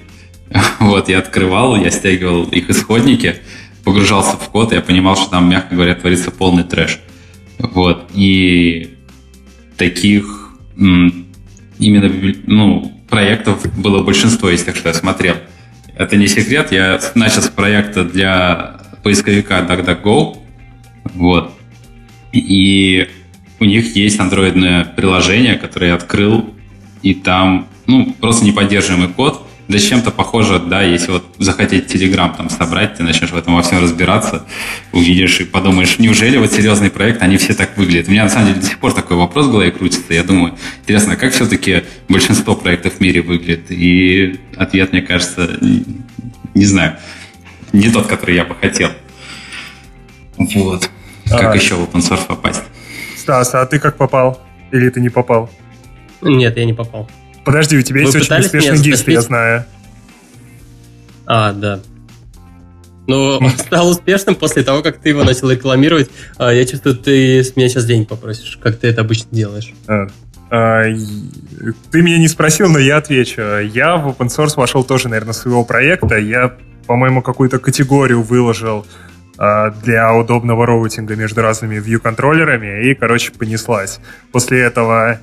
вот, 0.81 1.07
я 1.07 1.19
открывал, 1.19 1.77
я 1.77 1.89
стягивал 1.89 2.43
их 2.43 2.69
исходники, 2.69 3.37
погружался 3.87 4.35
в 4.35 4.49
код, 4.49 4.73
я 4.73 4.81
понимал, 4.81 5.15
что 5.15 5.29
там, 5.29 5.49
мягко 5.49 5.73
говоря, 5.73 5.95
творится 5.95 6.29
полный 6.29 6.65
трэш. 6.65 6.99
Вот, 7.57 8.11
и 8.13 8.97
таких 9.77 10.49
именно 10.75 12.11
ну, 12.47 13.01
проектов 13.09 13.65
было 13.77 14.03
большинство 14.03 14.51
тех, 14.51 14.75
что 14.75 14.89
я 14.89 14.93
смотрел. 14.93 15.37
Это 15.95 16.17
не 16.17 16.27
секрет, 16.27 16.73
я 16.73 16.99
начал 17.15 17.41
с 17.41 17.47
проекта 17.47 18.03
для 18.03 18.81
поисковика 19.03 19.59
DuckDuckGo, 19.59 20.37
вот, 21.13 21.53
и 22.33 23.07
у 23.61 23.63
них 23.63 23.95
есть 23.95 24.19
андроидное 24.19 24.83
приложение, 24.83 25.55
которое 25.55 25.87
я 25.87 25.95
открыл, 25.95 26.53
и 27.03 27.13
там, 27.13 27.69
ну, 27.85 28.13
просто 28.19 28.43
неподдерживаемый 28.43 29.07
код, 29.07 29.46
да 29.67 29.77
с 29.77 29.83
чем-то 29.83 30.11
похоже, 30.11 30.59
да, 30.59 30.81
если 30.81 31.11
вот 31.11 31.25
захотеть 31.39 31.93
Telegram 31.93 32.35
там 32.35 32.49
собрать, 32.49 32.95
ты 32.95 33.03
начнешь 33.03 33.31
в 33.31 33.37
этом 33.37 33.55
во 33.55 33.61
всем 33.61 33.81
разбираться, 33.81 34.45
увидишь 34.93 35.41
и 35.41 35.45
подумаешь, 35.45 35.99
неужели 35.99 36.37
вот 36.37 36.53
серьезный 36.53 36.89
проект, 36.89 37.21
они 37.21 37.37
все 37.37 37.53
так 37.53 37.77
выглядят? 37.77 38.07
У 38.07 38.11
меня 38.11 38.23
на 38.23 38.29
самом 38.29 38.47
деле 38.47 38.61
до 38.61 38.65
сих 38.65 38.79
пор 38.79 38.93
такой 38.93 39.17
вопрос 39.17 39.47
в 39.47 39.51
голове 39.51 39.71
крутится, 39.71 40.13
я 40.13 40.23
думаю, 40.23 40.55
интересно, 40.81 41.13
а 41.13 41.15
как 41.17 41.33
все-таки 41.33 41.83
большинство 42.07 42.55
проектов 42.55 42.93
в 42.93 42.99
мире 43.01 43.21
выглядит? 43.21 43.69
И 43.69 44.39
ответ, 44.55 44.93
мне 44.93 45.01
кажется, 45.01 45.57
не 46.53 46.65
знаю, 46.65 46.97
не 47.73 47.89
тот, 47.89 48.07
который 48.07 48.35
я 48.35 48.45
бы 48.45 48.55
хотел. 48.55 48.89
Вот. 50.37 50.89
Как 51.25 51.53
а, 51.53 51.55
еще 51.55 51.75
в 51.75 51.83
open 51.83 51.99
source 51.99 52.25
попасть? 52.25 52.63
Стас, 53.17 53.53
а 53.53 53.65
ты 53.65 53.79
как 53.79 53.97
попал? 53.97 54.41
Или 54.71 54.89
ты 54.89 55.01
не 55.01 55.09
попал? 55.09 55.49
Нет, 56.21 56.55
я 56.55 56.65
не 56.65 56.73
попал. 56.73 57.09
Подожди, 57.47 57.77
у 57.77 57.81
тебя 57.81 58.01
Вы 58.01 58.07
есть 58.07 58.15
очень 58.17 58.39
успешный 58.39 58.77
гист, 58.77 59.07
я 59.07 59.21
знаю. 59.21 59.65
А, 61.25 61.53
да. 61.53 61.79
Ну, 63.07 63.37
он 63.41 63.49
стал 63.51 63.87
успешным 63.87 64.35
после 64.35 64.63
того, 64.63 64.81
как 64.83 64.97
ты 64.97 65.09
его 65.09 65.23
начал 65.23 65.49
рекламировать. 65.49 66.09
А, 66.37 66.51
я 66.51 66.65
чувствую, 66.65 66.97
ты 66.97 67.41
с 67.41 67.55
меня 67.55 67.69
сейчас 67.69 67.85
денег 67.85 68.09
попросишь, 68.09 68.59
как 68.61 68.75
ты 68.75 68.87
это 68.87 68.99
обычно 68.99 69.27
делаешь. 69.31 69.73
А, 69.87 70.07
а, 70.49 70.83
ты 71.89 72.01
меня 72.01 72.17
не 72.17 72.27
спросил, 72.27 72.67
но 72.67 72.79
я 72.79 72.97
отвечу. 72.97 73.41
Я 73.41 73.95
в 73.95 74.09
open 74.09 74.27
source 74.27 74.57
вошел 74.57 74.83
тоже, 74.83 75.07
наверное, 75.07 75.31
своего 75.31 75.63
проекта. 75.63 76.17
Я, 76.17 76.53
по-моему, 76.85 77.21
какую-то 77.21 77.59
категорию 77.59 78.23
выложил 78.23 78.85
а, 79.37 79.69
для 79.69 80.13
удобного 80.13 80.65
роутинга 80.65 81.15
между 81.15 81.41
разными 81.41 81.79
view-контроллерами, 81.79 82.89
и, 82.89 82.93
короче, 82.93 83.31
понеслась. 83.31 84.01
После 84.33 84.59
этого 84.59 85.21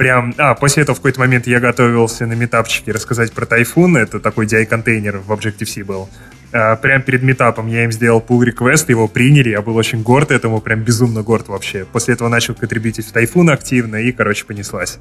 прям... 0.00 0.34
А, 0.38 0.54
после 0.54 0.82
этого 0.82 0.96
в 0.96 1.00
какой-то 1.00 1.20
момент 1.20 1.46
я 1.46 1.60
готовился 1.60 2.24
на 2.26 2.32
метапчике 2.32 2.90
рассказать 2.90 3.32
про 3.34 3.44
Тайфун. 3.44 3.98
Это 3.98 4.18
такой 4.18 4.46
DI-контейнер 4.46 5.18
в 5.18 5.30
Objective-C 5.30 5.84
был. 5.84 6.08
А, 6.54 6.76
прям 6.76 7.02
перед 7.02 7.22
метапом 7.22 7.66
я 7.66 7.84
им 7.84 7.92
сделал 7.92 8.24
pull 8.26 8.40
request, 8.40 8.86
его 8.88 9.08
приняли, 9.08 9.50
я 9.50 9.60
был 9.60 9.76
очень 9.76 10.02
горд 10.02 10.30
этому, 10.30 10.62
прям 10.62 10.80
безумно 10.80 11.22
горд 11.22 11.48
вообще. 11.48 11.84
После 11.84 12.14
этого 12.14 12.30
начал 12.30 12.54
контрибьютить 12.54 13.06
в 13.06 13.12
Тайфун 13.12 13.50
активно, 13.50 13.96
и, 13.96 14.10
короче, 14.10 14.46
понеслась. 14.46 15.00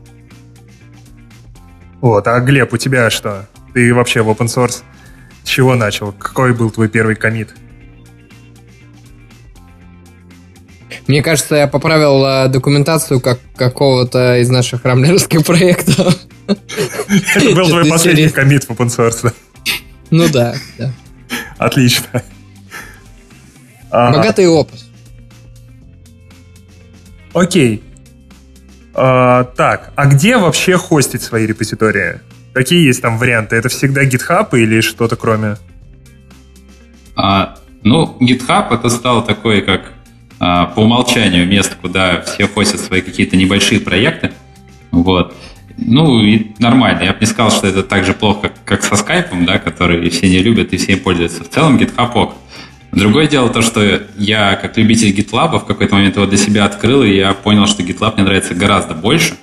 Вот, 2.01 2.27
а 2.27 2.37
Глеб, 2.41 2.73
у 2.73 2.77
тебя 2.77 3.09
что? 3.09 3.47
Ты 3.73 3.93
вообще 3.93 4.21
в 4.21 4.29
open 4.29 4.47
source 4.47 4.83
с 5.45 5.47
чего 5.47 5.75
начал? 5.75 6.11
Какой 6.11 6.53
был 6.53 6.71
твой 6.71 6.89
первый 6.89 7.15
комит? 7.15 7.55
Мне 11.09 11.23
кажется, 11.23 11.55
я 11.55 11.67
поправил 11.67 12.23
э, 12.23 12.49
документацию 12.49 13.19
как 13.19 13.39
какого-то 13.55 14.37
из 14.37 14.49
наших 14.49 14.85
рамблерских 14.85 15.43
проектов. 15.45 16.15
Это 16.45 17.55
был 17.55 17.67
твой 17.67 17.89
последний 17.89 18.29
комит 18.29 18.65
в 18.65 18.69
open 18.69 18.89
source. 18.95 19.33
Ну 20.11 20.29
да, 20.29 20.53
да. 20.77 20.93
Отлично. 21.57 22.21
Богатый 23.89 24.47
опыт. 24.47 24.81
Окей. 27.33 27.83
А, 28.93 29.45
так, 29.45 29.91
а 29.95 30.05
где 30.05 30.37
вообще 30.37 30.77
хостить 30.77 31.23
свои 31.23 31.47
репозитории? 31.47 32.19
Какие 32.53 32.85
есть 32.85 33.01
там 33.01 33.17
варианты? 33.17 33.55
Это 33.55 33.69
всегда 33.69 34.05
GitHub 34.05 34.49
или 34.53 34.81
что-то 34.81 35.15
кроме? 35.15 35.57
А, 37.15 37.57
ну, 37.81 38.15
GitHub 38.21 38.71
это 38.71 38.89
стал 38.89 39.25
такой, 39.25 39.61
как 39.63 39.81
а, 39.81 39.98
по 40.39 40.73
умолчанию 40.77 41.45
место, 41.45 41.75
куда 41.79 42.21
все 42.21 42.47
хостят 42.47 42.79
свои 42.79 43.01
какие-то 43.01 43.35
небольшие 43.35 43.79
проекты. 43.81 44.31
Вот. 44.91 45.35
Ну, 45.77 46.21
и 46.21 46.47
нормально. 46.59 47.03
Я 47.03 47.13
бы 47.13 47.19
не 47.21 47.25
сказал, 47.25 47.51
что 47.51 47.67
это 47.67 47.83
так 47.83 48.05
же 48.05 48.13
плохо, 48.13 48.49
как, 48.49 48.63
как 48.63 48.83
со 48.83 48.95
скайпом, 48.95 49.45
да, 49.45 49.59
который 49.59 50.09
все 50.09 50.29
не 50.29 50.39
любят 50.39 50.73
и 50.73 50.77
все 50.77 50.93
им 50.93 50.99
пользуются. 50.99 51.43
В 51.43 51.49
целом 51.49 51.77
GitHub 51.77 52.11
ок. 52.13 52.35
Другое 52.91 53.27
дело 53.27 53.49
то, 53.49 53.61
что 53.61 54.01
я, 54.17 54.55
как 54.55 54.77
любитель 54.77 55.11
GitLab, 55.11 55.59
в 55.59 55.65
какой-то 55.65 55.93
момент 55.93 56.15
его 56.15 56.25
для 56.25 56.37
себя 56.37 56.65
открыл, 56.65 57.03
и 57.03 57.15
я 57.15 57.33
понял, 57.33 57.67
что 57.67 57.83
GitLab 57.83 58.15
мне 58.15 58.23
нравится 58.23 58.55
гораздо 58.55 58.95
больше. 58.95 59.35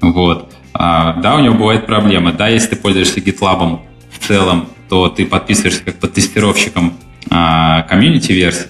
Вот. 0.00 0.52
А, 0.74 1.14
да, 1.14 1.36
у 1.36 1.40
него 1.40 1.54
бывают 1.54 1.86
проблемы. 1.86 2.32
Да, 2.32 2.48
если 2.48 2.70
ты 2.70 2.76
пользуешься 2.76 3.20
GitLab 3.20 3.80
в 4.10 4.26
целом, 4.26 4.68
то 4.88 5.08
ты 5.08 5.24
подписываешься 5.24 5.82
как 5.82 5.96
под 5.96 6.12
тестировщиком 6.12 6.94
комьюнити 7.28 8.32
версии, 8.32 8.66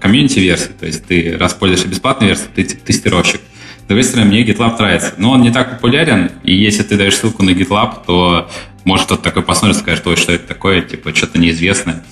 комьюнити 0.00 0.38
версии, 0.38 0.70
то 0.78 0.86
есть 0.86 1.06
ты 1.06 1.36
распользуешься 1.38 1.88
бесплатной 1.88 2.28
версией, 2.28 2.50
ты 2.54 2.64
тестировщик. 2.64 3.40
С 3.84 3.88
другой 3.88 4.04
стороны, 4.04 4.28
мне 4.28 4.44
GitLab 4.44 4.78
нравится, 4.78 5.14
но 5.16 5.32
он 5.32 5.42
не 5.42 5.50
так 5.50 5.70
популярен, 5.70 6.30
и 6.44 6.54
если 6.54 6.82
ты 6.82 6.96
даешь 6.96 7.16
ссылку 7.16 7.42
на 7.42 7.50
GitLab, 7.50 8.04
то 8.06 8.48
может 8.84 9.06
кто-то 9.06 9.22
такой 9.22 9.42
посмотрит 9.42 9.78
скажет, 9.78 10.06
ой, 10.06 10.16
что 10.16 10.32
это 10.32 10.46
такое, 10.46 10.82
типа, 10.82 11.14
что-то 11.14 11.38
неизвестное. 11.38 12.02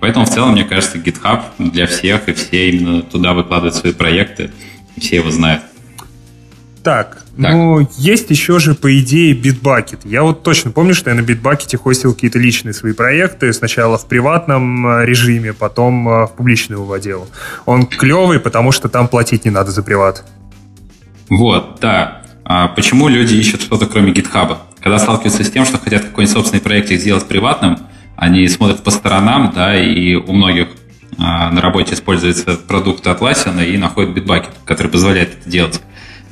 Поэтому 0.00 0.24
в 0.24 0.30
целом, 0.30 0.52
мне 0.52 0.64
кажется, 0.64 0.98
GitHub 0.98 1.42
для 1.58 1.86
всех, 1.86 2.28
и 2.28 2.32
все 2.32 2.70
именно 2.70 3.02
туда 3.02 3.34
выкладывают 3.34 3.74
свои 3.74 3.92
проекты, 3.92 4.50
и 4.96 5.00
все 5.00 5.16
его 5.16 5.30
знают. 5.30 5.62
Так, 6.82 7.18
так, 7.40 7.52
ну, 7.52 7.86
есть 7.98 8.30
еще 8.30 8.58
же, 8.58 8.74
по 8.74 8.98
идее, 8.98 9.34
Bitbucket. 9.34 10.00
Я 10.04 10.22
вот 10.22 10.42
точно 10.42 10.70
помню, 10.70 10.94
что 10.94 11.10
я 11.10 11.16
на 11.16 11.20
Bitbucket 11.20 11.76
хостил 11.76 12.14
какие-то 12.14 12.38
личные 12.38 12.72
свои 12.72 12.92
проекты. 12.92 13.52
Сначала 13.52 13.98
в 13.98 14.06
приватном 14.06 14.86
э, 14.86 15.06
режиме, 15.06 15.52
потом 15.52 16.08
э, 16.08 16.26
в 16.26 16.32
публичный 16.36 16.76
уводил. 16.76 17.28
Он 17.66 17.86
клевый, 17.86 18.40
потому 18.40 18.72
что 18.72 18.88
там 18.88 19.08
платить 19.08 19.44
не 19.44 19.50
надо 19.50 19.70
за 19.70 19.82
приват. 19.82 20.24
Вот, 21.28 21.78
да. 21.80 22.22
А 22.44 22.68
почему 22.68 23.08
люди 23.08 23.34
ищут 23.34 23.62
что-то 23.62 23.86
кроме 23.86 24.12
GitHub? 24.12 24.56
Когда 24.80 24.98
сталкиваются 24.98 25.44
с 25.44 25.50
тем, 25.50 25.64
что 25.64 25.78
хотят 25.78 26.04
какой-нибудь 26.04 26.34
собственный 26.34 26.62
проект 26.62 26.88
сделать 26.88 27.26
приватным, 27.26 27.78
они 28.16 28.46
смотрят 28.48 28.82
по 28.82 28.90
сторонам, 28.90 29.52
да, 29.54 29.80
и 29.80 30.14
у 30.14 30.32
многих 30.32 30.68
а, 31.18 31.50
на 31.50 31.60
работе 31.60 31.94
используется 31.94 32.56
продукт 32.56 33.06
Atlassian 33.06 33.64
и 33.64 33.76
находят 33.76 34.16
Bitbucket, 34.16 34.50
который 34.64 34.88
позволяет 34.88 35.38
это 35.40 35.50
делать. 35.50 35.80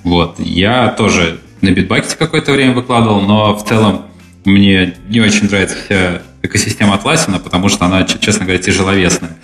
Вот. 0.05 0.37
Я 0.39 0.89
тоже 0.89 1.41
на 1.61 1.71
битбакете 1.71 2.17
какое-то 2.17 2.53
время 2.53 2.73
выкладывал, 2.73 3.21
но 3.21 3.55
в 3.57 3.65
целом 3.65 4.03
мне 4.45 4.97
не 5.09 5.21
очень 5.21 5.49
нравится 5.49 5.77
вся 5.85 6.23
экосистема 6.43 6.95
Atlassian, 6.97 7.39
потому 7.41 7.69
что 7.69 7.85
она, 7.85 8.05
честно 8.05 8.45
говоря, 8.45 8.63
тяжеловесная. 8.63 9.37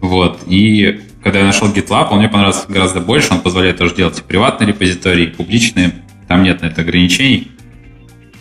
Вот. 0.00 0.40
И 0.46 1.00
когда 1.22 1.40
я 1.40 1.46
нашел 1.46 1.68
GitLab, 1.68 2.08
он 2.10 2.18
мне 2.18 2.28
понравился 2.28 2.66
гораздо 2.68 3.00
больше, 3.00 3.32
он 3.32 3.40
позволяет 3.40 3.78
тоже 3.78 3.94
делать 3.94 4.18
и 4.18 4.22
приватные 4.22 4.68
репозитории, 4.68 5.24
и 5.24 5.28
публичные, 5.28 5.92
там 6.28 6.42
нет 6.42 6.62
на 6.62 6.66
это 6.66 6.82
ограничений. 6.82 7.52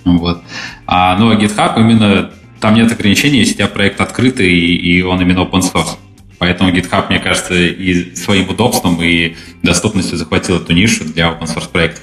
Вот. 0.03 0.43
А, 0.87 1.15
ну, 1.17 1.29
а 1.29 1.35
GitHub 1.35 1.79
именно, 1.79 2.31
там 2.59 2.73
нет 2.73 2.91
ограничений, 2.91 3.39
если 3.39 3.53
у 3.53 3.57
тебя 3.57 3.67
проект 3.67 4.01
открытый, 4.01 4.51
и, 4.51 4.75
и 4.75 5.01
он 5.03 5.21
именно 5.21 5.39
open 5.39 5.61
source. 5.61 5.97
Поэтому 6.41 6.71
GitHub, 6.71 7.07
мне 7.09 7.19
кажется, 7.19 7.53
и 7.53 8.15
своим 8.15 8.49
удобством, 8.49 8.99
и 8.99 9.35
доступностью 9.61 10.17
захватил 10.17 10.57
эту 10.57 10.73
нишу 10.73 11.03
для 11.05 11.27
open 11.27 11.43
source 11.43 11.69
проектов. 11.69 12.01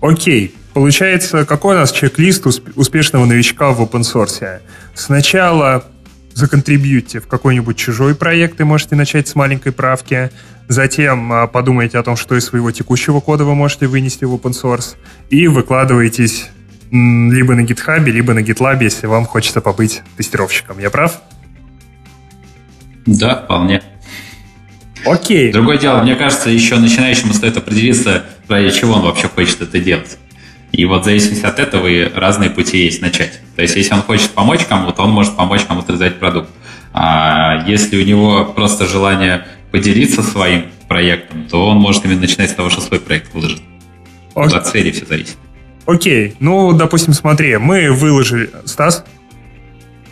Окей. 0.00 0.54
Получается, 0.72 1.44
какой 1.46 1.74
у 1.74 1.78
нас 1.80 1.90
чек-лист 1.90 2.46
успешного 2.76 3.24
новичка 3.24 3.72
в 3.72 3.82
open 3.82 4.02
source? 4.02 4.60
Сначала 4.94 5.84
законтрибьюте 6.32 7.18
в 7.18 7.26
какой-нибудь 7.26 7.76
чужой 7.76 8.14
проект 8.14 8.60
и 8.60 8.62
можете 8.62 8.94
начать 8.94 9.26
с 9.26 9.34
маленькой 9.34 9.72
правки. 9.72 10.30
Затем 10.68 11.32
а, 11.32 11.48
подумайте 11.48 11.98
о 11.98 12.04
том, 12.04 12.14
что 12.14 12.36
из 12.36 12.44
своего 12.44 12.70
текущего 12.70 13.18
кода 13.18 13.44
вы 13.44 13.56
можете 13.56 13.88
вынести 13.88 14.22
в 14.22 14.32
open 14.32 14.52
source. 14.52 14.94
И 15.28 15.48
выкладываетесь 15.48 16.50
либо 16.92 17.56
на 17.56 17.62
GitHub, 17.62 18.04
либо 18.04 18.32
на 18.32 18.38
GitLab, 18.38 18.80
если 18.80 19.08
вам 19.08 19.24
хочется 19.24 19.60
побыть 19.60 20.02
тестировщиком. 20.16 20.78
Я 20.78 20.90
прав? 20.90 21.20
Да, 23.06 23.36
вполне. 23.36 23.82
Окей. 25.04 25.52
Другое 25.52 25.78
дело, 25.78 26.02
мне 26.02 26.14
кажется, 26.14 26.50
еще 26.50 26.76
начинающему 26.76 27.34
стоит 27.34 27.56
определиться, 27.56 28.24
ради 28.48 28.70
чего 28.70 28.94
он 28.94 29.02
вообще 29.02 29.28
хочет 29.28 29.60
это 29.60 29.78
делать. 29.78 30.18
И 30.72 30.84
вот 30.86 31.02
в 31.02 31.04
зависимости 31.04 31.44
от 31.44 31.58
этого 31.58 31.86
и 31.86 32.12
разные 32.12 32.50
пути 32.50 32.84
есть 32.84 33.00
начать. 33.00 33.38
То 33.54 33.62
есть, 33.62 33.76
если 33.76 33.94
он 33.94 34.02
хочет 34.02 34.30
помочь 34.30 34.64
кому-то, 34.64 35.02
он 35.02 35.10
может 35.10 35.36
помочь 35.36 35.62
кому-то 35.64 35.92
создать 35.92 36.18
продукт. 36.18 36.50
А 36.92 37.64
если 37.66 38.00
у 38.00 38.04
него 38.04 38.44
просто 38.44 38.86
желание 38.86 39.46
поделиться 39.70 40.22
своим 40.22 40.66
проектом, 40.88 41.46
то 41.48 41.68
он 41.68 41.76
может 41.76 42.04
именно 42.04 42.22
начинать 42.22 42.50
с 42.50 42.54
того, 42.54 42.70
что 42.70 42.80
свой 42.80 42.98
проект 42.98 43.32
выложит. 43.34 43.60
Окей. 44.34 44.58
От 44.58 44.66
цели 44.66 44.90
все 44.90 45.06
зависит. 45.06 45.36
Окей, 45.86 46.34
ну, 46.40 46.72
допустим, 46.72 47.12
смотри, 47.12 47.56
мы 47.58 47.92
выложили... 47.92 48.50
Стас? 48.64 49.04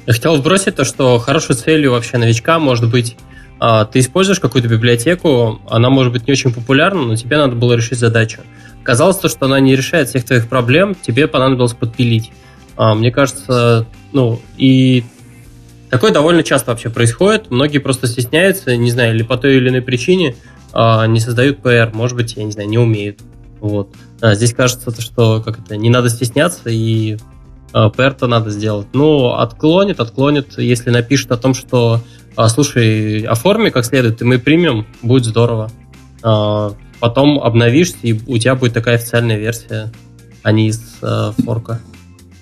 Я 0.07 0.13
хотел 0.13 0.37
вбросить 0.37 0.77
то, 0.77 0.85
что 0.85 1.19
хорошей 1.19 1.55
целью 1.55 1.93
вообще 1.93 2.19
новичка 2.19 2.59
может 2.59 2.91
быть 2.91 3.17
а, 3.65 3.85
ты 3.85 4.01
используешь 4.01 4.41
какую-то 4.41 4.67
библиотеку, 4.67 5.63
она 5.71 5.89
может 5.89 6.13
быть 6.13 6.27
не 6.27 6.33
очень 6.33 6.53
популярна, 6.53 7.03
но 7.03 7.15
тебе 7.15 7.37
надо 7.37 7.55
было 7.55 7.75
решить 7.75 7.97
задачу. 7.97 8.41
Казалось, 8.83 9.19
то, 9.19 9.29
что 9.29 9.47
она 9.47 9.61
не 9.61 9.77
решает 9.77 10.09
всех 10.09 10.25
твоих 10.25 10.49
проблем, 10.49 10.97
тебе 11.01 11.29
понадобилось 11.29 11.73
подпилить. 11.73 12.33
А, 12.77 12.97
мне 12.97 13.13
кажется, 13.13 13.87
ну, 14.13 14.43
и 14.57 15.05
такое 15.91 16.11
довольно 16.11 16.43
часто 16.43 16.73
вообще 16.73 16.91
происходит. 16.91 17.53
Многие 17.53 17.79
просто 17.79 18.09
стесняются, 18.09 18.75
не 18.75 18.91
знаю, 18.91 19.15
или 19.15 19.23
по 19.23 19.37
той 19.37 19.59
или 19.59 19.69
иной 19.69 19.83
причине 19.83 20.35
а, 20.73 21.07
не 21.07 21.21
создают 21.21 21.61
PR. 21.61 21.95
Может 21.95 22.17
быть, 22.17 22.35
я 22.35 22.43
не 22.43 22.51
знаю, 22.51 22.69
не 22.69 22.79
умеют. 22.79 23.21
Вот. 23.61 23.95
Здесь 24.21 24.55
кажется, 24.55 25.01
что 25.01 25.41
как 25.41 25.61
это, 25.61 25.77
не 25.77 25.89
надо 25.89 26.09
стесняться, 26.09 26.69
и 26.69 27.17
а, 27.73 27.89
PR-то 27.89 28.27
надо 28.27 28.51
сделать. 28.51 28.89
Ну, 28.93 29.33
отклонит, 29.33 30.01
отклонит, 30.01 30.59
если 30.59 30.91
напишет 30.91 31.33
о 31.33 31.37
том, 31.37 31.55
что 31.55 32.01
а, 32.37 32.49
слушай, 32.49 33.23
оформи 33.23 33.71
как 33.71 33.85
следует, 33.85 34.23
и 34.23 34.25
мы 34.25 34.39
примем, 34.39 34.87
будет 35.03 35.25
здорово. 35.25 35.71
А, 36.23 36.73
потом 37.01 37.39
обновишься, 37.39 37.99
и 38.03 38.13
у 38.13 38.39
тебя 38.39 38.55
будет 38.55 38.75
такая 38.75 38.97
официальная 38.97 39.39
версия, 39.39 39.93
а 40.43 40.53
не 40.53 40.69
из 40.69 40.99
а, 41.03 41.33
форка. 41.45 41.81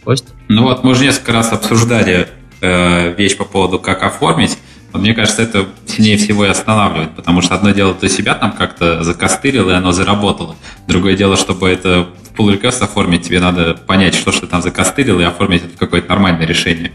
Кость? 0.04 0.26
Ну 0.48 0.64
вот, 0.64 0.84
мы 0.84 0.92
уже 0.92 1.04
несколько 1.04 1.32
раз 1.32 1.52
обсуждали 1.52 2.26
э, 2.62 3.14
вещь 3.14 3.36
по 3.36 3.44
поводу, 3.44 3.78
как 3.78 4.02
оформить. 4.02 4.56
Мне 4.92 5.14
кажется, 5.14 5.42
это 5.42 5.66
сильнее 5.86 6.16
всего 6.16 6.44
и 6.44 6.48
останавливает, 6.48 7.14
потому 7.14 7.42
что 7.42 7.54
одно 7.54 7.70
дело, 7.70 7.94
ты 7.94 8.08
себя 8.08 8.34
там 8.34 8.52
как-то 8.52 9.02
закостырил, 9.02 9.70
и 9.70 9.72
оно 9.72 9.92
заработало. 9.92 10.56
Другое 10.88 11.16
дело, 11.16 11.36
чтобы 11.36 11.68
это 11.68 12.08
в 12.24 12.38
pull 12.38 12.60
request 12.60 12.82
оформить, 12.82 13.22
тебе 13.22 13.40
надо 13.40 13.74
понять, 13.74 14.14
что 14.14 14.32
ж 14.32 14.40
ты 14.40 14.46
там 14.46 14.62
закостырил, 14.62 15.20
и 15.20 15.24
оформить 15.24 15.64
это 15.64 15.76
в 15.76 15.78
какое-то 15.78 16.08
нормальное 16.08 16.46
решение 16.46 16.92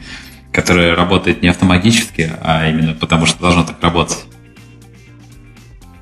которое 0.56 0.96
работает 0.96 1.42
не 1.42 1.50
автоматически, 1.50 2.32
а 2.42 2.70
именно 2.70 2.94
потому 2.94 3.26
что 3.26 3.40
должно 3.42 3.66
так 3.66 3.76
работать. 3.82 4.26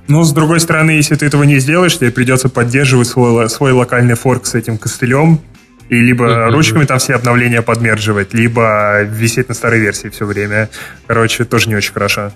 Ну, 0.08 0.24
с 0.24 0.32
другой 0.32 0.60
стороны, 0.60 0.92
если 0.92 1.16
ты 1.16 1.26
этого 1.26 1.44
не 1.44 1.58
сделаешь, 1.60 1.98
тебе 1.98 2.12
придется 2.12 2.50
поддерживать 2.50 3.08
свой, 3.08 3.50
свой 3.50 3.72
локальный 3.72 4.16
форк 4.16 4.46
с 4.46 4.54
этим 4.54 4.78
костылем, 4.78 5.40
и 5.90 5.96
либо 5.96 6.26
mm-hmm. 6.26 6.52
ручками 6.52 6.86
там 6.86 7.00
все 7.00 7.16
обновления 7.16 7.62
подмерживать, 7.62 8.34
либо 8.34 9.04
висеть 9.04 9.50
на 9.50 9.56
старой 9.56 9.80
версии 9.80 10.08
все 10.10 10.26
время. 10.26 10.70
Короче, 11.08 11.46
тоже 11.46 11.70
не 11.70 11.76
очень 11.76 11.94
хорошо. 11.94 12.32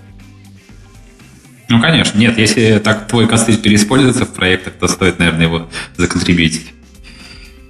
Ну, 1.68 1.80
конечно. 1.80 2.18
Нет, 2.18 2.38
если 2.38 2.78
так 2.78 3.06
твой 3.08 3.28
костыль 3.28 3.58
переиспользуется 3.58 4.24
в 4.24 4.32
проектах, 4.32 4.74
то 4.74 4.88
стоит, 4.88 5.18
наверное, 5.18 5.46
его 5.46 5.68
законтрибьютить. 5.96 6.72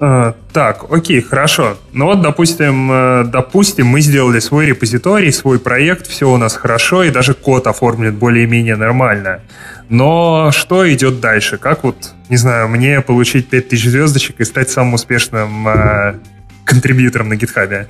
А, 0.01 0.37
так, 0.53 0.85
окей, 0.91 1.21
хорошо. 1.21 1.77
Ну 1.93 2.07
вот, 2.07 2.23
допустим, 2.23 2.91
э, 2.93 3.25
допустим, 3.25 3.89
мы 3.89 4.01
сделали 4.01 4.39
свой 4.39 4.67
репозиторий, 4.67 5.33
свой 5.33 5.59
проект, 5.59 6.07
все 6.07 6.31
у 6.31 6.37
нас 6.37 6.55
хорошо, 6.55 7.03
и 7.03 7.11
даже 7.11 7.35
код 7.35 7.67
оформлен 7.67 8.15
более-менее 8.15 8.77
нормально. 8.77 9.41
Но 9.89 10.51
что 10.53 10.93
идет 10.93 11.21
дальше? 11.21 11.57
Как 11.57 11.85
вот, 11.85 12.13
не 12.29 12.37
знаю, 12.37 12.69
мне 12.69 13.01
получить 13.01 13.49
5000 13.49 13.85
звездочек 13.85 14.41
и 14.41 14.45
стать 14.45 14.69
самым 14.71 14.95
успешным 14.95 15.67
э, 15.67 16.19
контрибьютором 16.65 17.31
на 17.31 17.37
гитхабе? 17.37 17.89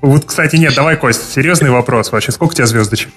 Вот, 0.00 0.24
кстати, 0.24 0.56
нет, 0.56 0.74
давай, 0.74 0.96
Кость, 0.96 1.32
серьезный 1.32 1.70
вопрос 1.70 2.12
вообще. 2.12 2.32
Сколько 2.32 2.52
у 2.52 2.54
тебя 2.54 2.66
звездочек? 2.66 3.10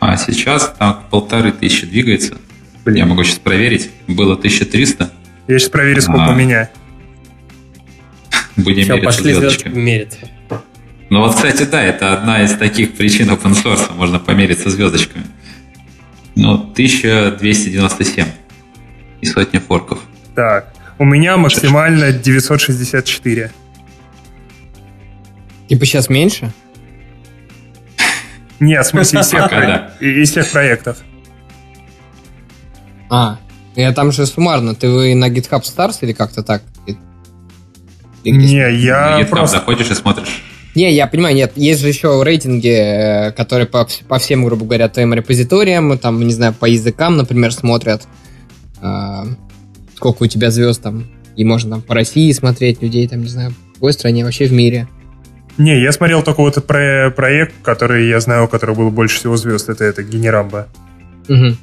А 0.00 0.16
сейчас 0.16 0.74
там 0.78 1.04
полторы 1.10 1.52
тысячи 1.52 1.86
двигается. 1.86 2.38
Блин. 2.84 2.96
Я 2.96 3.06
могу 3.06 3.24
сейчас 3.24 3.38
проверить. 3.38 3.90
Было 4.06 4.34
1300. 4.34 5.10
Я 5.46 5.58
сейчас 5.58 5.70
проверю, 5.70 6.00
сколько 6.00 6.26
а, 6.26 6.30
у 6.30 6.34
меня. 6.34 6.70
Будем 8.56 8.84
Все, 8.84 8.92
мериться 8.94 9.04
пошли 9.04 9.34
звездочками. 9.34 9.78
мериться. 9.78 10.18
Ну 11.10 11.20
вот, 11.20 11.34
кстати, 11.34 11.62
да, 11.64 11.82
это 11.82 12.12
одна 12.12 12.42
из 12.42 12.52
таких 12.54 12.96
причин 12.96 13.30
open 13.30 13.52
source. 13.52 13.94
Можно 13.94 14.18
помериться 14.18 14.70
звездочками. 14.70 15.24
Ну, 16.38 16.54
1297 16.54 18.26
и 19.20 19.26
сотни 19.26 19.58
форков. 19.58 19.98
Так, 20.36 20.72
у 20.96 21.04
меня 21.04 21.36
максимально 21.36 22.12
964. 22.12 23.50
Типа 25.68 25.84
сейчас 25.84 26.08
меньше? 26.08 26.52
Нет, 28.60 28.86
в 28.86 28.88
смысле 28.88 29.20
из 29.20 29.26
всех, 29.26 29.50
из 30.00 30.30
всех 30.30 30.52
проектов. 30.52 30.98
А, 33.10 33.38
я 33.74 33.92
там 33.92 34.12
же 34.12 34.24
суммарно. 34.24 34.76
Ты 34.76 34.90
вы 34.90 35.16
на 35.16 35.28
GitHub 35.30 35.62
Stars 35.62 35.98
или 36.02 36.12
как-то 36.12 36.44
так? 36.44 36.62
Не, 38.24 38.76
я 38.76 39.20
GitHub 39.22 39.26
просто... 39.26 39.58
заходишь 39.58 39.90
и 39.90 39.94
смотришь. 39.94 40.44
Не, 40.78 40.92
я 40.92 41.08
понимаю, 41.08 41.34
нет, 41.34 41.54
есть 41.56 41.80
же 41.80 41.88
еще 41.88 42.22
рейтинги, 42.22 42.68
э, 42.68 43.32
которые 43.32 43.66
по, 43.66 43.88
по 44.06 44.18
всем, 44.20 44.44
грубо 44.44 44.64
говоря, 44.64 44.88
твоим 44.88 45.12
репозиториям, 45.12 45.98
там, 45.98 46.24
не 46.24 46.32
знаю, 46.32 46.54
по 46.54 46.66
языкам, 46.66 47.16
например, 47.16 47.52
смотрят, 47.52 48.06
э, 48.80 49.24
сколько 49.96 50.22
у 50.22 50.26
тебя 50.28 50.52
звезд 50.52 50.80
там, 50.80 51.06
и 51.34 51.44
можно 51.44 51.70
там 51.70 51.82
по 51.82 51.96
России 51.96 52.30
смотреть 52.30 52.80
людей, 52.80 53.08
там, 53.08 53.22
не 53.22 53.28
знаю, 53.28 53.50
в 53.50 53.74
какой 53.74 53.92
стране, 53.92 54.24
вообще 54.24 54.46
в 54.46 54.52
мире. 54.52 54.86
Не, 55.56 55.82
я 55.82 55.90
смотрел 55.90 56.22
только 56.22 56.42
вот 56.42 56.52
этот 56.52 56.68
про- 56.68 57.10
проект, 57.10 57.54
который 57.62 58.08
я 58.08 58.20
знаю, 58.20 58.44
у 58.44 58.48
которого 58.48 58.76
было 58.76 58.90
больше 58.90 59.18
всего 59.18 59.36
звезд, 59.36 59.68
это, 59.70 59.82
это 59.82 60.04
Генерамба. 60.04 60.68
Угу. 61.28 61.56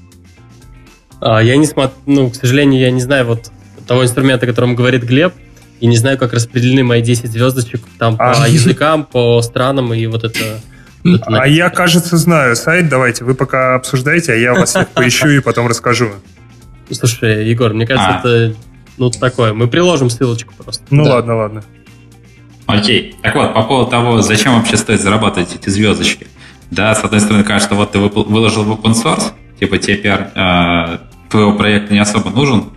А, 1.21 1.41
я 1.41 1.55
не 1.55 1.67
смотрю, 1.67 1.95
ну, 2.05 2.29
к 2.31 2.35
сожалению, 2.35 2.81
я 2.81 2.91
не 2.91 2.99
знаю 2.99 3.27
вот 3.27 3.49
того 3.87 4.03
инструмента, 4.03 4.45
о 4.45 4.49
котором 4.49 4.75
говорит 4.75 5.03
Глеб, 5.03 5.33
и 5.79 5.87
не 5.87 5.97
знаю, 5.97 6.17
как 6.17 6.33
распределены 6.33 6.83
мои 6.83 7.01
10 7.01 7.31
звездочек 7.31 7.81
там 7.99 8.17
по 8.17 8.31
а. 8.31 8.47
языкам, 8.47 9.03
по 9.03 9.41
странам 9.41 9.93
и 9.93 10.05
вот 10.07 10.23
это... 10.23 10.61
а 11.25 11.47
я, 11.47 11.69
кажется, 11.69 12.17
знаю 12.17 12.55
сайт. 12.55 12.89
Давайте, 12.89 13.25
вы 13.25 13.35
пока 13.35 13.75
обсуждаете, 13.75 14.33
а 14.33 14.35
я 14.35 14.53
вас 14.53 14.75
их 14.75 14.87
поищу 14.93 15.27
и 15.29 15.39
потом 15.39 15.67
расскажу. 15.67 16.11
Слушай, 16.89 17.47
Егор, 17.47 17.73
мне 17.73 17.85
кажется, 17.85 18.15
а. 18.15 18.19
это 18.19 18.55
ну 18.97 19.09
такое. 19.09 19.53
Мы 19.53 19.67
приложим 19.67 20.09
ссылочку 20.09 20.53
просто. 20.53 20.83
Ну 20.89 21.03
да. 21.03 21.15
ладно, 21.15 21.35
ладно. 21.35 21.63
Окей. 22.65 23.15
Так 23.21 23.35
вот, 23.35 23.53
по 23.53 23.63
поводу 23.63 23.91
того, 23.91 24.21
зачем 24.21 24.55
вообще 24.55 24.77
стоит 24.77 25.01
зарабатывать 25.01 25.53
эти 25.55 25.69
звездочки. 25.69 26.27
Да, 26.71 26.95
с 26.95 27.03
одной 27.03 27.19
стороны, 27.19 27.43
кажется, 27.43 27.75
вот 27.75 27.91
ты 27.91 27.99
выложил 27.99 28.63
в 28.63 28.71
open 28.71 28.93
source, 28.93 29.33
типа 29.59 29.77
тебе 29.77 29.97
пиар 29.97 30.31
э, 30.33 30.97
твоего 31.29 31.53
проекта 31.53 31.93
не 31.93 31.99
особо 31.99 32.31
нужен, 32.31 32.71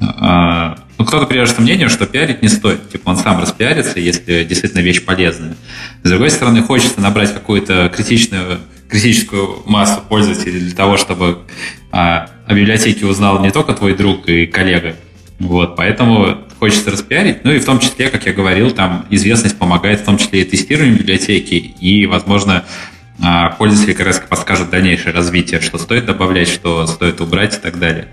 э, 0.00 0.74
ну, 1.00 1.06
кто-то 1.06 1.24
придерживается 1.24 1.62
мнению, 1.62 1.88
что 1.88 2.04
пиарить 2.04 2.42
не 2.42 2.50
стоит. 2.50 2.90
Типа 2.90 3.08
он 3.08 3.16
сам 3.16 3.40
распиарится, 3.40 3.98
если 3.98 4.44
действительно 4.44 4.82
вещь 4.82 5.02
полезная. 5.02 5.56
С 6.02 6.10
другой 6.10 6.28
стороны, 6.28 6.62
хочется 6.62 7.00
набрать 7.00 7.32
какую-то 7.32 7.90
критичную, 7.96 8.58
критическую 8.86 9.62
массу 9.64 10.02
пользователей 10.06 10.60
для 10.60 10.74
того, 10.74 10.98
чтобы 10.98 11.38
а, 11.90 12.28
о 12.46 12.52
библиотеке 12.52 13.06
узнал 13.06 13.42
не 13.42 13.50
только 13.50 13.72
твой 13.72 13.94
друг 13.94 14.28
и 14.28 14.44
коллега. 14.44 14.94
Вот, 15.38 15.74
поэтому 15.74 16.36
хочется 16.58 16.90
распиарить. 16.90 17.44
Ну 17.44 17.52
и 17.52 17.60
в 17.60 17.64
том 17.64 17.78
числе, 17.78 18.10
как 18.10 18.26
я 18.26 18.34
говорил, 18.34 18.70
там 18.70 19.06
известность 19.08 19.56
помогает 19.56 20.00
в 20.00 20.04
том 20.04 20.18
числе 20.18 20.42
и 20.42 20.44
тестированию 20.44 20.98
библиотеки, 20.98 21.54
и, 21.54 22.04
возможно, 22.04 22.66
а, 23.22 23.52
пользователи 23.52 23.94
как 23.94 24.06
раз 24.06 24.20
подскажут 24.28 24.68
дальнейшее 24.68 25.14
развитие, 25.14 25.62
что 25.62 25.78
стоит 25.78 26.04
добавлять, 26.04 26.48
что 26.48 26.86
стоит 26.86 27.22
убрать 27.22 27.56
и 27.56 27.58
так 27.58 27.78
далее. 27.78 28.08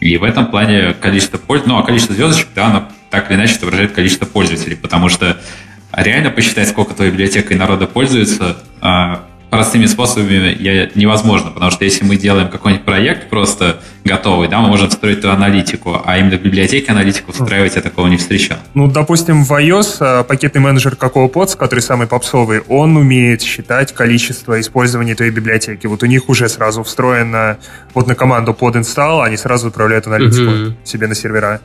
И 0.00 0.16
в 0.16 0.24
этом 0.24 0.46
плане 0.46 0.94
количество 0.94 1.38
пользователей, 1.38 1.74
ну, 1.74 1.80
а 1.80 1.86
количество 1.86 2.14
звездочек, 2.14 2.48
да, 2.54 2.66
оно 2.66 2.88
так 3.10 3.30
или 3.30 3.36
иначе 3.36 3.56
отображает 3.56 3.92
количество 3.92 4.26
пользователей, 4.26 4.76
потому 4.76 5.08
что 5.08 5.38
реально 5.92 6.30
посчитать, 6.30 6.68
сколько 6.68 6.94
твоей 6.94 7.10
библиотекой 7.10 7.56
народа 7.56 7.86
пользуется, 7.86 8.58
а, 8.80 9.27
простыми 9.50 9.86
способами 9.86 10.56
я, 10.58 10.90
невозможно, 10.94 11.50
потому 11.50 11.70
что 11.70 11.84
если 11.84 12.04
мы 12.04 12.16
делаем 12.16 12.48
какой-нибудь 12.48 12.84
проект 12.84 13.28
просто 13.30 13.80
готовый, 14.04 14.48
да, 14.48 14.60
мы 14.60 14.68
можем 14.68 14.90
строить 14.90 15.22
ту 15.22 15.30
аналитику, 15.30 16.00
а 16.04 16.18
именно 16.18 16.36
в 16.36 16.42
библиотеке 16.42 16.92
аналитику 16.92 17.32
встраивать 17.32 17.76
я 17.76 17.82
такого 17.82 18.06
не 18.08 18.16
встречал. 18.16 18.58
Ну, 18.74 18.90
допустим, 18.90 19.44
в 19.44 19.52
iOS 19.52 19.96
а, 20.00 20.22
пакетный 20.24 20.60
менеджер 20.60 20.96
какого 20.96 21.28
POTS, 21.28 21.56
который 21.56 21.80
самый 21.80 22.06
попсовый, 22.06 22.60
он 22.68 22.96
умеет 22.96 23.42
считать 23.42 23.92
количество 23.94 24.60
использования 24.60 25.14
твоей 25.14 25.32
библиотеки. 25.32 25.86
Вот 25.86 26.02
у 26.02 26.06
них 26.06 26.28
уже 26.28 26.48
сразу 26.48 26.82
встроено 26.82 27.58
вот 27.94 28.06
на 28.06 28.14
команду 28.14 28.54
под 28.54 28.76
install, 28.76 29.24
они 29.24 29.36
сразу 29.36 29.68
отправляют 29.68 30.06
аналитику 30.06 30.50
mm-hmm. 30.50 30.74
себе 30.84 31.06
на 31.06 31.14
сервера. 31.14 31.60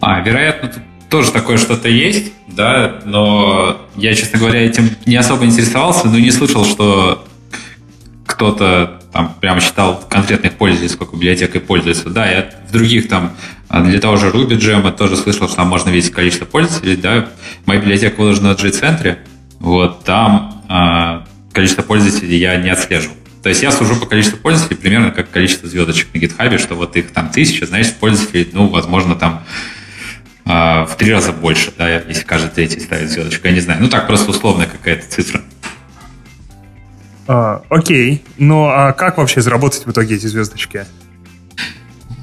А, 0.00 0.20
вероятно, 0.20 0.68
тут 0.68 0.82
тоже 1.14 1.30
такое 1.30 1.58
что-то 1.58 1.88
есть, 1.88 2.32
да, 2.48 3.00
но 3.04 3.80
я, 3.94 4.16
честно 4.16 4.40
говоря, 4.40 4.66
этим 4.66 4.90
не 5.06 5.14
особо 5.14 5.44
интересовался, 5.44 6.08
но 6.08 6.18
не 6.18 6.32
слышал, 6.32 6.64
что 6.64 7.24
кто-то 8.26 9.00
там 9.12 9.32
прямо 9.40 9.60
считал 9.60 10.04
конкретных 10.10 10.54
пользователей, 10.54 10.88
сколько 10.88 11.14
библиотекой 11.14 11.60
пользуется. 11.60 12.10
Да, 12.10 12.28
я 12.28 12.50
в 12.68 12.72
других 12.72 13.06
там, 13.06 13.36
а, 13.68 13.84
для 13.84 14.00
того 14.00 14.16
же 14.16 14.30
Ruby 14.30 14.58
Gem 14.58 14.90
тоже 14.90 15.16
слышал, 15.16 15.46
что 15.46 15.58
там 15.58 15.68
можно 15.68 15.90
видеть 15.90 16.10
количество 16.10 16.46
пользователей, 16.46 16.96
да. 16.96 17.28
Моя 17.64 17.78
библиотека 17.78 18.20
выложена 18.20 18.48
на 18.48 18.54
G-центре, 18.56 19.20
вот, 19.60 20.02
там 20.02 20.64
а, 20.68 21.24
количество 21.52 21.82
пользователей 21.82 22.38
я 22.38 22.56
не 22.56 22.70
отслеживал. 22.70 23.14
То 23.40 23.50
есть 23.50 23.62
я 23.62 23.70
сужу 23.70 23.94
по 24.00 24.06
количеству 24.06 24.38
пользователей 24.38 24.78
примерно 24.78 25.12
как 25.12 25.30
количество 25.30 25.68
звездочек 25.68 26.08
на 26.12 26.18
GitHub, 26.18 26.58
что 26.58 26.74
вот 26.74 26.96
их 26.96 27.12
там 27.12 27.28
тысяча, 27.28 27.66
значит, 27.66 27.94
пользователей, 27.98 28.48
ну, 28.52 28.66
возможно, 28.66 29.14
там 29.14 29.44
в 30.44 30.90
три 30.98 31.10
раза 31.10 31.32
больше, 31.32 31.72
да, 31.76 31.88
если 31.88 32.24
каждый 32.24 32.50
третий 32.50 32.80
ставит 32.80 33.10
звездочку, 33.10 33.46
я 33.46 33.54
не 33.54 33.60
знаю. 33.60 33.80
Ну 33.82 33.88
так, 33.88 34.06
просто 34.06 34.30
условная 34.30 34.66
какая-то 34.66 35.08
цифра. 35.08 35.40
А, 37.26 37.62
окей. 37.70 38.22
Ну 38.38 38.66
а 38.66 38.92
как 38.92 39.18
вообще 39.18 39.40
заработать 39.40 39.86
в 39.86 39.90
итоге 39.90 40.16
эти 40.16 40.26
звездочки? 40.26 40.86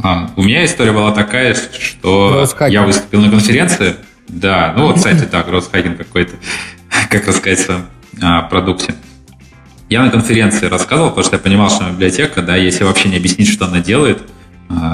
А, 0.03 0.31
у 0.35 0.43
меня 0.43 0.65
история 0.65 0.91
была 0.91 1.11
такая, 1.11 1.55
что 1.55 2.47
я 2.67 2.83
выступил 2.83 3.21
на 3.21 3.29
конференции. 3.29 3.95
Да, 4.27 4.73
ну 4.75 4.87
вот, 4.87 4.95
кстати, 4.97 5.25
так, 5.25 5.47
Росхакин 5.47 5.97
какой-то, 5.97 6.33
как 7.09 7.27
рассказать 7.27 7.59
своем 7.59 7.85
а, 8.21 8.43
продукте. 8.43 8.95
Я 9.89 10.03
на 10.03 10.09
конференции 10.09 10.67
рассказывал, 10.67 11.09
потому 11.09 11.25
что 11.25 11.35
я 11.35 11.39
понимал, 11.39 11.69
что 11.69 11.89
библиотека, 11.89 12.41
да, 12.41 12.55
если 12.55 12.83
вообще 12.83 13.09
не 13.09 13.17
объяснить, 13.17 13.49
что 13.49 13.65
она 13.65 13.79
делает, 13.79 14.21
а, 14.21 14.25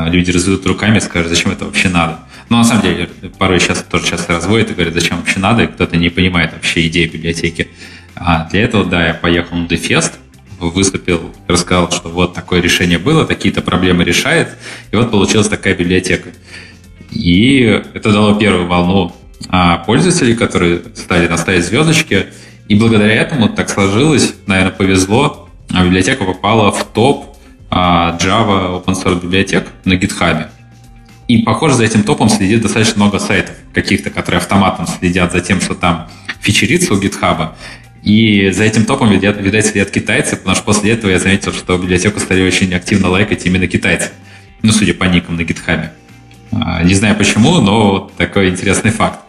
люди 0.07 0.31
разведут 0.31 0.65
руками 0.65 0.97
и 0.97 1.01
скажут, 1.01 1.29
зачем 1.29 1.51
это 1.51 1.65
вообще 1.65 1.89
надо. 1.89 2.19
Но 2.49 2.57
на 2.57 2.63
самом 2.63 2.83
деле, 2.83 3.09
порой 3.37 3.59
сейчас 3.59 3.83
тоже 3.83 4.07
часто 4.07 4.33
разводят 4.33 4.71
и 4.71 4.73
говорят, 4.73 4.93
зачем 4.93 5.17
вообще 5.17 5.39
надо, 5.39 5.63
и 5.63 5.67
кто-то 5.67 5.97
не 5.97 6.09
понимает 6.09 6.53
вообще 6.53 6.87
идеи 6.87 7.05
библиотеки. 7.05 7.67
А 8.15 8.47
для 8.49 8.63
этого, 8.63 8.85
да, 8.85 9.07
я 9.07 9.13
поехал 9.13 9.57
на 9.57 9.65
Defest, 9.65 10.13
выступил, 10.59 11.33
рассказал, 11.47 11.91
что 11.91 12.09
вот 12.09 12.33
такое 12.33 12.61
решение 12.61 12.97
было, 12.97 13.25
такие-то 13.25 13.61
проблемы 13.61 14.03
решает, 14.03 14.49
и 14.91 14.95
вот 14.95 15.11
получилась 15.11 15.47
такая 15.47 15.75
библиотека. 15.75 16.29
И 17.11 17.61
это 17.93 18.11
дало 18.11 18.35
первую 18.35 18.67
волну 18.67 19.15
а, 19.49 19.77
пользователей, 19.79 20.35
которые 20.35 20.81
стали 20.95 21.27
наставить 21.27 21.65
звездочки, 21.65 22.27
и 22.67 22.75
благодаря 22.75 23.13
этому 23.13 23.49
так 23.49 23.69
сложилось, 23.69 24.33
наверное, 24.45 24.71
повезло, 24.73 25.49
а 25.69 25.85
библиотека 25.85 26.23
попала 26.23 26.71
в 26.71 26.83
топ 26.85 27.25
а, 27.25 27.36
Java 27.69 28.81
open 28.81 28.95
source 28.95 29.21
библиотек 29.21 29.67
на 29.85 29.93
GitHub. 29.93 30.47
И, 31.27 31.39
похоже, 31.39 31.75
за 31.75 31.83
этим 31.83 32.03
топом 32.03 32.29
следит 32.29 32.61
достаточно 32.61 33.03
много 33.03 33.19
сайтов 33.19 33.55
каких-то, 33.73 34.09
которые 34.09 34.39
автоматом 34.39 34.87
следят 34.87 35.33
за 35.33 35.41
тем, 35.41 35.59
что 35.59 35.75
там 35.75 36.07
фичерится 36.39 36.93
у 36.93 37.01
GitHub. 37.01 37.49
И 38.03 38.51
за 38.51 38.63
этим 38.63 38.85
топом, 38.85 39.11
видят, 39.11 39.41
видать, 39.41 39.65
следят 39.65 39.91
китайцы, 39.91 40.37
потому 40.37 40.55
что 40.55 40.63
после 40.63 40.91
этого 40.91 41.11
я 41.11 41.19
заметил, 41.19 41.51
что 41.51 41.77
библиотеку 41.77 42.19
стали 42.19 42.41
очень 42.41 42.73
активно 42.73 43.09
лайкать 43.09 43.45
именно 43.45 43.67
китайцы. 43.67 44.11
Ну, 44.61 44.71
судя 44.71 44.93
по 44.93 45.03
никам 45.03 45.35
на 45.35 45.41
GitHub. 45.41 45.89
А, 46.53 46.83
не 46.83 46.93
знаю 46.93 47.15
почему, 47.15 47.59
но 47.59 48.09
такой 48.17 48.49
интересный 48.49 48.91
факт. 48.91 49.19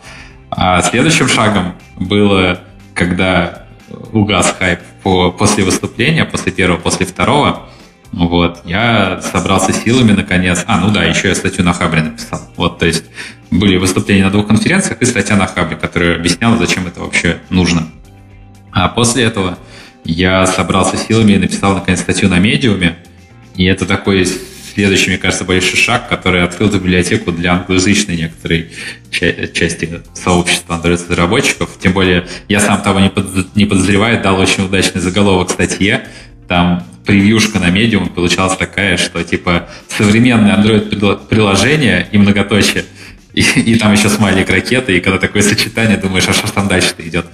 А 0.50 0.80
следующим 0.82 1.28
шагом 1.28 1.74
было, 1.96 2.60
когда 2.94 3.66
угас 4.12 4.54
хайп 4.56 4.80
по, 5.02 5.32
после 5.32 5.64
выступления, 5.64 6.24
после 6.24 6.52
первого, 6.52 6.78
после 6.78 7.06
второго, 7.06 7.68
вот, 8.12 8.62
я 8.64 9.20
собрался 9.20 9.72
силами 9.72 10.12
наконец. 10.12 10.64
А, 10.66 10.80
ну 10.80 10.90
да, 10.90 11.04
еще 11.04 11.28
я 11.28 11.34
статью 11.34 11.64
на 11.64 11.72
Хабре 11.72 12.02
написал. 12.02 12.40
Вот, 12.56 12.78
то 12.78 12.86
есть 12.86 13.04
были 13.50 13.76
выступления 13.76 14.24
на 14.24 14.30
двух 14.30 14.46
конференциях 14.46 15.00
и 15.00 15.04
статья 15.04 15.36
на 15.36 15.46
Хабре, 15.46 15.76
которая 15.76 16.16
объясняла, 16.16 16.56
зачем 16.56 16.86
это 16.86 17.00
вообще 17.00 17.38
нужно. 17.50 17.88
А 18.72 18.88
после 18.88 19.24
этого 19.24 19.58
я 20.04 20.46
собрался 20.46 20.96
силами 20.96 21.32
и 21.32 21.38
написал 21.38 21.74
наконец 21.74 22.00
статью 22.00 22.28
на 22.28 22.38
медиуме. 22.38 22.96
И 23.56 23.64
это 23.64 23.84
такой 23.84 24.26
следующий, 24.78 25.10
мне 25.10 25.18
кажется, 25.18 25.44
большой 25.44 25.76
шаг, 25.76 26.08
который 26.08 26.44
открыл 26.44 26.68
библиотеку 26.70 27.32
для 27.32 27.54
англоязычной 27.54 28.16
некоторой 28.16 28.70
части 29.10 30.02
сообщества 30.14 30.80
Android-разработчиков. 30.80 31.70
Тем 31.80 31.92
более, 31.92 32.28
я 32.48 32.60
сам 32.60 32.80
того 32.80 33.00
не, 33.00 33.10
под, 33.10 33.56
не 33.56 33.64
подозреваю, 33.64 34.22
дал 34.22 34.38
очень 34.38 34.64
удачный 34.64 35.00
заголовок 35.00 35.50
статье. 35.50 36.06
Там 36.46 36.86
превьюшка 37.08 37.58
на 37.58 37.70
медиум 37.70 38.10
получалась 38.10 38.54
такая, 38.58 38.98
что 38.98 39.24
типа 39.24 39.66
современное 39.88 40.54
Android-приложение 40.58 42.06
и 42.12 42.18
многоточие, 42.18 42.84
и, 43.32 43.40
и 43.40 43.78
там 43.78 43.94
еще 43.94 44.10
смайлик 44.10 44.50
ракеты, 44.50 44.98
и 44.98 45.00
когда 45.00 45.18
такое 45.18 45.40
сочетание, 45.40 45.96
думаешь, 45.96 46.28
а 46.28 46.34
что 46.34 46.52
там 46.52 46.68
дальше-то 46.68 47.08
идет? 47.08 47.24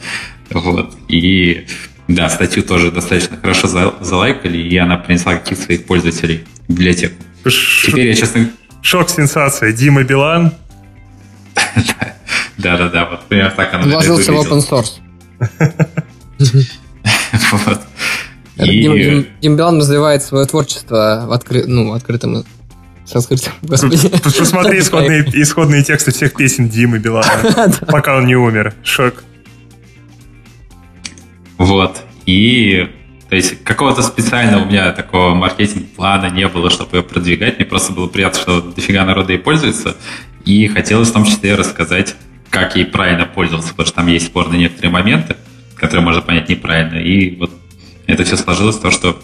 Вот. 0.51 0.97
И 1.09 1.67
да, 2.07 2.29
статью 2.29 2.63
тоже 2.63 2.93
достаточно 2.93 3.37
хорошо 3.37 3.67
залайкали, 4.01 4.59
и 4.59 4.77
она 4.77 4.97
принесла 4.97 5.35
каких-то 5.35 5.65
своих 5.65 5.87
пользователей 5.87 6.45
в 6.69 6.73
библиотеку. 6.73 7.17
Ш- 7.45 7.89
Теперь 7.91 8.07
я, 8.07 8.15
честно... 8.15 8.49
Шок-сенсация. 8.81 9.73
Дима 9.73 10.05
Билан. 10.05 10.53
Да-да-да, 12.59 13.07
вот 13.07 13.25
примерно 13.25 13.51
так 13.51 13.75
она 13.75 13.83
Вложился 13.83 14.33
в 14.33 14.37
open 14.37 14.61
source. 14.61 15.01
Вот. 17.67 17.81
И... 18.57 19.27
Дим, 19.41 19.57
Билан 19.57 19.79
развивает 19.79 20.23
свое 20.23 20.47
творчество 20.47 21.25
в 21.27 21.33
откры... 21.33 21.65
ну, 21.67 21.93
открытом 21.93 22.45
с 23.05 23.15
открытым, 23.17 23.53
господи. 23.63 24.09
Посмотри 24.23 24.79
исходные, 24.79 25.25
исходные 25.35 25.83
тексты 25.83 26.13
всех 26.13 26.35
песен 26.35 26.69
Димы 26.69 26.99
Билана, 26.99 27.73
пока 27.89 28.17
он 28.17 28.27
не 28.27 28.37
умер. 28.37 28.75
Шок. 28.83 29.25
Вот. 31.59 32.01
И 32.27 32.89
то 33.29 33.37
есть 33.37 33.65
какого-то 33.65 34.03
специального 34.03 34.63
у 34.63 34.67
меня 34.67 34.93
такого 34.93 35.35
маркетинг-плана 35.35 36.31
не 36.31 36.47
было, 36.49 36.71
чтобы 36.71 36.99
ее 36.99 37.03
продвигать. 37.03 37.59
Мне 37.59 37.67
просто 37.67 37.93
было 37.93 38.07
приятно, 38.07 38.41
что 38.41 38.61
дофига 38.61 39.05
народа 39.05 39.33
ей 39.33 39.39
пользуется. 39.39 39.97
И 40.45 40.69
хотелось 40.69 41.09
в 41.09 41.13
том 41.13 41.25
числе 41.25 41.55
рассказать, 41.55 42.15
как 42.51 42.77
ей 42.77 42.85
правильно 42.85 43.25
пользоваться, 43.25 43.71
потому 43.71 43.87
что 43.87 43.97
там 43.97 44.07
есть 44.07 44.27
спорные 44.27 44.61
некоторые 44.61 44.93
моменты, 44.93 45.37
которые 45.75 46.05
можно 46.05 46.23
понять 46.23 46.49
неправильно. 46.49 46.99
И 46.99 47.37
вот 47.37 47.51
это 48.07 48.25
все 48.25 48.37
сложилось 48.37 48.77
в 48.77 48.81
то, 48.81 48.91
что 48.91 49.21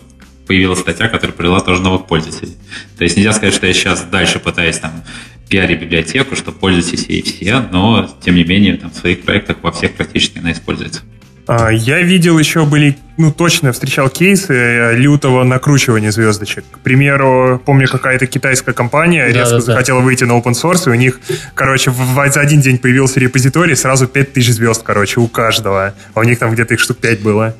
появилась 0.47 0.81
статья, 0.81 1.09
которая 1.09 1.37
привела 1.37 1.61
тоже 1.61 1.81
новых 1.81 2.07
пользователей. 2.07 2.57
То 2.99 3.05
есть 3.05 3.17
нельзя 3.17 3.33
сказать, 3.33 3.55
что 3.55 3.67
я 3.67 3.73
сейчас 3.73 4.03
дальше 4.03 4.41
пытаюсь 4.41 4.79
там 4.79 5.05
пиарить 5.49 5.81
библиотеку, 5.81 6.37
что 6.37 6.53
пользуйтесь 6.53 7.07
ей 7.07 7.23
все, 7.23 7.61
но 7.71 8.09
тем 8.25 8.37
не 8.37 8.45
менее 8.45 8.77
там, 8.77 8.91
в 8.91 8.97
своих 8.97 9.23
проектах 9.23 9.59
во 9.63 9.73
всех 9.73 9.95
практически 9.95 10.39
она 10.39 10.53
используется. 10.53 11.03
А, 11.47 11.71
я 11.71 12.01
видел 12.01 12.39
еще 12.39 12.65
были, 12.65 12.97
ну 13.17 13.33
точно 13.33 13.73
встречал 13.73 14.09
кейсы 14.09 14.55
э, 14.55 14.97
лютого 14.97 15.43
накручивания 15.43 16.13
звездочек. 16.13 16.65
К 16.71 16.79
примеру, 16.79 17.61
помню, 17.65 17.89
какая-то 17.89 18.29
китайская 18.29 18.73
компания 18.73 19.27
да, 19.33 19.41
резко 19.41 19.55
да, 19.57 19.61
захотела 19.61 19.99
да. 19.99 20.05
выйти 20.05 20.23
на 20.23 20.39
open 20.39 20.53
source, 20.53 20.87
и 20.87 20.91
у 20.91 20.95
них, 20.95 21.19
короче, 21.55 21.91
в, 21.91 22.31
за 22.31 22.41
один 22.41 22.61
день 22.61 22.79
появился 22.79 23.19
репозиторий, 23.19 23.75
сразу 23.75 24.07
5000 24.07 24.49
звезд, 24.53 24.83
короче, 24.85 25.19
у 25.19 25.27
каждого. 25.27 25.95
А 26.15 26.21
у 26.21 26.23
них 26.23 26.39
там 26.39 26.53
где-то 26.53 26.75
их 26.75 26.81
штук 26.81 26.99
5 26.99 27.21
было. 27.21 27.57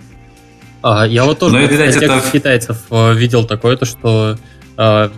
А, 0.83 1.07
я 1.07 1.25
вот 1.25 1.39
тоже 1.39 1.57
ну, 1.57 1.67
видать, 1.67 1.97
это... 1.97 2.23
китайцев 2.33 2.79
э, 2.91 3.15
видел 3.15 3.45
такое-то, 3.45 3.85
что 3.85 4.37
э, 4.79 5.11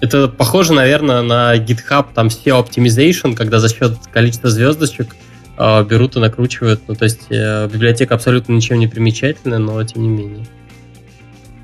это 0.00 0.28
похоже, 0.28 0.72
наверное, 0.72 1.22
на 1.22 1.56
GitHub, 1.56 2.06
там 2.14 2.28
SEO 2.28 2.66
Optimization, 2.66 3.34
когда 3.34 3.58
за 3.58 3.68
счет 3.68 3.98
количества 4.10 4.48
звездочек 4.48 5.14
э, 5.58 5.84
берут 5.84 6.16
и 6.16 6.20
накручивают. 6.20 6.82
Ну, 6.88 6.94
то 6.94 7.04
есть 7.04 7.26
э, 7.30 7.68
библиотека 7.70 8.14
абсолютно 8.14 8.54
ничем 8.54 8.78
не 8.78 8.86
примечательная, 8.86 9.58
но 9.58 9.82
тем 9.84 10.02
не 10.02 10.08
менее. 10.08 10.46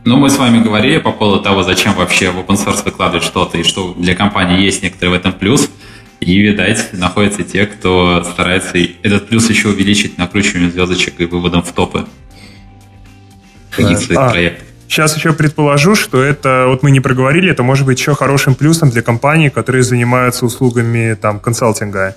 Ну, 0.05 0.19
мы 0.19 0.29
с 0.29 0.37
вами 0.37 0.63
говорили 0.63 0.99
по 0.99 1.13
поводу 1.13 1.43
того, 1.43 1.63
зачем 1.63 1.95
вообще 1.95 2.31
в 2.31 2.37
open 2.37 2.57
source 2.57 2.85
выкладывать 2.85 3.25
что-то, 3.25 3.57
и 3.57 3.63
что 3.63 3.95
для 3.95 4.15
компании 4.15 4.63
есть 4.63 4.83
некоторый 4.83 5.11
в 5.11 5.15
этом 5.15 5.33
плюс. 5.33 5.71
И, 6.21 6.39
видать, 6.39 6.91
находятся 6.93 7.43
те, 7.43 7.67
кто 7.67 8.23
старается 8.25 8.79
этот 9.03 9.29
плюс 9.29 9.49
еще 9.49 9.69
увеличить 9.69 10.19
накручиванием 10.19 10.71
звездочек 10.71 11.21
и 11.21 11.25
выводом 11.25 11.63
в 11.63 11.73
топы 11.73 12.07
каких-то 13.77 14.27
а, 14.27 14.31
проектов. 14.31 14.67
Сейчас 14.89 15.17
еще 15.17 15.33
предположу, 15.33 15.95
что 15.95 16.23
это, 16.23 16.67
вот 16.69 16.83
мы 16.83 16.91
не 16.91 17.01
проговорили, 17.01 17.51
это 17.51 17.63
может 17.63 17.87
быть 17.87 17.99
еще 17.99 18.15
хорошим 18.15 18.55
плюсом 18.55 18.91
для 18.91 19.03
компаний, 19.03 19.51
которые 19.51 19.83
занимаются 19.83 20.47
услугами 20.47 21.15
там 21.15 21.41
консалтинга. 21.41 22.17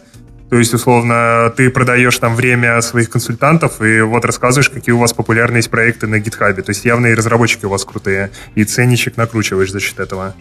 То 0.50 0.58
есть, 0.58 0.74
условно, 0.74 1.52
ты 1.58 1.70
продаешь 1.70 2.18
там 2.20 2.36
время 2.36 2.82
своих 2.82 3.10
консультантов 3.10 3.82
и 3.82 4.02
вот 4.02 4.24
рассказываешь, 4.24 4.70
какие 4.70 4.94
у 4.94 5.00
вас 5.00 5.12
популярные 5.12 5.58
есть 5.58 5.70
проекты 5.70 6.08
на 6.08 6.20
гитхабе. 6.20 6.62
То 6.62 6.70
есть 6.70 6.86
явно 6.86 7.08
и 7.08 7.16
разработчики 7.16 7.66
у 7.66 7.70
вас 7.70 7.84
крутые, 7.84 8.32
и 8.56 8.64
ценничек 8.64 9.18
накручиваешь 9.18 9.72
за 9.72 9.80
счет 9.80 10.00
этого. 10.00 10.36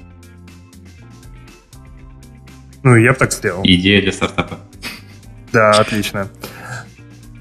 Ну, 2.84 2.94
я 2.94 3.12
бы 3.12 3.18
так 3.18 3.32
сделал. 3.32 3.62
Идея 3.64 4.01
для 4.01 4.12
стартапа. 4.12 4.60
Да, 5.52 5.70
отлично. 5.70 6.28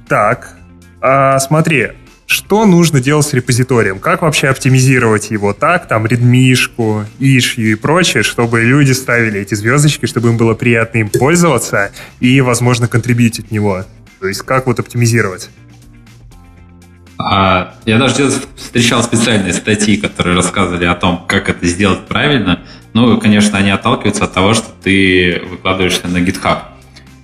Так, 0.08 0.56
а, 1.02 1.38
смотри, 1.40 1.92
что 2.28 2.66
нужно 2.66 3.00
делать 3.00 3.26
с 3.26 3.34
репозиторием? 3.34 4.00
Как 4.00 4.24
вообще 4.24 4.48
оптимизировать 4.48 5.30
его 5.30 5.54
так, 5.54 5.88
там, 5.88 6.08
редмишку, 6.08 7.06
ишью 7.20 7.72
и 7.72 7.76
прочее, 7.76 8.24
чтобы 8.24 8.62
люди 8.62 8.94
ставили 8.94 9.40
эти 9.40 9.54
звездочки, 9.54 10.08
чтобы 10.08 10.30
им 10.30 10.38
было 10.38 10.56
приятно 10.56 11.00
им 11.00 11.10
пользоваться 11.10 11.92
и, 12.20 12.42
возможно, 12.42 12.88
контрибьютить 12.88 13.52
него? 13.52 13.86
То 14.20 14.28
есть 14.28 14.42
как 14.42 14.66
вот 14.66 14.80
оптимизировать? 14.80 15.50
А, 17.18 17.76
я 17.86 17.98
даже 17.98 18.32
встречал 18.56 19.04
специальные 19.04 19.54
статьи, 19.54 19.98
которые 19.98 20.36
рассказывали 20.36 20.86
о 20.86 20.96
том, 20.96 21.26
как 21.28 21.48
это 21.48 21.66
сделать 21.66 22.08
правильно. 22.08 22.64
Ну, 22.94 23.20
конечно, 23.20 23.58
они 23.58 23.70
отталкиваются 23.70 24.26
от 24.26 24.34
того, 24.34 24.54
что 24.54 24.68
ты 24.84 25.42
выкладываешься 25.50 26.08
на 26.08 26.18
GitHub. 26.18 26.60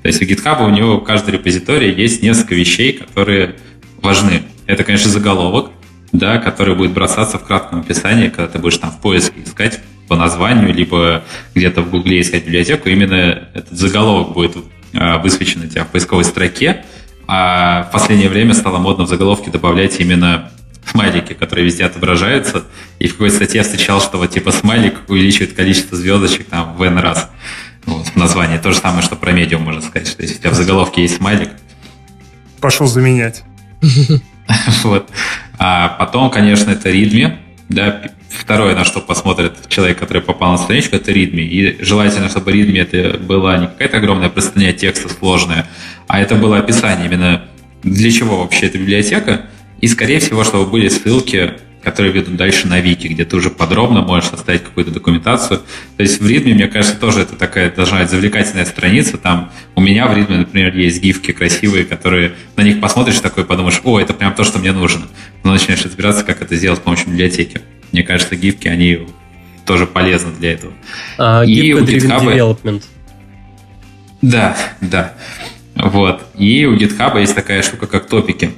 То 0.02 0.08
есть 0.08 0.22
у 0.22 0.26
GitHub 0.26 0.64
у 0.66 0.70
него 0.70 0.98
в 0.98 1.04
каждой 1.04 1.32
репозитории 1.32 1.94
есть 2.00 2.22
несколько 2.22 2.56
вещей, 2.56 2.94
которые 2.94 3.56
важны. 4.02 4.44
Это, 4.72 4.86
конечно, 4.86 5.10
заголовок, 5.10 5.72
да, 6.14 6.38
который 6.38 6.76
будет 6.76 6.94
бросаться 6.94 7.38
в 7.38 7.44
кратком 7.44 7.82
описании, 7.82 8.30
когда 8.30 8.48
ты 8.48 8.58
будешь 8.58 8.78
там 8.78 8.90
в 8.90 9.02
поиске 9.02 9.44
искать 9.44 9.82
по 10.08 10.16
названию, 10.16 10.74
либо 10.74 11.26
где-то 11.54 11.82
в 11.82 11.90
Гугле 11.90 12.22
искать 12.22 12.46
библиотеку, 12.46 12.88
именно 12.88 13.50
этот 13.54 13.78
заголовок 13.78 14.32
будет 14.32 14.56
а, 14.94 15.18
высвечен 15.18 15.64
у 15.64 15.68
тебя 15.68 15.84
в 15.84 15.90
поисковой 15.90 16.24
строке. 16.24 16.86
А 17.28 17.84
в 17.84 17.92
последнее 17.92 18.30
время 18.30 18.54
стало 18.54 18.78
модно 18.78 19.04
в 19.04 19.10
заголовке 19.10 19.52
добавлять 19.52 20.00
именно 20.00 20.50
смайлики, 20.90 21.34
которые 21.34 21.66
везде 21.66 21.84
отображаются. 21.84 22.64
И 23.00 23.10
в 23.10 23.12
какой-то 23.12 23.36
статье 23.36 23.58
я 23.58 23.64
встречал, 23.64 24.00
что 24.00 24.20
вот 24.20 24.32
типа 24.32 24.54
смайлик 24.54 25.02
увеличивает 25.10 25.52
количество 25.52 25.98
звездочек 25.98 26.48
там 26.48 26.78
в 26.78 26.82
N 26.82 26.98
раз. 26.98 27.30
Вот, 27.86 28.08
в 28.08 28.16
названии. 28.16 28.58
То 28.58 28.72
же 28.72 28.78
самое, 28.78 29.02
что 29.02 29.18
про 29.18 29.34
медиум 29.34 29.64
можно 29.64 29.82
сказать. 29.82 30.08
Что 30.08 30.22
если 30.22 30.36
у 30.36 30.40
тебя 30.40 30.52
в 30.52 30.56
заголовке 30.56 31.02
есть 31.02 31.18
смайлик. 31.18 31.50
Пошел 32.62 32.88
заменять. 32.88 33.44
Вот. 34.84 35.10
А 35.58 35.90
потом, 36.00 36.30
конечно, 36.30 36.72
это 36.72 36.90
ритме. 36.90 37.40
Да, 37.70 38.02
второе, 38.30 38.76
на 38.76 38.84
что 38.84 39.00
посмотрит 39.00 39.54
человек, 39.70 40.00
который 40.00 40.22
попал 40.22 40.52
на 40.52 40.58
страничку, 40.58 40.96
это 40.96 41.12
ритми. 41.12 41.42
И 41.42 41.84
желательно, 41.84 42.30
чтобы 42.30 42.52
ритми 42.52 42.80
это 42.80 43.18
была 43.18 43.58
не 43.58 43.68
какая-то 43.68 43.98
огромная 43.98 44.30
простыня 44.30 44.74
текста 44.74 45.10
сложная, 45.10 45.68
а 46.08 46.20
это 46.20 46.36
было 46.36 46.58
описание 46.58 47.06
именно 47.06 47.44
для 47.84 48.12
чего 48.12 48.40
вообще 48.40 48.68
эта 48.68 48.78
библиотека. 48.78 49.46
И, 49.80 49.88
скорее 49.88 50.20
всего, 50.20 50.44
чтобы 50.44 50.70
были 50.70 50.90
ссылки 50.90 51.54
которые 51.84 52.14
ведут 52.14 52.36
дальше 52.36 52.68
на 52.68 52.80
Вики, 52.80 53.08
где 53.08 53.26
ты 53.26 53.36
уже 53.36 53.50
подробно 53.50 54.02
можешь 54.02 54.30
составить 54.30 54.64
какую-то 54.64 54.92
документацию. 54.92 55.62
То 55.98 56.04
есть 56.04 56.22
в 56.22 56.28
ритме, 56.28 56.54
мне 56.54 56.68
кажется, 56.68 56.98
тоже 56.98 57.22
это 57.22 57.36
такая 57.36 57.72
должна 57.72 58.00
быть 58.00 58.10
завлекательная 58.10 58.66
страница. 58.66 59.18
Там 59.18 59.52
у 59.76 59.82
меня 59.82 60.08
в 60.08 60.16
ритме, 60.16 60.38
например, 60.38 60.76
есть 60.76 61.02
гифки 61.02 61.32
красивые, 61.32 61.86
которые 61.86 62.34
на 62.56 62.62
них 62.62 62.80
посмотришь 62.80 63.20
такой, 63.20 63.46
подумаешь, 63.46 63.82
о, 63.84 64.00
это 64.00 64.14
прям 64.14 64.34
то, 64.36 64.44
что 64.44 64.60
мне 64.60 64.72
нужно. 64.72 65.08
Но 65.44 65.54
начинаешь 65.54 65.84
разбираться, 65.84 66.24
как 66.24 66.42
это 66.42 66.56
сделать 66.56 66.80
с 66.80 66.82
помощью 66.82 67.10
библиотеки. 67.10 67.62
Мне 67.92 68.04
кажется, 68.04 68.36
гифки, 68.36 68.68
они 68.68 69.08
тоже 69.66 69.88
полезны 69.88 70.32
для 70.40 70.54
этого. 70.54 70.74
А, 71.18 71.44
и 71.44 71.74
у 71.74 71.84
GitHub... 71.84 72.24
development. 72.24 72.84
Да, 74.22 74.56
да. 74.82 75.14
Вот. 75.76 76.22
И 76.38 76.66
у 76.66 76.76
GitHub 76.76 77.20
есть 77.20 77.34
такая 77.34 77.64
штука, 77.64 77.88
как 77.88 78.08
топики, 78.08 78.52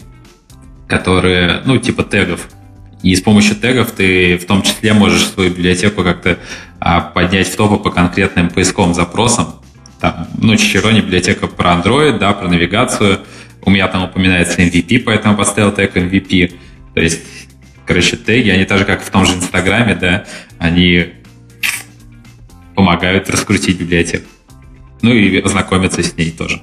которые, 0.88 1.62
ну, 1.66 1.78
типа 1.78 2.04
тегов. 2.04 2.50
И 3.04 3.16
с 3.16 3.22
помощью 3.22 3.58
тегов 3.58 3.92
ты 3.92 4.38
в 4.38 4.46
том 4.46 4.64
числе 4.64 4.94
можешь 4.94 5.28
свою 5.28 5.52
библиотеку 5.52 6.04
как-то 6.04 6.40
а, 6.80 7.02
поднять 7.02 7.50
в 7.50 7.56
топы 7.56 7.78
по 7.78 7.92
конкретным 7.92 8.50
поисковым 8.50 8.94
запросам. 8.94 9.56
Там, 10.00 10.28
ну, 10.38 10.56
Чичерони 10.56 11.02
библиотека 11.02 11.48
про 11.48 11.74
Android, 11.74 12.18
да, 12.18 12.34
про 12.34 12.48
навигацию. 12.48 13.20
У 13.62 13.70
меня 13.70 13.88
там 13.90 14.04
упоминается 14.04 14.62
MVP, 14.62 15.00
поэтому 15.00 15.36
поставил 15.36 15.74
тег 15.74 15.96
MVP. 15.96 16.54
То 16.94 17.02
есть, 17.02 17.22
короче, 17.86 18.16
теги, 18.16 18.50
они 18.50 18.64
так 18.64 18.80
же, 18.80 18.86
как 18.86 19.04
в 19.04 19.10
том 19.10 19.26
же 19.26 19.34
Инстаграме, 19.34 19.96
да, 19.96 20.26
они 20.58 21.08
помогают 22.74 23.30
раскрутить 23.30 23.80
библиотеку. 23.80 24.26
Ну 25.02 25.12
и 25.12 25.42
ознакомиться 25.42 26.02
с 26.02 26.16
ней 26.16 26.32
тоже. 26.32 26.62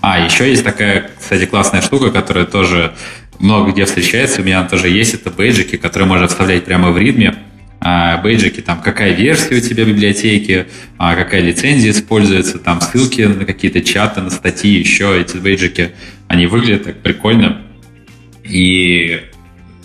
А, 0.00 0.18
еще 0.18 0.48
есть 0.48 0.64
такая, 0.64 1.10
кстати, 1.18 1.46
классная 1.46 1.80
штука, 1.80 2.10
которая 2.10 2.44
тоже 2.44 2.94
много 3.38 3.72
где 3.72 3.84
встречается, 3.84 4.40
у 4.40 4.44
меня 4.44 4.64
тоже 4.64 4.88
есть, 4.88 5.14
это 5.14 5.30
бейджики, 5.30 5.76
которые 5.76 6.08
можно 6.08 6.28
вставлять 6.28 6.64
прямо 6.64 6.90
в 6.90 6.98
ритме. 6.98 7.36
А, 7.80 8.18
бейджики, 8.18 8.62
там, 8.62 8.80
какая 8.80 9.12
версия 9.12 9.56
у 9.56 9.60
тебя 9.60 9.84
библиотеки, 9.84 10.66
а, 10.98 11.14
какая 11.14 11.42
лицензия 11.42 11.90
используется, 11.90 12.58
там, 12.58 12.80
ссылки 12.80 13.22
на 13.22 13.44
какие-то 13.44 13.82
чаты, 13.82 14.22
на 14.22 14.30
статьи, 14.30 14.70
еще 14.70 15.20
эти 15.20 15.36
бейджики, 15.36 15.92
они 16.26 16.46
выглядят 16.46 16.84
так 16.84 17.02
прикольно. 17.02 17.62
И 18.44 19.20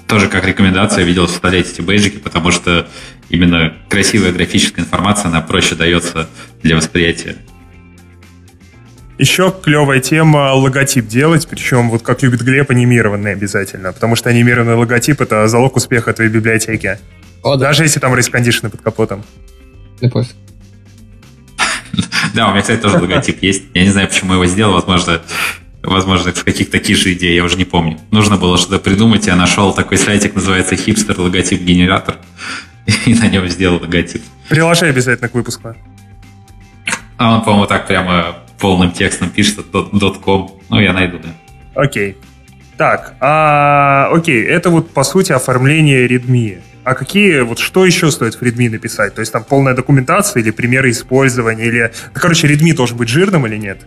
тоже 0.07 0.29
как 0.29 0.45
рекомендация 0.45 1.03
видел 1.03 1.27
вставлять 1.27 1.71
эти 1.71 1.81
бейджики, 1.81 2.17
потому 2.17 2.51
что 2.51 2.87
именно 3.29 3.73
красивая 3.89 4.31
графическая 4.31 4.81
информация, 4.81 5.29
она 5.29 5.41
проще 5.41 5.75
дается 5.75 6.29
для 6.63 6.75
восприятия. 6.75 7.35
Еще 9.21 9.53
клевая 9.61 9.99
тема 9.99 10.51
логотип 10.53 11.05
делать, 11.05 11.47
причем 11.47 11.91
вот 11.91 12.01
как 12.01 12.23
любит 12.23 12.41
Глеб, 12.41 12.71
анимированный 12.71 13.33
обязательно, 13.33 13.93
потому 13.93 14.15
что 14.15 14.31
анимированный 14.31 14.73
логотип— 14.73 15.21
это 15.21 15.47
залог 15.47 15.75
успеха 15.75 16.11
твоей 16.11 16.31
библиотеки. 16.31 16.97
О, 17.43 17.55
да. 17.55 17.67
Даже 17.67 17.83
если 17.83 17.99
там 17.99 18.15
рейс-кондишны 18.15 18.71
под 18.71 18.81
капотом. 18.81 19.23
Любовь. 20.01 20.25
Да, 22.33 22.47
у 22.47 22.51
меня, 22.51 22.61
кстати, 22.61 22.81
тоже 22.81 22.97
логотип 22.97 23.43
есть. 23.43 23.65
Я 23.75 23.83
не 23.83 23.91
знаю, 23.91 24.07
почему 24.07 24.33
его 24.33 24.47
сделал. 24.47 24.73
Возможно, 24.73 25.21
возможно, 25.83 26.33
с 26.33 26.43
каких-то 26.43 26.71
таких 26.71 26.97
же 26.97 27.13
идей, 27.13 27.35
я 27.35 27.43
уже 27.43 27.57
не 27.57 27.65
помню. 27.65 27.99
Нужно 28.09 28.37
было 28.37 28.57
что-то 28.57 28.79
придумать. 28.79 29.27
Я 29.27 29.35
нашел 29.35 29.71
такой 29.71 29.99
сайтик, 29.99 30.33
называется 30.33 30.75
хипстер 30.75 31.19
логотип 31.19 31.61
генератор. 31.61 32.17
И 33.05 33.13
на 33.13 33.27
нем 33.27 33.47
сделал 33.49 33.79
логотип. 33.79 34.23
Приложи 34.49 34.87
обязательно 34.87 35.29
к 35.29 35.35
выпуску. 35.35 35.75
А 37.17 37.35
он, 37.35 37.43
по-моему, 37.43 37.67
так 37.67 37.85
прямо 37.85 38.40
полным 38.61 38.91
текстом 38.91 39.29
пишет 39.29 39.65
.com. 40.23 40.51
Ну, 40.69 40.79
я 40.79 40.93
найду, 40.93 41.17
да. 41.17 41.29
Окей. 41.75 42.15
Так, 42.77 43.15
а, 43.19 44.09
окей, 44.11 44.43
это 44.43 44.69
вот 44.69 44.89
по 44.91 45.03
сути 45.03 45.33
оформление 45.33 46.07
Redmi. 46.07 46.59
А 46.83 46.95
какие, 46.95 47.41
вот 47.41 47.59
что 47.59 47.85
еще 47.85 48.09
стоит 48.09 48.35
в 48.35 48.41
Redmi 48.41 48.69
написать? 48.69 49.13
То 49.13 49.21
есть 49.21 49.31
там 49.31 49.43
полная 49.43 49.75
документация 49.75 50.41
или 50.41 50.51
примеры 50.51 50.89
использования, 50.89 51.65
или... 51.65 51.91
Ну, 52.13 52.19
короче, 52.19 52.47
Redmi 52.47 52.73
должен 52.73 52.97
быть 52.97 53.09
жирным 53.09 53.45
или 53.45 53.57
нет? 53.57 53.85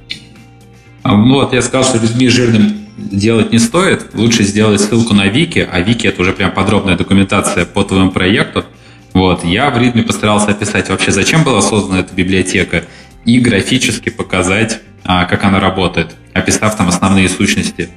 А, 1.03 1.17
ну 1.17 1.35
вот 1.35 1.53
я 1.53 1.63
сказал, 1.63 1.85
что 1.85 1.99
Redmi 1.99 2.29
жирным 2.29 2.87
делать 2.97 3.53
не 3.53 3.59
стоит. 3.59 4.15
Лучше 4.15 4.45
сделать 4.45 4.81
ссылку 4.81 5.13
на 5.15 5.27
Вики, 5.27 5.67
а 5.71 5.81
Вики 5.81 6.07
это 6.07 6.23
уже 6.23 6.33
прям 6.33 6.53
подробная 6.53 6.97
документация 6.97 7.65
по 7.65 7.83
твоему 7.83 8.11
проекту. 8.11 8.65
Вот, 9.13 9.45
я 9.45 9.71
в 9.71 9.77
Redmi 9.77 10.03
постарался 10.03 10.51
описать 10.51 10.89
вообще, 10.89 11.13
зачем 11.13 11.45
была 11.45 11.63
создана 11.63 12.01
эта 12.01 12.15
библиотека 12.15 12.85
и 13.25 13.39
графически 13.39 14.09
показать, 14.11 14.81
а, 15.05 15.25
как 15.25 15.45
она 15.45 15.61
работает, 15.61 16.15
описав 16.33 16.77
там 16.77 16.89
основные 16.89 17.29
сущности, 17.29 17.89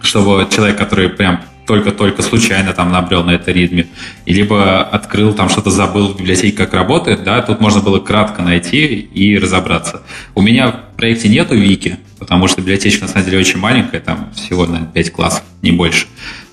чтобы 0.00 0.48
человек, 0.50 0.78
который 0.78 1.08
прям 1.08 1.42
только-только 1.66 2.22
случайно 2.22 2.72
там 2.72 2.90
набрел 2.90 3.22
на 3.22 3.30
это 3.30 3.52
ритме, 3.52 3.86
и 4.26 4.32
либо 4.32 4.82
открыл, 4.82 5.34
там 5.34 5.48
что-то 5.48 5.70
забыл 5.70 6.08
в 6.08 6.18
библиотеке, 6.18 6.56
как 6.56 6.74
работает, 6.74 7.22
да, 7.22 7.40
тут 7.42 7.60
можно 7.60 7.80
было 7.80 8.00
кратко 8.00 8.42
найти 8.42 8.86
и 8.86 9.38
разобраться. 9.38 10.02
У 10.34 10.42
меня 10.42 10.70
в 10.70 10.96
проекте 10.96 11.28
нету 11.28 11.54
вики, 11.54 11.98
потому 12.18 12.48
что 12.48 12.60
библиотечка 12.60 13.04
на 13.04 13.08
самом 13.08 13.24
деле 13.26 13.38
очень 13.38 13.60
маленькая, 13.60 14.00
там 14.00 14.32
всего, 14.34 14.66
наверное, 14.66 14.90
5 14.90 15.12
классов, 15.12 15.44
не 15.62 15.70
больше. 15.70 16.08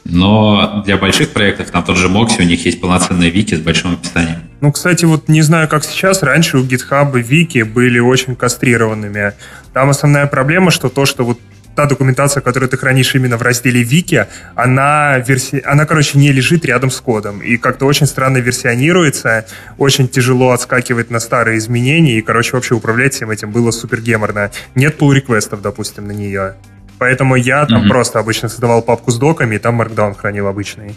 Но 0.10 0.84
для 0.86 0.98
больших 0.98 1.30
проектов, 1.30 1.70
там 1.72 1.84
тот 1.84 1.98
же 1.98 2.08
Moxie, 2.08 2.42
у 2.42 2.44
них 2.44 2.66
есть 2.66 2.80
полноценные 2.80 3.30
вики 3.30 3.56
с 3.56 3.60
большим 3.60 3.94
описанием. 3.94 4.38
Ну, 4.62 4.72
кстати, 4.72 5.06
вот 5.06 5.28
не 5.28 5.42
знаю, 5.42 5.68
как 5.68 5.84
сейчас, 5.84 6.24
раньше 6.24 6.58
у 6.58 6.64
GitHub 6.64 7.20
вики 7.22 7.64
были 7.64 8.00
очень 8.00 8.36
кастрированными. 8.36 9.34
Там 9.74 9.90
основная 9.90 10.28
проблема, 10.28 10.72
что 10.72 10.90
то, 10.90 11.06
что 11.06 11.24
вот 11.24 11.40
та 11.78 11.86
документация, 11.86 12.42
которую 12.42 12.70
ты 12.70 12.78
хранишь 12.78 13.14
именно 13.14 13.38
в 13.38 13.44
разделе 13.44 13.84
Вики, 13.84 14.26
она, 14.56 15.20
верси... 15.20 15.62
она, 15.64 15.86
короче, 15.86 16.18
не 16.18 16.32
лежит 16.32 16.66
рядом 16.66 16.90
с 16.90 17.00
кодом. 17.00 17.40
И 17.40 17.58
как-то 17.58 17.86
очень 17.86 18.08
странно 18.08 18.40
версионируется, 18.40 19.46
очень 19.78 20.08
тяжело 20.08 20.50
отскакивать 20.50 21.12
на 21.12 21.20
старые 21.20 21.60
изменения, 21.60 22.18
и, 22.18 22.22
короче, 22.22 22.54
вообще 22.54 22.74
управлять 22.74 23.14
всем 23.14 23.30
этим 23.30 23.52
было 23.52 23.70
супер 23.70 24.02
геморно. 24.02 24.50
Нет 24.74 25.00
pull-реквестов, 25.00 25.62
допустим, 25.62 26.08
на 26.08 26.14
нее. 26.14 26.56
Поэтому 27.00 27.36
я 27.36 27.66
там 27.66 27.84
mm-hmm. 27.84 27.90
просто 27.90 28.20
обычно 28.20 28.50
создавал 28.50 28.82
папку 28.82 29.12
с 29.12 29.18
доками, 29.20 29.56
и 29.56 29.60
там 29.60 29.82
Markdown 29.82 30.16
хранил 30.16 30.48
обычный. 30.48 30.96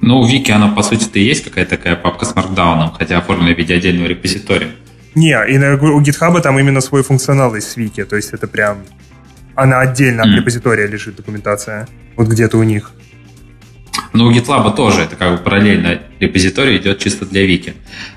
Ну, 0.00 0.20
у 0.20 0.26
Вики, 0.26 0.50
она, 0.50 0.68
по 0.68 0.82
сути, 0.82 1.08
и 1.18 1.22
есть 1.22 1.44
какая-то 1.44 1.76
такая 1.76 1.96
папка 1.96 2.24
с 2.24 2.34
Markdown, 2.34 2.92
хотя 2.96 3.18
оформлена 3.18 3.54
в 3.54 3.58
виде 3.58 3.74
отдельного 3.74 4.06
репозитория. 4.06 4.70
Не, 5.14 5.36
и 5.48 5.58
на, 5.58 5.74
у 5.74 6.00
GitHub 6.00 6.40
там 6.40 6.58
именно 6.58 6.80
свой 6.80 7.02
функционал 7.02 7.54
из 7.56 7.76
Вики, 7.76 8.04
то 8.04 8.16
есть 8.16 8.32
это 8.32 8.46
прям... 8.46 8.78
Она 9.56 9.80
отдельно 9.80 10.22
от 10.22 10.28
Мгм. 10.28 10.38
репозитория 10.38 10.86
лежит 10.86 11.16
документация. 11.16 11.86
Вот 12.16 12.28
где-то 12.28 12.56
у 12.56 12.62
них. 12.62 12.92
Но 14.12 14.26
у 14.26 14.32
GitLab 14.32 14.74
тоже 14.74 15.02
это 15.02 15.16
как 15.16 15.32
бы 15.32 15.38
параллельно 15.38 16.00
репозиторий 16.18 16.78
идет 16.78 16.98
чисто 16.98 17.26
для 17.26 17.44
Вики. 17.44 17.74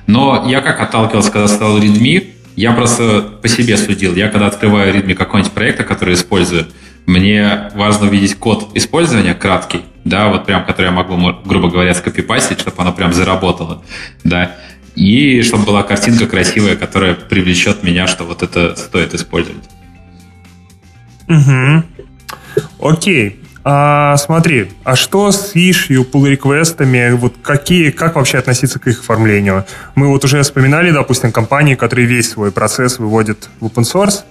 Но 0.07 0.45
я 0.47 0.61
как 0.61 0.80
отталкивался, 0.80 1.31
когда 1.31 1.47
стал 1.47 1.80
readme, 1.80 2.32
я 2.55 2.73
просто 2.73 3.21
по 3.41 3.47
себе 3.47 3.77
судил. 3.77 4.15
Я 4.15 4.30
когда 4.30 4.47
открываю 4.47 4.93
readme 4.93 5.15
какого-нибудь 5.15 5.53
проекта, 5.53 5.84
который 5.84 6.13
использую, 6.13 6.67
мне 7.05 7.69
важно 7.75 8.07
увидеть 8.07 8.35
код 8.35 8.69
использования 8.75 9.34
краткий, 9.34 9.81
да, 10.05 10.30
вот 10.30 10.45
прям, 10.45 10.65
который 10.65 10.88
я 10.88 10.91
могу, 10.91 11.15
мо- 11.15 11.41
грубо 11.43 11.69
говоря, 11.69 11.93
скопипастить, 11.93 12.59
чтобы 12.59 12.81
оно 12.81 12.93
прям 12.93 13.13
заработало, 13.13 13.84
да, 14.23 14.55
и 14.95 15.41
чтобы 15.41 15.65
была 15.65 15.84
картинка 15.84 16.27
красивая, 16.27 16.75
которая 16.75 17.15
привлечет 17.15 17.84
меня, 17.84 18.07
что 18.07 18.23
вот 18.23 18.43
это 18.43 18.75
стоит 18.75 19.13
использовать. 19.13 19.63
Угу. 21.27 21.84
Окей. 22.80 23.43
А, 23.65 24.18
смотри, 24.18 24.72
а 24.84 24.95
что 24.95 25.31
с 25.31 25.56
issue, 25.56 26.06
pull 26.10 26.27
реквестами 26.27 27.11
вот 27.11 27.35
какие, 27.41 27.91
как 27.91 28.15
вообще 28.15 28.38
относиться 28.38 28.77
к 28.80 28.88
их 28.88 28.99
оформлению? 28.99 29.65
Мы 29.95 30.07
вот 30.10 30.26
уже 30.26 30.41
вспоминали, 30.41 30.91
допустим, 30.91 31.31
компании, 31.31 31.76
которые 31.76 32.06
весь 32.06 32.31
свой 32.31 32.52
процесс 32.52 32.99
выводят 32.99 33.49
в 33.61 33.68
open 33.68 33.84
source. 33.84 34.23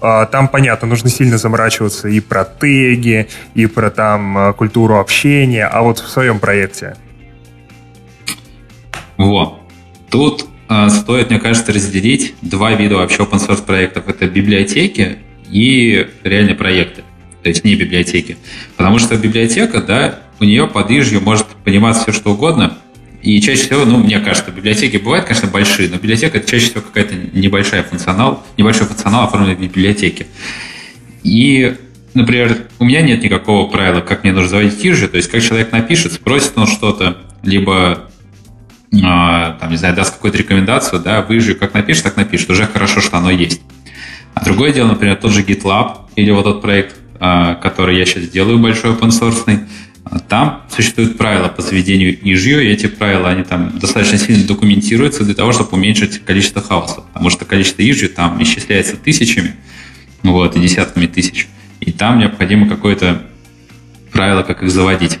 А, 0.00 0.24
Там, 0.26 0.48
понятно, 0.48 0.88
нужно 0.88 1.10
сильно 1.10 1.36
заморачиваться 1.36 2.08
и 2.08 2.20
про 2.20 2.44
теги, 2.44 3.28
и 3.54 3.66
про 3.66 3.90
там 3.90 4.38
а, 4.38 4.52
культуру 4.54 4.98
общения, 4.98 5.66
а 5.66 5.82
вот 5.82 5.98
в 5.98 6.08
своем 6.08 6.38
проекте. 6.38 6.96
Вот. 9.18 9.58
Тут 10.10 10.46
э, 10.70 10.88
стоит, 10.88 11.28
мне 11.28 11.40
кажется, 11.40 11.72
разделить 11.72 12.34
два 12.40 12.72
вида 12.72 12.96
вообще 12.96 13.24
open 13.24 13.46
source 13.46 13.62
проектов. 13.62 14.08
Это 14.08 14.26
библиотеки 14.26 15.18
и 15.50 16.08
реальные 16.22 16.54
проекты. 16.54 17.02
То 17.42 17.48
есть 17.48 17.64
не 17.64 17.74
библиотеки. 17.74 18.36
Потому 18.76 18.98
что 18.98 19.16
библиотека, 19.16 19.80
да, 19.80 20.20
у 20.40 20.44
нее 20.44 20.66
под 20.66 20.90
ижью 20.90 21.20
может 21.20 21.46
пониматься 21.64 22.02
все 22.02 22.12
что 22.12 22.32
угодно. 22.32 22.78
И 23.22 23.40
чаще 23.40 23.62
всего, 23.62 23.84
ну, 23.84 23.98
мне 23.98 24.20
кажется, 24.20 24.50
библиотеки 24.50 24.96
бывают, 24.96 25.26
конечно, 25.26 25.48
большие, 25.48 25.88
но 25.88 25.96
библиотека 25.96 26.38
это 26.38 26.48
чаще 26.48 26.66
всего 26.66 26.82
какая-то 26.82 27.14
небольшая 27.32 27.82
функционал, 27.82 28.44
небольшой 28.56 28.86
функционал, 28.86 29.24
оформленный 29.24 29.56
в 29.56 29.60
библиотеке. 29.60 30.26
И, 31.24 31.76
например, 32.14 32.68
у 32.78 32.84
меня 32.84 33.02
нет 33.02 33.22
никакого 33.22 33.68
правила, 33.68 34.00
как 34.00 34.22
мне 34.22 34.32
нужно 34.32 34.48
заводить 34.48 34.84
ижи. 34.84 35.08
То 35.08 35.16
есть, 35.16 35.30
как 35.30 35.42
человек 35.42 35.72
напишет, 35.72 36.12
спросит 36.12 36.52
он 36.56 36.68
что-то, 36.68 37.18
либо 37.42 38.08
а, 39.04 39.52
там, 39.60 39.70
не 39.70 39.76
знаю, 39.76 39.94
даст 39.94 40.14
какую-то 40.14 40.38
рекомендацию, 40.38 41.00
да, 41.02 41.22
вы 41.22 41.40
же 41.40 41.54
как 41.54 41.74
напишешь, 41.74 42.02
так 42.02 42.16
напишет. 42.16 42.50
Уже 42.50 42.66
хорошо, 42.66 43.00
что 43.00 43.18
оно 43.18 43.30
есть. 43.30 43.60
А 44.34 44.44
другое 44.44 44.72
дело, 44.72 44.88
например, 44.88 45.16
тот 45.16 45.32
же 45.32 45.42
GitLab 45.42 45.96
или 46.16 46.30
вот 46.30 46.44
тот 46.44 46.62
проект, 46.62 46.96
который 47.18 47.98
я 47.98 48.04
сейчас 48.06 48.28
делаю, 48.28 48.58
большой 48.58 48.92
open 48.92 49.08
source, 49.08 49.66
там 50.28 50.62
существуют 50.74 51.18
правила 51.18 51.48
по 51.48 51.60
заведению 51.62 52.18
ижью, 52.20 52.62
и 52.62 52.68
эти 52.68 52.86
правила, 52.86 53.28
они 53.28 53.44
там 53.44 53.78
достаточно 53.78 54.18
сильно 54.18 54.46
документируются 54.46 55.24
для 55.24 55.34
того, 55.34 55.52
чтобы 55.52 55.70
уменьшить 55.72 56.24
количество 56.24 56.62
хаоса. 56.62 57.02
Потому 57.12 57.30
что 57.30 57.44
количество 57.44 57.82
ижью 57.82 58.08
там 58.08 58.42
исчисляется 58.42 58.96
тысячами, 58.96 59.54
вот, 60.22 60.56
и 60.56 60.60
десятками 60.60 61.06
тысяч. 61.06 61.46
И 61.80 61.92
там 61.92 62.18
необходимо 62.18 62.68
какое-то 62.68 63.22
правило, 64.12 64.42
как 64.42 64.62
их 64.62 64.70
заводить. 64.70 65.18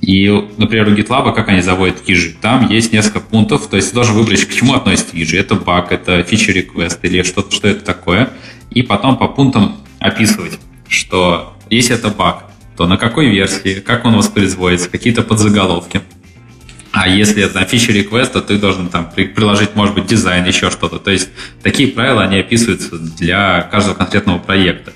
И, 0.00 0.28
например, 0.58 0.88
у 0.88 0.92
GitLab, 0.92 1.34
как 1.34 1.48
они 1.48 1.62
заводят 1.62 2.02
ижи, 2.06 2.34
там 2.40 2.68
есть 2.68 2.92
несколько 2.92 3.20
пунктов, 3.20 3.68
то 3.68 3.76
есть 3.76 3.90
ты 3.90 3.94
должен 3.94 4.14
выбрать, 4.14 4.44
к 4.44 4.52
чему 4.52 4.74
относится 4.74 5.10
ижи. 5.14 5.38
Это 5.38 5.54
баг, 5.54 5.92
это 5.92 6.20
feature 6.20 6.54
request 6.54 6.98
или 7.02 7.22
что-то, 7.22 7.54
что 7.54 7.68
это 7.68 7.84
такое. 7.84 8.30
И 8.70 8.82
потом 8.82 9.16
по 9.16 9.28
пунктам 9.28 9.76
описывать, 9.98 10.58
что 10.88 11.56
если 11.70 11.96
это 11.96 12.08
баг, 12.08 12.44
то 12.76 12.86
на 12.86 12.96
какой 12.96 13.28
версии, 13.28 13.80
как 13.80 14.04
он 14.04 14.16
воспроизводится, 14.16 14.90
какие-то 14.90 15.22
подзаголовки. 15.22 16.00
А 16.92 17.08
если 17.08 17.42
это 17.42 17.60
request, 17.60 18.32
то 18.32 18.40
ты 18.40 18.56
должен 18.56 18.88
там 18.88 19.10
при- 19.10 19.26
приложить, 19.26 19.74
может 19.74 19.94
быть, 19.94 20.06
дизайн, 20.06 20.44
еще 20.44 20.70
что-то. 20.70 20.98
То 20.98 21.10
есть 21.10 21.28
такие 21.62 21.88
правила, 21.88 22.22
они 22.22 22.38
описываются 22.38 22.98
для 22.98 23.62
каждого 23.62 23.94
конкретного 23.94 24.38
проекта. 24.38 24.92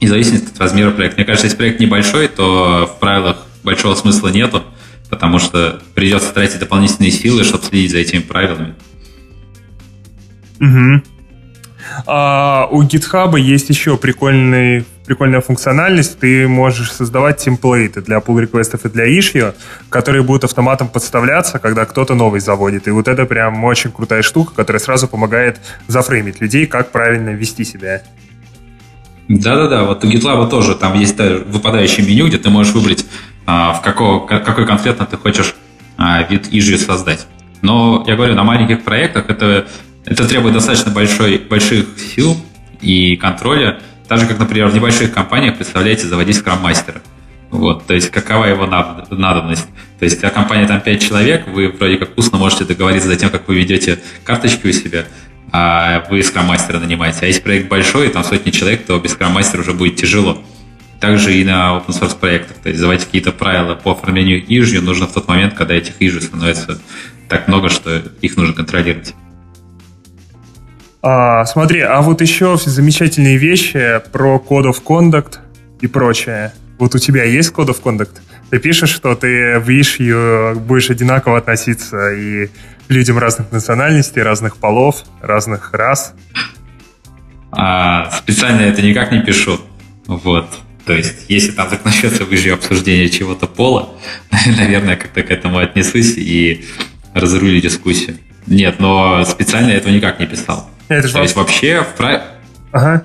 И 0.00 0.06
в 0.06 0.08
зависимости 0.08 0.50
от 0.50 0.58
размера 0.58 0.90
проекта. 0.90 1.18
Мне 1.18 1.26
кажется, 1.26 1.46
если 1.46 1.58
проект 1.58 1.80
небольшой, 1.80 2.28
то 2.28 2.90
в 2.94 3.00
правилах 3.00 3.46
большого 3.64 3.94
смысла 3.96 4.28
нету, 4.28 4.62
потому 5.10 5.38
что 5.38 5.82
придется 5.94 6.32
тратить 6.32 6.60
дополнительные 6.60 7.10
силы, 7.10 7.44
чтобы 7.44 7.64
следить 7.64 7.90
за 7.90 7.98
этими 7.98 8.20
правилами. 8.20 8.74
Угу. 10.60 11.02
А, 12.06 12.68
у 12.70 12.82
GitHub 12.82 13.38
есть 13.38 13.68
еще 13.68 13.96
прикольный, 13.96 14.84
прикольная 15.06 15.40
функциональность. 15.40 16.18
Ты 16.18 16.46
можешь 16.48 16.92
создавать 16.92 17.38
темплейты 17.38 18.00
для 18.02 18.18
pull 18.18 18.40
реквестов 18.40 18.84
и 18.84 18.88
для 18.88 19.06
issue, 19.06 19.54
которые 19.88 20.22
будут 20.22 20.44
автоматом 20.44 20.88
подставляться, 20.88 21.58
когда 21.58 21.84
кто-то 21.84 22.14
новый 22.14 22.40
заводит. 22.40 22.88
И 22.88 22.90
вот 22.90 23.08
это 23.08 23.24
прям 23.26 23.62
очень 23.64 23.90
крутая 23.90 24.22
штука, 24.22 24.54
которая 24.54 24.80
сразу 24.80 25.08
помогает 25.08 25.60
зафреймить 25.86 26.40
людей, 26.40 26.66
как 26.66 26.90
правильно 26.92 27.30
вести 27.30 27.64
себя. 27.64 28.02
Да-да-да, 29.28 29.84
вот 29.84 30.04
у 30.04 30.08
GitLab 30.08 30.48
тоже 30.48 30.74
там 30.74 30.94
есть 30.94 31.16
та- 31.16 31.38
выпадающее 31.46 32.06
меню, 32.06 32.28
где 32.28 32.38
ты 32.38 32.48
можешь 32.48 32.72
выбрать, 32.72 33.04
а, 33.46 33.74
в 33.74 33.82
какого, 33.82 34.26
ка- 34.26 34.40
какой 34.40 34.66
конкретно 34.66 35.04
ты 35.04 35.16
хочешь 35.18 35.54
а, 35.98 36.22
вид 36.22 36.48
ижи 36.50 36.78
создать. 36.78 37.26
Но 37.60 38.04
я 38.06 38.14
говорю, 38.14 38.34
на 38.34 38.44
маленьких 38.44 38.84
проектах 38.84 39.28
это, 39.28 39.66
это 40.08 40.26
требует 40.26 40.54
достаточно 40.54 40.90
большой, 40.90 41.38
больших 41.38 41.86
сил 41.98 42.36
и 42.80 43.16
контроля. 43.16 43.80
Так 44.08 44.18
же, 44.18 44.26
как, 44.26 44.38
например, 44.38 44.68
в 44.68 44.74
небольших 44.74 45.12
компаниях, 45.12 45.56
представляете, 45.56 46.06
заводить 46.06 46.36
скрам-мастера. 46.36 47.02
Вот, 47.50 47.86
то 47.86 47.94
есть 47.94 48.10
какова 48.10 48.46
его 48.46 48.66
над- 48.66 49.10
надобность. 49.10 49.66
То 49.98 50.04
есть, 50.04 50.22
а 50.22 50.30
компания 50.30 50.66
там 50.66 50.80
5 50.80 51.02
человек, 51.02 51.46
вы 51.48 51.68
вроде 51.68 51.96
как 51.96 52.10
вкусно 52.10 52.38
можете 52.38 52.64
договориться 52.64 53.08
за 53.08 53.16
тем, 53.16 53.30
как 53.30 53.48
вы 53.48 53.56
ведете 53.56 53.98
карточки 54.24 54.66
у 54.66 54.72
себя, 54.72 55.06
а 55.52 56.06
вы 56.10 56.22
скрам-мастера 56.22 56.78
нанимаете. 56.78 57.20
А 57.22 57.26
если 57.26 57.40
проект 57.40 57.68
большой, 57.68 58.08
там 58.08 58.24
сотни 58.24 58.50
человек, 58.50 58.86
то 58.86 58.98
без 58.98 59.12
скрам-мастера 59.12 59.60
уже 59.60 59.72
будет 59.72 59.96
тяжело. 59.96 60.42
Также 61.00 61.34
и 61.34 61.44
на 61.44 61.76
open 61.76 61.88
source 61.88 62.18
проектах. 62.18 62.56
То 62.62 62.70
есть 62.70 62.80
заводить 62.80 63.04
какие-то 63.04 63.32
правила 63.32 63.74
по 63.74 63.92
оформлению 63.92 64.44
ижью 64.44 64.82
нужно 64.82 65.06
в 65.06 65.12
тот 65.12 65.28
момент, 65.28 65.54
когда 65.54 65.74
этих 65.74 66.00
ижей 66.00 66.22
становится 66.22 66.80
так 67.28 67.46
много, 67.48 67.68
что 67.68 68.02
их 68.20 68.36
нужно 68.36 68.54
контролировать. 68.54 69.14
А, 71.00 71.44
смотри, 71.44 71.80
а 71.80 72.00
вот 72.00 72.20
еще 72.20 72.56
замечательные 72.56 73.36
вещи 73.36 74.00
про 74.12 74.36
Code 74.36 74.70
of 74.72 74.82
Conduct 74.82 75.38
и 75.80 75.86
прочее. 75.86 76.52
Вот 76.78 76.94
у 76.94 76.98
тебя 76.98 77.24
есть 77.24 77.52
Code 77.52 77.68
of 77.68 77.82
Conduct? 77.82 78.20
Ты 78.50 78.58
пишешь, 78.58 78.90
что 78.90 79.14
ты 79.14 79.58
в 79.58 79.68
issue 79.68 80.54
будешь 80.54 80.90
одинаково 80.90 81.38
относиться 81.38 82.12
и 82.12 82.48
людям 82.88 83.18
разных 83.18 83.52
национальностей, 83.52 84.22
разных 84.22 84.56
полов, 84.56 85.04
разных 85.20 85.72
рас. 85.72 86.14
А 87.52 88.10
специально 88.10 88.62
это 88.62 88.82
никак 88.82 89.12
не 89.12 89.20
пишу. 89.20 89.60
Вот. 90.06 90.48
То 90.84 90.94
есть, 90.94 91.26
если 91.28 91.52
там 91.52 91.68
начнется 91.84 92.24
выжью 92.24 92.54
обсуждение 92.54 93.08
чего-то 93.08 93.46
пола, 93.46 93.90
наверное, 94.46 94.96
как-то 94.96 95.22
к 95.22 95.30
этому 95.30 95.58
отнесусь 95.58 96.14
и 96.16 96.64
разрулю 97.12 97.60
дискуссию. 97.60 98.16
Нет, 98.46 98.80
но 98.80 99.24
специально 99.24 99.70
этого 99.70 99.92
никак 99.92 100.18
не 100.18 100.26
писал. 100.26 100.70
Это 100.96 101.06
же 101.08 101.14
То 101.14 101.22
есть 101.22 101.36
вообще 101.36 101.82
в, 101.82 101.96
прав- 101.96 102.22
Ага. 102.72 103.02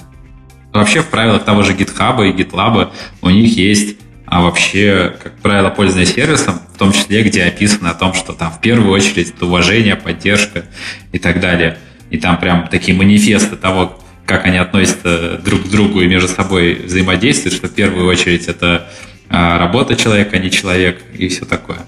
вообще 0.71 1.01
в 1.01 1.07
правилах 1.07 1.43
того 1.43 1.63
же 1.63 1.73
GitHub 1.73 2.27
и 2.27 2.31
GitLab 2.31 2.91
у 3.21 3.29
них 3.29 3.57
есть 3.57 3.97
а 4.25 4.41
вообще, 4.41 5.15
как 5.21 5.33
правило, 5.41 5.69
пользования 5.69 6.07
сервисом, 6.07 6.59
в 6.73 6.77
том 6.79 6.91
числе, 6.91 7.21
где 7.21 7.43
описано 7.43 7.91
о 7.91 7.93
том, 7.93 8.15
что 8.15 8.33
там 8.33 8.51
в 8.51 8.61
первую 8.61 8.91
очередь 8.91 9.29
это 9.29 9.45
уважение, 9.45 9.95
поддержка 9.95 10.65
и 11.11 11.19
так 11.19 11.39
далее. 11.39 11.77
И 12.09 12.17
там 12.17 12.39
прям 12.39 12.67
такие 12.67 12.97
манифесты 12.97 13.55
того, 13.55 13.99
как 14.25 14.45
они 14.45 14.57
относятся 14.57 15.37
друг 15.37 15.63
к 15.63 15.69
другу 15.69 16.01
и 16.01 16.07
между 16.07 16.27
собой 16.29 16.73
взаимодействуют, 16.85 17.55
что 17.55 17.67
в 17.67 17.73
первую 17.75 18.07
очередь 18.07 18.47
это 18.47 18.87
а, 19.29 19.59
работа 19.59 19.95
человека, 19.95 20.37
а 20.37 20.39
не 20.39 20.49
человек 20.49 21.03
и 21.13 21.27
все 21.27 21.45
такое. 21.45 21.79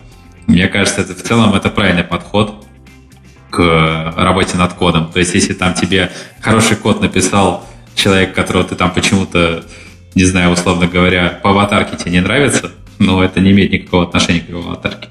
Мне 0.46 0.68
кажется, 0.68 1.02
это 1.02 1.16
в 1.16 1.24
целом 1.24 1.56
это 1.56 1.70
правильный 1.70 2.04
подход 2.04 2.65
к 3.50 4.14
работе 4.18 4.58
над 4.58 4.74
кодом. 4.74 5.12
То 5.12 5.20
есть, 5.20 5.34
если 5.34 5.54
там 5.54 5.74
тебе 5.74 6.12
хороший 6.42 6.78
код 6.78 7.02
написал 7.02 7.68
человек, 7.96 8.34
которого 8.34 8.64
ты 8.64 8.76
там 8.76 8.92
почему-то, 8.92 9.64
не 10.14 10.26
знаю, 10.26 10.52
условно 10.52 10.88
говоря, 10.88 11.40
по 11.42 11.52
аватарке 11.52 11.98
тебе 11.98 12.12
не 12.12 12.20
нравится, 12.22 12.72
но 13.00 13.24
это 13.24 13.40
не 13.40 13.52
имеет 13.52 13.72
никакого 13.72 14.04
отношения 14.04 14.42
к 14.42 14.50
его 14.50 14.62
аватарке. 14.62 15.10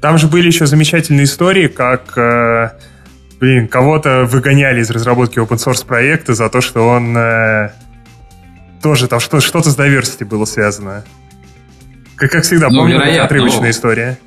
Там 0.00 0.18
же 0.18 0.28
были 0.28 0.46
еще 0.46 0.66
замечательные 0.66 1.24
истории, 1.24 1.66
как, 1.66 2.16
э, 2.18 2.70
блин, 3.40 3.68
кого-то 3.68 4.24
выгоняли 4.24 4.80
из 4.80 4.90
разработки 4.90 5.38
open 5.38 5.56
source 5.56 5.86
проекта 5.86 6.34
за 6.34 6.48
то, 6.48 6.60
что 6.60 6.86
он 6.86 7.16
э, 7.16 7.70
тоже 8.82 9.08
там 9.08 9.18
что, 9.18 9.40
что-то 9.40 9.70
с 9.70 9.78
diversity 9.78 10.24
было 10.24 10.44
связано. 10.44 11.04
Как, 12.16 12.30
как 12.30 12.44
всегда, 12.44 12.68
Ну, 12.68 12.80
помню, 12.80 12.96
вероятно, 12.96 13.24
отрывочная 13.24 13.62
ну. 13.62 13.70
история. 13.70 14.18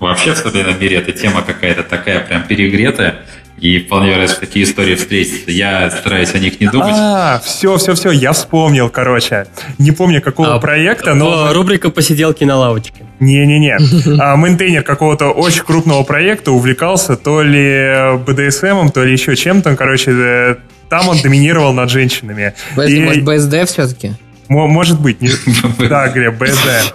Вообще 0.00 0.32
в 0.32 0.36
современном 0.38 0.80
мире 0.80 0.98
эта 0.98 1.12
тема 1.12 1.42
какая-то 1.42 1.82
такая 1.82 2.20
прям 2.20 2.44
перегретая, 2.44 3.16
И 3.60 3.80
вполне 3.80 4.10
вероятно, 4.10 4.36
такие 4.38 4.64
истории 4.64 4.94
встретятся. 4.94 5.50
Я 5.50 5.90
стараюсь 5.90 6.32
о 6.34 6.38
них 6.38 6.60
не 6.60 6.68
думать. 6.68 6.94
А, 6.96 7.40
все, 7.44 7.76
все, 7.78 7.94
все, 7.94 8.12
я 8.12 8.32
вспомнил, 8.32 8.88
короче. 8.88 9.46
Не 9.78 9.90
помню 9.90 10.22
какого 10.22 10.54
А, 10.54 10.58
проекта, 10.60 11.14
но... 11.14 11.52
Рубрика 11.52 11.90
«Посиделки 11.90 12.44
на 12.44 12.56
лавочке». 12.56 13.02
Не-не-не. 13.18 13.76
А 14.20 14.36
maintainer 14.36 14.84
какого-то 14.84 15.30
очень 15.30 15.62
крупного 15.64 16.04
проекта 16.04 16.52
увлекался 16.52 17.16
то 17.16 17.42
ли 17.42 18.16
БДСМом, 18.24 18.90
то 18.92 19.02
ли 19.02 19.12
еще 19.12 19.34
чем-то. 19.34 19.74
Короче, 19.74 20.12
э, 20.12 20.56
там 20.88 21.08
он 21.08 21.20
доминировал 21.20 21.72
над 21.72 21.90
женщинами. 21.90 22.54
Подожди, 22.76 22.96
И- 22.98 23.00
может, 23.00 23.24
BSD 23.24 23.66
все-таки? 23.66 24.12
Мо- 24.48 24.66
Может 24.66 25.00
быть, 25.00 25.20
не... 25.20 25.30
Да, 25.88 26.08
Глеб, 26.08 26.38
BSD. 26.38 26.94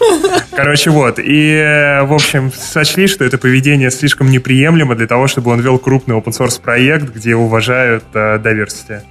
Короче, 0.51 0.89
вот. 0.89 1.19
И, 1.19 1.49
э, 1.55 2.03
в 2.03 2.13
общем, 2.13 2.51
сочли, 2.51 3.07
что 3.07 3.23
это 3.23 3.37
поведение 3.37 3.91
слишком 3.91 4.29
неприемлемо 4.29 4.95
для 4.95 5.07
того, 5.07 5.27
чтобы 5.27 5.51
он 5.51 5.61
вел 5.61 5.77
крупный 5.77 6.15
open 6.15 6.31
source 6.31 6.61
проект, 6.61 7.13
где 7.13 7.35
уважают 7.35 8.03
э, 8.13 8.37
diversity. 8.37 9.01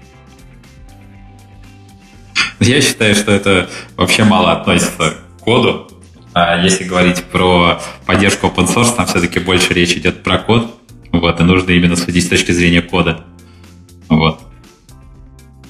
Я 2.60 2.80
считаю, 2.80 3.14
что 3.14 3.32
это 3.32 3.68
вообще 3.96 4.24
мало 4.24 4.52
относится 4.52 5.10
к 5.38 5.40
коду. 5.40 5.88
А 6.34 6.56
если 6.56 6.84
говорить 6.84 7.24
про 7.24 7.80
поддержку 8.06 8.46
open 8.46 8.66
source, 8.66 8.94
там 8.96 9.06
все-таки 9.06 9.38
больше 9.40 9.74
речь 9.74 9.92
идет 9.92 10.22
про 10.22 10.38
код. 10.38 10.78
Вот, 11.12 11.40
и 11.40 11.42
нужно 11.42 11.70
именно 11.72 11.94
судить 11.96 12.24
с 12.24 12.28
точки 12.28 12.52
зрения 12.52 12.80
кода. 12.82 13.24
Вот. 14.08 14.40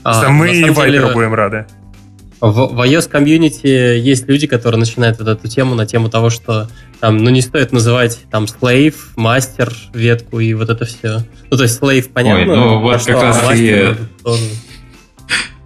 А, 0.04 0.14
Что 0.22 0.30
мы 0.30 0.50
и 0.52 0.60
самом 0.60 0.74
деле, 0.74 1.00
Вайперу 1.00 1.14
будем 1.14 1.34
рады. 1.34 1.66
В, 2.43 2.74
в 2.74 2.81
iOS 2.81 3.09
комьюнити 3.09 3.69
есть 3.69 4.27
люди, 4.27 4.48
которые 4.48 4.81
начинают 4.81 5.16
вот 5.20 5.28
эту 5.28 5.47
тему 5.47 5.77
на 5.77 5.86
тему 5.86 6.10
того, 6.10 6.28
что 6.28 6.69
там, 6.98 7.19
ну, 7.19 7.31
не 7.31 7.40
стоит 7.40 7.70
называть 7.70 8.19
там 8.32 8.47
slave, 8.47 8.97
мастер, 9.14 9.73
ветку 9.94 10.40
и 10.40 10.52
вот 10.55 10.69
это 10.69 10.85
все. 10.85 11.24
Ну, 11.52 11.56
то 11.56 11.62
есть 11.62 11.81
slave, 11.81 12.10
понятно. 12.12 12.56
ну, 12.56 12.81
вот 12.81 12.94
а 12.97 12.98
как 12.98 13.01
что, 13.02 13.12
раз 13.12 13.60
и- 13.60 13.94
тоже. 14.24 14.43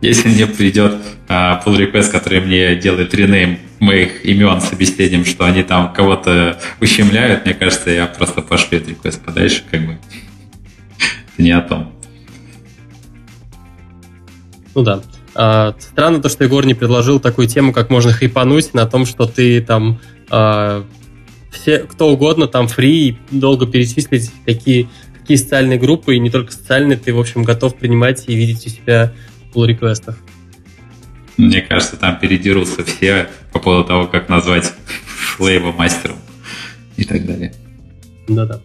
Если 0.03 0.29
мне 0.29 0.47
придет 0.47 0.97
а, 1.29 1.63
pull 1.65 1.79
request, 1.79 2.11
который 2.11 2.43
мне 2.43 2.77
делает 2.77 3.15
ренейм 3.15 3.59
моих 3.81 4.23
имен 4.27 4.61
с 4.61 4.71
объяснением, 4.71 5.25
что 5.25 5.47
они 5.47 5.63
там 5.63 5.95
кого-то 5.95 6.61
ущемляют, 6.83 7.47
мне 7.47 7.55
кажется, 7.55 7.89
я 7.89 8.05
просто 8.05 8.43
пошлю 8.43 8.77
этот 8.77 8.91
request 8.91 9.25
подальше, 9.25 9.63
как 9.71 9.87
бы. 9.87 9.93
Это 11.33 11.43
не 11.43 11.53
о 11.53 11.63
том. 11.63 11.95
Ну 14.75 14.83
да. 14.83 15.01
А, 15.39 15.75
странно 15.79 16.23
то, 16.23 16.31
что 16.31 16.45
Егор 16.45 16.65
не 16.65 16.73
предложил 16.73 17.21
такую 17.21 17.47
тему, 17.47 17.73
как 17.73 17.91
можно 17.91 18.11
хайпануть 18.11 18.73
на 18.73 18.87
том, 18.87 19.05
что 19.05 19.27
ты 19.27 19.61
там 19.61 20.01
а, 20.31 20.87
все, 21.51 21.81
кто 21.81 22.11
угодно 22.11 22.47
там 22.47 22.69
фри, 22.69 23.09
и 23.09 23.19
долго 23.31 23.67
перечислить 23.67 24.31
какие, 24.47 24.89
какие 25.21 25.37
социальные 25.37 25.79
группы, 25.79 26.17
и 26.17 26.19
не 26.19 26.31
только 26.31 26.53
социальные, 26.53 26.97
ты, 26.97 27.13
в 27.13 27.21
общем, 27.21 27.43
готов 27.43 27.77
принимать 27.77 28.25
и 28.29 28.35
видеть 28.35 28.67
у 28.67 28.71
себя 28.71 29.13
pull 29.53 29.67
реквестов. 29.67 30.17
Мне 31.37 31.61
кажется, 31.61 31.97
там 31.97 32.19
передерутся 32.19 32.83
все 32.83 33.29
по 33.53 33.59
поводу 33.59 33.85
того, 33.85 34.07
как 34.07 34.31
назвать 34.31 34.73
слейва 35.37 35.71
мастером 35.71 36.17
и 36.97 37.05
так 37.05 37.27
далее. 37.27 37.55
Да-да. 38.27 38.61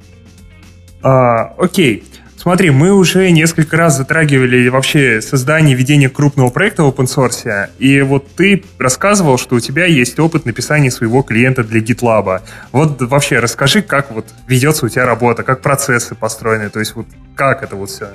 А, 1.04 1.54
окей. 1.58 2.04
Смотри, 2.42 2.72
мы 2.72 2.92
уже 2.92 3.30
несколько 3.30 3.78
раз 3.78 3.98
затрагивали 3.98 4.68
вообще 4.68 5.22
создание, 5.22 5.76
ведение 5.76 6.10
крупного 6.10 6.50
проекта 6.50 6.82
в 6.82 6.88
open 6.88 7.06
source, 7.06 7.70
и 7.78 8.02
вот 8.02 8.34
ты 8.34 8.64
рассказывал, 8.80 9.38
что 9.38 9.58
у 9.58 9.60
тебя 9.60 9.86
есть 9.86 10.18
опыт 10.18 10.48
написания 10.48 10.90
своего 10.90 11.22
клиента 11.22 11.64
для 11.64 11.82
GitLab. 11.82 12.42
Вот 12.72 13.00
вообще 13.00 13.38
расскажи, 13.38 13.84
как 13.84 14.10
вот 14.10 14.26
ведется 14.48 14.88
у 14.88 14.90
тебя 14.90 15.06
работа, 15.06 15.44
как 15.44 15.62
процессы 15.62 16.16
построены, 16.16 16.72
то 16.72 16.80
есть 16.80 16.96
вот 16.96 17.06
как 17.36 17.62
это 17.62 17.76
вот 17.76 17.92
все. 17.92 18.08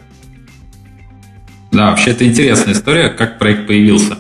Да, 1.70 1.90
вообще 1.90 2.10
это 2.10 2.26
интересная 2.26 2.72
история, 2.72 3.10
как 3.10 3.38
проект 3.38 3.68
появился. 3.68 4.18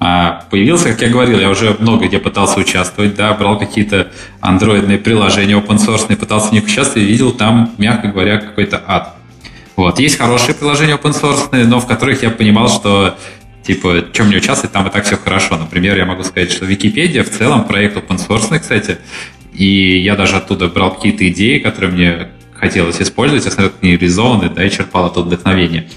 А, 0.00 0.46
Появился, 0.50 0.92
как 0.92 1.02
я 1.02 1.08
говорил, 1.10 1.38
я 1.38 1.50
уже 1.50 1.76
много 1.78 2.06
где 2.06 2.18
пытался 2.18 2.60
участвовать, 2.60 3.14
да, 3.14 3.34
брал 3.34 3.58
какие-то 3.58 4.10
андроидные 4.40 4.96
приложения 4.96 5.58
open 5.58 5.76
source, 5.76 6.16
пытался 6.16 6.48
в 6.48 6.52
них 6.52 6.64
участвовать, 6.64 7.06
и 7.06 7.12
видел 7.12 7.32
там, 7.32 7.74
мягко 7.76 8.08
говоря, 8.08 8.38
какой-то 8.38 8.82
ад. 8.86 9.16
Вот. 9.76 9.98
Есть 9.98 10.18
хорошие 10.18 10.54
приложения 10.54 10.94
open 10.94 11.12
source, 11.12 11.64
но 11.64 11.80
в 11.80 11.86
которых 11.86 12.22
я 12.22 12.30
понимал, 12.30 12.68
что 12.68 13.16
типа, 13.62 14.04
чем 14.12 14.26
мне 14.26 14.36
участвовать, 14.36 14.72
там 14.72 14.86
и 14.86 14.90
так 14.90 15.04
все 15.04 15.16
хорошо. 15.16 15.56
Например, 15.56 15.96
я 15.96 16.04
могу 16.04 16.22
сказать, 16.22 16.52
что 16.52 16.64
Википедия 16.64 17.24
в 17.24 17.30
целом 17.30 17.64
проект 17.64 17.96
open 17.96 18.18
source, 18.18 18.58
кстати, 18.58 18.98
и 19.52 19.98
я 19.98 20.16
даже 20.16 20.36
оттуда 20.36 20.68
брал 20.68 20.94
какие-то 20.94 21.26
идеи, 21.28 21.58
которые 21.58 21.92
мне 21.92 22.28
хотелось 22.54 23.00
использовать, 23.00 23.44
я 23.44 23.50
смотрел, 23.50 23.72
они 23.82 23.92
реализованы, 23.92 24.48
да, 24.48 24.64
и 24.64 24.70
черпал 24.70 25.06
оттуда 25.06 25.26
вдохновение. 25.26 25.88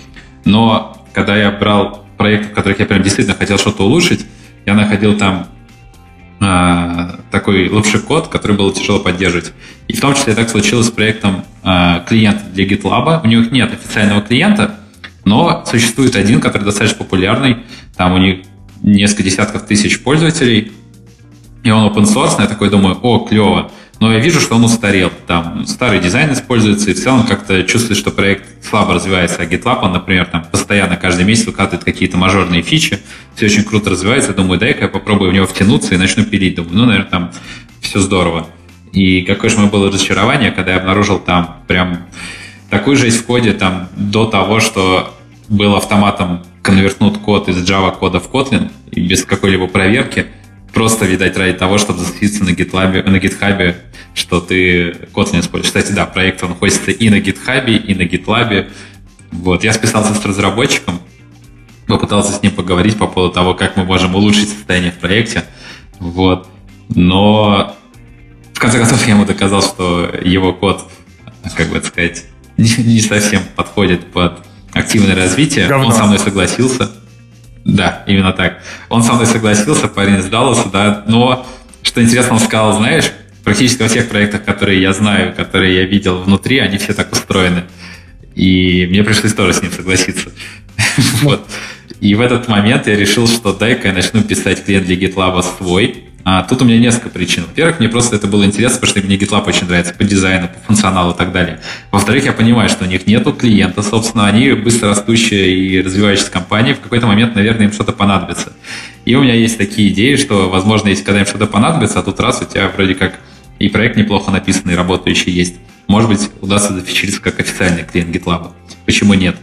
Но 0.45 0.97
когда 1.13 1.35
я 1.35 1.51
брал 1.51 2.05
проекты, 2.17 2.49
в 2.49 2.53
которых 2.53 2.79
я 2.79 2.85
прям 2.85 3.03
действительно 3.03 3.37
хотел 3.37 3.57
что-то 3.57 3.83
улучшить, 3.83 4.25
я 4.65 4.73
находил 4.73 5.17
там 5.17 5.47
а, 6.39 7.19
такой 7.31 7.69
лучший 7.69 7.99
код, 7.99 8.27
который 8.27 8.55
было 8.55 8.73
тяжело 8.73 8.99
поддерживать. 8.99 9.53
И 9.87 9.93
в 9.93 10.01
том 10.01 10.13
числе 10.13 10.35
так 10.35 10.49
случилось 10.49 10.87
с 10.87 10.91
проектом 10.91 11.43
а, 11.63 11.99
клиента 12.07 12.43
для 12.53 12.65
GitLab. 12.65 13.21
У 13.23 13.27
них 13.27 13.51
нет 13.51 13.73
официального 13.73 14.21
клиента, 14.21 14.75
но 15.25 15.63
существует 15.65 16.15
один, 16.15 16.39
который 16.39 16.63
достаточно 16.63 16.97
популярный. 16.97 17.57
Там 17.95 18.13
у 18.13 18.17
них 18.17 18.45
несколько 18.83 19.23
десятков 19.23 19.65
тысяч 19.65 20.01
пользователей, 20.01 20.71
и 21.63 21.71
он 21.71 21.91
open 21.91 22.03
source, 22.03 22.39
я 22.39 22.47
такой 22.47 22.69
думаю, 22.69 22.97
о, 23.01 23.19
клево. 23.19 23.71
Но 23.99 24.13
я 24.13 24.19
вижу, 24.19 24.39
что 24.39 24.55
он 24.55 24.63
устарел. 24.63 25.11
Там 25.25 25.65
старый 25.65 25.99
дизайн 25.99 26.31
используется, 26.33 26.91
и 26.91 26.93
в 26.93 27.01
целом 27.01 27.25
как-то 27.25 27.63
чувствуешь, 27.63 27.99
что 27.99 28.11
проект 28.11 28.63
слабо 28.63 28.93
развивается. 28.93 29.41
А 29.41 29.45
GitLab, 29.45 29.79
он, 29.81 29.93
например, 29.93 30.25
там 30.25 30.45
постоянно 30.45 30.97
каждый 30.97 31.25
месяц 31.25 31.45
выкатывает 31.45 31.83
какие-то 31.83 32.17
мажорные 32.17 32.61
фичи, 32.61 32.99
все 33.35 33.45
очень 33.47 33.63
круто 33.63 33.89
развивается. 33.89 34.33
Думаю, 34.33 34.59
дай-ка 34.59 34.85
я 34.85 34.87
попробую 34.87 35.31
в 35.31 35.33
него 35.33 35.47
втянуться 35.47 35.95
и 35.95 35.97
начну 35.97 36.25
пилить. 36.25 36.55
Думаю, 36.55 36.75
ну, 36.75 36.85
наверное, 36.85 37.09
там 37.09 37.31
все 37.81 37.99
здорово. 37.99 38.47
И 38.93 39.21
какое 39.23 39.49
же 39.49 39.57
мое 39.57 39.67
было 39.67 39.87
разочарование, 39.87 40.51
когда 40.51 40.71
я 40.71 40.77
обнаружил 40.77 41.19
там 41.19 41.57
прям 41.67 42.07
такую 42.69 42.97
жесть 42.97 43.17
в 43.21 43.25
коде, 43.25 43.53
там 43.53 43.89
до 43.95 44.25
того, 44.25 44.59
что 44.59 45.13
был 45.49 45.75
автоматом 45.75 46.43
конвертнут 46.61 47.17
код 47.19 47.47
из 47.47 47.57
Java 47.57 47.95
кода 47.95 48.19
в 48.19 48.29
Kotlin 48.29 48.69
без 48.91 49.23
какой-либо 49.23 49.67
проверки. 49.67 50.27
Просто, 50.77 51.07
видать, 51.07 51.35
ради 51.35 51.53
того, 51.57 51.79
чтобы 51.79 52.01
засветиться 52.01 52.43
на 52.43 52.49
GitLab, 52.49 53.09
на 53.09 53.15
GitHub, 53.15 53.77
что 54.13 54.39
ты 54.39 54.91
Kotlin 55.11 55.39
используешь. 55.39 55.73
Кстати, 55.73 55.91
да, 55.91 56.05
проект, 56.05 56.43
он 56.43 56.53
хостится 56.53 56.91
и 56.91 57.09
на 57.09 57.15
GitHub, 57.15 57.67
и 57.67 57.95
на 57.95 58.03
GitLab. 58.03 58.69
Вот, 59.31 59.63
я 59.63 59.73
списался 59.73 60.13
с 60.13 60.23
разработчиком, 60.23 60.99
попытался 61.87 62.31
с 62.31 62.43
ним 62.43 62.51
поговорить 62.51 62.95
по 62.95 63.07
поводу 63.07 63.33
того, 63.33 63.55
как 63.55 63.75
мы 63.75 63.85
можем 63.85 64.13
улучшить 64.13 64.49
состояние 64.49 64.91
в 64.91 64.99
проекте. 64.99 65.45
Вот. 65.97 66.47
Но 66.89 67.75
в 68.53 68.59
конце 68.59 68.77
концов 68.77 69.03
я 69.07 69.15
ему 69.15 69.25
доказал, 69.25 69.63
что 69.63 70.11
его 70.23 70.53
код, 70.53 70.87
как 71.55 71.69
бы 71.69 71.81
сказать, 71.81 72.25
не, 72.55 72.69
не 72.83 72.99
совсем 72.99 73.41
подходит 73.55 74.11
под 74.11 74.45
активное 74.73 75.15
развитие. 75.15 75.67
Говно. 75.67 75.87
Он 75.87 75.93
со 75.93 76.03
мной 76.03 76.19
согласился. 76.19 76.91
Да, 77.67 78.03
именно 78.07 78.31
так. 78.31 78.63
Он 78.87 79.03
со 79.03 79.11
мной 79.11 79.25
согласился, 79.25 79.89
парень 79.89 80.27
Далласа, 80.29 80.69
да, 80.71 81.03
но, 81.05 81.45
что 81.83 82.01
интересно, 82.01 82.35
он 82.35 82.39
сказал, 82.39 82.77
знаешь, 82.77 83.11
практически 83.43 83.81
во 83.81 83.89
всех 83.89 84.07
проектах, 84.07 84.45
которые 84.45 84.81
я 84.81 84.93
знаю, 84.93 85.35
которые 85.35 85.75
я 85.75 85.83
видел 85.83 86.19
внутри, 86.21 86.59
они 86.59 86.77
все 86.77 86.93
так 86.93 87.11
устроены. 87.11 87.63
И 88.35 88.87
мне 88.89 89.03
пришлось 89.03 89.33
тоже 89.33 89.53
с 89.53 89.61
ним 89.61 89.71
согласиться. 89.71 90.29
И 91.99 92.15
в 92.15 92.21
этот 92.21 92.47
момент 92.47 92.87
я 92.87 92.95
решил, 92.95 93.27
что 93.27 93.51
дай-ка 93.51 93.89
я 93.89 93.93
начну 93.93 94.23
писать 94.23 94.63
клиент 94.63 94.85
для 94.85 94.95
GitLab 94.95 95.43
свой. 95.57 96.05
А 96.29 96.43
тут 96.43 96.61
у 96.61 96.65
меня 96.65 96.77
несколько 96.77 97.07
причин. 97.07 97.45
Во-первых, 97.45 97.79
мне 97.79 97.87
просто 97.87 98.17
это 98.17 98.27
было 98.27 98.43
интересно, 98.43 98.81
потому 98.81 98.99
что 98.99 99.07
мне 99.07 99.15
GitLab 99.15 99.47
очень 99.47 99.65
нравится 99.65 99.93
по 99.93 100.03
дизайну, 100.03 100.49
по 100.49 100.59
функционалу 100.59 101.13
и 101.13 101.17
так 101.17 101.31
далее. 101.31 101.61
Во-вторых, 101.89 102.25
я 102.25 102.33
понимаю, 102.33 102.67
что 102.67 102.83
у 102.83 102.87
них 102.89 103.07
нету 103.07 103.31
клиента, 103.31 103.81
собственно, 103.81 104.27
они 104.27 104.51
быстро 104.51 104.89
растущая 104.89 105.49
и 105.49 105.81
развивающаяся 105.81 106.29
компания, 106.29 106.73
в 106.73 106.81
какой-то 106.81 107.07
момент, 107.07 107.33
наверное, 107.33 107.67
им 107.67 107.71
что-то 107.71 107.93
понадобится. 107.93 108.51
И 109.05 109.15
у 109.15 109.21
меня 109.21 109.35
есть 109.35 109.57
такие 109.57 109.87
идеи, 109.93 110.17
что, 110.17 110.49
возможно, 110.49 110.89
если 110.89 111.05
когда 111.05 111.21
им 111.21 111.25
что-то 111.25 111.47
понадобится, 111.47 111.99
а 111.99 112.03
тут 112.03 112.19
раз 112.19 112.41
у 112.41 112.45
тебя 112.45 112.69
вроде 112.75 112.95
как 112.95 113.13
и 113.59 113.69
проект 113.69 113.95
неплохо 113.95 114.29
написанный, 114.29 114.75
работающий 114.75 115.31
есть, 115.31 115.55
может 115.87 116.09
быть, 116.09 116.29
удастся 116.41 116.73
зафичериться 116.73 117.21
как 117.21 117.39
официальный 117.39 117.85
клиент 117.85 118.13
GitLab. 118.13 118.51
Почему 118.85 119.13
нет? 119.13 119.37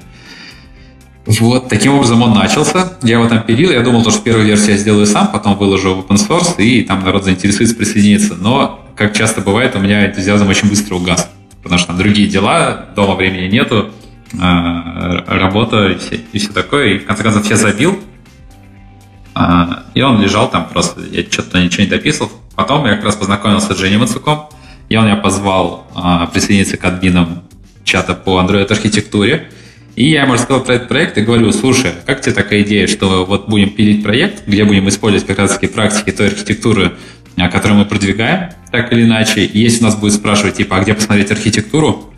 Вот, 1.27 1.69
таким 1.69 1.95
образом 1.95 2.23
он 2.23 2.35
начался. 2.35 2.93
Я 3.03 3.15
его 3.15 3.29
там 3.29 3.43
пилил, 3.43 3.71
я 3.71 3.81
думал, 3.81 4.09
что 4.11 4.21
первую 4.21 4.47
версию 4.47 4.73
я 4.73 4.77
сделаю 4.77 5.07
сам, 5.07 5.29
потом 5.29 5.57
выложу 5.57 5.95
в 5.95 6.01
open 6.01 6.17
source, 6.17 6.57
и 6.59 6.83
там 6.83 7.03
народ 7.03 7.25
заинтересуется 7.25 7.75
присоединиться. 7.75 8.35
Но, 8.35 8.87
как 8.95 9.17
часто 9.17 9.41
бывает, 9.41 9.75
у 9.75 9.79
меня 9.79 10.07
энтузиазм 10.07 10.49
очень 10.49 10.69
быстро 10.69 10.97
угас. 10.97 11.31
Потому 11.63 11.79
что 11.79 11.89
там 11.89 11.97
другие 11.97 12.29
дела, 12.29 12.89
дома 12.95 13.15
времени 13.15 13.49
нету, 13.49 13.91
а, 14.39 15.25
работа 15.27 15.89
и 15.89 15.99
все, 15.99 16.21
и 16.33 16.39
все 16.39 16.53
такое. 16.53 16.95
И 16.95 16.99
в 16.99 17.07
конце 17.07 17.23
концов 17.23 17.49
я 17.49 17.57
забил, 17.57 17.99
а, 19.35 19.85
и 19.95 20.03
он 20.03 20.21
лежал 20.21 20.51
там 20.51 20.69
просто, 20.69 21.01
я 21.01 21.23
что-то 21.23 21.61
ничего 21.61 21.85
не 21.85 21.91
дописывал. 21.91 22.31
Потом 22.55 22.87
я 22.87 22.97
как 22.97 23.05
раз 23.05 23.17
познакомился 23.17 23.75
с 23.75 23.79
Женей 23.79 23.99
Мацуком, 23.99 24.49
и 24.89 24.97
он 24.97 25.07
меня 25.07 25.17
позвал 25.17 25.87
а, 25.95 26.27
присоединиться 26.27 26.77
к 26.77 26.85
админам 26.85 27.43
чата 27.85 28.15
по 28.15 28.41
Android-архитектуре. 28.41 29.49
И 29.97 30.11
я 30.11 30.23
ему 30.23 30.35
рассказал 30.35 30.65
про 30.65 30.75
этот 30.75 30.89
проект 30.89 31.17
и 31.19 31.21
говорю, 31.21 31.53
слушай, 31.53 31.93
как 32.05 32.21
тебе 32.21 32.35
такая 32.35 32.63
идея, 32.63 32.87
что 32.87 33.25
вот 33.25 33.49
будем 33.49 33.71
пилить 33.71 34.03
проект, 34.03 34.47
где 34.47 34.65
будем 34.65 34.89
использовать 34.89 35.27
как 35.27 35.39
раз 35.39 35.55
таки 35.55 35.69
практики 35.69 36.11
той 36.11 36.29
архитектуры, 36.29 36.93
которую 37.37 37.79
мы 37.79 37.85
продвигаем, 37.85 38.51
так 38.73 38.93
или 38.93 39.05
иначе. 39.05 39.45
И 39.45 39.59
если 39.59 39.85
нас 39.85 39.95
будет 39.95 40.15
спрашивать, 40.15 40.57
типа, 40.57 40.79
а 40.79 40.81
где 40.81 40.95
посмотреть 40.95 41.31
архитектуру, 41.31 42.13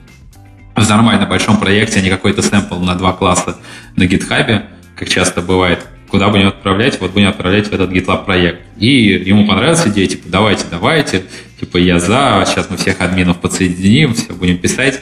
в 0.75 0.89
нормально 0.89 1.27
большом 1.27 1.59
проекте, 1.59 2.01
а 2.01 2.03
не 2.03 2.11
какой-то 2.11 2.43
сэмпл 2.43 2.79
на 2.81 2.95
два 2.95 3.13
класса 3.13 3.57
на 3.97 4.07
гитхабе, 4.07 4.67
как 4.95 5.09
часто 5.09 5.41
бывает, 5.43 5.81
куда 6.09 6.29
будем 6.29 6.49
отправлять, 6.49 7.01
вот 7.01 7.13
будем 7.13 7.29
отправлять 7.29 7.69
в 7.69 7.73
этот 7.73 7.91
GitLab 7.91 8.25
проект. 8.25 8.61
И 8.79 8.89
ему 9.27 9.47
понравилась 9.47 9.87
идея, 9.87 10.07
типа, 10.07 10.29
давайте, 10.29 10.65
давайте, 10.71 11.25
типа, 11.61 11.79
я 11.79 11.99
за, 11.99 12.45
сейчас 12.47 12.69
мы 12.71 12.77
всех 12.77 13.01
админов 13.01 13.39
подсоединим, 13.39 14.15
все 14.15 14.33
будем 14.33 14.59
писать. 14.59 15.01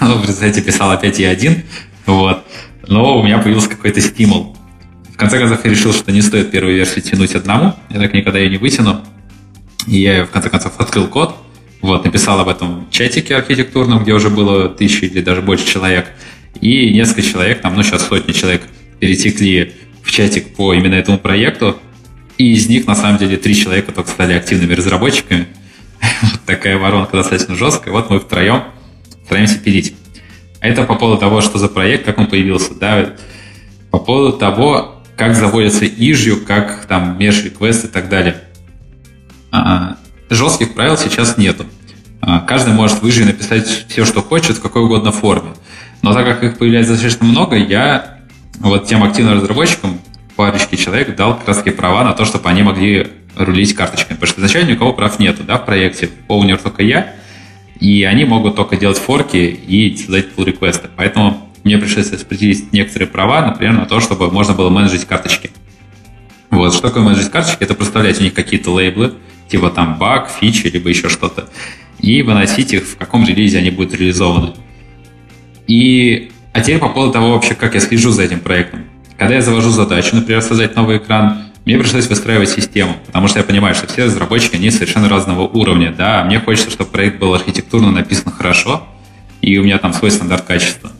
Но 0.00 0.14
в 0.14 0.22
результате 0.22 0.62
писал 0.62 0.90
опять 0.90 1.18
я 1.18 1.30
один, 1.30 1.62
вот. 2.08 2.42
Но 2.86 3.18
у 3.18 3.22
меня 3.22 3.38
появился 3.38 3.68
какой-то 3.68 4.00
стимул. 4.00 4.56
В 5.12 5.16
конце 5.16 5.38
концов, 5.38 5.64
я 5.64 5.70
решил, 5.70 5.92
что 5.92 6.10
не 6.10 6.22
стоит 6.22 6.50
первую 6.50 6.74
версию 6.74 7.02
тянуть 7.02 7.34
одному, 7.34 7.74
я 7.90 8.00
так 8.00 8.14
никогда 8.14 8.38
ее 8.38 8.50
не 8.50 8.56
вытяну. 8.56 9.04
И 9.86 10.00
я, 10.00 10.24
в 10.24 10.30
конце 10.30 10.48
концов, 10.48 10.72
открыл 10.78 11.06
код, 11.06 11.36
вот, 11.82 12.04
написал 12.04 12.40
об 12.40 12.48
этом 12.48 12.86
в 12.86 12.90
чатике 12.90 13.36
архитектурном, 13.36 14.02
где 14.02 14.14
уже 14.14 14.30
было 14.30 14.68
тысячи 14.68 15.04
или 15.04 15.20
даже 15.20 15.42
больше 15.42 15.66
человек. 15.66 16.10
И 16.60 16.90
несколько 16.92 17.22
человек, 17.22 17.60
там, 17.60 17.74
ну, 17.76 17.82
сейчас 17.82 18.06
сотни 18.06 18.32
человек 18.32 18.62
перетекли 19.00 19.74
в 20.02 20.10
чатик 20.10 20.54
по 20.54 20.72
именно 20.72 20.94
этому 20.94 21.18
проекту, 21.18 21.78
и 22.38 22.54
из 22.54 22.68
них, 22.68 22.86
на 22.86 22.94
самом 22.94 23.18
деле, 23.18 23.36
три 23.36 23.54
человека 23.54 23.92
только 23.92 24.10
стали 24.10 24.32
активными 24.32 24.72
разработчиками. 24.74 25.46
Вот 26.22 26.40
такая 26.46 26.78
воронка 26.78 27.16
достаточно 27.16 27.54
жесткая. 27.54 27.92
Вот 27.92 28.08
мы 28.08 28.18
втроем 28.18 28.62
стараемся 29.28 29.58
пилить. 29.58 29.94
Это 30.60 30.84
по 30.84 30.94
поводу 30.94 31.20
того, 31.20 31.40
что 31.40 31.58
за 31.58 31.68
проект, 31.68 32.04
как 32.04 32.18
он 32.18 32.26
появился, 32.26 32.74
да, 32.74 33.14
по 33.90 33.98
поводу 33.98 34.36
того, 34.36 35.02
как 35.16 35.34
заводится 35.34 35.84
ижью, 35.84 36.44
как 36.44 36.84
там 36.86 37.18
меж 37.18 37.44
реквест 37.44 37.84
и 37.84 37.88
так 37.88 38.08
далее. 38.08 38.42
А, 39.50 39.96
жестких 40.30 40.74
правил 40.74 40.96
сейчас 40.96 41.36
нету. 41.36 41.66
А, 42.20 42.40
каждый 42.40 42.74
может 42.74 43.02
в 43.02 43.08
ижи 43.08 43.24
написать 43.24 43.66
все, 43.88 44.04
что 44.04 44.22
хочет, 44.22 44.56
в 44.56 44.62
какой 44.62 44.82
угодно 44.82 45.12
форме. 45.12 45.50
Но 46.02 46.12
так 46.12 46.24
как 46.26 46.44
их 46.44 46.58
появляется 46.58 46.92
достаточно 46.92 47.26
много, 47.26 47.56
я 47.56 48.18
вот 48.58 48.86
тем 48.86 49.02
активным 49.02 49.34
разработчикам, 49.34 50.00
парочке 50.36 50.76
человек, 50.76 51.16
дал 51.16 51.36
как 51.36 51.76
права 51.76 52.04
на 52.04 52.12
то, 52.12 52.24
чтобы 52.24 52.48
они 52.48 52.62
могли 52.62 53.08
рулить 53.36 53.74
карточками. 53.74 54.16
Потому 54.16 54.30
что 54.30 54.40
изначально 54.40 54.76
кого 54.76 54.92
прав 54.92 55.18
нету, 55.18 55.42
да, 55.42 55.58
в 55.58 55.66
проекте. 55.66 56.10
Оунер 56.28 56.58
только 56.58 56.82
я, 56.82 57.14
и 57.80 58.04
они 58.04 58.24
могут 58.24 58.56
только 58.56 58.76
делать 58.76 58.98
форки 58.98 59.36
и 59.36 59.96
создать 59.96 60.26
pull 60.36 60.44
реквесты 60.44 60.88
Поэтому 60.96 61.48
мне 61.64 61.78
пришлось 61.78 62.10
распределить 62.12 62.72
некоторые 62.72 63.08
права, 63.08 63.46
например, 63.46 63.74
на 63.74 63.86
то, 63.86 64.00
чтобы 64.00 64.30
можно 64.30 64.54
было 64.54 64.70
менеджить 64.70 65.04
карточки. 65.04 65.50
Вот, 66.50 66.72
что 66.72 66.88
такое 66.88 67.02
менеджить 67.02 67.30
карточки? 67.30 67.62
Это 67.62 67.74
проставлять 67.74 68.20
у 68.20 68.24
них 68.24 68.34
какие-то 68.34 68.70
лейблы, 68.70 69.14
типа 69.48 69.70
там 69.70 69.98
баг, 69.98 70.30
фичи, 70.30 70.68
либо 70.68 70.88
еще 70.88 71.08
что-то, 71.08 71.48
и 72.00 72.22
выносить 72.22 72.72
их, 72.72 72.84
в 72.84 72.96
каком 72.96 73.26
релизе 73.26 73.58
они 73.58 73.70
будут 73.70 73.94
реализованы. 73.94 74.54
И 75.66 76.30
а 76.52 76.60
теперь 76.60 76.78
по 76.78 76.88
поводу 76.88 77.12
того 77.12 77.32
вообще, 77.34 77.54
как 77.54 77.74
я 77.74 77.80
слежу 77.80 78.10
за 78.10 78.22
этим 78.22 78.40
проектом. 78.40 78.84
Когда 79.16 79.34
я 79.34 79.42
завожу 79.42 79.70
задачу, 79.70 80.16
например, 80.16 80.42
создать 80.42 80.74
новый 80.74 80.96
экран, 80.96 81.47
мне 81.68 81.76
пришлось 81.76 82.06
выстраивать 82.06 82.48
систему, 82.48 82.96
потому 83.04 83.28
что 83.28 83.40
я 83.40 83.44
понимаю, 83.44 83.74
что 83.74 83.86
все 83.86 84.04
разработчики, 84.04 84.56
они 84.56 84.70
совершенно 84.70 85.06
разного 85.06 85.42
уровня, 85.42 85.92
да, 85.92 86.24
мне 86.24 86.40
хочется, 86.40 86.70
чтобы 86.70 86.88
проект 86.88 87.18
был 87.18 87.34
архитектурно 87.34 87.90
написан 87.92 88.32
хорошо, 88.32 88.88
и 89.42 89.58
у 89.58 89.64
меня 89.64 89.76
там 89.76 89.92
свой 89.92 90.10
стандарт 90.10 90.46
качества. 90.46 90.90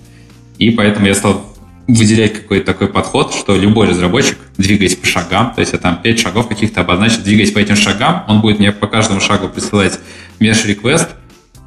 И 0.58 0.70
поэтому 0.70 1.06
я 1.06 1.14
стал 1.14 1.42
выделять 1.86 2.34
какой-то 2.34 2.66
такой 2.66 2.88
подход, 2.88 3.32
что 3.32 3.56
любой 3.56 3.88
разработчик, 3.88 4.36
двигаясь 4.58 4.94
по 4.94 5.06
шагам, 5.06 5.54
то 5.54 5.62
есть 5.62 5.72
я 5.72 5.78
там 5.78 6.02
5 6.02 6.20
шагов 6.20 6.48
каких-то 6.48 6.82
обозначил, 6.82 7.22
двигаясь 7.22 7.50
по 7.50 7.60
этим 7.60 7.74
шагам, 7.74 8.24
он 8.28 8.42
будет 8.42 8.58
мне 8.58 8.70
по 8.70 8.88
каждому 8.88 9.22
шагу 9.22 9.48
присылать 9.48 9.98
меж-реквест, 10.38 11.08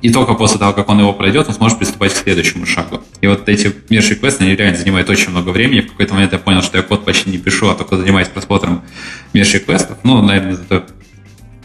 и 0.02 0.12
только 0.12 0.34
после 0.34 0.58
того, 0.58 0.74
как 0.74 0.90
он 0.90 1.00
его 1.00 1.14
пройдет, 1.14 1.48
он 1.48 1.54
сможет 1.54 1.78
приступать 1.78 2.14
к 2.14 2.18
следующему 2.18 2.66
шагу. 2.66 3.04
И 3.22 3.28
вот 3.28 3.48
эти 3.48 3.74
межреквесты, 3.90 4.44
они 4.44 4.56
реально 4.56 4.78
занимают 4.78 5.10
очень 5.10 5.30
много 5.30 5.50
времени. 5.50 5.82
В 5.82 5.92
какой-то 5.92 6.16
момент 6.16 6.34
я 6.34 6.40
понял, 6.40 6.64
что 6.64 6.78
я 6.78 6.84
код 6.84 7.06
почти 7.06 7.30
не 7.30 7.38
пишу, 7.38 7.70
а 7.70 7.76
только 7.76 7.98
занимаюсь 7.98 8.28
просмотром 8.28 8.84
межреквестов. 9.34 9.98
Ну, 10.04 10.22
наверное, 10.24 10.54
это 10.54 10.88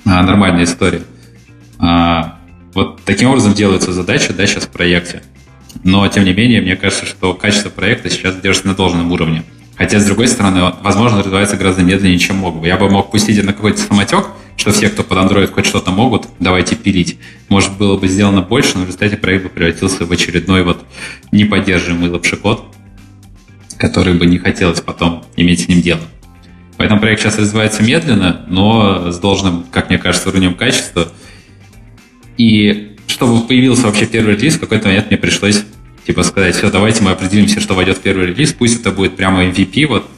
а, 0.04 0.22
нормальная 0.22 0.64
история. 0.64 1.02
А, 1.78 2.38
вот 2.74 3.00
таким 3.04 3.30
образом 3.30 3.54
делаются 3.54 3.92
задачи, 3.92 4.34
да, 4.34 4.46
сейчас 4.46 4.64
в 4.64 4.68
проекте. 4.68 5.22
Но, 5.82 6.06
тем 6.08 6.24
не 6.24 6.34
менее, 6.34 6.60
мне 6.60 6.76
кажется, 6.76 7.06
что 7.06 7.32
качество 7.32 7.70
проекта 7.70 8.10
сейчас 8.10 8.36
держится 8.36 8.68
на 8.68 8.74
должном 8.74 9.10
уровне. 9.12 9.44
Хотя, 9.76 9.98
с 9.98 10.06
другой 10.06 10.28
стороны, 10.28 10.72
возможно, 10.82 11.18
развивается 11.18 11.56
гораздо 11.56 11.82
медленнее, 11.82 12.18
чем 12.18 12.36
мог 12.36 12.60
бы. 12.60 12.66
Я 12.66 12.76
бы 12.76 12.90
мог 12.90 13.10
пустить 13.10 13.42
на 13.42 13.52
какой-то 13.52 13.78
самотек, 13.80 14.26
что 14.56 14.72
все, 14.72 14.88
кто 14.88 15.02
под 15.02 15.18
Android 15.18 15.52
хоть 15.52 15.66
что-то 15.66 15.90
могут, 15.90 16.26
давайте 16.40 16.76
пилить. 16.76 17.18
Может, 17.48 17.76
было 17.76 17.96
бы 17.96 18.08
сделано 18.08 18.42
больше, 18.42 18.72
но 18.74 18.84
в 18.84 18.86
результате 18.86 19.16
проект 19.16 19.44
бы 19.44 19.48
превратился 19.50 20.06
в 20.06 20.12
очередной 20.12 20.62
вот 20.62 20.84
неподдерживаемый 21.32 22.10
лапшикод, 22.10 22.64
который 23.78 24.14
бы 24.14 24.26
не 24.26 24.38
хотелось 24.38 24.80
потом 24.80 25.24
иметь 25.36 25.64
с 25.64 25.68
ним 25.68 25.82
дело. 25.82 26.00
Поэтому 26.76 27.00
проект 27.00 27.22
сейчас 27.22 27.38
развивается 27.38 27.82
медленно, 27.82 28.44
но 28.48 29.10
с 29.10 29.18
должным, 29.18 29.64
как 29.70 29.88
мне 29.88 29.98
кажется, 29.98 30.28
уровнем 30.28 30.54
качества. 30.54 31.08
И 32.36 32.96
чтобы 33.06 33.46
появился 33.46 33.86
вообще 33.86 34.06
первый 34.06 34.36
релиз, 34.36 34.56
в 34.56 34.60
какой-то 34.60 34.88
момент 34.88 35.08
мне 35.08 35.16
пришлось 35.16 35.64
типа 36.06 36.22
сказать, 36.22 36.54
все, 36.54 36.70
давайте 36.70 37.02
мы 37.02 37.10
определимся, 37.10 37.60
что 37.60 37.74
войдет 37.74 37.98
в 37.98 38.00
первый 38.00 38.26
релиз, 38.26 38.52
пусть 38.52 38.80
это 38.80 38.92
будет 38.92 39.16
прямо 39.16 39.44
MVP, 39.44 39.86
вот 39.86 40.08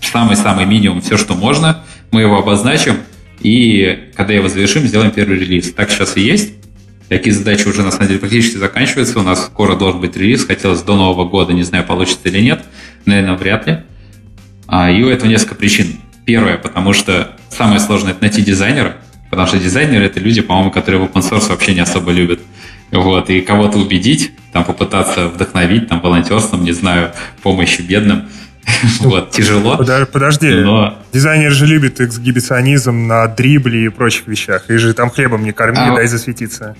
самый-самый 0.00 0.66
минимум, 0.66 1.00
все, 1.00 1.16
что 1.16 1.34
можно, 1.34 1.84
мы 2.10 2.22
его 2.22 2.38
обозначим, 2.38 2.96
и 3.40 4.10
когда 4.14 4.32
его 4.32 4.48
завершим, 4.48 4.86
сделаем 4.86 5.10
первый 5.10 5.38
релиз. 5.38 5.72
Так 5.72 5.90
сейчас 5.90 6.16
и 6.16 6.20
есть. 6.20 6.54
Такие 7.08 7.34
задачи 7.34 7.68
уже, 7.68 7.82
на 7.82 7.90
самом 7.90 8.08
деле, 8.08 8.18
практически 8.18 8.56
заканчиваются. 8.56 9.18
У 9.18 9.22
нас 9.22 9.44
скоро 9.46 9.76
должен 9.76 10.00
быть 10.00 10.16
релиз. 10.16 10.44
Хотелось 10.44 10.82
до 10.82 10.96
Нового 10.96 11.28
года, 11.28 11.52
не 11.52 11.62
знаю, 11.62 11.84
получится 11.84 12.28
или 12.28 12.40
нет. 12.40 12.64
Наверное, 13.04 13.36
вряд 13.36 13.66
ли. 13.66 13.78
А, 14.66 14.90
и 14.90 15.02
у 15.02 15.08
этого 15.08 15.28
несколько 15.28 15.54
причин. 15.54 15.86
Первое, 16.24 16.56
потому 16.56 16.92
что 16.92 17.36
самое 17.50 17.78
сложное– 17.78 18.10
это 18.12 18.22
найти 18.22 18.42
дизайнера, 18.42 18.96
потому 19.30 19.46
что 19.46 19.58
дизайнеры– 19.58 20.04
это 20.06 20.18
люди, 20.18 20.40
по-моему, 20.40 20.72
которые 20.72 21.00
в 21.00 21.04
open 21.04 21.22
source 21.22 21.48
вообще 21.50 21.72
не 21.72 21.80
особо 21.80 22.10
любят. 22.10 22.40
Вот, 22.90 23.30
и 23.30 23.40
кого-то 23.40 23.78
убедить, 23.78 24.32
там 24.52 24.64
попытаться 24.64 25.28
вдохновить, 25.28 25.88
там, 25.88 26.00
волонтерством, 26.00 26.64
не 26.64 26.72
знаю, 26.72 27.12
помощью 27.42 27.84
бедным– 27.86 28.28
Вот, 29.00 29.30
тяжело. 29.30 29.76
Подожди, 29.76 30.50
но... 30.50 30.98
дизайнер 31.12 31.52
же 31.52 31.66
любит 31.66 32.00
эксгибиционизм 32.00 33.06
на 33.06 33.26
дрибле 33.28 33.86
и 33.86 33.88
прочих 33.88 34.26
вещах. 34.26 34.70
И 34.70 34.76
же 34.76 34.92
там 34.94 35.10
хлебом 35.10 35.44
не 35.44 35.52
корми, 35.52 35.78
а... 35.78 35.94
дай 35.94 36.06
засветиться. 36.06 36.76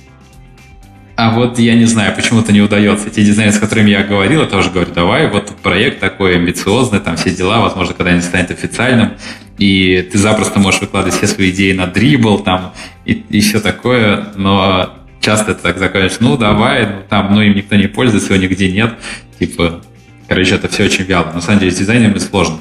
А 1.17 1.31
вот 1.31 1.59
я 1.59 1.75
не 1.75 1.87
знаю, 1.87 2.15
почему-то 2.15 2.53
не 2.53 2.61
удается. 2.61 3.09
Те 3.09 3.25
дизайнеры, 3.25 3.57
с 3.57 3.59
которыми 3.59 3.91
я 3.91 4.03
говорил, 4.03 4.43
я 4.43 4.47
тоже 4.47 4.71
говорю, 4.71 4.93
давай, 4.93 5.31
вот 5.31 5.51
проект 5.63 5.99
такой 5.99 6.37
амбициозный, 6.37 7.01
там 7.01 7.17
все 7.17 7.31
дела, 7.31 7.63
возможно, 7.63 7.95
когда-нибудь 7.95 8.25
станет 8.25 8.51
официальным, 8.51 9.13
и 9.57 10.07
ты 10.13 10.19
запросто 10.19 10.59
можешь 10.59 10.83
выкладывать 10.83 11.17
все 11.17 11.27
свои 11.27 11.51
идеи 11.51 11.73
на 11.73 11.87
дрибл, 11.87 12.41
там, 12.41 12.75
и, 13.07 13.13
и 13.31 13.41
все 13.41 13.61
такое, 13.61 14.27
но 14.37 14.95
часто 15.21 15.53
это 15.53 15.63
так 15.63 15.79
заканчивается, 15.79 16.23
ну, 16.23 16.37
давай, 16.37 16.87
ну, 16.87 16.97
там, 17.09 17.35
ну, 17.35 17.41
им 17.41 17.57
никто 17.57 17.77
не 17.77 17.87
пользуется, 17.87 18.35
его 18.35 18.43
нигде 18.43 18.71
нет, 18.71 18.93
типа, 19.39 19.81
Короче, 20.29 20.55
это 20.55 20.69
все 20.69 20.85
очень 20.85 21.05
вяло. 21.05 21.33
На 21.33 21.41
самом 21.41 21.61
деле 21.61 21.73
с 21.73 21.77
дизайнерами 21.77 22.19
сложно. 22.19 22.59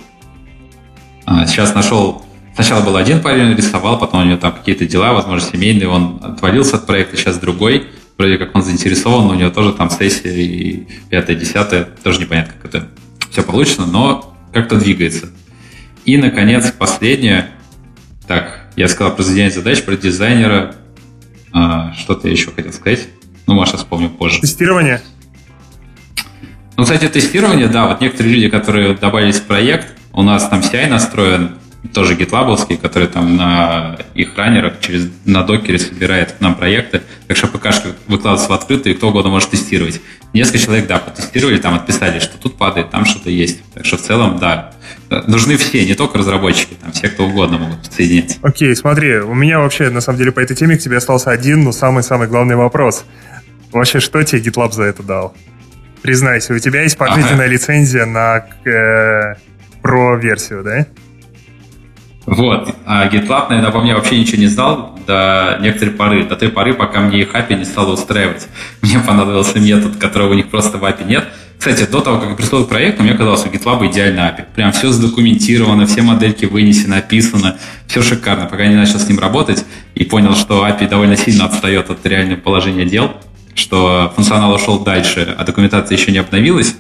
А, 1.26 1.46
сейчас 1.46 1.74
нашел... 1.74 2.24
Сначала 2.54 2.86
был 2.86 2.96
один 2.96 3.22
парень, 3.22 3.54
рисовал, 3.54 4.00
потом 4.00 4.22
у 4.22 4.24
него 4.24 4.38
там 4.38 4.54
какие-то 4.54 4.86
дела, 4.86 5.12
возможно, 5.12 5.46
семейные, 5.52 5.90
он 5.90 6.22
отвалился 6.24 6.78
от 6.78 6.86
проекта, 6.86 7.18
сейчас 7.18 7.38
другой. 7.38 7.88
Вроде 8.18 8.38
как 8.38 8.56
он 8.56 8.64
заинтересован, 8.64 9.28
но 9.28 9.32
у 9.32 9.36
него 9.36 9.50
тоже 9.50 9.74
там 9.74 9.90
сессия 9.90 10.34
и 10.34 10.88
пятая, 11.10 11.36
десятая. 11.36 11.84
Тоже 11.84 12.22
непонятно, 12.22 12.54
как 12.54 12.74
это 12.74 12.88
все 13.30 13.44
получится, 13.44 13.82
но 13.82 14.34
как-то 14.54 14.78
двигается. 14.78 15.32
И, 16.06 16.16
наконец, 16.16 16.72
последнее. 16.72 17.50
Так, 18.26 18.70
я 18.78 18.88
сказал 18.88 19.14
про 19.14 19.24
задание 19.24 19.52
задач, 19.52 19.84
про 19.84 19.98
дизайнера. 19.98 20.76
А, 21.52 21.94
что-то 21.94 22.28
я 22.28 22.34
еще 22.34 22.52
хотел 22.52 22.72
сказать. 22.72 23.08
Ну, 23.48 23.56
Маша, 23.56 23.76
вспомню 23.76 24.10
позже. 24.10 24.40
Тестирование? 24.40 25.02
Ну, 26.78 26.84
кстати, 26.84 27.08
тестирование, 27.08 27.68
да, 27.68 27.88
вот 27.88 28.02
некоторые 28.02 28.36
люди, 28.36 28.50
которые 28.50 28.96
добавились 28.96 29.38
в 29.38 29.44
проект, 29.44 29.88
у 30.12 30.24
нас 30.24 30.48
там 30.50 30.60
CI 30.60 30.88
настроен, 30.88 31.52
тоже 31.94 32.16
GitLab, 32.16 32.78
который 32.78 33.08
там 33.08 33.38
на 33.38 33.98
их 34.14 34.38
раннерах 34.38 34.80
через, 34.82 35.10
на 35.24 35.44
докере 35.44 35.80
собирает 35.80 36.34
к 36.34 36.42
нам 36.42 36.56
проекты, 36.56 37.04
так 37.28 37.38
что 37.38 37.48
ПКшка 37.48 37.90
выкладывается 38.08 38.50
в 38.50 38.54
открытую, 38.54 38.94
и 38.94 38.98
кто 38.98 39.10
угодно 39.10 39.32
может 39.32 39.50
тестировать. 39.50 40.02
Несколько 40.34 40.60
человек, 40.60 40.88
да, 40.88 41.00
потестировали, 41.00 41.58
там 41.58 41.76
отписали, 41.76 42.20
что 42.20 42.38
тут 42.38 42.58
падает, 42.58 42.90
там 42.90 43.06
что-то 43.06 43.30
есть. 43.30 43.62
Так 43.74 43.86
что 43.86 43.98
в 43.98 44.02
целом, 44.02 44.38
да, 44.38 44.74
нужны 45.28 45.56
все, 45.58 45.86
не 45.86 45.94
только 45.94 46.18
разработчики, 46.18 46.76
там 46.82 46.92
все, 46.92 47.08
кто 47.08 47.26
угодно 47.26 47.58
могут 47.58 47.84
подсоединиться. 47.84 48.38
Окей, 48.42 48.76
смотри, 48.76 49.18
у 49.18 49.34
меня 49.34 49.60
вообще, 49.60 49.90
на 49.90 50.02
самом 50.02 50.18
деле, 50.18 50.32
по 50.32 50.42
этой 50.42 50.56
теме 50.56 50.78
к 50.78 50.82
тебе 50.82 50.98
остался 50.98 51.32
один, 51.32 51.64
но 51.64 51.72
самый-самый 51.72 52.28
главный 52.28 52.56
вопрос. 52.56 53.06
Вообще, 53.72 54.00
что 54.00 54.24
тебе 54.24 54.42
GitLab 54.42 54.72
за 54.74 54.84
это 54.84 55.04
дал? 55.04 55.36
Признайся, 56.02 56.54
у 56.54 56.60
тебя 56.60 56.84
есть 56.84 56.98
пожизненная 56.98 57.46
ага. 57.46 57.54
лицензия 57.54 58.06
на 58.06 58.46
э, 58.66 59.36
про-версию, 59.82 60.64
да? 60.64 60.88
Вот. 62.26 62.76
А 62.86 63.08
GitLab, 63.08 63.50
наверное, 63.50 63.70
обо 63.70 63.82
мне 63.82 63.96
вообще 63.96 64.20
ничего 64.20 64.40
не 64.40 64.48
знал 64.48 64.98
до 65.06 65.60
некоторой 65.62 65.94
поры, 65.94 66.24
до 66.26 66.36
той 66.36 66.50
поры, 66.50 66.74
пока 66.74 67.02
мне 67.02 67.22
их 67.22 67.36
API 67.36 67.58
не 67.58 67.66
стало 67.66 67.94
устраивать. 67.94 68.48
Мне 68.82 69.00
понадобился 69.00 69.60
метод, 69.60 69.98
которого 69.98 70.32
у 70.32 70.34
них 70.34 70.50
просто 70.50 70.78
в 70.78 70.84
API 70.84 71.06
нет. 71.08 71.26
Кстати, 71.58 71.90
до 71.90 72.02
того, 72.02 72.20
как 72.20 72.30
я 72.30 72.36
пришел 72.36 72.66
к 72.66 72.70
проекту, 72.70 73.04
мне 73.04 73.14
казалось, 73.14 73.46
у 73.46 73.50
GitLab 73.50 73.90
идеально 73.90 74.22
API. 74.22 74.46
Прям 74.56 74.72
все 74.72 74.92
задокументировано, 74.92 75.86
все 75.86 76.02
модельки 76.02 76.46
вынесены, 76.46 76.96
описано, 76.96 77.58
все 77.88 78.02
шикарно. 78.02 78.46
Пока 78.46 78.66
не 78.66 78.76
начал 78.76 79.00
с 79.00 79.08
ним 79.08 79.20
работать 79.20 79.64
и 79.94 80.04
понял, 80.04 80.36
что 80.36 80.68
API 80.68 80.90
довольно 80.90 81.16
сильно 81.16 81.46
отстает 81.46 81.90
от 81.90 82.06
реального 82.06 82.40
положения 82.40 82.86
дел, 82.86 83.12
что 83.56 84.14
функционал 84.16 84.54
ушел 84.54 84.80
дальше, 84.80 85.34
а 85.38 85.44
документация 85.44 85.98
еще 85.98 86.12
не 86.12 86.20
обновилась, 86.20 86.76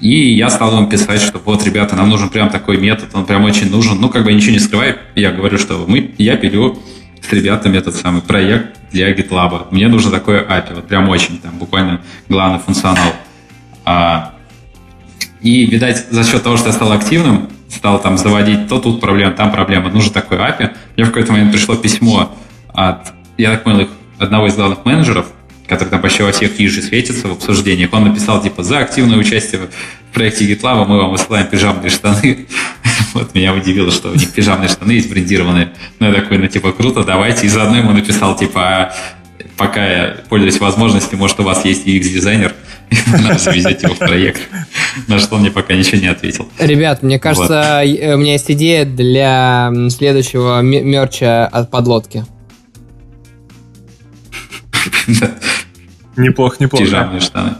и 0.00 0.32
я 0.34 0.48
стал 0.48 0.78
им 0.78 0.88
писать, 0.88 1.20
что 1.20 1.40
вот, 1.44 1.64
ребята, 1.64 1.96
нам 1.96 2.08
нужен 2.08 2.28
прям 2.28 2.50
такой 2.50 2.76
метод, 2.78 3.10
он 3.14 3.24
прям 3.24 3.44
очень 3.44 3.70
нужен. 3.70 4.00
Ну, 4.00 4.08
как 4.08 4.24
бы 4.24 4.32
ничего 4.32 4.52
не 4.52 4.60
скрываю, 4.60 4.96
я 5.16 5.32
говорю, 5.32 5.58
что 5.58 5.84
мы, 5.88 6.14
я 6.18 6.36
пилю 6.36 6.78
с 7.20 7.32
ребятами 7.32 7.78
этот 7.78 7.96
самый 7.96 8.22
проект 8.22 8.78
для 8.92 9.12
GitLab. 9.12 9.66
Мне 9.72 9.88
нужно 9.88 10.10
такое 10.12 10.44
API, 10.44 10.76
вот 10.76 10.86
прям 10.86 11.08
очень, 11.08 11.38
там, 11.38 11.58
буквально 11.58 12.00
главный 12.28 12.60
функционал. 12.60 13.12
А, 13.84 14.34
и, 15.40 15.66
видать, 15.66 16.06
за 16.10 16.24
счет 16.24 16.44
того, 16.44 16.56
что 16.56 16.68
я 16.68 16.72
стал 16.72 16.92
активным, 16.92 17.48
стал 17.68 18.00
там 18.00 18.18
заводить, 18.18 18.68
то 18.68 18.78
тут 18.78 19.00
проблема, 19.00 19.32
там 19.32 19.50
проблема, 19.50 19.90
нужно 19.90 20.12
такое 20.12 20.38
API. 20.38 20.74
Мне 20.96 21.04
в 21.04 21.08
какой-то 21.08 21.32
момент 21.32 21.50
пришло 21.50 21.74
письмо 21.74 22.36
от, 22.72 23.12
я 23.36 23.50
так 23.50 23.64
понял, 23.64 23.88
одного 24.18 24.46
из 24.46 24.54
главных 24.54 24.84
менеджеров, 24.84 25.26
который 25.68 25.90
там 25.90 26.00
почти 26.00 26.22
во 26.22 26.32
всех 26.32 26.58
ниже 26.58 26.80
светится 26.82 27.28
в 27.28 27.32
обсуждениях, 27.32 27.92
он 27.92 28.04
написал, 28.04 28.42
типа, 28.42 28.62
за 28.62 28.78
активное 28.78 29.18
участие 29.18 29.60
в 30.10 30.14
проекте 30.14 30.50
GitLab 30.50 30.86
мы 30.86 30.96
вам 30.98 31.10
высылаем 31.10 31.46
пижамные 31.46 31.90
штаны. 31.90 32.46
вот 33.14 33.34
меня 33.34 33.52
удивило, 33.52 33.90
что 33.90 34.10
у 34.10 34.14
них 34.14 34.32
пижамные 34.32 34.68
штаны 34.68 34.92
есть 34.92 35.10
брендированные. 35.10 35.74
Ну, 35.98 36.06
я 36.06 36.14
такой, 36.14 36.38
ну, 36.38 36.46
типа, 36.46 36.72
круто, 36.72 37.04
давайте. 37.04 37.46
И 37.46 37.48
заодно 37.50 37.76
ему 37.76 37.92
написал, 37.92 38.34
типа, 38.36 38.94
пока 39.58 39.86
я 39.86 40.16
пользуюсь 40.28 40.58
возможностью, 40.58 41.18
может, 41.18 41.38
у 41.40 41.42
вас 41.42 41.64
есть 41.66 41.86
UX-дизайнер, 41.86 42.54
надо 43.06 43.38
завезете 43.38 43.86
его 43.86 43.94
в 43.94 43.98
проект. 43.98 44.40
На 45.06 45.18
что 45.18 45.34
он 45.34 45.42
мне 45.42 45.50
пока 45.50 45.74
ничего 45.74 46.00
не 46.00 46.08
ответил. 46.08 46.48
Ребят, 46.58 47.02
мне 47.02 47.18
кажется, 47.18 47.82
вот. 47.84 48.14
у 48.14 48.16
меня 48.16 48.32
есть 48.32 48.50
идея 48.50 48.86
для 48.86 49.70
следующего 49.90 50.62
мерча 50.62 51.46
от 51.46 51.70
подлодки. 51.70 52.24
Неплохо, 56.18 56.56
неплохо. 56.58 56.84
Пижамные 56.84 57.20
штаны. 57.20 57.54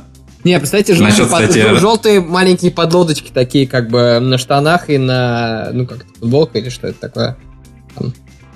Не, 0.44 0.59
представьте, 0.59 0.94
желтые, 0.94 1.10
Насчет, 1.10 1.30
под... 1.30 1.48
кстати... 1.48 1.78
желтые 1.78 2.20
маленькие 2.20 2.70
подлодочки 2.70 3.30
такие, 3.32 3.66
как 3.66 3.89
бы 3.89 4.18
на 4.20 4.39
штанах 4.39 4.89
и 4.89 4.98
на, 4.98 5.70
ну 5.72 5.86
как 5.86 6.05
футболка 6.18 6.59
или 6.59 6.68
что 6.68 6.86
это 6.86 7.01
такое. 7.01 7.36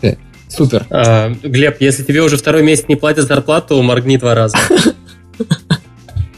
Э, 0.03 0.15
супер. 0.49 0.87
А, 0.91 1.33
Глеб, 1.43 1.81
если 1.81 2.03
тебе 2.05 2.23
уже 2.23 2.37
второй 2.37 2.62
месяц 2.62 2.87
не 2.89 2.97
платят 2.97 3.27
зарплату, 3.27 3.81
моргни 3.83 4.16
два 4.16 4.35
раза. 4.35 4.57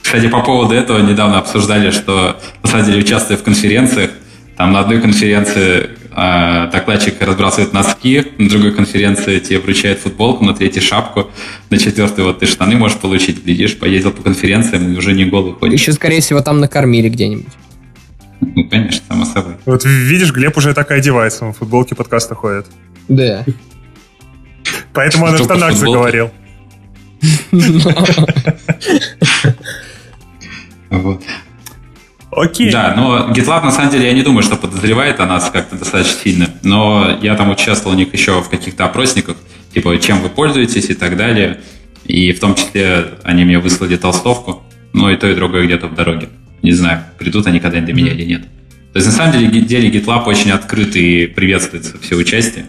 Кстати, 0.02 0.28
по 0.28 0.42
поводу 0.42 0.74
этого 0.74 0.98
недавно 1.00 1.38
обсуждали, 1.38 1.90
что 1.90 2.38
на 2.62 2.68
самом 2.68 2.86
деле 2.86 2.98
участвуя 2.98 3.36
в 3.36 3.42
конференциях, 3.42 4.10
там 4.56 4.72
на 4.72 4.80
одной 4.80 5.00
конференции 5.00 5.90
э, 6.16 6.70
докладчик 6.72 7.20
разбрасывает 7.20 7.72
носки, 7.72 8.24
на 8.38 8.48
другой 8.48 8.72
конференции 8.72 9.38
тебе 9.40 9.58
вручает 9.58 9.98
футболку, 9.98 10.44
на 10.44 10.54
третьей 10.54 10.82
шапку, 10.82 11.30
на 11.70 11.78
четвертой 11.78 12.24
вот 12.24 12.40
ты 12.40 12.46
штаны 12.46 12.76
можешь 12.76 12.98
получить, 12.98 13.44
глядишь, 13.44 13.78
поездил 13.78 14.12
по 14.12 14.22
конференциям 14.22 14.92
и 14.92 14.96
уже 14.96 15.12
не 15.12 15.24
голый 15.24 15.54
ходишь. 15.54 15.80
Еще, 15.80 15.92
скорее 15.92 16.20
всего, 16.20 16.40
там 16.40 16.60
накормили 16.60 17.08
где-нибудь. 17.08 17.52
Ну, 18.40 18.68
конечно, 18.68 19.02
само 19.08 19.24
собой. 19.24 19.54
Вот 19.64 19.84
видишь, 19.84 20.32
Глеб 20.32 20.56
уже 20.56 20.74
так 20.74 20.90
и 20.90 20.94
одевается, 20.94 21.46
он 21.46 21.52
в 21.52 21.58
футболке 21.58 21.94
подкаста 21.94 22.34
ходит. 22.34 22.66
Да. 23.08 23.44
Поэтому 24.92 25.26
он 25.26 25.34
о 25.34 25.38
штанах 25.38 25.74
заговорил. 25.74 26.30
Вот. 30.90 31.22
Окей. 32.36 32.70
Да, 32.70 32.94
но 32.96 33.30
GitLab, 33.30 33.64
на 33.64 33.70
самом 33.70 33.90
деле, 33.90 34.06
я 34.06 34.12
не 34.12 34.22
думаю, 34.22 34.42
что 34.42 34.56
подозревает 34.56 35.20
о 35.20 35.26
нас 35.26 35.50
как-то 35.50 35.76
достаточно 35.76 36.18
сильно. 36.20 36.50
Но 36.62 37.18
я 37.22 37.34
там 37.36 37.50
участвовал 37.50 37.94
у 37.94 37.98
них 37.98 38.12
еще 38.12 38.40
в 38.42 38.48
каких-то 38.48 38.84
опросниках, 38.84 39.36
типа, 39.72 39.98
чем 39.98 40.20
вы 40.20 40.28
пользуетесь 40.28 40.90
и 40.90 40.94
так 40.94 41.16
далее. 41.16 41.60
И 42.04 42.32
в 42.32 42.40
том 42.40 42.54
числе 42.54 43.06
они 43.22 43.44
мне 43.44 43.58
выслали 43.58 43.96
толстовку. 43.96 44.62
Ну 44.92 45.10
и 45.10 45.16
то, 45.16 45.28
и 45.28 45.34
другое 45.34 45.64
где-то 45.64 45.88
в 45.88 45.94
дороге. 45.94 46.28
Не 46.62 46.72
знаю, 46.72 47.04
придут 47.18 47.46
они 47.46 47.60
когда-нибудь 47.60 47.94
до 47.94 48.00
меня 48.00 48.12
или 48.12 48.24
нет. 48.24 48.42
То 48.92 48.98
есть, 48.98 49.06
на 49.08 49.12
самом 49.12 49.32
деле, 49.32 49.60
деле 49.60 49.90
GitLab 49.90 50.24
очень 50.24 50.50
открыт 50.50 50.94
и 50.96 51.26
приветствуется 51.26 51.96
все 52.00 52.16
участие. 52.16 52.66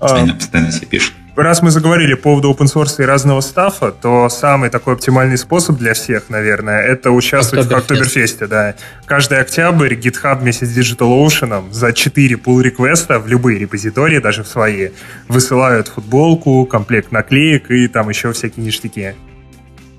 А... 0.00 0.16
Они 0.16 0.32
постоянно 0.32 0.72
себе 0.72 0.86
пишут 0.86 1.12
раз 1.42 1.62
мы 1.62 1.70
заговорили 1.70 2.14
по 2.14 2.22
поводу 2.22 2.50
open 2.52 2.66
source 2.66 3.02
и 3.02 3.04
разного 3.04 3.40
стафа, 3.40 3.92
то 3.92 4.28
самый 4.28 4.70
такой 4.70 4.94
оптимальный 4.94 5.36
способ 5.36 5.76
для 5.76 5.94
всех, 5.94 6.30
наверное, 6.30 6.82
это 6.82 7.10
участвовать 7.10 7.66
в 7.66 7.74
Октоберфесте, 7.74 8.46
да. 8.46 8.74
Каждый 9.04 9.40
октябрь 9.40 9.94
GitHub 9.94 10.40
вместе 10.40 10.66
с 10.66 10.76
DigitalOcean 10.76 11.72
за 11.72 11.92
4 11.92 12.36
pull 12.36 12.62
реквеста 12.62 13.18
в 13.18 13.28
любые 13.28 13.58
репозитории, 13.58 14.18
даже 14.18 14.42
в 14.42 14.48
свои, 14.48 14.90
высылают 15.28 15.88
футболку, 15.88 16.64
комплект 16.66 17.12
наклеек 17.12 17.70
и 17.70 17.88
там 17.88 18.08
еще 18.08 18.32
всякие 18.32 18.64
ништяки. 18.64 19.14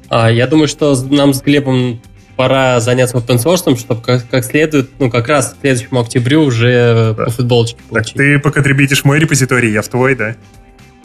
А, 0.09 0.31
я 0.31 0.47
думаю, 0.47 0.68
что 0.68 0.95
нам 1.09 1.34
с 1.34 1.41
Глебом 1.41 2.01
пора 2.38 2.80
заняться 2.80 3.18
open 3.18 3.38
source, 3.38 3.77
чтобы 3.77 4.01
как, 4.01 4.30
как 4.30 4.45
следует, 4.45 4.91
ну, 4.99 5.09
как 5.09 5.27
раз 5.27 5.53
к 5.53 5.61
следующему 5.61 5.99
октябрю 5.99 6.43
уже 6.43 7.14
да. 7.18 7.26
по 7.26 7.31
футболочке 7.31 7.80
получить. 7.89 8.14
Так 8.14 8.23
ты 8.23 8.39
поконтрибьютишь 8.39 9.03
мой 9.03 9.19
репозиторий, 9.19 9.72
я 9.72 9.81
в 9.81 9.88
твой, 9.88 10.15
да? 10.15 10.35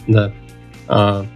Да. 0.06 0.32
А, 0.88 1.26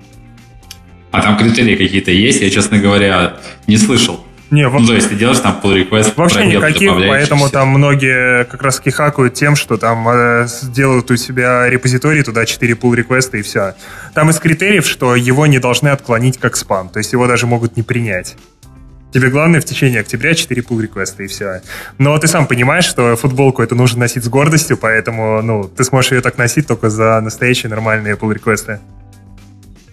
а 1.10 1.22
там 1.22 1.36
критерии 1.36 1.76
какие-то 1.76 2.10
есть? 2.10 2.42
Я, 2.42 2.50
честно 2.50 2.78
говоря, 2.78 3.36
не 3.66 3.78
слышал. 3.78 4.20
Не, 4.50 4.68
ну, 4.68 4.86
то 4.86 4.94
есть 4.94 5.08
ты 5.08 5.16
делаешь 5.16 5.40
там 5.40 5.58
pull 5.60 5.74
request, 5.74 6.12
Вообще 6.14 6.38
пробел, 6.38 6.60
никаких, 6.60 6.92
поэтому 7.08 7.48
там 7.48 7.68
многие 7.68 8.44
как 8.44 8.62
раз 8.62 8.80
хакают 8.80 9.34
тем, 9.34 9.56
что 9.56 9.76
там 9.76 10.08
э, 10.08 10.46
делают 10.62 11.10
у 11.10 11.16
себя 11.16 11.68
репозиторий, 11.68 12.22
туда 12.22 12.46
4 12.46 12.74
pull 12.74 12.94
реквеста 12.94 13.38
и 13.38 13.42
все. 13.42 13.74
Там 14.14 14.30
из 14.30 14.38
критериев, 14.38 14.86
что 14.86 15.16
его 15.16 15.46
не 15.46 15.58
должны 15.58 15.88
отклонить 15.88 16.38
как 16.38 16.56
спам, 16.56 16.90
то 16.90 16.98
есть 16.98 17.12
его 17.12 17.26
даже 17.26 17.46
могут 17.46 17.76
не 17.76 17.82
принять. 17.82 18.36
Тебе 19.16 19.30
главное 19.30 19.62
в 19.62 19.64
течение 19.64 20.00
октября 20.00 20.34
4 20.34 20.60
pull 20.60 20.82
реквеста 20.82 21.22
и 21.22 21.26
все. 21.26 21.62
Но 21.96 22.18
ты 22.18 22.26
сам 22.26 22.46
понимаешь, 22.46 22.84
что 22.84 23.16
футболку 23.16 23.62
это 23.62 23.74
нужно 23.74 24.00
носить 24.00 24.24
с 24.24 24.28
гордостью, 24.28 24.76
поэтому 24.76 25.40
ну, 25.40 25.64
ты 25.74 25.84
сможешь 25.84 26.12
ее 26.12 26.20
так 26.20 26.36
носить 26.36 26.66
только 26.66 26.90
за 26.90 27.18
настоящие 27.22 27.70
нормальные 27.70 28.16
pull 28.16 28.34
реквесты. 28.34 28.78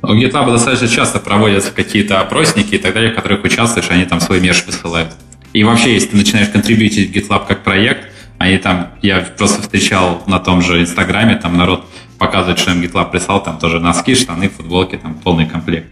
У 0.01 0.07
GitLab 0.07 0.51
достаточно 0.51 0.89
часто 0.89 1.19
проводятся 1.19 1.71
какие-то 1.71 2.19
опросники 2.19 2.75
и 2.75 2.77
так 2.77 2.93
далее, 2.93 3.13
в 3.13 3.15
которых 3.15 3.45
участвуешь, 3.45 3.89
они 3.91 4.03
там 4.03 4.19
свой 4.19 4.41
меж 4.41 4.65
высылают. 4.65 5.13
И 5.53 5.63
вообще, 5.63 5.93
если 5.93 6.09
ты 6.09 6.17
начинаешь 6.17 6.49
контрибьютить 6.49 7.15
GitLab 7.15 7.47
как 7.47 7.63
проект, 7.63 8.09
они 8.39 8.57
там, 8.57 8.89
я 9.01 9.21
просто 9.21 9.61
встречал 9.61 10.21
на 10.27 10.39
том 10.39 10.61
же 10.61 10.81
Инстаграме, 10.81 11.37
там 11.37 11.55
народ 11.55 11.85
показывает, 12.17 12.59
что 12.59 12.71
им 12.71 12.81
GitLab 12.81 13.09
прислал, 13.11 13.41
там 13.41 13.57
тоже 13.57 13.79
носки, 13.79 14.15
штаны, 14.15 14.49
футболки, 14.49 14.97
там 14.97 15.13
полный 15.13 15.45
комплект. 15.45 15.87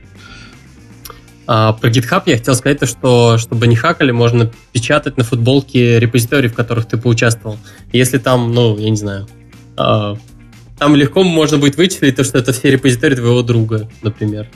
А, 1.47 1.73
про 1.73 1.89
GitHub 1.89 2.23
я 2.27 2.37
хотел 2.37 2.55
сказать, 2.55 2.79
то, 2.79 2.85
что 2.85 3.37
чтобы 3.37 3.67
не 3.67 3.75
хакали, 3.75 4.11
можно 4.11 4.51
печатать 4.71 5.17
на 5.17 5.23
футболке 5.23 5.99
репозитории, 5.99 6.47
в 6.47 6.53
которых 6.53 6.85
ты 6.85 6.97
поучаствовал. 6.97 7.57
Если 7.91 8.17
там, 8.17 8.53
ну, 8.53 8.77
я 8.77 8.89
не 8.89 8.97
знаю, 8.97 9.27
а, 9.75 10.15
там 10.77 10.95
легко 10.95 11.23
можно 11.23 11.57
будет 11.57 11.77
вычислить 11.77 12.15
то, 12.15 12.23
что 12.23 12.37
это 12.37 12.53
все 12.53 12.71
репозитории 12.71 13.15
твоего 13.15 13.41
друга, 13.41 13.89
например. 14.01 14.47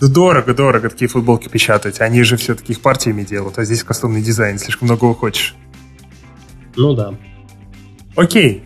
Дорого, 0.00 0.52
дорого 0.52 0.90
такие 0.90 1.08
футболки 1.08 1.48
печатать. 1.48 2.00
Они 2.00 2.24
же 2.24 2.36
все-таки 2.36 2.72
их 2.72 2.80
партиями 2.80 3.22
делают, 3.22 3.58
а 3.58 3.64
здесь 3.64 3.84
кастомный 3.84 4.20
дизайн, 4.20 4.58
слишком 4.58 4.88
много 4.88 5.14
хочешь. 5.14 5.54
Ну 6.76 6.94
да. 6.94 7.14
Окей. 8.16 8.64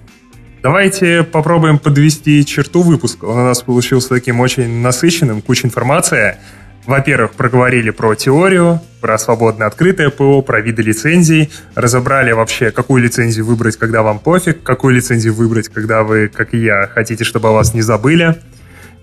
Давайте 0.62 1.22
попробуем 1.22 1.78
подвести 1.78 2.44
черту 2.44 2.82
выпуска. 2.82 3.26
Он 3.26 3.38
у 3.38 3.44
нас 3.44 3.62
получился 3.62 4.08
таким 4.08 4.40
очень 4.40 4.80
насыщенным, 4.80 5.42
куча 5.42 5.66
информации. 5.66 6.38
Во-первых, 6.86 7.32
проговорили 7.32 7.90
про 7.90 8.14
теорию, 8.14 8.80
про 9.00 9.18
свободное 9.18 9.66
открытое 9.66 10.08
ПО, 10.08 10.40
про 10.40 10.60
виды 10.60 10.82
лицензий, 10.82 11.50
разобрали 11.74 12.30
вообще, 12.30 12.70
какую 12.70 13.02
лицензию 13.02 13.44
выбрать, 13.44 13.76
когда 13.76 14.02
вам 14.02 14.20
пофиг, 14.20 14.62
какую 14.62 14.94
лицензию 14.94 15.34
выбрать, 15.34 15.68
когда 15.68 16.04
вы, 16.04 16.28
как 16.28 16.54
и 16.54 16.58
я, 16.58 16.86
хотите, 16.86 17.24
чтобы 17.24 17.48
о 17.48 17.52
вас 17.52 17.74
не 17.74 17.82
забыли. 17.82 18.36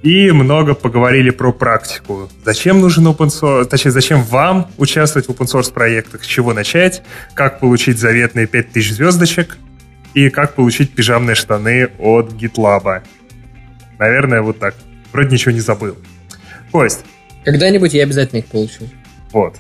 И 0.02 0.32
много 0.32 0.76
поговорили 0.76 1.30
про 1.30 1.52
практику. 1.52 2.30
Зачем 2.46 2.80
нужен 2.80 3.06
open 3.08 3.28
source, 3.28 3.66
точнее, 3.66 3.92
зачем 3.92 4.24
вам 4.24 4.70
участвовать 4.78 5.28
в 5.28 5.32
open 5.32 5.46
source 5.46 5.72
проектах, 5.74 6.24
с 6.24 6.28
чего 6.28 6.54
начать, 6.54 7.04
как 7.34 7.60
получить 7.60 8.00
заветные 8.00 8.48
5000 8.48 8.92
звездочек 8.92 9.58
и 10.14 10.30
как 10.30 10.56
получить 10.56 10.94
пижамные 10.94 11.36
штаны 11.36 11.90
от 12.00 12.32
GitLab. 12.34 13.02
Наверное, 14.00 14.42
вот 14.42 14.60
так. 14.60 14.76
Вроде 15.12 15.32
ничего 15.32 15.52
не 15.52 15.62
забыл. 15.62 15.98
Кость, 16.72 17.06
Когда-нибудь 17.44 17.94
я 17.94 18.04
обязательно 18.04 18.40
их 18.40 18.46
получу. 18.46 18.90
Вот. 19.32 19.56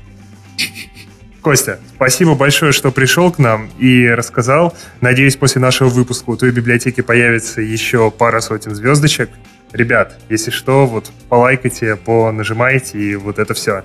Костя, 1.41 1.79
спасибо 1.95 2.35
большое, 2.35 2.71
что 2.71 2.89
пришел 2.91 3.29
к 3.29 3.37
нам 3.37 3.69
и 3.77 4.07
рассказал. 4.07 4.73
Надеюсь, 5.01 5.35
после 5.35 5.59
нашего 5.59 5.89
выпуска 5.89 6.29
у 6.29 6.37
твоей 6.37 6.53
библиотеки 6.53 7.01
появится 7.01 7.59
еще 7.59 8.11
пара 8.11 8.39
сотен 8.39 8.73
звездочек. 8.73 9.29
Ребят, 9.73 10.17
если 10.29 10.51
что, 10.51 10.85
вот 10.85 11.11
полайкайте, 11.27 11.97
понажимайте 11.97 12.97
и 12.97 13.15
вот 13.15 13.39
это 13.39 13.53
все. 13.53 13.83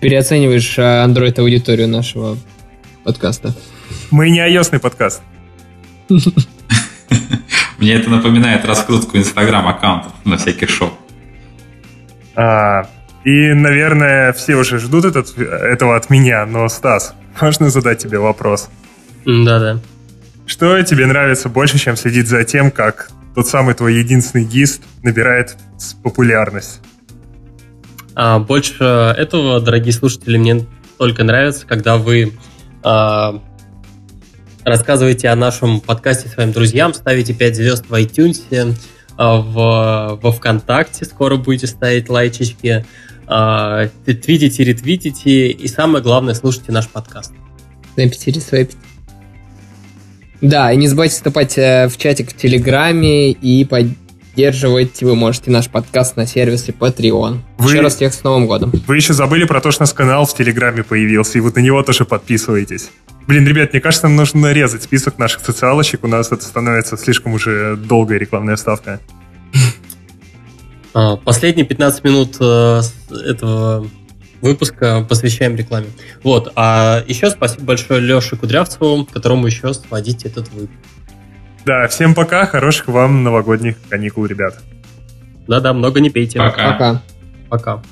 Переоцениваешь 0.00 0.76
Android-аудиторию 0.76 1.86
нашего 1.86 2.36
подкаста. 3.04 3.54
Мы 4.10 4.30
не 4.30 4.40
ios 4.40 4.76
подкаст. 4.80 5.22
Мне 7.78 7.94
это 7.94 8.10
напоминает 8.10 8.64
раскрутку 8.64 9.16
инстаграм-аккаунтов 9.18 10.12
на 10.24 10.36
всяких 10.36 10.68
шоу. 10.68 10.90
И, 13.24 13.52
наверное, 13.52 14.32
все 14.32 14.56
уже 14.56 14.78
ждут 14.78 15.04
этот, 15.04 15.38
этого 15.38 15.96
от 15.96 16.10
меня, 16.10 16.44
но, 16.44 16.68
Стас, 16.68 17.14
можно 17.40 17.70
задать 17.70 17.98
тебе 17.98 18.18
вопрос? 18.18 18.68
Да-да. 19.24 19.78
Что 20.46 20.82
тебе 20.82 21.06
нравится 21.06 21.48
больше, 21.48 21.78
чем 21.78 21.96
следить 21.96 22.26
за 22.26 22.42
тем, 22.44 22.70
как 22.70 23.10
тот 23.34 23.46
самый 23.46 23.74
твой 23.74 23.94
единственный 23.94 24.44
гист 24.44 24.82
набирает 25.02 25.56
популярность? 26.02 26.80
А, 28.14 28.40
больше 28.40 28.84
этого, 29.16 29.60
дорогие 29.60 29.92
слушатели, 29.92 30.36
мне 30.36 30.66
только 30.98 31.22
нравится, 31.22 31.64
когда 31.66 31.96
вы 31.96 32.32
а, 32.82 33.40
рассказываете 34.64 35.28
о 35.28 35.36
нашем 35.36 35.80
подкасте 35.80 36.28
своим 36.28 36.52
друзьям, 36.52 36.92
ставите 36.92 37.34
5 37.34 37.56
звезд 37.56 37.84
в 37.88 37.94
iTunes, 37.94 38.76
а, 39.16 39.36
в, 39.36 40.20
во 40.20 40.32
ВКонтакте 40.32 41.04
скоро 41.04 41.36
будете 41.36 41.66
ставить 41.66 42.08
лайчички, 42.08 42.68
а, 42.68 42.84
твитите, 43.26 44.64
ретвитите 44.64 45.48
и 45.48 45.68
самое 45.68 46.02
главное, 46.02 46.34
слушайте 46.34 46.72
наш 46.72 46.88
подкаст. 46.88 47.32
Напитили 47.96 48.38
свои 48.38 48.66
Да, 50.40 50.72
и 50.72 50.76
не 50.76 50.88
забывайте 50.88 51.14
вступать 51.14 51.58
э, 51.58 51.88
в 51.88 51.96
чатик 51.98 52.30
в 52.30 52.36
Телеграме 52.36 53.30
и 53.30 53.64
поддерживать 53.64 55.02
вы 55.02 55.14
можете 55.14 55.50
наш 55.50 55.68
подкаст 55.68 56.16
на 56.16 56.26
сервисе 56.26 56.72
Patreon. 56.72 57.40
Вы... 57.58 57.70
Еще 57.70 57.80
раз 57.80 57.96
всех 57.96 58.14
с 58.14 58.24
Новым 58.24 58.46
годом. 58.46 58.72
Вы 58.86 58.96
еще 58.96 59.12
забыли 59.12 59.44
про 59.44 59.60
то, 59.60 59.70
что 59.70 59.82
у 59.82 59.84
нас 59.84 59.92
канал 59.92 60.24
в 60.26 60.34
Телеграме 60.34 60.82
появился, 60.82 61.38
и 61.38 61.40
вот 61.40 61.56
на 61.56 61.60
него 61.60 61.82
тоже 61.82 62.04
подписывайтесь. 62.04 62.90
Блин, 63.26 63.46
ребят, 63.46 63.72
мне 63.72 63.80
кажется, 63.80 64.08
нам 64.08 64.16
нужно 64.16 64.40
нарезать 64.40 64.82
список 64.82 65.18
наших 65.18 65.42
социалочек. 65.44 66.02
У 66.02 66.08
нас 66.08 66.32
это 66.32 66.42
становится 66.42 66.96
слишком 66.96 67.34
уже 67.34 67.76
долгая 67.76 68.18
рекламная 68.18 68.56
ставка. 68.56 69.00
А, 70.94 71.16
последние 71.16 71.66
15 71.66 72.04
минут 72.04 72.36
э, 72.40 72.82
этого 73.10 73.86
выпуска 74.40 75.06
посвящаем 75.08 75.56
рекламе. 75.56 75.86
Вот. 76.22 76.52
А 76.56 77.02
еще 77.06 77.30
спасибо 77.30 77.64
большое 77.64 78.00
Леше 78.00 78.36
Кудрявцеву, 78.36 79.06
которому 79.06 79.46
еще 79.46 79.72
сводить 79.72 80.24
этот 80.24 80.48
выпуск. 80.50 80.78
Да, 81.64 81.86
всем 81.88 82.14
пока, 82.14 82.46
хороших 82.46 82.88
вам 82.88 83.22
новогодних 83.22 83.76
каникул, 83.88 84.26
ребят. 84.26 84.58
Да-да, 85.46 85.72
много 85.72 86.00
не 86.00 86.10
пейте. 86.10 86.38
Пока. 86.38 86.72
Пока. 86.72 87.02
Пока. 87.48 87.82